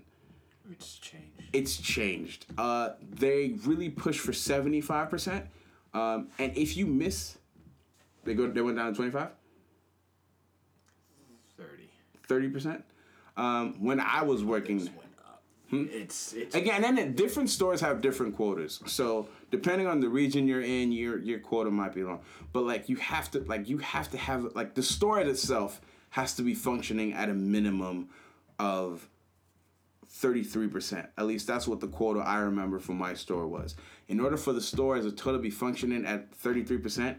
It's 0.70 0.94
changed. 0.98 1.42
it's 1.52 1.76
changed. 1.76 2.46
Uh, 2.58 2.90
they 3.10 3.54
really 3.64 3.90
push 3.90 4.18
for 4.18 4.32
seventy 4.32 4.80
five 4.80 5.08
percent, 5.10 5.46
um, 5.94 6.28
and 6.38 6.56
if 6.56 6.76
you 6.76 6.86
miss, 6.86 7.38
they 8.24 8.34
go. 8.34 8.48
They 8.50 8.60
went 8.60 8.76
down 8.76 8.90
to 8.90 8.96
25 8.96 9.28
Thirty. 11.56 11.90
30 12.28 12.48
percent. 12.50 12.84
Um, 13.36 13.74
when 13.84 14.00
I 14.00 14.22
was 14.22 14.44
working, 14.44 14.88
up. 14.88 15.42
It's 15.70 16.32
it's 16.34 16.54
again, 16.54 16.84
and 16.84 16.98
then 16.98 17.14
different 17.14 17.50
stores 17.50 17.80
have 17.80 18.00
different 18.00 18.36
quotas. 18.36 18.80
So 18.86 19.28
depending 19.50 19.86
on 19.86 20.00
the 20.00 20.08
region 20.08 20.46
you're 20.46 20.60
in, 20.62 20.92
your 20.92 21.18
your 21.18 21.38
quota 21.38 21.70
might 21.70 21.94
be 21.94 22.02
long. 22.02 22.20
But 22.52 22.64
like 22.64 22.88
you 22.88 22.96
have 22.96 23.30
to 23.30 23.40
like 23.44 23.68
you 23.68 23.78
have 23.78 24.10
to 24.10 24.18
have 24.18 24.54
like 24.54 24.74
the 24.74 24.82
store 24.82 25.20
itself 25.20 25.80
has 26.12 26.34
to 26.34 26.42
be 26.42 26.54
functioning 26.54 27.14
at 27.14 27.30
a 27.30 27.34
minimum 27.34 28.08
of 28.58 29.08
33%. 30.20 31.08
At 31.16 31.26
least 31.26 31.46
that's 31.46 31.66
what 31.66 31.80
the 31.80 31.88
quota 31.88 32.20
I 32.20 32.40
remember 32.40 32.78
from 32.78 32.98
my 32.98 33.14
store 33.14 33.46
was. 33.46 33.76
In 34.08 34.20
order 34.20 34.36
for 34.36 34.52
the 34.52 34.60
store 34.60 34.96
as 34.96 35.06
a 35.06 35.10
total 35.10 35.34
to 35.34 35.38
be 35.38 35.48
functioning 35.48 36.04
at 36.04 36.30
33%, 36.38 37.16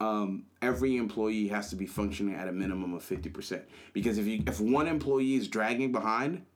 um, 0.00 0.44
every 0.62 0.96
employee 0.96 1.48
has 1.48 1.68
to 1.68 1.76
be 1.76 1.84
functioning 1.84 2.34
at 2.34 2.48
a 2.48 2.52
minimum 2.52 2.94
of 2.94 3.04
50%. 3.04 3.60
Because 3.92 4.16
if 4.16 4.26
you 4.26 4.42
if 4.46 4.58
one 4.58 4.88
employee 4.88 5.34
is 5.34 5.46
dragging 5.46 5.92
behind, 5.92 6.46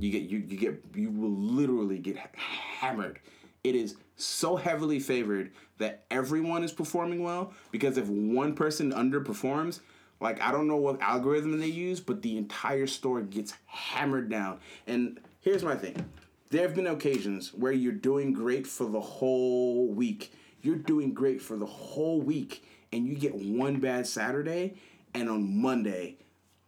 you 0.00 0.10
get 0.10 0.22
you 0.22 0.38
you 0.38 0.56
get 0.56 0.82
you 0.94 1.10
will 1.10 1.28
literally 1.28 1.98
get 1.98 2.16
hammered. 2.34 3.20
It 3.62 3.74
is 3.74 3.96
so 4.16 4.56
heavily 4.56 4.98
favored 4.98 5.52
that 5.76 6.04
everyone 6.10 6.64
is 6.64 6.72
performing 6.72 7.22
well 7.22 7.52
because 7.70 7.98
if 7.98 8.08
one 8.08 8.54
person 8.54 8.92
underperforms, 8.92 9.80
like 10.20 10.40
I 10.40 10.50
don't 10.52 10.68
know 10.68 10.76
what 10.76 11.00
algorithm 11.00 11.58
they 11.58 11.66
use, 11.66 12.00
but 12.00 12.22
the 12.22 12.36
entire 12.36 12.86
store 12.86 13.22
gets 13.22 13.54
hammered 13.66 14.28
down. 14.28 14.60
And 14.86 15.20
here's 15.40 15.62
my 15.62 15.74
thing. 15.74 16.04
There 16.50 16.62
have 16.62 16.74
been 16.74 16.86
occasions 16.86 17.52
where 17.52 17.72
you're 17.72 17.92
doing 17.92 18.32
great 18.32 18.66
for 18.66 18.86
the 18.86 19.00
whole 19.00 19.88
week. 19.88 20.32
You're 20.62 20.76
doing 20.76 21.12
great 21.12 21.42
for 21.42 21.56
the 21.56 21.66
whole 21.66 22.20
week 22.20 22.64
and 22.92 23.06
you 23.06 23.16
get 23.16 23.34
one 23.34 23.80
bad 23.80 24.06
Saturday 24.06 24.74
and 25.14 25.28
on 25.28 25.60
Monday 25.60 26.18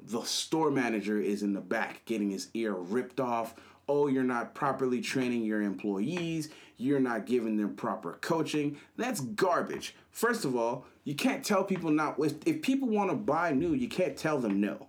the 0.01 0.23
store 0.23 0.71
manager 0.71 1.21
is 1.21 1.43
in 1.43 1.53
the 1.53 1.61
back 1.61 2.05
getting 2.05 2.31
his 2.31 2.49
ear 2.55 2.73
ripped 2.75 3.21
off. 3.21 3.55
Oh, 3.89 4.07
you're 4.07 4.23
not 4.23 4.55
properly 4.55 5.01
training 5.01 5.43
your 5.45 5.63
employees. 5.63 6.51
You're 6.77 7.01
not 7.01 7.27
giving 7.27 7.57
them 7.57 7.75
proper 7.75 8.19
coaching. 8.21 8.79
That's 8.97 9.21
garbage. 9.21 9.97
First 10.11 10.45
of 10.45 10.55
all, 10.55 10.87
you 11.09 11.15
can't 11.15 11.43
tell 11.43 11.65
people 11.65 11.91
not. 11.91 12.17
If, 12.19 12.35
if 12.45 12.61
people 12.61 12.87
want 12.87 13.09
to 13.09 13.17
buy 13.17 13.51
new, 13.51 13.73
you 13.73 13.89
can't 13.89 14.15
tell 14.15 14.39
them 14.39 14.61
no. 14.61 14.89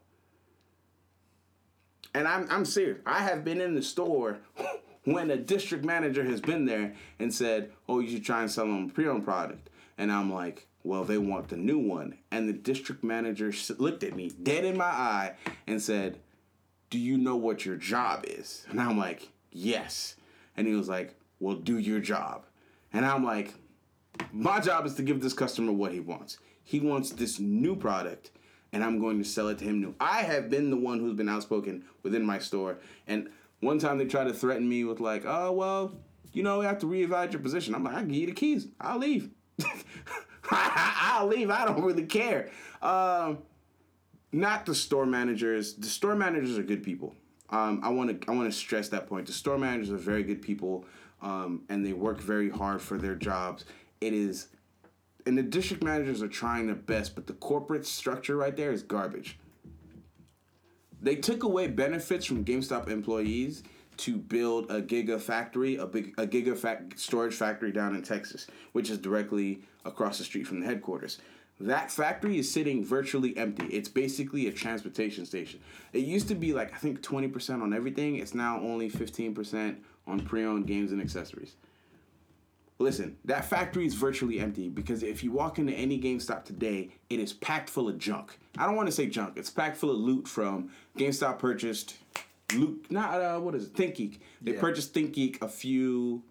And 2.14 2.28
I'm, 2.28 2.46
I'm 2.50 2.66
serious. 2.66 3.00
I 3.06 3.20
have 3.20 3.46
been 3.46 3.62
in 3.62 3.74
the 3.74 3.82
store 3.82 4.40
when 5.06 5.32
a 5.32 5.38
district 5.38 5.86
manager 5.86 6.26
has 6.26 6.42
been 6.42 6.66
there 6.66 6.94
and 7.20 7.34
said, 7.34 7.72
Oh, 7.88 8.02
you 8.02 8.10
should 8.10 8.26
try 8.26 8.42
and 8.42 8.52
sell 8.52 8.66
them 8.66 8.88
a 8.88 8.90
pre 8.90 9.08
owned 9.08 9.24
product. 9.24 9.70
And 9.98 10.12
I'm 10.12 10.30
like, 10.30 10.68
Well, 10.84 11.06
they 11.06 11.18
want 11.18 11.48
the 11.48 11.56
new 11.56 11.80
one. 11.80 12.18
And 12.32 12.50
the 12.50 12.54
district 12.54 13.02
manager 13.02 13.54
looked 13.78 14.04
at 14.04 14.14
me 14.14 14.30
dead 14.44 14.66
in 14.66 14.76
my 14.76 14.84
eye 14.84 15.36
and 15.68 15.82
said, 15.82 16.20
Do 16.90 17.00
you 17.00 17.18
know 17.18 17.38
what 17.38 17.66
your 17.66 17.78
job 17.78 18.26
is? 18.28 18.66
And 18.70 18.82
I'm 18.82 18.98
like, 18.98 19.30
Yes. 19.54 20.18
And 20.58 20.68
he 20.68 20.74
was 20.74 20.90
like, 20.90 21.16
Well, 21.40 21.56
do 21.56 21.78
your 21.78 22.02
job. 22.02 22.44
And 22.92 23.06
I'm 23.06 23.24
like, 23.24 23.54
My 24.32 24.60
job 24.60 24.86
is 24.86 24.96
to 24.96 25.04
give 25.04 25.22
this 25.22 25.34
customer 25.34 25.72
what 25.72 25.92
he 25.92 26.00
wants. 26.00 26.38
He 26.64 26.80
wants 26.80 27.12
this 27.12 27.40
new 27.40 27.76
product 27.76 28.32
and 28.72 28.84
I'm 28.84 29.00
going 29.00 29.18
to 29.18 29.24
sell 29.24 29.48
it 29.48 29.58
to 29.60 29.66
him 29.66 29.82
new. 29.82 29.96
I 30.00 30.22
have 30.22 30.50
been 30.50 30.70
the 30.70 30.78
one 30.78 31.00
who's 31.00 31.16
been 31.16 31.30
outspoken 31.30 31.84
within 32.04 32.26
my 32.26 32.40
store. 32.40 32.78
And 33.08 33.30
one 33.62 33.80
time 33.80 33.98
they 33.98 34.06
tried 34.06 34.26
to 34.26 34.34
threaten 34.34 34.68
me 34.68 34.84
with 34.84 35.00
like, 35.00 35.24
oh 35.26 35.52
well, 35.52 35.94
you 36.32 36.44
know, 36.44 36.60
we 36.60 36.66
have 36.66 36.80
to 36.80 36.86
reevaluate 36.86 37.34
your 37.34 37.42
position. 37.42 37.74
I'm 37.74 37.84
like, 37.84 37.96
I 37.96 38.00
can 38.00 38.10
give 38.10 38.18
you 38.18 38.28
the 38.28 38.34
keys. 38.34 38.68
I'll 38.80 39.00
leave. 39.00 39.30
I'll 40.52 41.28
leave. 41.28 41.50
I 41.50 41.66
don't 41.66 41.84
really 41.84 42.06
care. 42.06 42.50
Um, 42.82 43.40
not 44.32 44.66
the 44.66 44.76
store 44.76 45.06
managers. 45.06 45.74
The 45.74 45.88
store 45.88 46.16
managers 46.16 46.58
are 46.58 46.64
good 46.64 46.84
people. 46.84 47.16
Um, 47.50 47.82
I 47.84 47.90
want 47.90 48.22
to 48.22 48.32
I 48.32 48.36
want 48.36 48.52
to 48.52 48.58
stress 48.58 48.90
that 48.90 49.08
point. 49.08 49.26
The 49.26 49.34
store 49.34 49.58
managers 49.58 49.92
are 49.92 49.98
very 49.98 50.22
good 50.22 50.42
people, 50.42 50.86
um, 51.22 51.64
and 51.70 51.84
they 51.84 51.94
work 51.94 52.20
very 52.20 52.50
hard 52.50 52.80
for 52.80 52.98
their 52.98 53.16
jobs. 53.16 53.66
It 54.02 54.14
is 54.14 54.48
and 55.26 55.38
the 55.38 55.44
district 55.44 55.84
managers 55.84 56.24
are 56.24 56.28
trying 56.28 56.68
their 56.68 56.76
best, 56.76 57.14
but 57.14 57.28
the 57.28 57.34
corporate 57.34 57.86
structure 57.86 58.36
right 58.36 58.56
there 58.56 58.72
is 58.72 58.82
garbage. 58.82 59.38
They 61.02 61.16
took 61.16 61.44
away 61.44 61.68
benefits 61.68 62.26
from 62.26 62.44
GameStop 62.44 62.90
employees 62.90 63.64
to 63.98 64.18
build 64.18 64.72
a 64.72 64.82
giga 64.82 65.20
factory, 65.20 65.76
a 65.76 65.86
big 65.86 66.14
a 66.18 66.26
giga 66.26 66.58
fac- 66.58 66.94
storage 66.96 67.36
factory 67.36 67.72
down 67.72 67.96
in 67.96 68.02
Texas, 68.02 68.48
which 68.72 68.90
is 68.90 68.98
directly 68.98 69.62
across 69.86 70.18
the 70.18 70.24
street 70.24 70.48
from 70.48 70.62
the 70.62 70.66
headquarters. 70.66 71.20
That 71.60 71.92
factory 71.92 72.40
is 72.40 72.50
sitting 72.50 72.86
virtually 72.86 73.36
empty. 73.38 73.66
It's 73.66 73.90
basically 73.90 74.48
a 74.48 74.52
transportation 74.52 75.26
station. 75.26 75.60
It 75.92 76.00
used 76.00 76.30
to 76.30 76.36
be 76.36 76.54
like 76.54 76.74
I 76.74 76.78
think 76.78 77.02
20% 77.02 77.62
on 77.62 77.74
everything. 77.74 78.16
It's 78.16 78.34
now 78.34 78.60
only 78.62 78.90
15% 78.90 79.76
on 80.08 80.20
pre-owned 80.22 80.66
games 80.66 80.94
and 80.94 81.02
accessories. 81.02 81.56
Listen, 82.82 83.18
that 83.26 83.44
factory 83.44 83.86
is 83.86 83.94
virtually 83.94 84.40
empty 84.40 84.70
because 84.70 85.04
if 85.04 85.22
you 85.22 85.34
walk 85.34 85.60
into 85.60 85.74
any 85.74 86.00
GameStop 86.00 86.46
today, 86.46 86.90
it 87.10 87.20
is 87.20 87.34
packed 87.34 87.70
full 87.70 87.90
of 87.90 87.98
junk. 87.98 88.40
I 88.58 88.66
don't 88.66 88.78
want 88.78 88.88
to 88.88 88.92
say 88.94 89.08
junk. 89.08 89.34
It's 89.36 89.50
packed 89.50 89.76
full 89.76 89.92
of 89.92 89.98
loot 89.98 90.30
from 90.30 90.72
GameStop 90.98 91.40
purchased 91.40 91.98
loot. 92.56 92.86
Not 92.90 93.20
uh, 93.22 93.40
what 93.42 93.54
is 93.54 93.66
it? 93.66 93.74
ThinkGeek. 93.74 94.20
They 94.42 94.54
Yeah. 94.54 94.62
purchased 94.62 94.94
ThinkGeek 94.94 95.42
a 95.42 95.50
few, 95.50 96.24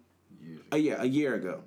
a 0.71 0.77
yeah, 0.79 0.95
a 0.99 1.05
year 1.05 1.35
ago. 1.35 1.61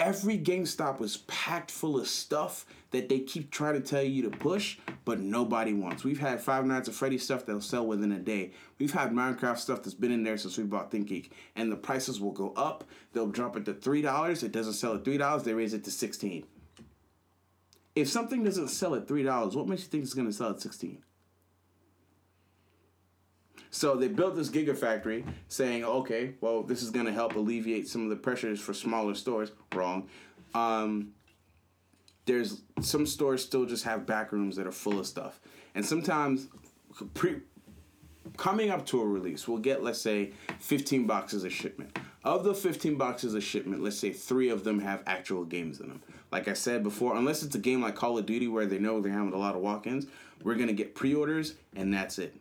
Every 0.00 0.38
GameStop 0.38 0.98
was 0.98 1.18
packed 1.18 1.70
full 1.70 2.00
of 2.00 2.08
stuff 2.08 2.64
that 2.90 3.10
they 3.10 3.20
keep 3.20 3.50
trying 3.50 3.74
to 3.74 3.86
tell 3.86 4.02
you 4.02 4.22
to 4.22 4.30
push, 4.30 4.78
but 5.04 5.20
nobody 5.20 5.74
wants. 5.74 6.04
We've 6.04 6.18
had 6.18 6.40
Five 6.40 6.64
Nights 6.64 6.88
at 6.88 6.94
Freddy's 6.94 7.22
stuff 7.22 7.44
that'll 7.44 7.60
sell 7.60 7.86
within 7.86 8.10
a 8.12 8.18
day. 8.18 8.52
We've 8.78 8.94
had 8.94 9.12
Minecraft 9.12 9.58
stuff 9.58 9.82
that's 9.82 9.92
been 9.92 10.10
in 10.10 10.22
there 10.24 10.38
since 10.38 10.56
we 10.56 10.64
bought 10.64 10.90
ThinkGeek, 10.90 11.28
and 11.54 11.70
the 11.70 11.76
prices 11.76 12.18
will 12.18 12.32
go 12.32 12.54
up. 12.56 12.84
They'll 13.12 13.26
drop 13.26 13.58
it 13.58 13.66
to 13.66 13.74
three 13.74 14.00
dollars. 14.00 14.42
It 14.42 14.52
doesn't 14.52 14.72
sell 14.72 14.94
at 14.94 15.04
three 15.04 15.18
dollars. 15.18 15.42
They 15.42 15.52
raise 15.52 15.74
it 15.74 15.84
to 15.84 15.90
sixteen. 15.90 16.46
If 17.94 18.08
something 18.08 18.42
doesn't 18.42 18.68
sell 18.68 18.94
at 18.94 19.06
three 19.06 19.22
dollars, 19.22 19.54
what 19.54 19.68
makes 19.68 19.82
you 19.82 19.88
think 19.88 20.04
it's 20.04 20.14
going 20.14 20.28
to 20.28 20.32
sell 20.32 20.50
at 20.50 20.62
sixteen? 20.62 21.02
So 23.70 23.94
they 23.94 24.08
built 24.08 24.34
this 24.34 24.48
gigafactory 24.48 25.24
saying, 25.48 25.84
okay, 25.84 26.34
well, 26.40 26.62
this 26.62 26.82
is 26.82 26.90
going 26.90 27.06
to 27.06 27.12
help 27.12 27.36
alleviate 27.36 27.88
some 27.88 28.02
of 28.02 28.10
the 28.10 28.16
pressures 28.16 28.60
for 28.60 28.74
smaller 28.74 29.14
stores. 29.14 29.52
Wrong. 29.74 30.08
Um, 30.54 31.12
there's 32.26 32.62
some 32.80 33.06
stores 33.06 33.44
still 33.44 33.66
just 33.66 33.84
have 33.84 34.06
back 34.06 34.32
rooms 34.32 34.56
that 34.56 34.66
are 34.66 34.72
full 34.72 34.98
of 34.98 35.06
stuff. 35.06 35.40
And 35.74 35.84
sometimes 35.84 36.48
pre 37.14 37.40
coming 38.36 38.70
up 38.70 38.86
to 38.86 39.00
a 39.00 39.06
release, 39.06 39.48
we'll 39.48 39.58
get 39.58 39.82
let's 39.82 40.00
say 40.00 40.32
15 40.58 41.06
boxes 41.06 41.44
of 41.44 41.52
shipment. 41.52 41.98
Of 42.22 42.44
the 42.44 42.54
15 42.54 42.96
boxes 42.96 43.34
of 43.34 43.42
shipment, 43.42 43.82
let's 43.82 43.98
say 43.98 44.12
three 44.12 44.50
of 44.50 44.62
them 44.64 44.80
have 44.80 45.02
actual 45.06 45.44
games 45.44 45.80
in 45.80 45.88
them. 45.88 46.02
Like 46.30 46.48
I 46.48 46.52
said 46.52 46.82
before, 46.82 47.16
unless 47.16 47.42
it's 47.42 47.54
a 47.54 47.58
game 47.58 47.82
like 47.82 47.94
Call 47.94 48.18
of 48.18 48.26
Duty 48.26 48.46
where 48.46 48.66
they 48.66 48.78
know 48.78 49.00
they're 49.00 49.12
having 49.12 49.32
a 49.32 49.38
lot 49.38 49.54
of 49.56 49.62
walk-ins, 49.62 50.06
we're 50.42 50.54
gonna 50.54 50.72
get 50.72 50.94
pre-orders 50.94 51.54
and 51.74 51.92
that's 51.92 52.18
it. 52.18 52.39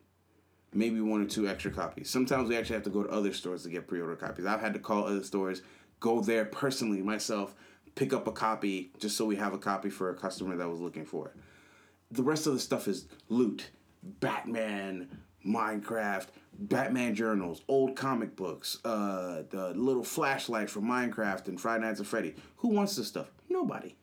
Maybe 0.73 1.01
one 1.01 1.21
or 1.21 1.25
two 1.25 1.47
extra 1.47 1.71
copies. 1.71 2.09
Sometimes 2.09 2.49
we 2.49 2.57
actually 2.57 2.75
have 2.75 2.83
to 2.83 2.89
go 2.89 3.03
to 3.03 3.09
other 3.09 3.33
stores 3.33 3.63
to 3.63 3.69
get 3.69 3.87
pre-order 3.87 4.15
copies. 4.15 4.45
I've 4.45 4.61
had 4.61 4.73
to 4.73 4.79
call 4.79 5.05
other 5.05 5.23
stores, 5.23 5.61
go 5.99 6.21
there 6.21 6.45
personally 6.45 7.01
myself, 7.01 7.55
pick 7.95 8.13
up 8.13 8.27
a 8.27 8.31
copy 8.31 8.91
just 8.99 9.17
so 9.17 9.25
we 9.25 9.35
have 9.37 9.53
a 9.53 9.57
copy 9.57 9.89
for 9.89 10.09
a 10.09 10.15
customer 10.15 10.55
that 10.57 10.69
was 10.69 10.79
looking 10.79 11.05
for 11.05 11.29
it. 11.29 11.35
The 12.11 12.23
rest 12.23 12.47
of 12.47 12.53
the 12.53 12.59
stuff 12.59 12.87
is 12.87 13.07
loot. 13.29 13.69
Batman 14.03 15.09
minecraft 15.45 16.27
batman 16.53 17.15
journals 17.15 17.61
old 17.69 17.95
comic 17.95 18.35
books 18.35 18.77
uh, 18.83 19.43
the 19.49 19.73
little 19.75 20.03
flashlight 20.03 20.69
from 20.69 20.83
minecraft 20.83 21.47
and 21.47 21.59
friday 21.59 21.85
nights 21.85 22.01
at 22.01 22.05
freddy 22.05 22.35
who 22.57 22.67
wants 22.67 22.95
this 22.97 23.07
stuff? 23.07 23.31
Nobody 23.47 23.95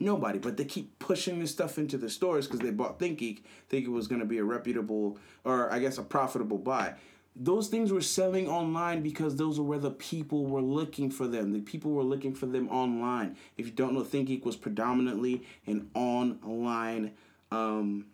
nobody 0.00 0.38
but 0.38 0.56
they 0.56 0.64
keep 0.64 0.98
pushing 0.98 1.38
this 1.38 1.50
stuff 1.50 1.78
into 1.78 1.96
the 1.96 2.10
stores 2.10 2.46
because 2.46 2.60
they 2.60 2.70
bought 2.70 2.98
ThinkGeek, 2.98 3.40
think 3.68 3.86
it 3.86 3.90
was 3.90 4.08
going 4.08 4.20
to 4.20 4.26
be 4.26 4.38
a 4.38 4.44
reputable 4.44 5.18
or 5.44 5.72
i 5.72 5.78
guess 5.78 5.98
a 5.98 6.02
profitable 6.02 6.58
buy 6.58 6.94
those 7.36 7.68
things 7.68 7.92
were 7.92 8.00
selling 8.00 8.48
online 8.48 9.02
because 9.02 9.36
those 9.36 9.58
were 9.58 9.66
where 9.66 9.78
the 9.78 9.90
people 9.90 10.46
were 10.46 10.62
looking 10.62 11.10
for 11.10 11.26
them. 11.26 11.52
The 11.52 11.60
people 11.60 11.90
were 11.90 12.04
looking 12.04 12.32
for 12.32 12.46
them 12.46 12.68
online. 12.68 13.36
If 13.56 13.66
you 13.66 13.72
don't 13.72 13.94
know, 13.94 14.02
ThinkGeek 14.02 14.44
was 14.44 14.56
predominantly 14.56 15.44
an 15.66 15.90
online 15.94 17.12
um, 17.50 18.06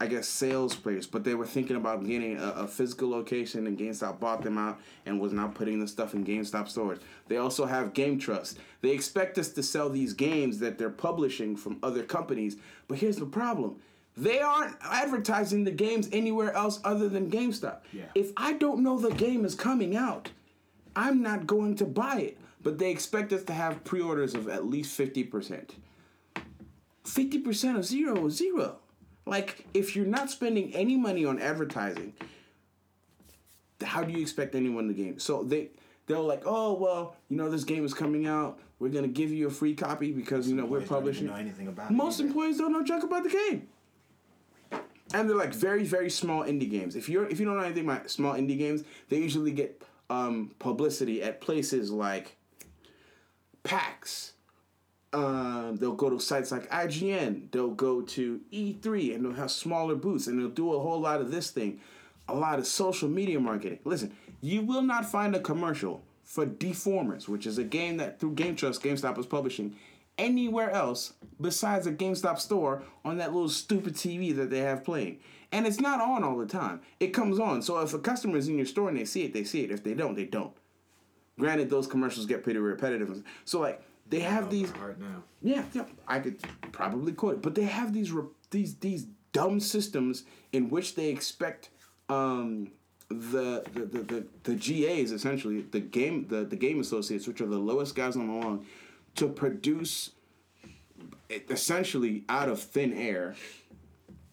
I 0.00 0.06
guess 0.06 0.28
sales 0.28 0.76
place, 0.76 1.06
but 1.06 1.24
they 1.24 1.34
were 1.34 1.46
thinking 1.46 1.74
about 1.74 2.06
getting 2.06 2.38
a, 2.38 2.50
a, 2.50 2.68
physical 2.68 3.10
location, 3.10 3.66
and 3.66 3.76
GameStop 3.76 4.20
bought 4.20 4.42
them 4.42 4.56
out 4.56 4.78
and 5.06 5.20
was 5.20 5.32
now 5.32 5.48
putting 5.48 5.80
the 5.80 5.88
stuff 5.88 6.14
in 6.14 6.24
GameStop 6.24 6.68
stores. 6.68 7.00
They 7.26 7.38
also 7.38 7.66
have 7.66 7.94
Game 7.94 8.16
Trust. 8.16 8.58
They 8.80 8.90
expect 8.90 9.38
us 9.38 9.48
to 9.50 9.62
sell 9.62 9.90
these 9.90 10.12
games 10.12 10.60
that 10.60 10.78
they're 10.78 10.88
publishing 10.88 11.56
from 11.56 11.78
other 11.82 12.04
companies, 12.04 12.56
but 12.86 12.98
here's 12.98 13.16
the 13.16 13.26
problem. 13.26 13.76
They 14.16 14.40
aren't 14.40 14.76
advertising 14.82 15.64
the 15.64 15.72
games 15.72 16.08
anywhere 16.12 16.52
else 16.52 16.80
other 16.84 17.08
than 17.08 17.30
GameStop. 17.30 17.78
Yeah. 17.92 18.04
If 18.14 18.32
I 18.36 18.52
don't 18.52 18.84
know 18.84 18.98
the 18.98 19.10
game 19.10 19.44
is 19.44 19.56
coming 19.56 19.96
out, 19.96 20.30
I'm 20.94 21.22
not 21.22 21.46
going 21.46 21.74
to 21.76 21.84
buy 21.84 22.20
it. 22.20 22.38
But 22.62 22.78
they 22.78 22.90
expect 22.90 23.32
us 23.32 23.44
to 23.44 23.52
have 23.52 23.84
pre 23.84 24.00
orders 24.00 24.34
of 24.34 24.48
at 24.48 24.66
least 24.66 24.98
50%. 24.98 25.70
50% 27.04 27.76
of 27.76 27.84
zero 27.84 28.26
is 28.26 28.36
zero. 28.36 28.78
Like, 29.28 29.66
if 29.74 29.94
you're 29.94 30.06
not 30.06 30.30
spending 30.30 30.74
any 30.74 30.96
money 30.96 31.24
on 31.24 31.38
advertising, 31.38 32.14
how 33.82 34.02
do 34.02 34.12
you 34.12 34.20
expect 34.20 34.54
anyone 34.54 34.88
to 34.88 34.94
game? 34.94 35.18
So 35.18 35.42
they 35.44 35.70
they're 36.06 36.18
like, 36.18 36.42
oh 36.46 36.72
well, 36.74 37.16
you 37.28 37.36
know 37.36 37.50
this 37.50 37.64
game 37.64 37.84
is 37.84 37.94
coming 37.94 38.26
out. 38.26 38.58
We're 38.78 38.88
gonna 38.90 39.08
give 39.08 39.30
you 39.30 39.46
a 39.46 39.50
free 39.50 39.74
copy 39.74 40.12
because 40.12 40.48
you 40.48 40.54
know 40.56 40.64
we're 40.64 40.78
Employees 40.78 40.88
don't 40.88 40.96
even 40.98 41.04
publishing. 41.04 41.26
know 41.26 41.34
anything 41.34 41.68
about 41.68 41.90
Most 41.92 42.20
employees 42.20 42.58
don't 42.58 42.72
know 42.72 42.82
jack 42.82 43.02
about 43.02 43.22
the 43.24 43.30
game. 43.30 43.68
And 45.14 45.28
they're 45.28 45.36
like 45.36 45.54
very 45.54 45.84
very 45.84 46.10
small 46.10 46.42
indie 46.42 46.70
games. 46.70 46.96
If 46.96 47.08
you're 47.08 47.26
if 47.28 47.38
you 47.40 47.46
don't 47.46 47.56
know 47.56 47.64
anything 47.64 47.84
about 47.84 48.10
small 48.10 48.34
indie 48.34 48.58
games, 48.58 48.84
they 49.08 49.18
usually 49.18 49.52
get 49.52 49.82
um, 50.10 50.52
publicity 50.58 51.22
at 51.22 51.40
places 51.40 51.90
like 51.90 52.36
PAX. 53.62 54.32
Um, 55.12 55.76
they'll 55.76 55.94
go 55.94 56.10
to 56.10 56.20
sites 56.20 56.52
like 56.52 56.68
IGN. 56.70 57.50
They'll 57.50 57.70
go 57.70 58.02
to 58.02 58.40
E3 58.52 59.14
and 59.14 59.24
they'll 59.24 59.32
have 59.32 59.50
smaller 59.50 59.94
booths 59.94 60.26
and 60.26 60.38
they'll 60.38 60.48
do 60.48 60.74
a 60.74 60.80
whole 60.80 61.00
lot 61.00 61.20
of 61.20 61.30
this 61.30 61.50
thing, 61.50 61.80
a 62.28 62.34
lot 62.34 62.58
of 62.58 62.66
social 62.66 63.08
media 63.08 63.40
marketing. 63.40 63.78
Listen, 63.84 64.14
you 64.40 64.62
will 64.62 64.82
not 64.82 65.10
find 65.10 65.34
a 65.34 65.40
commercial 65.40 66.02
for 66.24 66.44
Deformers, 66.44 67.26
which 67.26 67.46
is 67.46 67.56
a 67.56 67.64
game 67.64 67.96
that 67.96 68.20
through 68.20 68.34
Game 68.34 68.54
Trust 68.54 68.82
GameStop 68.82 69.18
is 69.18 69.24
publishing, 69.24 69.74
anywhere 70.18 70.70
else 70.70 71.14
besides 71.40 71.86
a 71.86 71.92
GameStop 71.92 72.38
store 72.38 72.82
on 73.04 73.16
that 73.16 73.32
little 73.32 73.48
stupid 73.48 73.94
TV 73.94 74.36
that 74.36 74.50
they 74.50 74.58
have 74.58 74.84
playing. 74.84 75.20
And 75.52 75.66
it's 75.66 75.80
not 75.80 76.02
on 76.02 76.22
all 76.22 76.36
the 76.36 76.46
time. 76.46 76.82
It 77.00 77.08
comes 77.08 77.40
on. 77.40 77.62
So 77.62 77.78
if 77.80 77.94
a 77.94 77.98
customer 77.98 78.36
is 78.36 78.48
in 78.48 78.58
your 78.58 78.66
store 78.66 78.90
and 78.90 78.98
they 78.98 79.06
see 79.06 79.24
it, 79.24 79.32
they 79.32 79.44
see 79.44 79.64
it. 79.64 79.70
If 79.70 79.82
they 79.82 79.94
don't, 79.94 80.14
they 80.14 80.26
don't. 80.26 80.52
Granted, 81.38 81.70
those 81.70 81.86
commercials 81.86 82.26
get 82.26 82.42
pretty 82.42 82.58
repetitive. 82.58 83.22
So 83.46 83.60
like 83.60 83.80
they 84.08 84.20
have 84.20 84.50
these 84.50 84.70
Hard 84.70 85.00
now. 85.00 85.22
yeah, 85.42 85.64
yeah, 85.72 85.84
I 86.06 86.20
could 86.20 86.38
probably 86.72 87.12
quote 87.12 87.34
it, 87.34 87.42
but 87.42 87.54
they 87.54 87.64
have 87.64 87.92
these 87.92 88.10
re- 88.12 88.24
these 88.50 88.76
these 88.76 89.06
dumb 89.32 89.60
systems 89.60 90.24
in 90.52 90.70
which 90.70 90.94
they 90.94 91.08
expect 91.08 91.70
um, 92.08 92.70
the, 93.08 93.62
the, 93.74 93.80
the 93.84 94.02
the 94.02 94.26
the 94.44 94.54
GAs 94.54 95.12
essentially 95.12 95.62
the 95.62 95.80
game 95.80 96.26
the 96.28 96.44
the 96.44 96.56
game 96.56 96.80
associates, 96.80 97.26
which 97.26 97.40
are 97.40 97.46
the 97.46 97.58
lowest 97.58 97.94
guys 97.94 98.16
on 98.16 98.26
the 98.28 98.32
lawn, 98.32 98.66
to 99.16 99.28
produce 99.28 100.10
essentially 101.50 102.24
out 102.28 102.48
of 102.48 102.60
thin 102.60 102.92
air 102.92 103.34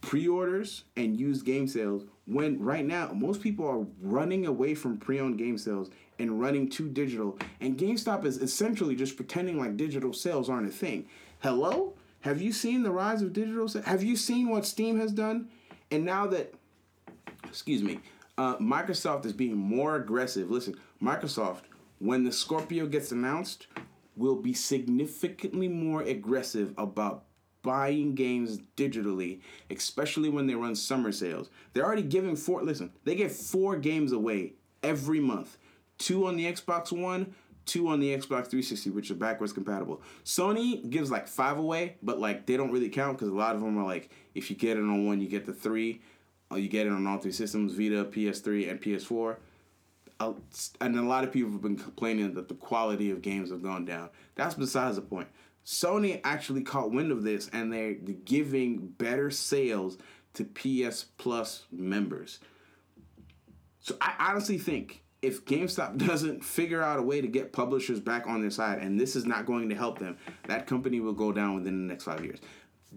pre-orders 0.01 0.83
and 0.95 1.19
used 1.19 1.45
game 1.45 1.67
sales 1.67 2.03
when 2.27 2.59
right 2.61 2.85
now 2.85 3.11
most 3.13 3.41
people 3.41 3.67
are 3.67 3.85
running 4.01 4.45
away 4.45 4.75
from 4.75 4.97
pre-owned 4.97 5.37
game 5.37 5.57
sales 5.57 5.89
and 6.19 6.39
running 6.39 6.69
to 6.69 6.87
digital 6.89 7.37
and 7.59 7.77
GameStop 7.77 8.25
is 8.25 8.37
essentially 8.37 8.95
just 8.95 9.15
pretending 9.15 9.59
like 9.59 9.77
digital 9.77 10.13
sales 10.13 10.49
aren't 10.49 10.67
a 10.67 10.71
thing. 10.71 11.07
Hello? 11.39 11.93
Have 12.21 12.41
you 12.41 12.51
seen 12.51 12.83
the 12.83 12.91
rise 12.91 13.21
of 13.21 13.33
digital 13.33 13.67
sales? 13.67 13.85
Have 13.85 14.03
you 14.03 14.15
seen 14.15 14.49
what 14.49 14.65
Steam 14.65 14.99
has 14.99 15.11
done? 15.11 15.49
And 15.91 16.05
now 16.05 16.27
that 16.27 16.53
excuse 17.47 17.83
me, 17.83 17.99
uh, 18.37 18.57
Microsoft 18.57 19.25
is 19.25 19.33
being 19.33 19.55
more 19.55 19.95
aggressive. 19.95 20.51
Listen, 20.51 20.75
Microsoft, 21.01 21.61
when 21.99 22.23
the 22.23 22.31
Scorpio 22.31 22.87
gets 22.87 23.11
announced, 23.11 23.67
will 24.17 24.35
be 24.35 24.53
significantly 24.53 25.67
more 25.67 26.01
aggressive 26.01 26.73
about 26.77 27.25
buying 27.61 28.13
games 28.13 28.59
digitally, 28.77 29.39
especially 29.69 30.29
when 30.29 30.47
they 30.47 30.55
run 30.55 30.75
summer 30.75 31.11
sales. 31.11 31.49
They're 31.73 31.85
already 31.85 32.03
giving 32.03 32.35
four. 32.35 32.61
Listen, 32.61 32.91
they 33.03 33.15
give 33.15 33.35
four 33.35 33.75
games 33.77 34.11
away 34.11 34.53
every 34.83 35.19
month. 35.19 35.57
Two 35.97 36.27
on 36.27 36.35
the 36.35 36.45
Xbox 36.45 36.91
One, 36.91 37.35
two 37.65 37.87
on 37.87 37.99
the 37.99 38.15
Xbox 38.15 38.47
360, 38.47 38.89
which 38.91 39.11
are 39.11 39.15
backwards 39.15 39.53
compatible. 39.53 40.01
Sony 40.23 40.87
gives 40.89 41.11
like 41.11 41.27
five 41.27 41.57
away, 41.57 41.97
but 42.03 42.19
like 42.19 42.45
they 42.45 42.57
don't 42.57 42.71
really 42.71 42.89
count 42.89 43.17
because 43.17 43.29
a 43.29 43.35
lot 43.35 43.55
of 43.55 43.61
them 43.61 43.77
are 43.77 43.85
like 43.85 44.09
if 44.33 44.49
you 44.49 44.55
get 44.55 44.77
it 44.77 44.81
on 44.81 45.05
one, 45.05 45.21
you 45.21 45.27
get 45.27 45.45
the 45.45 45.53
three. 45.53 46.01
Or 46.51 46.59
you 46.59 46.69
get 46.69 46.85
it 46.85 46.91
on 46.91 47.07
all 47.07 47.17
three 47.17 47.31
systems: 47.31 47.73
Vita, 47.73 48.05
PS3, 48.05 48.69
and 48.69 48.79
PS4 48.79 49.37
uh, 50.19 50.33
and 50.81 50.97
a 50.97 51.01
lot 51.01 51.23
of 51.23 51.31
people 51.31 51.51
have 51.51 51.61
been 51.61 51.75
complaining 51.75 52.33
that 52.35 52.47
the 52.47 52.53
quality 52.55 53.11
of 53.11 53.21
games 53.21 53.51
have 53.51 53.61
gone 53.61 53.85
down. 53.85 54.09
That's 54.35 54.55
besides 54.55 54.95
the 54.95 55.01
point. 55.01 55.27
Sony 55.65 56.21
actually 56.23 56.61
caught 56.61 56.91
wind 56.91 57.11
of 57.11 57.23
this 57.23 57.49
and 57.51 57.73
they're 57.73 57.93
giving 57.93 58.87
better 58.87 59.31
sales 59.31 59.97
to 60.33 60.43
PS 60.45 61.05
Plus 61.17 61.65
members. 61.71 62.39
So 63.79 63.95
I 63.99 64.13
honestly 64.19 64.57
think 64.57 65.03
if 65.25 65.45
GameStop 65.45 65.97
doesn't 66.07 66.43
figure 66.43 66.81
out 66.81 66.99
a 66.99 67.01
way 67.01 67.21
to 67.21 67.27
get 67.27 67.51
publishers 67.51 67.99
back 67.99 68.27
on 68.27 68.41
their 68.41 68.51
side, 68.51 68.79
and 68.79 68.99
this 68.99 69.15
is 69.15 69.25
not 69.25 69.45
going 69.45 69.69
to 69.69 69.75
help 69.75 69.99
them, 69.99 70.17
that 70.47 70.67
company 70.67 70.99
will 70.99 71.13
go 71.13 71.31
down 71.31 71.55
within 71.55 71.87
the 71.87 71.93
next 71.93 72.03
five 72.05 72.23
years. 72.23 72.39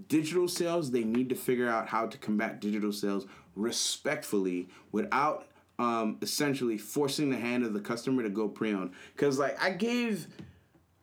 Digital 0.08 0.46
sales, 0.46 0.90
they 0.90 1.04
need 1.04 1.28
to 1.28 1.34
figure 1.34 1.68
out 1.68 1.88
how 1.88 2.06
to 2.06 2.18
combat 2.18 2.60
digital 2.60 2.92
sales 2.92 3.26
respectfully 3.56 4.68
without 4.92 5.48
um, 5.78 6.18
essentially 6.22 6.78
forcing 6.78 7.30
the 7.30 7.36
hand 7.36 7.64
of 7.64 7.72
the 7.72 7.80
customer 7.80 8.22
to 8.22 8.30
go 8.30 8.48
pre-owned. 8.48 8.92
Because 9.14 9.38
like 9.38 9.60
I 9.62 9.70
gave, 9.70 10.28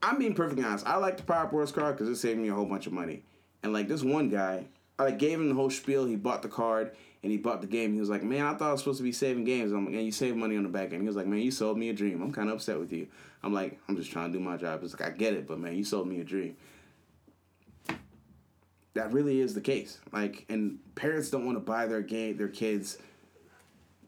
I'm 0.02 0.18
being 0.18 0.34
perfectly 0.34 0.64
honest. 0.64 0.86
I 0.86 0.98
like 0.98 1.18
the 1.18 1.24
Power 1.24 1.46
Rewards 1.46 1.72
card 1.72 1.98
because 1.98 2.10
it 2.10 2.16
saved 2.16 2.40
me 2.40 2.50
a 2.50 2.54
whole 2.54 2.66
bunch 2.66 2.88
of 2.88 2.94
money. 2.94 3.24
And 3.64 3.74
like 3.74 3.88
this 3.88 4.04
one 4.04 4.30
guy, 4.30 4.66
I 4.98 5.04
like 5.04 5.20
gave 5.20 5.40
him 5.40 5.50
the 5.50 5.56
whole 5.56 5.70
spiel. 5.70 6.06
He 6.06 6.16
bought 6.16 6.42
the 6.42 6.50
card 6.50 6.96
and 7.26 7.32
he 7.32 7.40
bought 7.40 7.60
the 7.60 7.68
game. 7.68 7.92
He 7.92 8.00
was 8.00 8.08
like, 8.08 8.22
"Man, 8.22 8.46
I 8.46 8.54
thought 8.54 8.70
I 8.70 8.72
was 8.72 8.82
supposed 8.82 9.00
to 9.00 9.04
be 9.04 9.12
saving 9.12 9.46
games." 9.46 9.72
I'm 9.72 9.86
like, 9.86 9.96
"And 9.96 10.06
you 10.06 10.12
save 10.12 10.36
money 10.36 10.58
on 10.58 10.62
the 10.62 10.70
back 10.70 10.94
end." 10.94 11.02
He 11.02 11.08
was 11.08 11.16
like, 11.16 11.26
"Man, 11.26 11.40
you 11.40 11.50
sold 11.50 11.76
me 11.76 11.90
a 11.90 11.94
dream. 11.94 12.22
I'm 12.22 12.32
kind 12.32 12.50
of 12.50 12.58
upset 12.58 12.80
with 12.80 12.94
you." 12.94 13.08
I'm 13.42 13.52
like, 13.52 13.80
"I'm 13.90 13.98
just 13.98 14.12
trying 14.12 14.32
to 14.32 14.38
do 14.38 14.44
my 14.44 14.58
job." 14.58 14.84
It's 14.84 14.94
like 14.94 15.10
I 15.12 15.12
get 15.12 15.34
it, 15.34 15.48
but 15.48 15.58
man, 15.58 15.76
you 15.76 15.84
sold 15.84 16.08
me 16.08 16.20
a 16.20 16.24
dream. 16.24 16.56
That 18.94 19.12
really 19.12 19.42
is 19.42 19.56
the 19.56 19.62
case. 19.62 20.00
Like, 20.14 20.46
and 20.50 20.78
parents 20.94 21.32
don't 21.32 21.48
want 21.48 21.58
to 21.58 21.64
buy 21.64 21.88
their 21.88 22.04
game, 22.04 22.38
their 22.38 22.48
kids. 22.48 23.00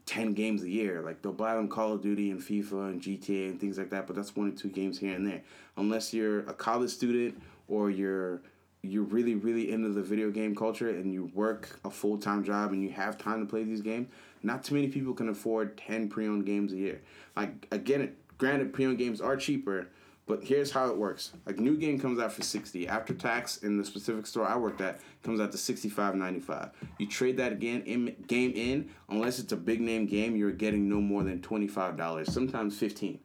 10 0.06 0.32
games 0.32 0.62
a 0.62 0.70
year. 0.70 1.02
Like 1.02 1.20
they'll 1.20 1.34
buy 1.34 1.54
them 1.54 1.68
Call 1.68 1.92
of 1.92 2.00
Duty 2.00 2.30
and 2.30 2.40
FIFA 2.40 2.88
and 2.88 3.02
GTA 3.02 3.50
and 3.50 3.60
things 3.60 3.76
like 3.76 3.90
that, 3.90 4.06
but 4.06 4.16
that's 4.16 4.34
one 4.34 4.48
or 4.48 4.52
two 4.52 4.70
games 4.70 4.98
here 4.98 5.14
and 5.14 5.26
there. 5.26 5.42
Unless 5.76 6.14
you're 6.14 6.38
a 6.48 6.54
college 6.54 6.90
student 6.90 7.38
or 7.68 7.90
you're 7.90 8.40
you're 8.82 9.02
really 9.02 9.34
really 9.34 9.70
into 9.72 9.88
the 9.90 10.02
video 10.02 10.30
game 10.30 10.54
culture 10.54 10.88
and 10.90 11.12
you 11.12 11.30
work 11.34 11.80
a 11.84 11.90
full-time 11.90 12.44
job 12.44 12.72
and 12.72 12.82
you 12.82 12.90
have 12.90 13.18
time 13.18 13.40
to 13.40 13.46
play 13.46 13.64
these 13.64 13.80
games, 13.80 14.08
not 14.42 14.62
too 14.62 14.74
many 14.74 14.88
people 14.88 15.14
can 15.14 15.28
afford 15.28 15.76
10 15.76 16.08
pre-owned 16.08 16.46
games 16.46 16.72
a 16.72 16.76
year. 16.76 17.00
Like 17.36 17.66
again, 17.72 18.14
granted 18.38 18.72
pre-owned 18.72 18.98
games 18.98 19.20
are 19.20 19.36
cheaper, 19.36 19.88
but 20.26 20.44
here's 20.44 20.70
how 20.70 20.88
it 20.88 20.96
works. 20.96 21.32
like 21.46 21.58
new 21.58 21.76
game 21.76 21.98
comes 21.98 22.20
out 22.20 22.32
for 22.32 22.42
60. 22.42 22.86
After 22.86 23.14
tax 23.14 23.58
in 23.58 23.78
the 23.78 23.84
specific 23.84 24.26
store 24.26 24.46
I 24.46 24.56
worked 24.56 24.80
at 24.80 25.00
comes 25.22 25.40
out 25.40 25.50
to 25.52 25.58
65.95. 25.58 26.70
You 26.98 27.08
trade 27.08 27.38
that 27.38 27.52
again 27.52 27.82
in 27.82 28.14
game 28.26 28.52
in 28.54 28.90
unless 29.08 29.38
it's 29.38 29.52
a 29.52 29.56
big 29.56 29.80
name 29.80 30.06
game, 30.06 30.36
you're 30.36 30.52
getting 30.52 30.88
no 30.88 31.00
more 31.00 31.24
than 31.24 31.40
twenty 31.42 31.66
five 31.66 31.96
dollars, 31.96 32.32
sometimes 32.32 32.78
fifteen. 32.78 33.18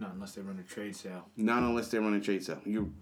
Not 0.00 0.14
unless 0.14 0.32
they 0.32 0.40
run 0.40 0.58
a 0.58 0.62
trade 0.62 0.96
sale. 0.96 1.26
Not 1.36 1.62
unless 1.62 1.88
they 1.88 1.98
run 1.98 2.14
a 2.14 2.20
trade 2.20 2.42
sale. 2.42 2.60
You 2.64 2.92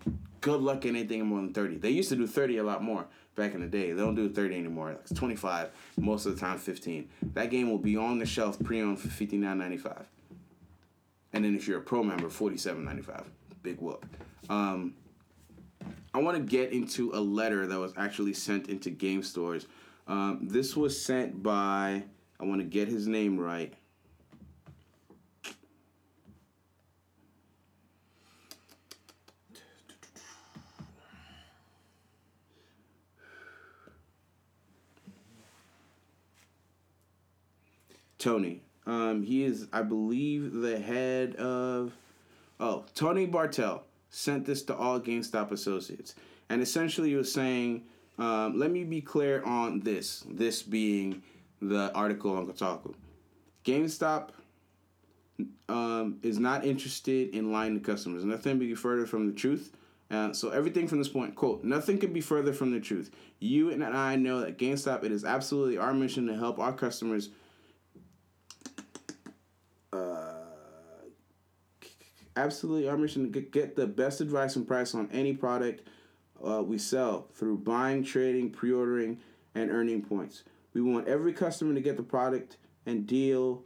good 0.41 0.61
luck 0.61 0.81
getting 0.81 0.97
anything 0.97 1.25
more 1.25 1.41
than 1.41 1.55
thirty. 1.55 1.77
They 1.77 1.91
used 1.91 2.09
to 2.09 2.17
do 2.17 2.27
thirty 2.27 2.59
a 2.59 2.65
lot 2.65 2.83
more 2.83 3.07
back 3.37 3.55
in 3.55 3.61
the 3.61 3.69
day. 3.69 3.93
They 3.93 4.03
don't 4.03 4.17
do 4.17 4.29
thirty 4.29 4.57
anymore. 4.57 4.91
It's 4.91 5.13
twenty 5.13 5.37
five. 5.37 5.71
Most 5.97 6.27
of 6.27 6.35
the 6.35 6.41
time, 6.41 6.59
fifteen. 6.59 7.09
That 7.35 7.51
game 7.51 7.71
will 7.71 7.79
be 7.79 7.97
on 7.97 8.19
the 8.19 8.27
shelf 8.27 8.59
pre-owned 8.59 8.99
for 8.99 9.09
fifty 9.09 9.37
nine 9.37 9.59
ninety 9.59 9.77
five. 9.77 10.07
And 11.33 11.45
then 11.45 11.55
if 11.55 11.69
you're 11.69 11.79
a 11.79 11.83
pro 11.83 12.03
member, 12.03 12.29
forty 12.29 12.57
seven 12.57 12.85
ninety 12.85 13.03
five. 13.03 13.25
Big 13.63 13.81
whoop. 13.81 14.05
Um, 14.51 14.95
I 16.13 16.19
want 16.19 16.37
to 16.37 16.43
get 16.43 16.73
into 16.73 17.13
a 17.15 17.21
letter 17.21 17.67
that 17.67 17.79
was 17.79 17.93
actually 17.97 18.35
sent 18.35 18.69
into 18.69 18.91
game 18.91 19.23
stores. 19.23 19.67
Um, 20.09 20.49
this 20.51 20.77
was 20.77 21.01
sent 21.01 21.45
by. 21.45 22.03
I 22.41 22.45
want 22.45 22.61
to 22.61 22.65
get 22.65 22.89
his 22.89 23.07
name 23.07 23.39
right. 23.39 23.73
Tony. 38.19 38.63
Um, 38.87 39.23
he 39.23 39.45
is, 39.45 39.69
I 39.73 39.83
believe, 39.83 40.53
the 40.53 40.79
head 40.79 41.37
of. 41.37 41.93
Oh, 42.61 42.85
Tony 42.95 43.27
Bartel 43.27 43.85
sent 44.11 44.47
this 44.47 44.63
to 44.63 44.77
all 44.77 44.99
GameStop 44.99 45.53
associates, 45.53 46.15
and 46.49 46.61
essentially 46.63 47.11
he 47.11 47.17
was 47.17 47.33
saying, 47.33 47.85
um, 48.19 48.59
"Let 48.59 48.71
me 48.71 48.85
be 48.85 49.01
clear 49.01 49.43
on 49.45 49.81
this. 49.81 50.25
This 50.29 50.63
being 50.63 51.23
the 51.61 51.93
article 51.95 52.37
on 52.37 52.47
Kotaku. 52.47 52.95
GameStop 53.65 54.31
um, 55.69 56.19
is 56.23 56.39
not 56.39 56.65
interested 56.65 57.35
in 57.35 57.53
lying 57.53 57.75
to 57.79 57.81
customers. 57.81 58.25
Nothing 58.25 58.59
could 58.59 58.61
be 58.61 58.75
further 58.75 59.07
from 59.07 59.27
the 59.27 59.33
truth. 59.33 59.73
Uh, 60.11 60.33
so 60.33 60.49
everything 60.51 60.89
from 60.89 60.99
this 60.99 61.09
point, 61.09 61.35
quote, 61.35 61.63
nothing 61.65 61.99
could 61.99 62.15
be 62.15 62.21
further 62.21 62.53
from 62.53 62.71
the 62.71 62.81
truth. 62.81 63.11
You 63.41 63.71
and 63.71 63.85
I 63.85 64.17
know 64.17 64.41
that 64.41 64.57
GameStop, 64.57 65.05
it 65.05 65.13
is 65.13 65.25
absolutely 65.25 65.77
our 65.77 65.93
mission 65.93 66.27
to 66.29 66.37
help 66.37 66.59
our 66.59 66.73
customers 66.73 67.29
absolutely 72.39 72.89
our 72.89 72.97
mission 72.97 73.33
to 73.33 73.41
get, 73.41 73.77
the 73.77 73.87
best 73.87 74.21
advice 74.21 74.57
and 74.57 74.67
price 74.67 74.95
on 74.95 75.09
any 75.13 75.33
product 75.33 75.89
uh, 76.45 76.63
we 76.63 76.79
sell 76.79 77.29
through 77.35 77.59
buying, 77.59 78.05
trading, 78.05 78.51
pre-ordering, 78.51 79.19
and 79.55 79.71
earning 79.71 80.03
points. 80.03 80.45
We 80.73 80.83
want 80.83 81.09
every 81.09 81.33
customer 81.33 81.75
to 81.75 81.81
get 81.81 81.97
the 81.97 82.03
product 82.03 82.57
and 82.87 83.07
deal 83.07 83.65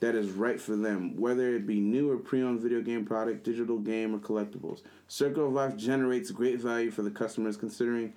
that 0.00 0.14
is 0.14 0.30
right 0.30 0.60
for 0.60 0.76
them, 0.76 1.16
whether 1.16 1.54
it 1.54 1.66
be 1.66 1.80
new 1.80 2.10
or 2.10 2.16
pre-owned 2.18 2.60
video 2.60 2.82
game 2.82 3.06
product, 3.06 3.44
digital 3.44 3.78
game, 3.78 4.14
or 4.14 4.18
collectibles. 4.18 4.82
Circle 5.06 5.46
of 5.46 5.52
Life 5.52 5.76
generates 5.76 6.30
great 6.30 6.60
value 6.60 6.90
for 6.90 7.02
the 7.02 7.10
customers 7.10 7.56
considering 7.56 8.12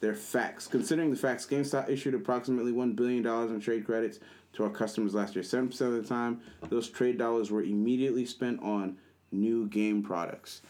their 0.00 0.14
facts. 0.14 0.66
Considering 0.66 1.10
the 1.10 1.16
facts, 1.16 1.46
GameStop 1.46 1.88
issued 1.88 2.14
approximately 2.14 2.72
$1 2.72 2.94
billion 2.94 3.26
in 3.26 3.60
trade 3.60 3.86
credits 3.86 4.20
to 4.54 4.64
our 4.64 4.70
customers 4.70 5.14
last 5.14 5.34
year. 5.34 5.44
7% 5.44 5.80
of 5.80 5.92
the 5.92 6.02
time, 6.02 6.40
those 6.68 6.88
trade 6.88 7.18
dollars 7.18 7.50
were 7.50 7.62
immediately 7.62 8.26
spent 8.26 8.62
on 8.62 8.96
new 9.30 9.66
game 9.68 10.02
products. 10.02 10.62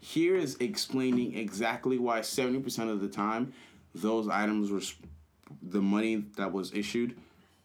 Here 0.00 0.36
is 0.36 0.56
explaining 0.60 1.36
exactly 1.36 1.98
why 1.98 2.20
70% 2.20 2.90
of 2.90 3.00
the 3.00 3.08
time 3.08 3.54
those 3.94 4.28
items 4.28 4.70
were 4.70 4.82
the 5.62 5.80
money 5.80 6.24
that 6.36 6.52
was 6.52 6.74
issued 6.74 7.16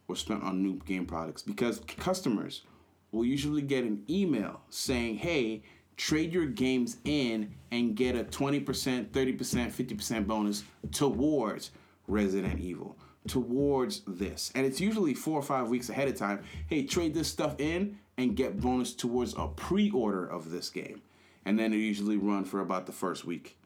was 0.07 0.19
spent 0.19 0.43
on 0.43 0.63
new 0.63 0.79
game 0.85 1.05
products 1.05 1.41
because 1.41 1.81
customers 1.97 2.63
will 3.11 3.25
usually 3.25 3.61
get 3.61 3.83
an 3.83 4.03
email 4.09 4.61
saying, 4.69 5.17
"Hey, 5.17 5.63
trade 5.97 6.33
your 6.33 6.45
games 6.45 6.97
in 7.03 7.53
and 7.71 7.95
get 7.95 8.15
a 8.15 8.23
20%, 8.23 9.11
30%, 9.11 9.71
50% 9.71 10.27
bonus 10.27 10.63
towards 10.91 11.71
Resident 12.07 12.59
Evil, 12.59 12.97
towards 13.29 14.01
this. 14.05 14.51
And 14.55 14.65
it's 14.65 14.81
usually 14.81 15.13
four 15.13 15.39
or 15.39 15.43
five 15.43 15.69
weeks 15.69 15.89
ahead 15.89 16.07
of 16.07 16.17
time. 16.17 16.43
Hey, 16.67 16.83
trade 16.83 17.13
this 17.13 17.27
stuff 17.27 17.55
in 17.59 17.97
and 18.17 18.35
get 18.35 18.59
bonus 18.59 18.93
towards 18.93 19.33
a 19.37 19.47
pre 19.47 19.89
order 19.91 20.25
of 20.25 20.51
this 20.51 20.69
game. 20.69 21.01
And 21.45 21.57
then 21.57 21.71
it 21.73 21.77
usually 21.77 22.17
run 22.17 22.43
for 22.43 22.59
about 22.59 22.85
the 22.85 22.91
first 22.91 23.25
week. 23.25 23.57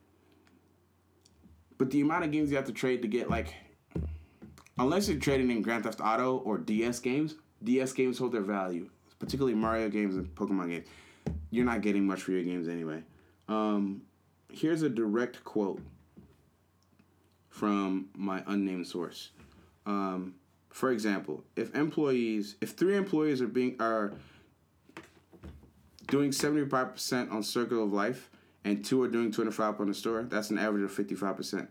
But 1.77 1.90
the 1.90 2.02
amount 2.02 2.26
of 2.26 2.31
games 2.31 2.52
you 2.52 2.56
have 2.57 2.68
to 2.68 2.72
trade 2.72 3.02
to 3.02 3.07
get, 3.07 3.30
like, 3.30 3.56
unless 4.77 5.10
you're 5.10 5.19
trading 5.19 5.49
in 5.49 5.64
Grand 5.64 5.84
Theft 5.84 5.99
Auto 5.99 6.38
or 6.38 6.60
DS 6.60 6.99
games, 6.99 7.35
DS 7.64 7.94
games 7.94 8.19
hold 8.19 8.31
their 8.31 8.41
value, 8.41 8.90
particularly 9.18 9.56
Mario 9.56 9.90
games 9.90 10.15
and 10.15 10.34
Pokemon 10.35 10.69
games 10.69 10.88
you're 11.53 11.65
not 11.65 11.81
getting 11.81 12.06
much 12.06 12.23
for 12.23 12.31
your 12.31 12.44
games 12.44 12.68
anyway. 12.68 13.03
Um, 13.48 14.02
here's 14.52 14.81
a 14.81 14.90
direct 14.90 15.44
quote 15.44 15.81
from 17.49 18.10
my 18.15 18.44
unnamed 18.48 18.88
source. 18.88 19.30
Um, 19.85 20.35
for 20.69 20.91
example, 20.91 21.43
if 21.55 21.73
employees, 21.76 22.55
if 22.61 22.72
three 22.72 22.95
employees 22.95 23.41
are 23.41 23.47
being 23.47 23.76
are 23.80 24.14
doing 26.07 26.31
seventy 26.31 26.68
five 26.68 26.93
percent 26.93 27.31
on 27.31 27.43
Circle 27.43 27.84
of 27.84 27.93
Life 27.93 28.30
and 28.64 28.84
two 28.84 29.01
are 29.03 29.07
doing 29.07 29.31
twenty 29.31 29.51
five 29.51 29.80
on 29.80 29.88
the 29.88 29.93
store, 29.93 30.23
that's 30.23 30.49
an 30.49 30.57
average 30.57 30.84
of 30.84 30.91
fifty 30.91 31.15
five 31.15 31.38
percent. 31.38 31.69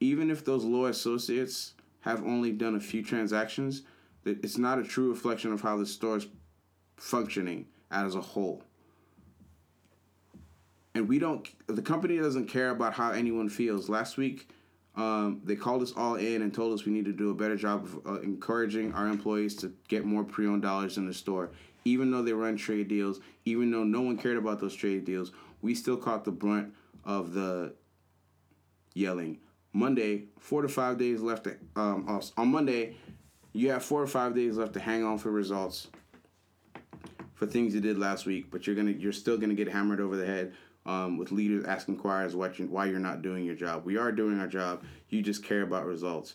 Even 0.00 0.30
if 0.30 0.44
those 0.44 0.64
low 0.64 0.86
associates 0.86 1.74
have 2.00 2.22
only 2.24 2.52
done 2.52 2.74
a 2.74 2.80
few 2.80 3.02
transactions, 3.02 3.82
it's 4.24 4.58
not 4.58 4.78
a 4.78 4.84
true 4.84 5.10
reflection 5.10 5.52
of 5.52 5.60
how 5.60 5.76
the 5.76 5.86
store 5.86 6.18
is 6.18 6.26
functioning 6.96 7.66
as 7.90 8.14
a 8.14 8.20
whole 8.20 8.62
and 10.94 11.08
we 11.08 11.18
don't 11.18 11.48
the 11.66 11.82
company 11.82 12.18
doesn't 12.18 12.46
care 12.46 12.70
about 12.70 12.94
how 12.94 13.10
anyone 13.10 13.48
feels 13.48 13.88
last 13.88 14.16
week 14.16 14.48
um, 14.96 15.40
they 15.44 15.56
called 15.56 15.82
us 15.82 15.92
all 15.96 16.14
in 16.14 16.42
and 16.42 16.54
told 16.54 16.72
us 16.72 16.84
we 16.84 16.92
need 16.92 17.04
to 17.06 17.12
do 17.12 17.30
a 17.30 17.34
better 17.34 17.56
job 17.56 17.84
of 17.84 18.06
uh, 18.06 18.20
encouraging 18.20 18.92
our 18.92 19.08
employees 19.08 19.56
to 19.56 19.72
get 19.88 20.04
more 20.04 20.22
pre-owned 20.22 20.62
dollars 20.62 20.98
in 20.98 21.06
the 21.06 21.14
store. 21.14 21.50
Even 21.84 22.10
though 22.10 22.22
they 22.22 22.32
run 22.32 22.56
trade 22.56 22.88
deals 22.88 23.20
even 23.44 23.70
though 23.70 23.84
no 23.84 24.00
one 24.00 24.16
cared 24.16 24.36
about 24.36 24.60
those 24.60 24.74
trade 24.74 25.04
deals 25.04 25.32
we 25.60 25.74
still 25.74 25.96
caught 25.96 26.24
the 26.24 26.32
brunt 26.32 26.72
of 27.04 27.34
the 27.34 27.74
yelling. 28.94 29.38
Monday 29.72 30.24
four 30.38 30.62
to 30.62 30.68
five 30.68 30.98
days 30.98 31.20
left 31.20 31.44
to, 31.44 31.56
um, 31.76 32.20
on 32.36 32.48
monday 32.48 32.96
you 33.52 33.70
have 33.70 33.84
four 33.84 34.02
or 34.02 34.06
five 34.06 34.34
days 34.34 34.56
left 34.56 34.72
to 34.74 34.80
hang 34.80 35.04
on 35.04 35.18
for 35.18 35.30
results 35.30 35.88
for 37.34 37.46
things 37.46 37.74
you 37.74 37.80
did 37.80 37.98
last 37.98 38.26
week, 38.26 38.50
but 38.50 38.66
you're 38.66 38.76
gonna 38.76 38.92
you're 38.92 39.12
still 39.12 39.36
gonna 39.36 39.54
get 39.54 39.68
hammered 39.68 40.00
over 40.00 40.16
the 40.16 40.26
head 40.26 40.52
um, 40.86 41.16
with 41.16 41.32
leaders 41.32 41.64
asking 41.64 41.96
choirs 41.96 42.34
what 42.36 42.58
you, 42.58 42.66
why 42.66 42.86
you're 42.86 42.98
not 42.98 43.22
doing 43.22 43.44
your 43.44 43.54
job. 43.54 43.84
We 43.84 43.96
are 43.96 44.12
doing 44.12 44.38
our 44.38 44.46
job. 44.46 44.82
You 45.08 45.22
just 45.22 45.42
care 45.44 45.62
about 45.62 45.86
results. 45.86 46.34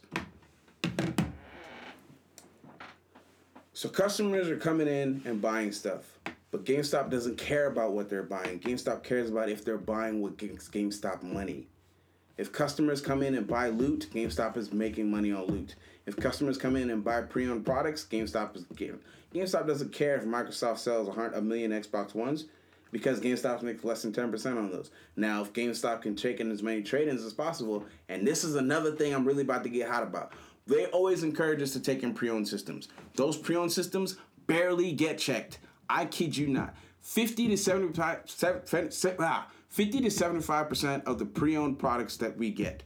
So 3.73 3.87
customers 3.87 4.49
are 4.49 4.57
coming 4.57 4.87
in 4.87 5.21
and 5.23 5.41
buying 5.41 5.71
stuff, 5.71 6.19
but 6.51 6.65
GameStop 6.65 7.09
doesn't 7.09 7.37
care 7.37 7.67
about 7.67 7.93
what 7.93 8.09
they're 8.09 8.23
buying. 8.23 8.59
GameStop 8.59 9.03
cares 9.03 9.29
about 9.29 9.47
if 9.47 9.63
they're 9.63 9.77
buying 9.77 10.21
with 10.21 10.37
GameStop 10.37 11.23
money. 11.23 11.67
If 12.37 12.51
customers 12.51 12.99
come 12.99 13.21
in 13.21 13.35
and 13.35 13.47
buy 13.47 13.69
loot, 13.69 14.07
GameStop 14.13 14.57
is 14.57 14.73
making 14.73 15.09
money 15.09 15.31
on 15.31 15.45
loot. 15.45 15.75
If 16.05 16.17
customers 16.17 16.57
come 16.57 16.75
in 16.75 16.89
and 16.89 17.03
buy 17.03 17.21
pre-owned 17.21 17.65
products, 17.65 18.05
GameStop 18.09 18.55
is 18.57 18.63
getting. 18.75 18.99
GameStop 19.33 19.67
doesn't 19.67 19.93
care 19.93 20.15
if 20.15 20.25
Microsoft 20.25 20.79
sells 20.79 21.07
a 21.07 21.41
million 21.41 21.71
Xbox 21.71 22.13
Ones 22.13 22.45
because 22.91 23.19
GameStop 23.19 23.61
makes 23.61 23.83
less 23.83 24.01
than 24.01 24.11
10% 24.11 24.57
on 24.57 24.71
those. 24.71 24.91
Now, 25.15 25.41
if 25.41 25.53
GameStop 25.53 26.01
can 26.01 26.15
take 26.15 26.39
in 26.39 26.51
as 26.51 26.63
many 26.63 26.81
trade-ins 26.81 27.23
as 27.23 27.33
possible, 27.33 27.85
and 28.07 28.25
this 28.25 28.43
is 28.43 28.55
another 28.55 28.91
thing 28.91 29.13
I'm 29.13 29.25
really 29.25 29.43
about 29.43 29.63
to 29.63 29.69
get 29.69 29.89
hot 29.89 30.03
about. 30.03 30.33
They 30.67 30.85
always 30.87 31.23
encourage 31.23 31.61
us 31.61 31.73
to 31.73 31.79
take 31.79 32.03
in 32.03 32.13
pre-owned 32.13 32.47
systems. 32.47 32.89
Those 33.15 33.37
pre-owned 33.37 33.71
systems 33.71 34.17
barely 34.47 34.91
get 34.91 35.17
checked. 35.17 35.59
I 35.89 36.05
kid 36.05 36.37
you 36.37 36.47
not. 36.47 36.75
50 37.01 37.47
to 37.49 37.57
75 37.57 38.21
seven- 38.25 38.91
se- 38.91 39.15
ah, 39.19 39.49
50 39.69 40.01
to 40.01 40.09
75% 40.09 41.03
of 41.05 41.17
the 41.17 41.25
pre-owned 41.25 41.79
products 41.79 42.17
that 42.17 42.37
we 42.37 42.49
get 42.51 42.83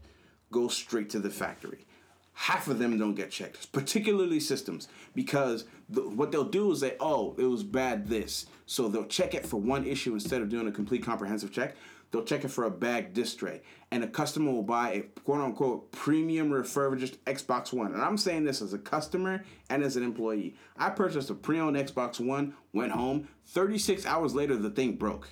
go 0.52 0.68
straight 0.68 1.10
to 1.10 1.20
the 1.20 1.30
factory 1.30 1.86
half 2.34 2.68
of 2.68 2.80
them 2.80 2.97
don't 2.97 3.15
get 3.15 3.31
checked, 3.31 3.72
particularly 3.72 4.39
systems, 4.39 4.88
because 5.14 5.65
the, 5.89 6.01
what 6.01 6.31
they'll 6.31 6.43
do 6.43 6.72
is 6.72 6.80
say, 6.80 6.95
oh, 6.99 7.35
it 7.38 7.45
was 7.45 7.64
bad 7.64 8.07
this. 8.07 8.47
So 8.65 8.88
they'll 8.88 9.05
check 9.05 9.34
it 9.34 9.45
for 9.45 9.57
one 9.57 9.85
issue 9.85 10.14
instead 10.14 10.41
of 10.41 10.49
doing 10.49 10.68
a 10.68 10.72
complete 10.72 11.03
comprehensive 11.03 11.51
check. 11.51 11.76
They'll 12.11 12.23
check 12.23 12.45
it 12.45 12.49
for 12.49 12.65
a 12.65 12.72
bag 12.72 13.14
disc 13.14 13.39
tray. 13.39 13.64
And 13.89 14.03
a 14.03 14.07
customer 14.07 14.51
will 14.51 14.61
buy 14.61 14.91
a 14.91 15.01
quote 15.01 15.41
unquote 15.41 15.91
premium 15.91 16.51
refurbished 16.51 17.23
Xbox 17.26 17.73
One. 17.73 17.91
And 17.91 18.03
I'm 18.03 18.19
saying 18.19 18.43
this 18.43 18.61
as 18.61 18.73
a 18.73 18.77
customer 18.77 19.43
and 19.72 19.84
as 19.84 19.95
an 19.95 20.03
employee. 20.03 20.55
I 20.77 20.91
purchased 20.91 21.31
a 21.31 21.34
pre 21.34 21.60
owned 21.60 21.76
Xbox 21.76 22.19
One, 22.19 22.53
went 22.72 22.91
home. 22.91 23.30
36 23.47 24.05
hours 24.05 24.35
later, 24.35 24.55
the 24.55 24.69
thing 24.69 24.95
broke. 24.95 25.30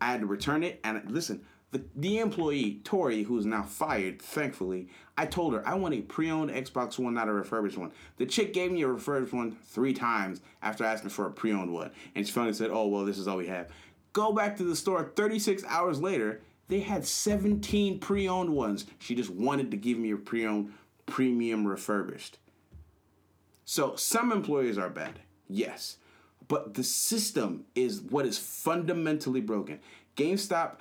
I 0.00 0.06
had 0.06 0.20
to 0.20 0.26
return 0.26 0.62
it. 0.62 0.80
And 0.84 1.02
listen, 1.10 1.44
The, 1.72 1.84
the 1.94 2.18
employee, 2.18 2.80
Tori, 2.82 3.22
who 3.22 3.38
is 3.38 3.46
now 3.46 3.62
fired, 3.62 4.20
thankfully, 4.20 4.88
I 5.16 5.26
told 5.26 5.54
her 5.54 5.66
I 5.66 5.74
want 5.74 5.94
a 5.94 6.00
pre 6.00 6.30
owned 6.30 6.50
Xbox 6.50 6.98
One, 6.98 7.14
not 7.14 7.28
a 7.28 7.32
refurbished 7.32 7.78
one. 7.78 7.92
The 8.16 8.26
chick 8.26 8.52
gave 8.52 8.72
me 8.72 8.82
a 8.82 8.88
refurbished 8.88 9.32
one 9.32 9.56
three 9.64 9.92
times 9.92 10.40
after 10.62 10.84
asking 10.84 11.10
for 11.10 11.26
a 11.26 11.30
pre 11.30 11.52
owned 11.52 11.72
one. 11.72 11.92
And 12.14 12.26
she 12.26 12.32
finally 12.32 12.54
said, 12.54 12.70
Oh, 12.72 12.88
well, 12.88 13.04
this 13.04 13.18
is 13.18 13.28
all 13.28 13.36
we 13.36 13.46
have. 13.46 13.68
Go 14.12 14.32
back 14.32 14.56
to 14.56 14.64
the 14.64 14.74
store 14.74 15.12
36 15.14 15.62
hours 15.68 16.00
later, 16.00 16.40
they 16.66 16.80
had 16.80 17.04
17 17.04 18.00
pre 18.00 18.28
owned 18.28 18.50
ones. 18.50 18.86
She 18.98 19.14
just 19.14 19.30
wanted 19.30 19.70
to 19.70 19.76
give 19.76 19.98
me 19.98 20.10
a 20.10 20.16
pre 20.16 20.46
owned 20.46 20.72
premium 21.06 21.66
refurbished. 21.66 22.38
So 23.64 23.94
some 23.94 24.32
employers 24.32 24.78
are 24.78 24.90
bad, 24.90 25.20
yes, 25.48 25.98
but 26.48 26.74
the 26.74 26.82
system 26.82 27.66
is 27.76 28.00
what 28.00 28.26
is 28.26 28.38
fundamentally 28.38 29.40
broken. 29.40 29.78
GameStop 30.16 30.76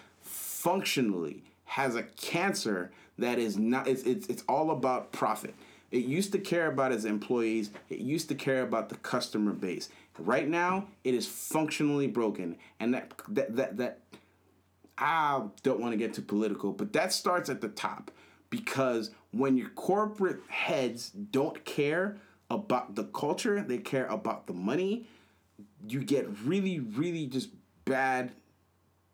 functionally 0.59 1.43
has 1.63 1.95
a 1.95 2.03
cancer 2.03 2.91
that 3.17 3.39
is 3.39 3.57
not. 3.57 3.87
It's 3.87 4.03
it's, 4.03 4.27
it's 4.27 4.43
all 4.49 4.71
about 4.71 5.11
profit. 5.11 5.55
It 5.91 6.05
used 6.05 6.31
to 6.33 6.39
care 6.39 6.67
about 6.67 6.91
its 6.91 7.05
employees. 7.05 7.71
It 7.89 7.99
used 7.99 8.29
to 8.29 8.35
care 8.35 8.61
about 8.61 8.89
the 8.89 8.95
customer 8.95 9.53
base. 9.53 9.89
Right 10.17 10.47
now, 10.47 10.87
it 11.03 11.13
is 11.13 11.25
functionally 11.25 12.07
broken, 12.07 12.57
and 12.79 12.93
that 12.93 13.13
that 13.29 13.55
that 13.55 13.77
that 13.77 13.99
I 14.97 15.43
don't 15.63 15.79
want 15.79 15.93
to 15.93 15.97
get 15.97 16.13
too 16.13 16.21
political, 16.21 16.73
but 16.73 16.91
that 16.93 17.13
starts 17.13 17.49
at 17.49 17.61
the 17.61 17.69
top 17.69 18.11
because 18.49 19.11
when 19.31 19.55
your 19.55 19.69
corporate 19.69 20.41
heads 20.49 21.09
don't 21.09 21.63
care 21.63 22.17
about 22.49 22.95
the 22.95 23.05
culture, 23.05 23.61
they 23.61 23.77
care 23.77 24.07
about 24.07 24.47
the 24.47 24.53
money, 24.53 25.07
you 25.87 26.03
get 26.03 26.27
really, 26.43 26.79
really 26.79 27.27
just 27.27 27.49
bad 27.85 28.33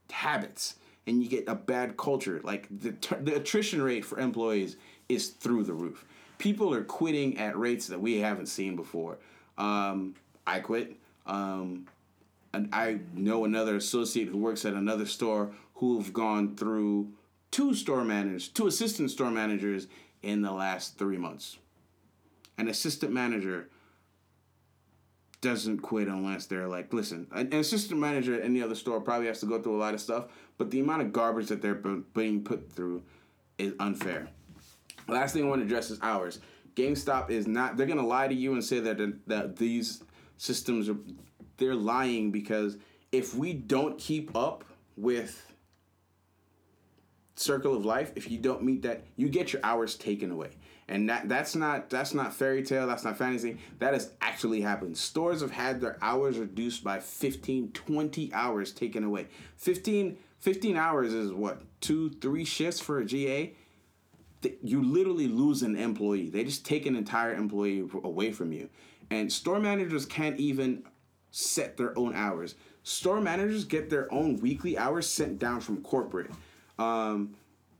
habits 0.10 0.76
and 1.08 1.22
you 1.22 1.30
get 1.30 1.48
a 1.48 1.56
bad 1.56 1.98
culture. 1.98 2.42
Like 2.44 2.68
the, 2.70 2.96
the 3.22 3.36
attrition 3.36 3.82
rate 3.82 4.06
for 4.06 4.20
employees 4.20 4.78
is 5.10 5.30
through 5.30 5.64
the 5.64 5.74
roof. 5.74 6.06
People 6.38 6.74
are 6.74 6.84
quitting 6.84 7.38
at 7.38 7.58
rates 7.58 7.88
that 7.88 8.00
we 8.02 8.20
haven't 8.20 8.48
seen 8.48 8.76
before. 8.76 9.18
Um, 9.58 10.16
I 10.46 10.60
quit. 10.60 10.96
Um, 11.26 11.88
and 12.54 12.70
I 12.74 13.00
know 13.14 13.46
another 13.46 13.76
associate 13.76 14.30
who 14.30 14.38
works 14.38 14.66
at 14.66 14.74
another 14.74 15.06
store 15.06 15.52
who've 15.76 16.12
gone 16.14 16.56
through 16.56 17.12
two 17.52 17.74
store 17.74 18.04
managers, 18.04 18.48
two 18.48 18.68
assistant 18.68 19.12
store 19.12 19.32
managers 19.32 19.88
in 20.24 20.42
the 20.42 20.52
last 20.52 20.98
three 20.98 21.18
months. 21.18 21.58
An 22.58 22.68
assistant 22.68 23.12
manager 23.12 23.70
doesn't 25.46 25.80
quit 25.80 26.08
unless 26.08 26.48
they're 26.48 26.68
like, 26.68 26.94
listen, 26.94 27.28
an 27.32 27.48
an 27.54 27.60
assistant 27.60 28.00
manager 28.00 28.34
at 28.34 28.44
any 28.44 28.62
other 28.62 28.76
store 28.76 29.00
probably 29.00 29.28
has 29.28 29.40
to 29.40 29.46
go 29.46 29.62
through 29.62 29.78
a 29.78 29.80
lot 29.80 29.94
of 29.94 30.02
stuff, 30.02 30.26
but 30.58 30.72
the 30.72 30.80
amount 30.80 31.04
of 31.04 31.14
garbage 31.14 31.48
that 31.48 31.62
they're 31.62 31.76
being 31.76 32.44
put 32.44 32.72
through 32.72 33.04
is 33.58 33.74
unfair. 33.80 34.28
Last 35.08 35.34
thing 35.34 35.44
I 35.44 35.48
want 35.48 35.62
to 35.62 35.66
address 35.66 35.92
is 35.92 36.00
hours. 36.02 36.40
GameStop 36.76 37.30
is 37.30 37.48
not. 37.48 37.78
They're 37.78 37.86
gonna 37.86 38.06
lie 38.06 38.28
to 38.28 38.34
you 38.34 38.54
and 38.54 38.64
say 38.64 38.80
that 38.80 39.28
that 39.28 39.56
these 39.56 40.04
systems 40.38 40.90
are. 40.90 40.98
They're 41.58 41.76
lying 41.76 42.32
because 42.32 42.78
if 43.12 43.34
we 43.34 43.54
don't 43.54 43.98
keep 43.98 44.36
up 44.36 44.66
with 44.98 45.54
circle 47.36 47.76
of 47.76 47.86
life, 47.86 48.12
if 48.16 48.30
you 48.30 48.38
don't 48.38 48.64
meet 48.64 48.82
that, 48.82 49.04
you 49.16 49.30
get 49.30 49.54
your 49.54 49.62
hours 49.64 49.96
taken 49.96 50.32
away. 50.32 50.52
And 50.88 51.10
that 51.10 51.28
that's 51.28 51.56
not 51.56 51.90
that's 51.90 52.14
not 52.14 52.34
fairy 52.34 52.62
tale, 52.64 52.86
that's 52.86 53.04
not 53.04 53.18
fantasy. 53.18 53.58
That 53.80 53.94
has 53.94 54.12
actually 54.22 54.62
happened. 54.62 54.98
Stores 54.98 55.42
have 55.42 55.52
had 55.52 55.82
their 55.82 55.98
hours 56.02 56.38
reduced 56.38 56.84
by 56.84 57.00
15, 57.00 57.72
20 57.72 58.34
hours 58.34 58.72
taken 58.72 59.04
away. 59.04 59.28
15, 59.58 60.18
15 60.40 60.78
hours 60.78 61.12
is 61.14 61.32
what? 61.32 61.62
2, 61.82 62.12
3 62.12 62.46
shifts 62.46 62.80
for 62.80 63.00
a 63.00 63.06
GA. 63.06 63.54
You 64.62 64.84
literally 64.84 65.28
lose 65.28 65.64
an 65.64 65.76
employee. 65.76 66.30
They 66.30 66.44
just 66.44 66.66
take 66.66 66.86
an 66.86 66.96
entire 66.96 67.34
employee 67.34 67.90
away 68.04 68.32
from 68.32 68.52
you. 68.52 68.70
And 69.10 69.32
store 69.32 69.60
managers 69.60 70.06
can't 70.06 70.40
even 70.40 70.84
set 71.32 71.78
their 71.78 71.98
own 71.98 72.14
hours. 72.14 72.54
Store 72.84 73.20
managers 73.20 73.66
get 73.66 73.90
their 73.90 74.12
own 74.14 74.38
weekly 74.38 74.78
hours 74.78 75.08
sent 75.08 75.40
down 75.40 75.62
from 75.62 75.82
corporate. 75.82 76.30
Um, 76.78 77.36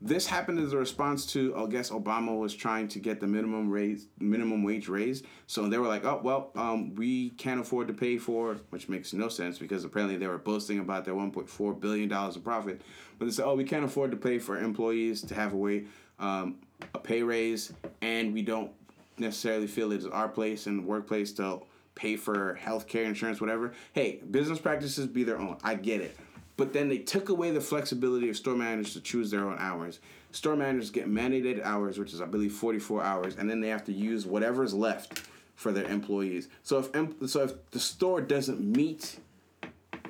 this 0.06 0.26
happened 0.26 0.58
as 0.58 0.72
a 0.72 0.76
response 0.76 1.26
to, 1.32 1.54
I 1.56 1.66
guess, 1.66 1.90
Obama 1.90 2.38
was 2.38 2.54
trying 2.54 2.88
to 2.88 2.98
get 2.98 3.20
the 3.20 3.26
minimum 3.26 3.70
raise, 3.70 4.06
minimum 4.18 4.62
wage 4.62 4.88
raised. 4.88 5.26
So 5.46 5.68
they 5.68 5.78
were 5.78 5.88
like, 5.88 6.04
"Oh 6.04 6.20
well, 6.22 6.50
um, 6.54 6.94
we 6.94 7.30
can't 7.30 7.60
afford 7.60 7.88
to 7.88 7.94
pay 7.94 8.18
for," 8.18 8.56
which 8.70 8.88
makes 8.88 9.12
no 9.12 9.28
sense 9.28 9.58
because 9.58 9.84
apparently 9.84 10.16
they 10.16 10.26
were 10.26 10.38
boasting 10.38 10.78
about 10.78 11.04
their 11.04 11.14
1.4 11.14 11.80
billion 11.80 12.08
dollars 12.08 12.36
of 12.36 12.44
profit. 12.44 12.80
But 13.18 13.26
they 13.26 13.32
said, 13.32 13.46
"Oh, 13.46 13.54
we 13.54 13.64
can't 13.64 13.84
afford 13.84 14.10
to 14.12 14.16
pay 14.16 14.38
for 14.38 14.58
employees 14.58 15.22
to 15.22 15.34
have 15.34 15.52
a 15.52 15.56
way, 15.56 15.84
um, 16.18 16.56
a 16.94 16.98
pay 16.98 17.22
raise, 17.22 17.72
and 18.00 18.32
we 18.32 18.42
don't 18.42 18.70
necessarily 19.18 19.66
feel 19.66 19.92
it 19.92 19.98
is 19.98 20.06
our 20.06 20.28
place 20.28 20.64
the 20.64 20.78
workplace 20.78 21.32
to 21.32 21.62
pay 21.94 22.14
for 22.16 22.54
health 22.54 22.86
care, 22.86 23.04
insurance, 23.04 23.40
whatever. 23.40 23.72
Hey, 23.92 24.20
business 24.30 24.60
practices 24.60 25.06
be 25.06 25.24
their 25.24 25.38
own. 25.38 25.56
I 25.64 25.74
get 25.74 26.00
it. 26.00 26.16
But 26.56 26.72
then 26.72 26.88
they 26.88 26.98
took 26.98 27.28
away 27.28 27.50
the 27.50 27.60
flexibility 27.60 28.28
of 28.30 28.36
store 28.36 28.56
managers 28.56 28.94
to 28.94 29.00
choose 29.00 29.30
their 29.30 29.44
own 29.44 29.56
hours. 29.58 30.00
Store 30.32 30.56
managers 30.56 30.90
get 30.90 31.08
mandated 31.08 31.62
hours, 31.62 31.98
which 31.98 32.12
is 32.12 32.20
I 32.20 32.26
believe 32.26 32.52
44 32.52 33.02
hours, 33.02 33.36
and 33.36 33.48
then 33.48 33.60
they 33.60 33.68
have 33.68 33.84
to 33.84 33.92
use 33.92 34.26
whatever's 34.26 34.72
left 34.72 35.22
for 35.54 35.72
their 35.72 35.84
employees. 35.84 36.48
So 36.62 36.78
if 36.78 37.30
so 37.30 37.42
if 37.42 37.70
the 37.70 37.80
store 37.80 38.20
doesn't 38.20 38.60
meet 38.60 39.18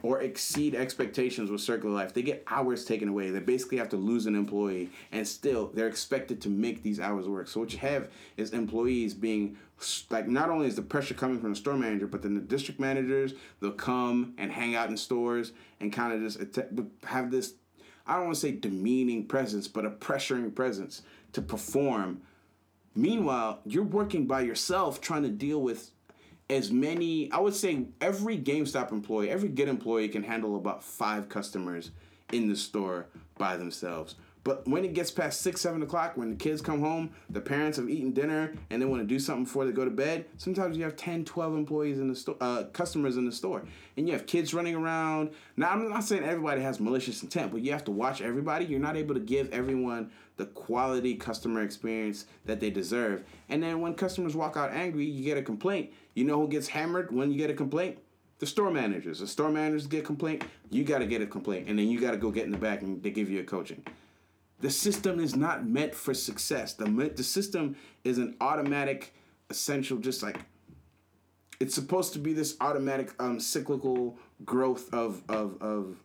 or 0.06 0.20
exceed 0.20 0.72
expectations 0.72 1.50
with 1.50 1.60
circle 1.60 1.90
of 1.90 1.96
Life, 1.96 2.14
they 2.14 2.22
get 2.22 2.44
hours 2.46 2.84
taken 2.84 3.08
away. 3.08 3.30
They 3.30 3.40
basically 3.40 3.78
have 3.78 3.88
to 3.88 3.96
lose 3.96 4.26
an 4.26 4.36
employee, 4.36 4.88
and 5.10 5.26
still 5.26 5.72
they're 5.74 5.88
expected 5.88 6.40
to 6.42 6.48
make 6.48 6.84
these 6.84 7.00
hours 7.00 7.26
work. 7.26 7.48
So 7.48 7.58
what 7.58 7.72
you 7.72 7.80
have 7.80 8.08
is 8.36 8.52
employees 8.52 9.14
being 9.14 9.56
like, 10.08 10.28
not 10.28 10.48
only 10.48 10.68
is 10.68 10.76
the 10.76 10.82
pressure 10.82 11.14
coming 11.14 11.40
from 11.40 11.50
the 11.50 11.56
store 11.56 11.74
manager, 11.74 12.06
but 12.06 12.22
then 12.22 12.34
the 12.34 12.40
district 12.40 12.78
managers 12.78 13.34
they'll 13.60 13.72
come 13.72 14.34
and 14.38 14.52
hang 14.52 14.76
out 14.76 14.90
in 14.90 14.96
stores 14.96 15.50
and 15.80 15.92
kind 15.92 16.12
of 16.12 16.20
just 16.20 16.40
atta- 16.40 16.86
have 17.04 17.32
this. 17.32 17.54
I 18.06 18.14
don't 18.14 18.26
want 18.26 18.36
to 18.36 18.40
say 18.40 18.52
demeaning 18.52 19.26
presence, 19.26 19.66
but 19.66 19.84
a 19.84 19.90
pressuring 19.90 20.54
presence 20.54 21.02
to 21.32 21.42
perform. 21.42 22.22
Meanwhile, 22.94 23.58
you're 23.66 23.82
working 23.82 24.26
by 24.28 24.42
yourself 24.42 25.00
trying 25.00 25.24
to 25.24 25.30
deal 25.30 25.60
with 25.60 25.90
as 26.48 26.70
many 26.70 27.30
i 27.32 27.40
would 27.40 27.54
say 27.54 27.86
every 28.00 28.38
gamestop 28.38 28.92
employee 28.92 29.30
every 29.30 29.48
good 29.48 29.68
employee 29.68 30.08
can 30.08 30.22
handle 30.22 30.56
about 30.56 30.82
five 30.82 31.28
customers 31.28 31.90
in 32.32 32.48
the 32.48 32.56
store 32.56 33.06
by 33.38 33.56
themselves. 33.56 34.16
But 34.44 34.66
when 34.68 34.84
it 34.84 34.94
gets 34.94 35.10
past 35.10 35.40
six 35.40 35.60
seven 35.60 35.82
o'clock 35.82 36.16
when 36.16 36.30
the 36.30 36.36
kids 36.36 36.62
come 36.62 36.80
home 36.80 37.10
the 37.28 37.40
parents 37.40 37.78
have 37.78 37.90
eaten 37.90 38.12
dinner 38.12 38.54
and 38.70 38.80
they 38.80 38.86
want 38.86 39.02
to 39.02 39.06
do 39.06 39.18
something 39.18 39.42
before 39.42 39.64
they 39.64 39.72
go 39.72 39.84
to 39.84 39.90
bed 39.90 40.24
sometimes 40.36 40.76
you 40.76 40.84
have 40.84 40.94
10 40.94 41.24
12 41.24 41.54
employees 41.56 41.98
in 41.98 42.06
the 42.06 42.14
store 42.14 42.36
uh, 42.40 42.62
customers 42.72 43.16
in 43.16 43.24
the 43.24 43.32
store. 43.32 43.64
And 43.96 44.06
you 44.06 44.12
have 44.12 44.26
kids 44.26 44.54
running 44.54 44.76
around. 44.76 45.30
Now 45.56 45.70
i'm 45.70 45.88
not 45.88 46.04
saying 46.04 46.22
everybody 46.22 46.62
has 46.62 46.78
malicious 46.78 47.24
intent 47.24 47.50
but 47.50 47.62
you 47.62 47.72
have 47.72 47.84
to 47.86 47.90
watch 47.90 48.20
everybody. 48.20 48.66
You're 48.66 48.78
not 48.78 48.96
able 48.96 49.14
to 49.14 49.20
give 49.20 49.52
everyone 49.52 50.12
the 50.36 50.46
quality 50.46 51.14
customer 51.14 51.62
experience 51.62 52.26
that 52.44 52.60
they 52.60 52.70
deserve 52.70 53.24
and 53.48 53.62
then 53.62 53.80
when 53.80 53.94
customers 53.94 54.36
walk 54.36 54.56
out 54.56 54.70
angry 54.70 55.04
you 55.04 55.24
get 55.24 55.38
a 55.38 55.42
complaint 55.42 55.90
you 56.16 56.24
know 56.24 56.40
who 56.40 56.48
gets 56.48 56.66
hammered 56.66 57.14
when 57.14 57.30
you 57.30 57.36
get 57.36 57.50
a 57.50 57.54
complaint? 57.54 57.98
The 58.38 58.46
store 58.46 58.70
managers. 58.70 59.20
The 59.20 59.26
store 59.26 59.50
managers 59.50 59.86
get 59.86 60.04
complaint. 60.04 60.44
You 60.70 60.82
got 60.82 60.98
to 60.98 61.06
get 61.06 61.20
a 61.20 61.26
complaint, 61.26 61.68
and 61.68 61.78
then 61.78 61.88
you 61.88 62.00
got 62.00 62.12
to 62.12 62.16
go 62.16 62.30
get 62.30 62.46
in 62.46 62.50
the 62.50 62.58
back 62.58 62.80
and 62.82 63.02
they 63.02 63.10
give 63.10 63.30
you 63.30 63.40
a 63.40 63.44
coaching. 63.44 63.84
The 64.60 64.70
system 64.70 65.20
is 65.20 65.36
not 65.36 65.66
meant 65.66 65.94
for 65.94 66.14
success. 66.14 66.72
The 66.72 66.86
the 67.14 67.22
system 67.22 67.76
is 68.02 68.16
an 68.16 68.34
automatic, 68.40 69.14
essential, 69.50 69.98
just 69.98 70.22
like 70.22 70.40
it's 71.60 71.74
supposed 71.74 72.14
to 72.14 72.18
be 72.18 72.32
this 72.32 72.56
automatic, 72.62 73.12
um, 73.20 73.38
cyclical 73.38 74.18
growth 74.46 74.92
of 74.94 75.22
of 75.28 75.60
of 75.60 75.96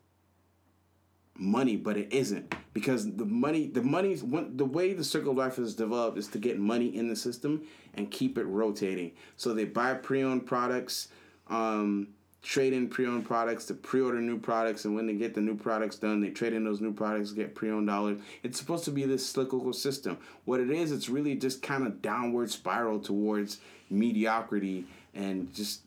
money, 1.42 1.76
but 1.76 1.98
it 1.98 2.14
isn't 2.14 2.54
because 2.74 3.16
the 3.16 3.26
money, 3.26 3.68
the 3.68 3.82
money's 3.82 4.24
money, 4.24 4.48
the 4.54 4.66
way 4.66 4.94
the 4.94 5.04
circle 5.04 5.32
of 5.32 5.38
life 5.38 5.58
is 5.58 5.74
developed 5.76 6.18
is 6.18 6.28
to 6.28 6.38
get 6.38 6.60
money 6.60 6.96
in 6.96 7.10
the 7.10 7.16
system 7.16 7.64
and 7.96 8.12
keep 8.12 8.38
it 8.38 8.46
rotating. 8.46 9.12
So 9.38 9.54
they 9.54 9.66
buy 9.66 9.96
pre-owned 9.96 10.46
products, 10.46 11.08
um, 11.48 12.10
trade 12.44 12.74
in 12.74 12.88
pre-owned 12.88 13.26
products 13.26 13.66
to 13.66 13.74
pre-order 13.74 14.22
new 14.22 14.40
products, 14.40 14.86
and 14.86 14.96
when 14.96 15.08
they 15.08 15.14
get 15.14 15.34
the 15.34 15.42
new 15.42 15.56
products 15.56 15.98
done, 15.98 16.22
they 16.22 16.30
trade 16.30 16.54
in 16.54 16.64
those 16.64 16.80
new 16.80 16.94
products, 16.94 17.32
get 17.32 17.56
pre-owned 17.56 17.88
dollars. 17.88 18.20
It's 18.44 18.60
supposed 18.60 18.86
to 18.86 18.92
be 18.92 19.06
this 19.06 19.26
cyclical 19.26 19.74
system. 19.74 20.20
What 20.46 20.60
it 20.60 20.70
is, 20.70 20.92
it's 20.92 21.10
really 21.10 21.36
just 21.36 21.64
kind 21.64 21.88
of 21.88 22.02
downward 22.04 22.52
spiral 22.52 23.00
towards 23.00 23.60
mediocrity 23.90 24.86
and 25.16 25.52
just. 25.54 25.82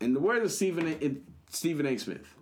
In 0.00 0.12
the 0.12 0.20
words 0.20 0.44
of 0.44 0.50
Stephen 0.50 0.88
A, 0.88 1.16
Stephen 1.50 1.86
A. 1.86 1.96
Smith, 1.96 2.34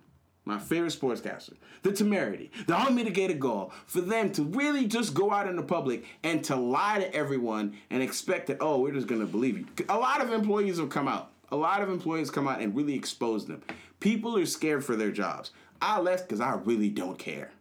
my 0.51 0.59
favorite 0.59 0.93
sportscaster, 0.93 1.53
the 1.83 1.91
temerity, 1.91 2.51
the 2.67 2.87
unmitigated 2.87 3.39
goal 3.39 3.71
for 3.85 4.01
them 4.01 4.31
to 4.33 4.43
really 4.43 4.85
just 4.85 5.13
go 5.13 5.31
out 5.31 5.47
in 5.47 5.55
the 5.55 5.63
public 5.63 6.03
and 6.23 6.43
to 6.43 6.55
lie 6.55 6.99
to 6.99 7.15
everyone 7.15 7.75
and 7.89 8.03
expect 8.03 8.47
that, 8.47 8.57
oh, 8.59 8.79
we're 8.79 8.93
just 8.93 9.07
going 9.07 9.21
to 9.21 9.27
believe 9.27 9.57
you. 9.57 9.65
A 9.89 9.97
lot 9.97 10.21
of 10.21 10.31
employees 10.31 10.77
have 10.77 10.89
come 10.89 11.07
out. 11.07 11.31
A 11.51 11.55
lot 11.55 11.81
of 11.81 11.89
employees 11.89 12.29
come 12.29 12.47
out 12.47 12.61
and 12.61 12.75
really 12.75 12.93
expose 12.93 13.45
them. 13.45 13.61
People 13.99 14.37
are 14.37 14.45
scared 14.45 14.83
for 14.83 14.95
their 14.95 15.11
jobs. 15.11 15.51
I 15.81 15.99
left 15.99 16.27
because 16.27 16.41
I 16.41 16.55
really 16.65 16.89
don't 16.89 17.17
care. 17.17 17.51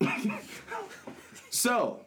So, 1.50 2.00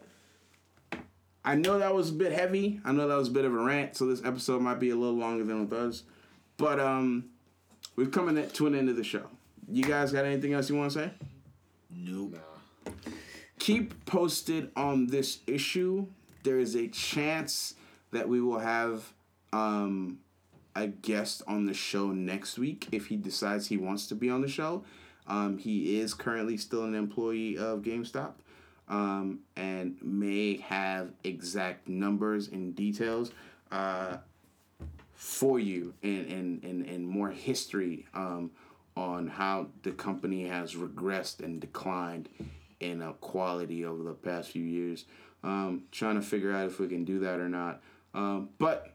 I 1.45 1.55
know 1.55 1.79
that 1.79 1.95
was 1.95 2.09
a 2.09 2.13
bit 2.13 2.33
heavy. 2.33 2.81
I 2.83 2.91
know 2.91 3.07
that 3.07 3.15
was 3.15 3.29
a 3.29 3.31
bit 3.31 3.45
of 3.45 3.53
a 3.53 3.57
rant. 3.57 3.95
So 3.95 4.05
this 4.05 4.21
episode 4.25 4.61
might 4.61 4.81
be 4.81 4.89
a 4.89 4.95
little 4.97 5.15
longer 5.15 5.45
than 5.45 5.63
it 5.63 5.69
does, 5.69 6.03
but 6.57 6.81
um, 6.81 7.29
we've 7.95 8.11
come 8.11 8.27
to 8.35 8.67
an 8.67 8.75
end 8.75 8.89
of 8.89 8.97
the 8.97 9.05
show. 9.05 9.23
You 9.69 9.83
guys 9.83 10.11
got 10.11 10.25
anything 10.25 10.53
else 10.53 10.69
you 10.69 10.75
want 10.75 10.91
to 10.93 10.99
say? 10.99 11.11
Nope. 11.89 12.37
keep 13.59 14.05
posted 14.05 14.71
on 14.75 15.07
this 15.07 15.39
issue. 15.45 16.07
There 16.43 16.59
is 16.59 16.75
a 16.75 16.87
chance 16.87 17.73
that 18.11 18.29
we 18.29 18.39
will 18.39 18.59
have 18.59 19.11
um, 19.51 20.19
a 20.75 20.87
guest 20.87 21.41
on 21.47 21.65
the 21.65 21.73
show 21.73 22.07
next 22.07 22.57
week 22.57 22.87
if 22.91 23.07
he 23.07 23.17
decides 23.17 23.67
he 23.67 23.77
wants 23.77 24.07
to 24.07 24.15
be 24.15 24.29
on 24.29 24.41
the 24.41 24.47
show. 24.47 24.83
Um, 25.27 25.57
he 25.57 25.99
is 25.99 26.13
currently 26.13 26.55
still 26.55 26.83
an 26.83 26.95
employee 26.95 27.57
of 27.57 27.81
GameStop 27.81 28.33
um, 28.87 29.39
and 29.57 29.97
may 30.01 30.57
have 30.57 31.11
exact 31.25 31.89
numbers 31.89 32.47
and 32.47 32.73
details 32.73 33.31
uh, 33.71 34.17
for 35.13 35.59
you 35.59 35.93
and, 36.03 36.25
and, 36.27 36.63
and, 36.63 36.85
and 36.85 37.05
more 37.05 37.29
history 37.29 38.05
um, 38.13 38.51
on 38.97 39.27
how 39.27 39.67
the 39.83 39.91
company 39.91 40.47
has 40.47 40.73
regressed 40.73 41.39
and 41.39 41.61
declined 41.61 42.29
in 42.79 43.01
uh, 43.01 43.11
quality 43.13 43.85
over 43.85 44.03
the 44.03 44.13
past 44.13 44.49
few 44.49 44.63
years. 44.63 45.05
Um, 45.43 45.83
trying 45.91 46.15
to 46.15 46.21
figure 46.21 46.51
out 46.51 46.65
if 46.65 46.79
we 46.79 46.87
can 46.87 47.05
do 47.05 47.19
that 47.19 47.39
or 47.39 47.47
not. 47.47 47.81
Um, 48.13 48.49
but 48.57 48.93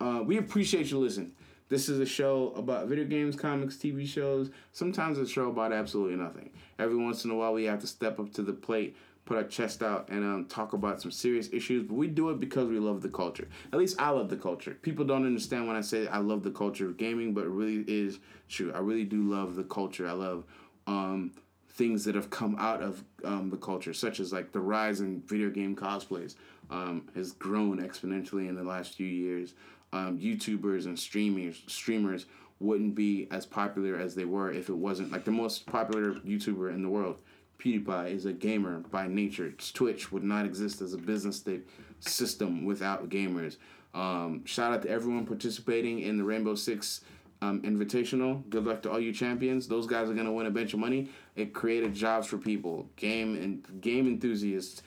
uh, 0.00 0.22
we 0.24 0.36
appreciate 0.36 0.90
you 0.90 0.98
listening. 0.98 1.32
This 1.70 1.88
is 1.88 2.00
a 2.00 2.06
show 2.06 2.52
about 2.56 2.88
video 2.88 3.04
games, 3.04 3.36
comics, 3.36 3.76
TV 3.76 4.06
shows. 4.06 4.50
Sometimes 4.72 5.18
a 5.18 5.26
show 5.26 5.48
about 5.48 5.72
absolutely 5.72 6.16
nothing. 6.16 6.50
Every 6.78 6.96
once 6.96 7.24
in 7.24 7.30
a 7.30 7.34
while, 7.34 7.54
we 7.54 7.64
have 7.64 7.80
to 7.80 7.86
step 7.86 8.18
up 8.18 8.32
to 8.34 8.42
the 8.42 8.52
plate, 8.52 8.96
put 9.24 9.36
our 9.36 9.44
chest 9.44 9.82
out, 9.82 10.08
and 10.08 10.24
um, 10.24 10.44
talk 10.46 10.72
about 10.72 11.00
some 11.00 11.10
serious 11.10 11.48
issues. 11.52 11.86
But 11.86 11.94
we 11.94 12.08
do 12.08 12.30
it 12.30 12.40
because 12.40 12.68
we 12.68 12.78
love 12.78 13.02
the 13.02 13.08
culture. 13.08 13.48
At 13.72 13.78
least 13.78 14.00
I 14.00 14.10
love 14.10 14.28
the 14.28 14.36
culture. 14.36 14.76
People 14.82 15.04
don't 15.04 15.24
understand 15.24 15.66
when 15.66 15.76
I 15.76 15.80
say 15.80 16.08
I 16.08 16.18
love 16.18 16.42
the 16.42 16.50
culture 16.50 16.86
of 16.86 16.96
gaming, 16.96 17.32
but 17.32 17.44
it 17.44 17.50
really 17.50 17.84
is 17.86 18.18
true. 18.48 18.72
I 18.74 18.78
really 18.78 19.04
do 19.04 19.22
love 19.22 19.56
the 19.56 19.64
culture. 19.64 20.08
I 20.08 20.12
love 20.12 20.44
um, 20.86 21.32
things 21.70 22.04
that 22.04 22.14
have 22.14 22.30
come 22.30 22.56
out 22.58 22.82
of 22.82 23.04
um, 23.24 23.50
the 23.50 23.56
culture, 23.56 23.94
such 23.94 24.20
as 24.20 24.32
like 24.32 24.52
the 24.52 24.60
rise 24.60 25.00
in 25.00 25.22
video 25.22 25.50
game 25.50 25.76
cosplays, 25.76 26.34
um, 26.70 27.08
has 27.14 27.32
grown 27.32 27.78
exponentially 27.78 28.48
in 28.48 28.54
the 28.54 28.62
last 28.62 28.94
few 28.94 29.06
years. 29.06 29.54
Um, 29.92 30.18
YouTubers 30.18 30.84
and 30.84 30.98
streamers 30.98 31.62
streamers 31.66 32.26
wouldn't 32.60 32.94
be 32.94 33.26
as 33.30 33.46
popular 33.46 33.96
as 33.96 34.14
they 34.14 34.24
were 34.24 34.52
if 34.52 34.68
it 34.68 34.76
wasn't 34.76 35.10
like 35.10 35.24
the 35.24 35.30
most 35.30 35.66
popular 35.66 36.12
YouTuber 36.16 36.72
in 36.72 36.82
the 36.82 36.88
world. 36.88 37.16
PewDiePie 37.60 38.10
is 38.10 38.26
a 38.26 38.32
gamer 38.32 38.78
by 38.90 39.06
nature. 39.06 39.52
Twitch 39.74 40.10
would 40.10 40.24
not 40.24 40.46
exist 40.46 40.80
as 40.80 40.94
a 40.94 40.98
business 40.98 41.44
system 42.00 42.64
without 42.64 43.08
gamers. 43.08 43.56
Um, 43.94 44.44
shout 44.44 44.72
out 44.72 44.82
to 44.82 44.88
everyone 44.88 45.26
participating 45.26 46.00
in 46.00 46.16
the 46.16 46.24
Rainbow 46.24 46.54
Six 46.54 47.02
um, 47.42 47.62
Invitational. 47.62 48.48
Good 48.48 48.64
luck 48.64 48.82
to 48.82 48.90
all 48.90 49.00
you 49.00 49.12
champions. 49.12 49.68
Those 49.68 49.86
guys 49.86 50.08
are 50.08 50.14
gonna 50.14 50.32
win 50.32 50.46
a 50.46 50.50
bunch 50.50 50.72
of 50.72 50.78
money. 50.78 51.10
It 51.36 51.52
created 51.52 51.94
jobs 51.94 52.26
for 52.26 52.38
people, 52.38 52.88
game 52.96 53.34
and 53.34 53.80
game 53.80 54.06
enthusiasts, 54.06 54.82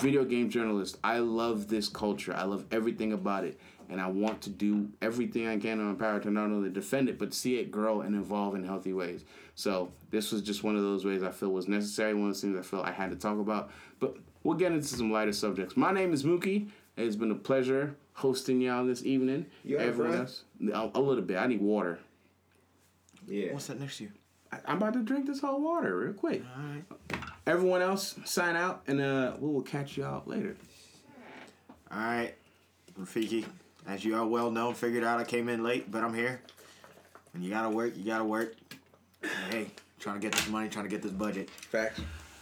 video 0.00 0.24
game 0.24 0.48
journalists. 0.48 0.98
I 1.04 1.18
love 1.18 1.68
this 1.68 1.88
culture. 1.88 2.34
I 2.34 2.44
love 2.44 2.64
everything 2.70 3.12
about 3.12 3.44
it, 3.44 3.60
and 3.90 4.00
I 4.00 4.06
want 4.08 4.42
to 4.42 4.50
do 4.50 4.88
everything 5.00 5.46
I 5.48 5.56
can 5.58 5.80
in 5.80 5.86
my 5.86 5.94
power 5.94 6.20
to 6.20 6.30
not 6.30 6.44
only 6.44 6.70
defend 6.70 7.08
it 7.08 7.18
but 7.18 7.32
see 7.32 7.58
it 7.58 7.70
grow 7.70 8.00
and 8.02 8.14
evolve 8.14 8.54
in 8.54 8.64
healthy 8.64 8.92
ways. 8.92 9.24
So 9.54 9.90
this 10.10 10.30
was 10.30 10.42
just 10.42 10.62
one 10.62 10.76
of 10.76 10.82
those 10.82 11.04
ways 11.04 11.22
I 11.22 11.30
feel 11.30 11.50
was 11.50 11.68
necessary. 11.68 12.14
One 12.14 12.24
of 12.24 12.28
those 12.30 12.40
things 12.40 12.56
I 12.56 12.62
feel 12.62 12.80
I 12.80 12.92
had 12.92 13.10
to 13.10 13.16
talk 13.16 13.38
about. 13.38 13.70
But 13.98 14.16
we'll 14.44 14.56
get 14.56 14.72
into 14.72 14.86
some 14.86 15.10
lighter 15.10 15.32
subjects. 15.32 15.76
My 15.76 15.92
name 15.92 16.12
is 16.12 16.22
Mookie. 16.22 16.68
It's 16.96 17.16
been 17.16 17.30
a 17.30 17.36
pleasure 17.36 17.96
hosting 18.14 18.60
y'all 18.60 18.84
this 18.84 19.04
evening. 19.04 19.46
You 19.64 19.78
Everyone 19.78 20.12
bro? 20.12 20.20
else, 20.22 20.42
a, 20.72 20.98
a 20.98 21.00
little 21.00 21.22
bit. 21.22 21.38
I 21.38 21.46
need 21.46 21.60
water. 21.60 21.98
Yeah. 23.26 23.52
What's 23.52 23.66
that 23.66 23.80
next 23.80 23.98
to 23.98 24.04
you? 24.04 24.10
I, 24.52 24.58
I'm 24.66 24.78
about 24.78 24.94
to 24.94 25.02
drink 25.02 25.26
this 25.26 25.40
whole 25.40 25.60
water 25.60 25.96
real 25.96 26.12
quick. 26.12 26.42
All 26.56 26.62
right. 26.64 27.22
Everyone 27.46 27.82
else, 27.82 28.16
sign 28.24 28.56
out, 28.56 28.82
and 28.86 29.00
uh, 29.00 29.34
we 29.38 29.48
will 29.52 29.62
catch 29.62 29.96
y'all 29.96 30.22
later. 30.26 30.56
All 31.90 31.98
right, 31.98 32.34
Rafiki. 33.00 33.44
As 33.88 34.04
you 34.04 34.14
are 34.16 34.26
well 34.26 34.50
known, 34.50 34.74
figured 34.74 35.02
out 35.02 35.18
I 35.18 35.24
came 35.24 35.48
in 35.48 35.62
late, 35.62 35.90
but 35.90 36.04
I'm 36.04 36.12
here. 36.12 36.40
When 37.32 37.42
you 37.42 37.48
gotta 37.50 37.70
work, 37.70 37.96
you 37.96 38.04
gotta 38.04 38.24
work. 38.24 38.54
And 39.22 39.30
hey, 39.54 39.66
trying 39.98 40.16
to 40.16 40.20
get 40.20 40.32
this 40.32 40.46
money, 40.48 40.68
trying 40.68 40.84
to 40.84 40.90
get 40.90 41.02
this 41.02 41.10
budget. 41.12 41.48
Facts. 41.50 42.00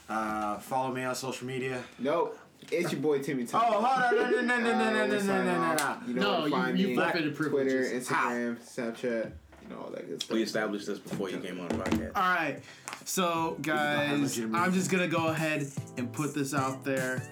Uh, 0.08 0.58
follow 0.58 0.92
me 0.92 1.04
on 1.04 1.14
social 1.14 1.46
media. 1.46 1.82
Nope. 2.00 2.36
It's 2.72 2.90
your 2.90 3.00
boy 3.00 3.20
Timmy 3.20 3.44
Tom. 3.44 3.62
Oh, 3.66 3.80
hold 3.80 3.84
on, 3.84 4.14
no, 4.16 4.40
no, 4.40 4.40
no, 4.40 4.58
no, 4.58 4.58
no, 4.58 5.06
no, 5.06 5.06
no, 5.06 5.18
no, 5.20 5.44
no, 5.44 5.44
no, 5.44 5.74
no. 5.74 5.96
You 6.08 6.14
know 6.14 6.22
No, 6.22 6.30
where 6.38 6.44
you- 6.48 6.50
find 6.50 6.78
you 6.78 6.86
me. 6.88 6.94
forfeited 6.96 7.36
Twitter, 7.36 7.50
privileges. 7.50 8.08
Instagram, 8.08 8.56
Snapchat, 8.58 9.32
you 9.62 9.68
know 9.68 9.82
all 9.82 9.90
that 9.90 10.08
good 10.08 10.22
stuff. 10.22 10.34
We 10.34 10.42
established 10.42 10.86
this 10.88 10.98
before 10.98 11.30
you 11.30 11.38
came 11.38 11.60
on 11.60 11.68
the 11.68 11.74
podcast. 11.76 12.12
All 12.16 12.22
right. 12.22 12.60
So, 13.04 13.56
guys, 13.62 14.38
I'm 14.52 14.72
just 14.72 14.90
going 14.90 15.08
to 15.08 15.16
go 15.16 15.28
ahead 15.28 15.66
and 15.96 16.12
put 16.12 16.34
this 16.34 16.54
out 16.54 16.84
there. 16.84 17.22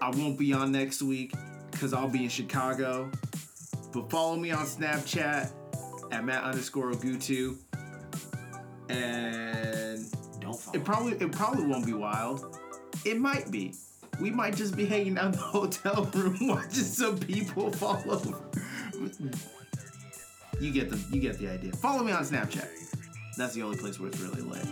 I 0.00 0.10
won't 0.10 0.38
be 0.38 0.52
on 0.52 0.70
next 0.72 1.02
week 1.02 1.32
because 1.72 1.92
I'll 1.92 2.08
be 2.08 2.24
in 2.24 2.30
Chicago. 2.30 3.10
But 3.92 4.10
follow 4.10 4.36
me 4.36 4.50
on 4.52 4.64
Snapchat 4.66 5.50
at 6.12 6.24
Matt 6.24 6.44
underscore 6.44 6.92
Gutu. 6.92 7.56
And 8.88 10.04
Don't 10.40 10.58
follow. 10.58 10.78
it 10.78 10.84
probably 10.84 11.12
it 11.14 11.32
probably 11.32 11.66
won't 11.66 11.86
be 11.86 11.92
wild. 11.92 12.58
It 13.04 13.18
might 13.18 13.50
be. 13.50 13.74
We 14.20 14.30
might 14.30 14.54
just 14.54 14.76
be 14.76 14.84
hanging 14.86 15.18
out 15.18 15.26
in 15.26 15.32
the 15.32 15.38
hotel 15.38 16.04
room 16.14 16.36
watching 16.42 16.84
some 16.84 17.18
people 17.18 17.72
fall 17.72 18.02
over. 18.08 18.38
You 20.60 20.70
get 20.70 20.90
the 20.90 20.98
you 21.10 21.20
get 21.20 21.38
the 21.38 21.48
idea. 21.48 21.72
Follow 21.72 22.04
me 22.04 22.12
on 22.12 22.22
Snapchat. 22.24 22.68
That's 23.36 23.54
the 23.54 23.62
only 23.62 23.78
place 23.78 23.98
where 23.98 24.08
it's 24.08 24.20
really 24.20 24.42
lit. 24.42 24.66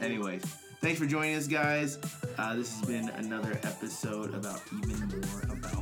Anyways, 0.00 0.42
thanks 0.80 0.98
for 0.98 1.06
joining 1.06 1.36
us, 1.36 1.46
guys. 1.46 1.98
Uh, 2.36 2.56
this 2.56 2.76
has 2.76 2.88
been 2.88 3.08
another 3.10 3.52
episode 3.62 4.34
about 4.34 4.60
even 4.82 5.08
more 5.08 5.42
about 5.56 5.81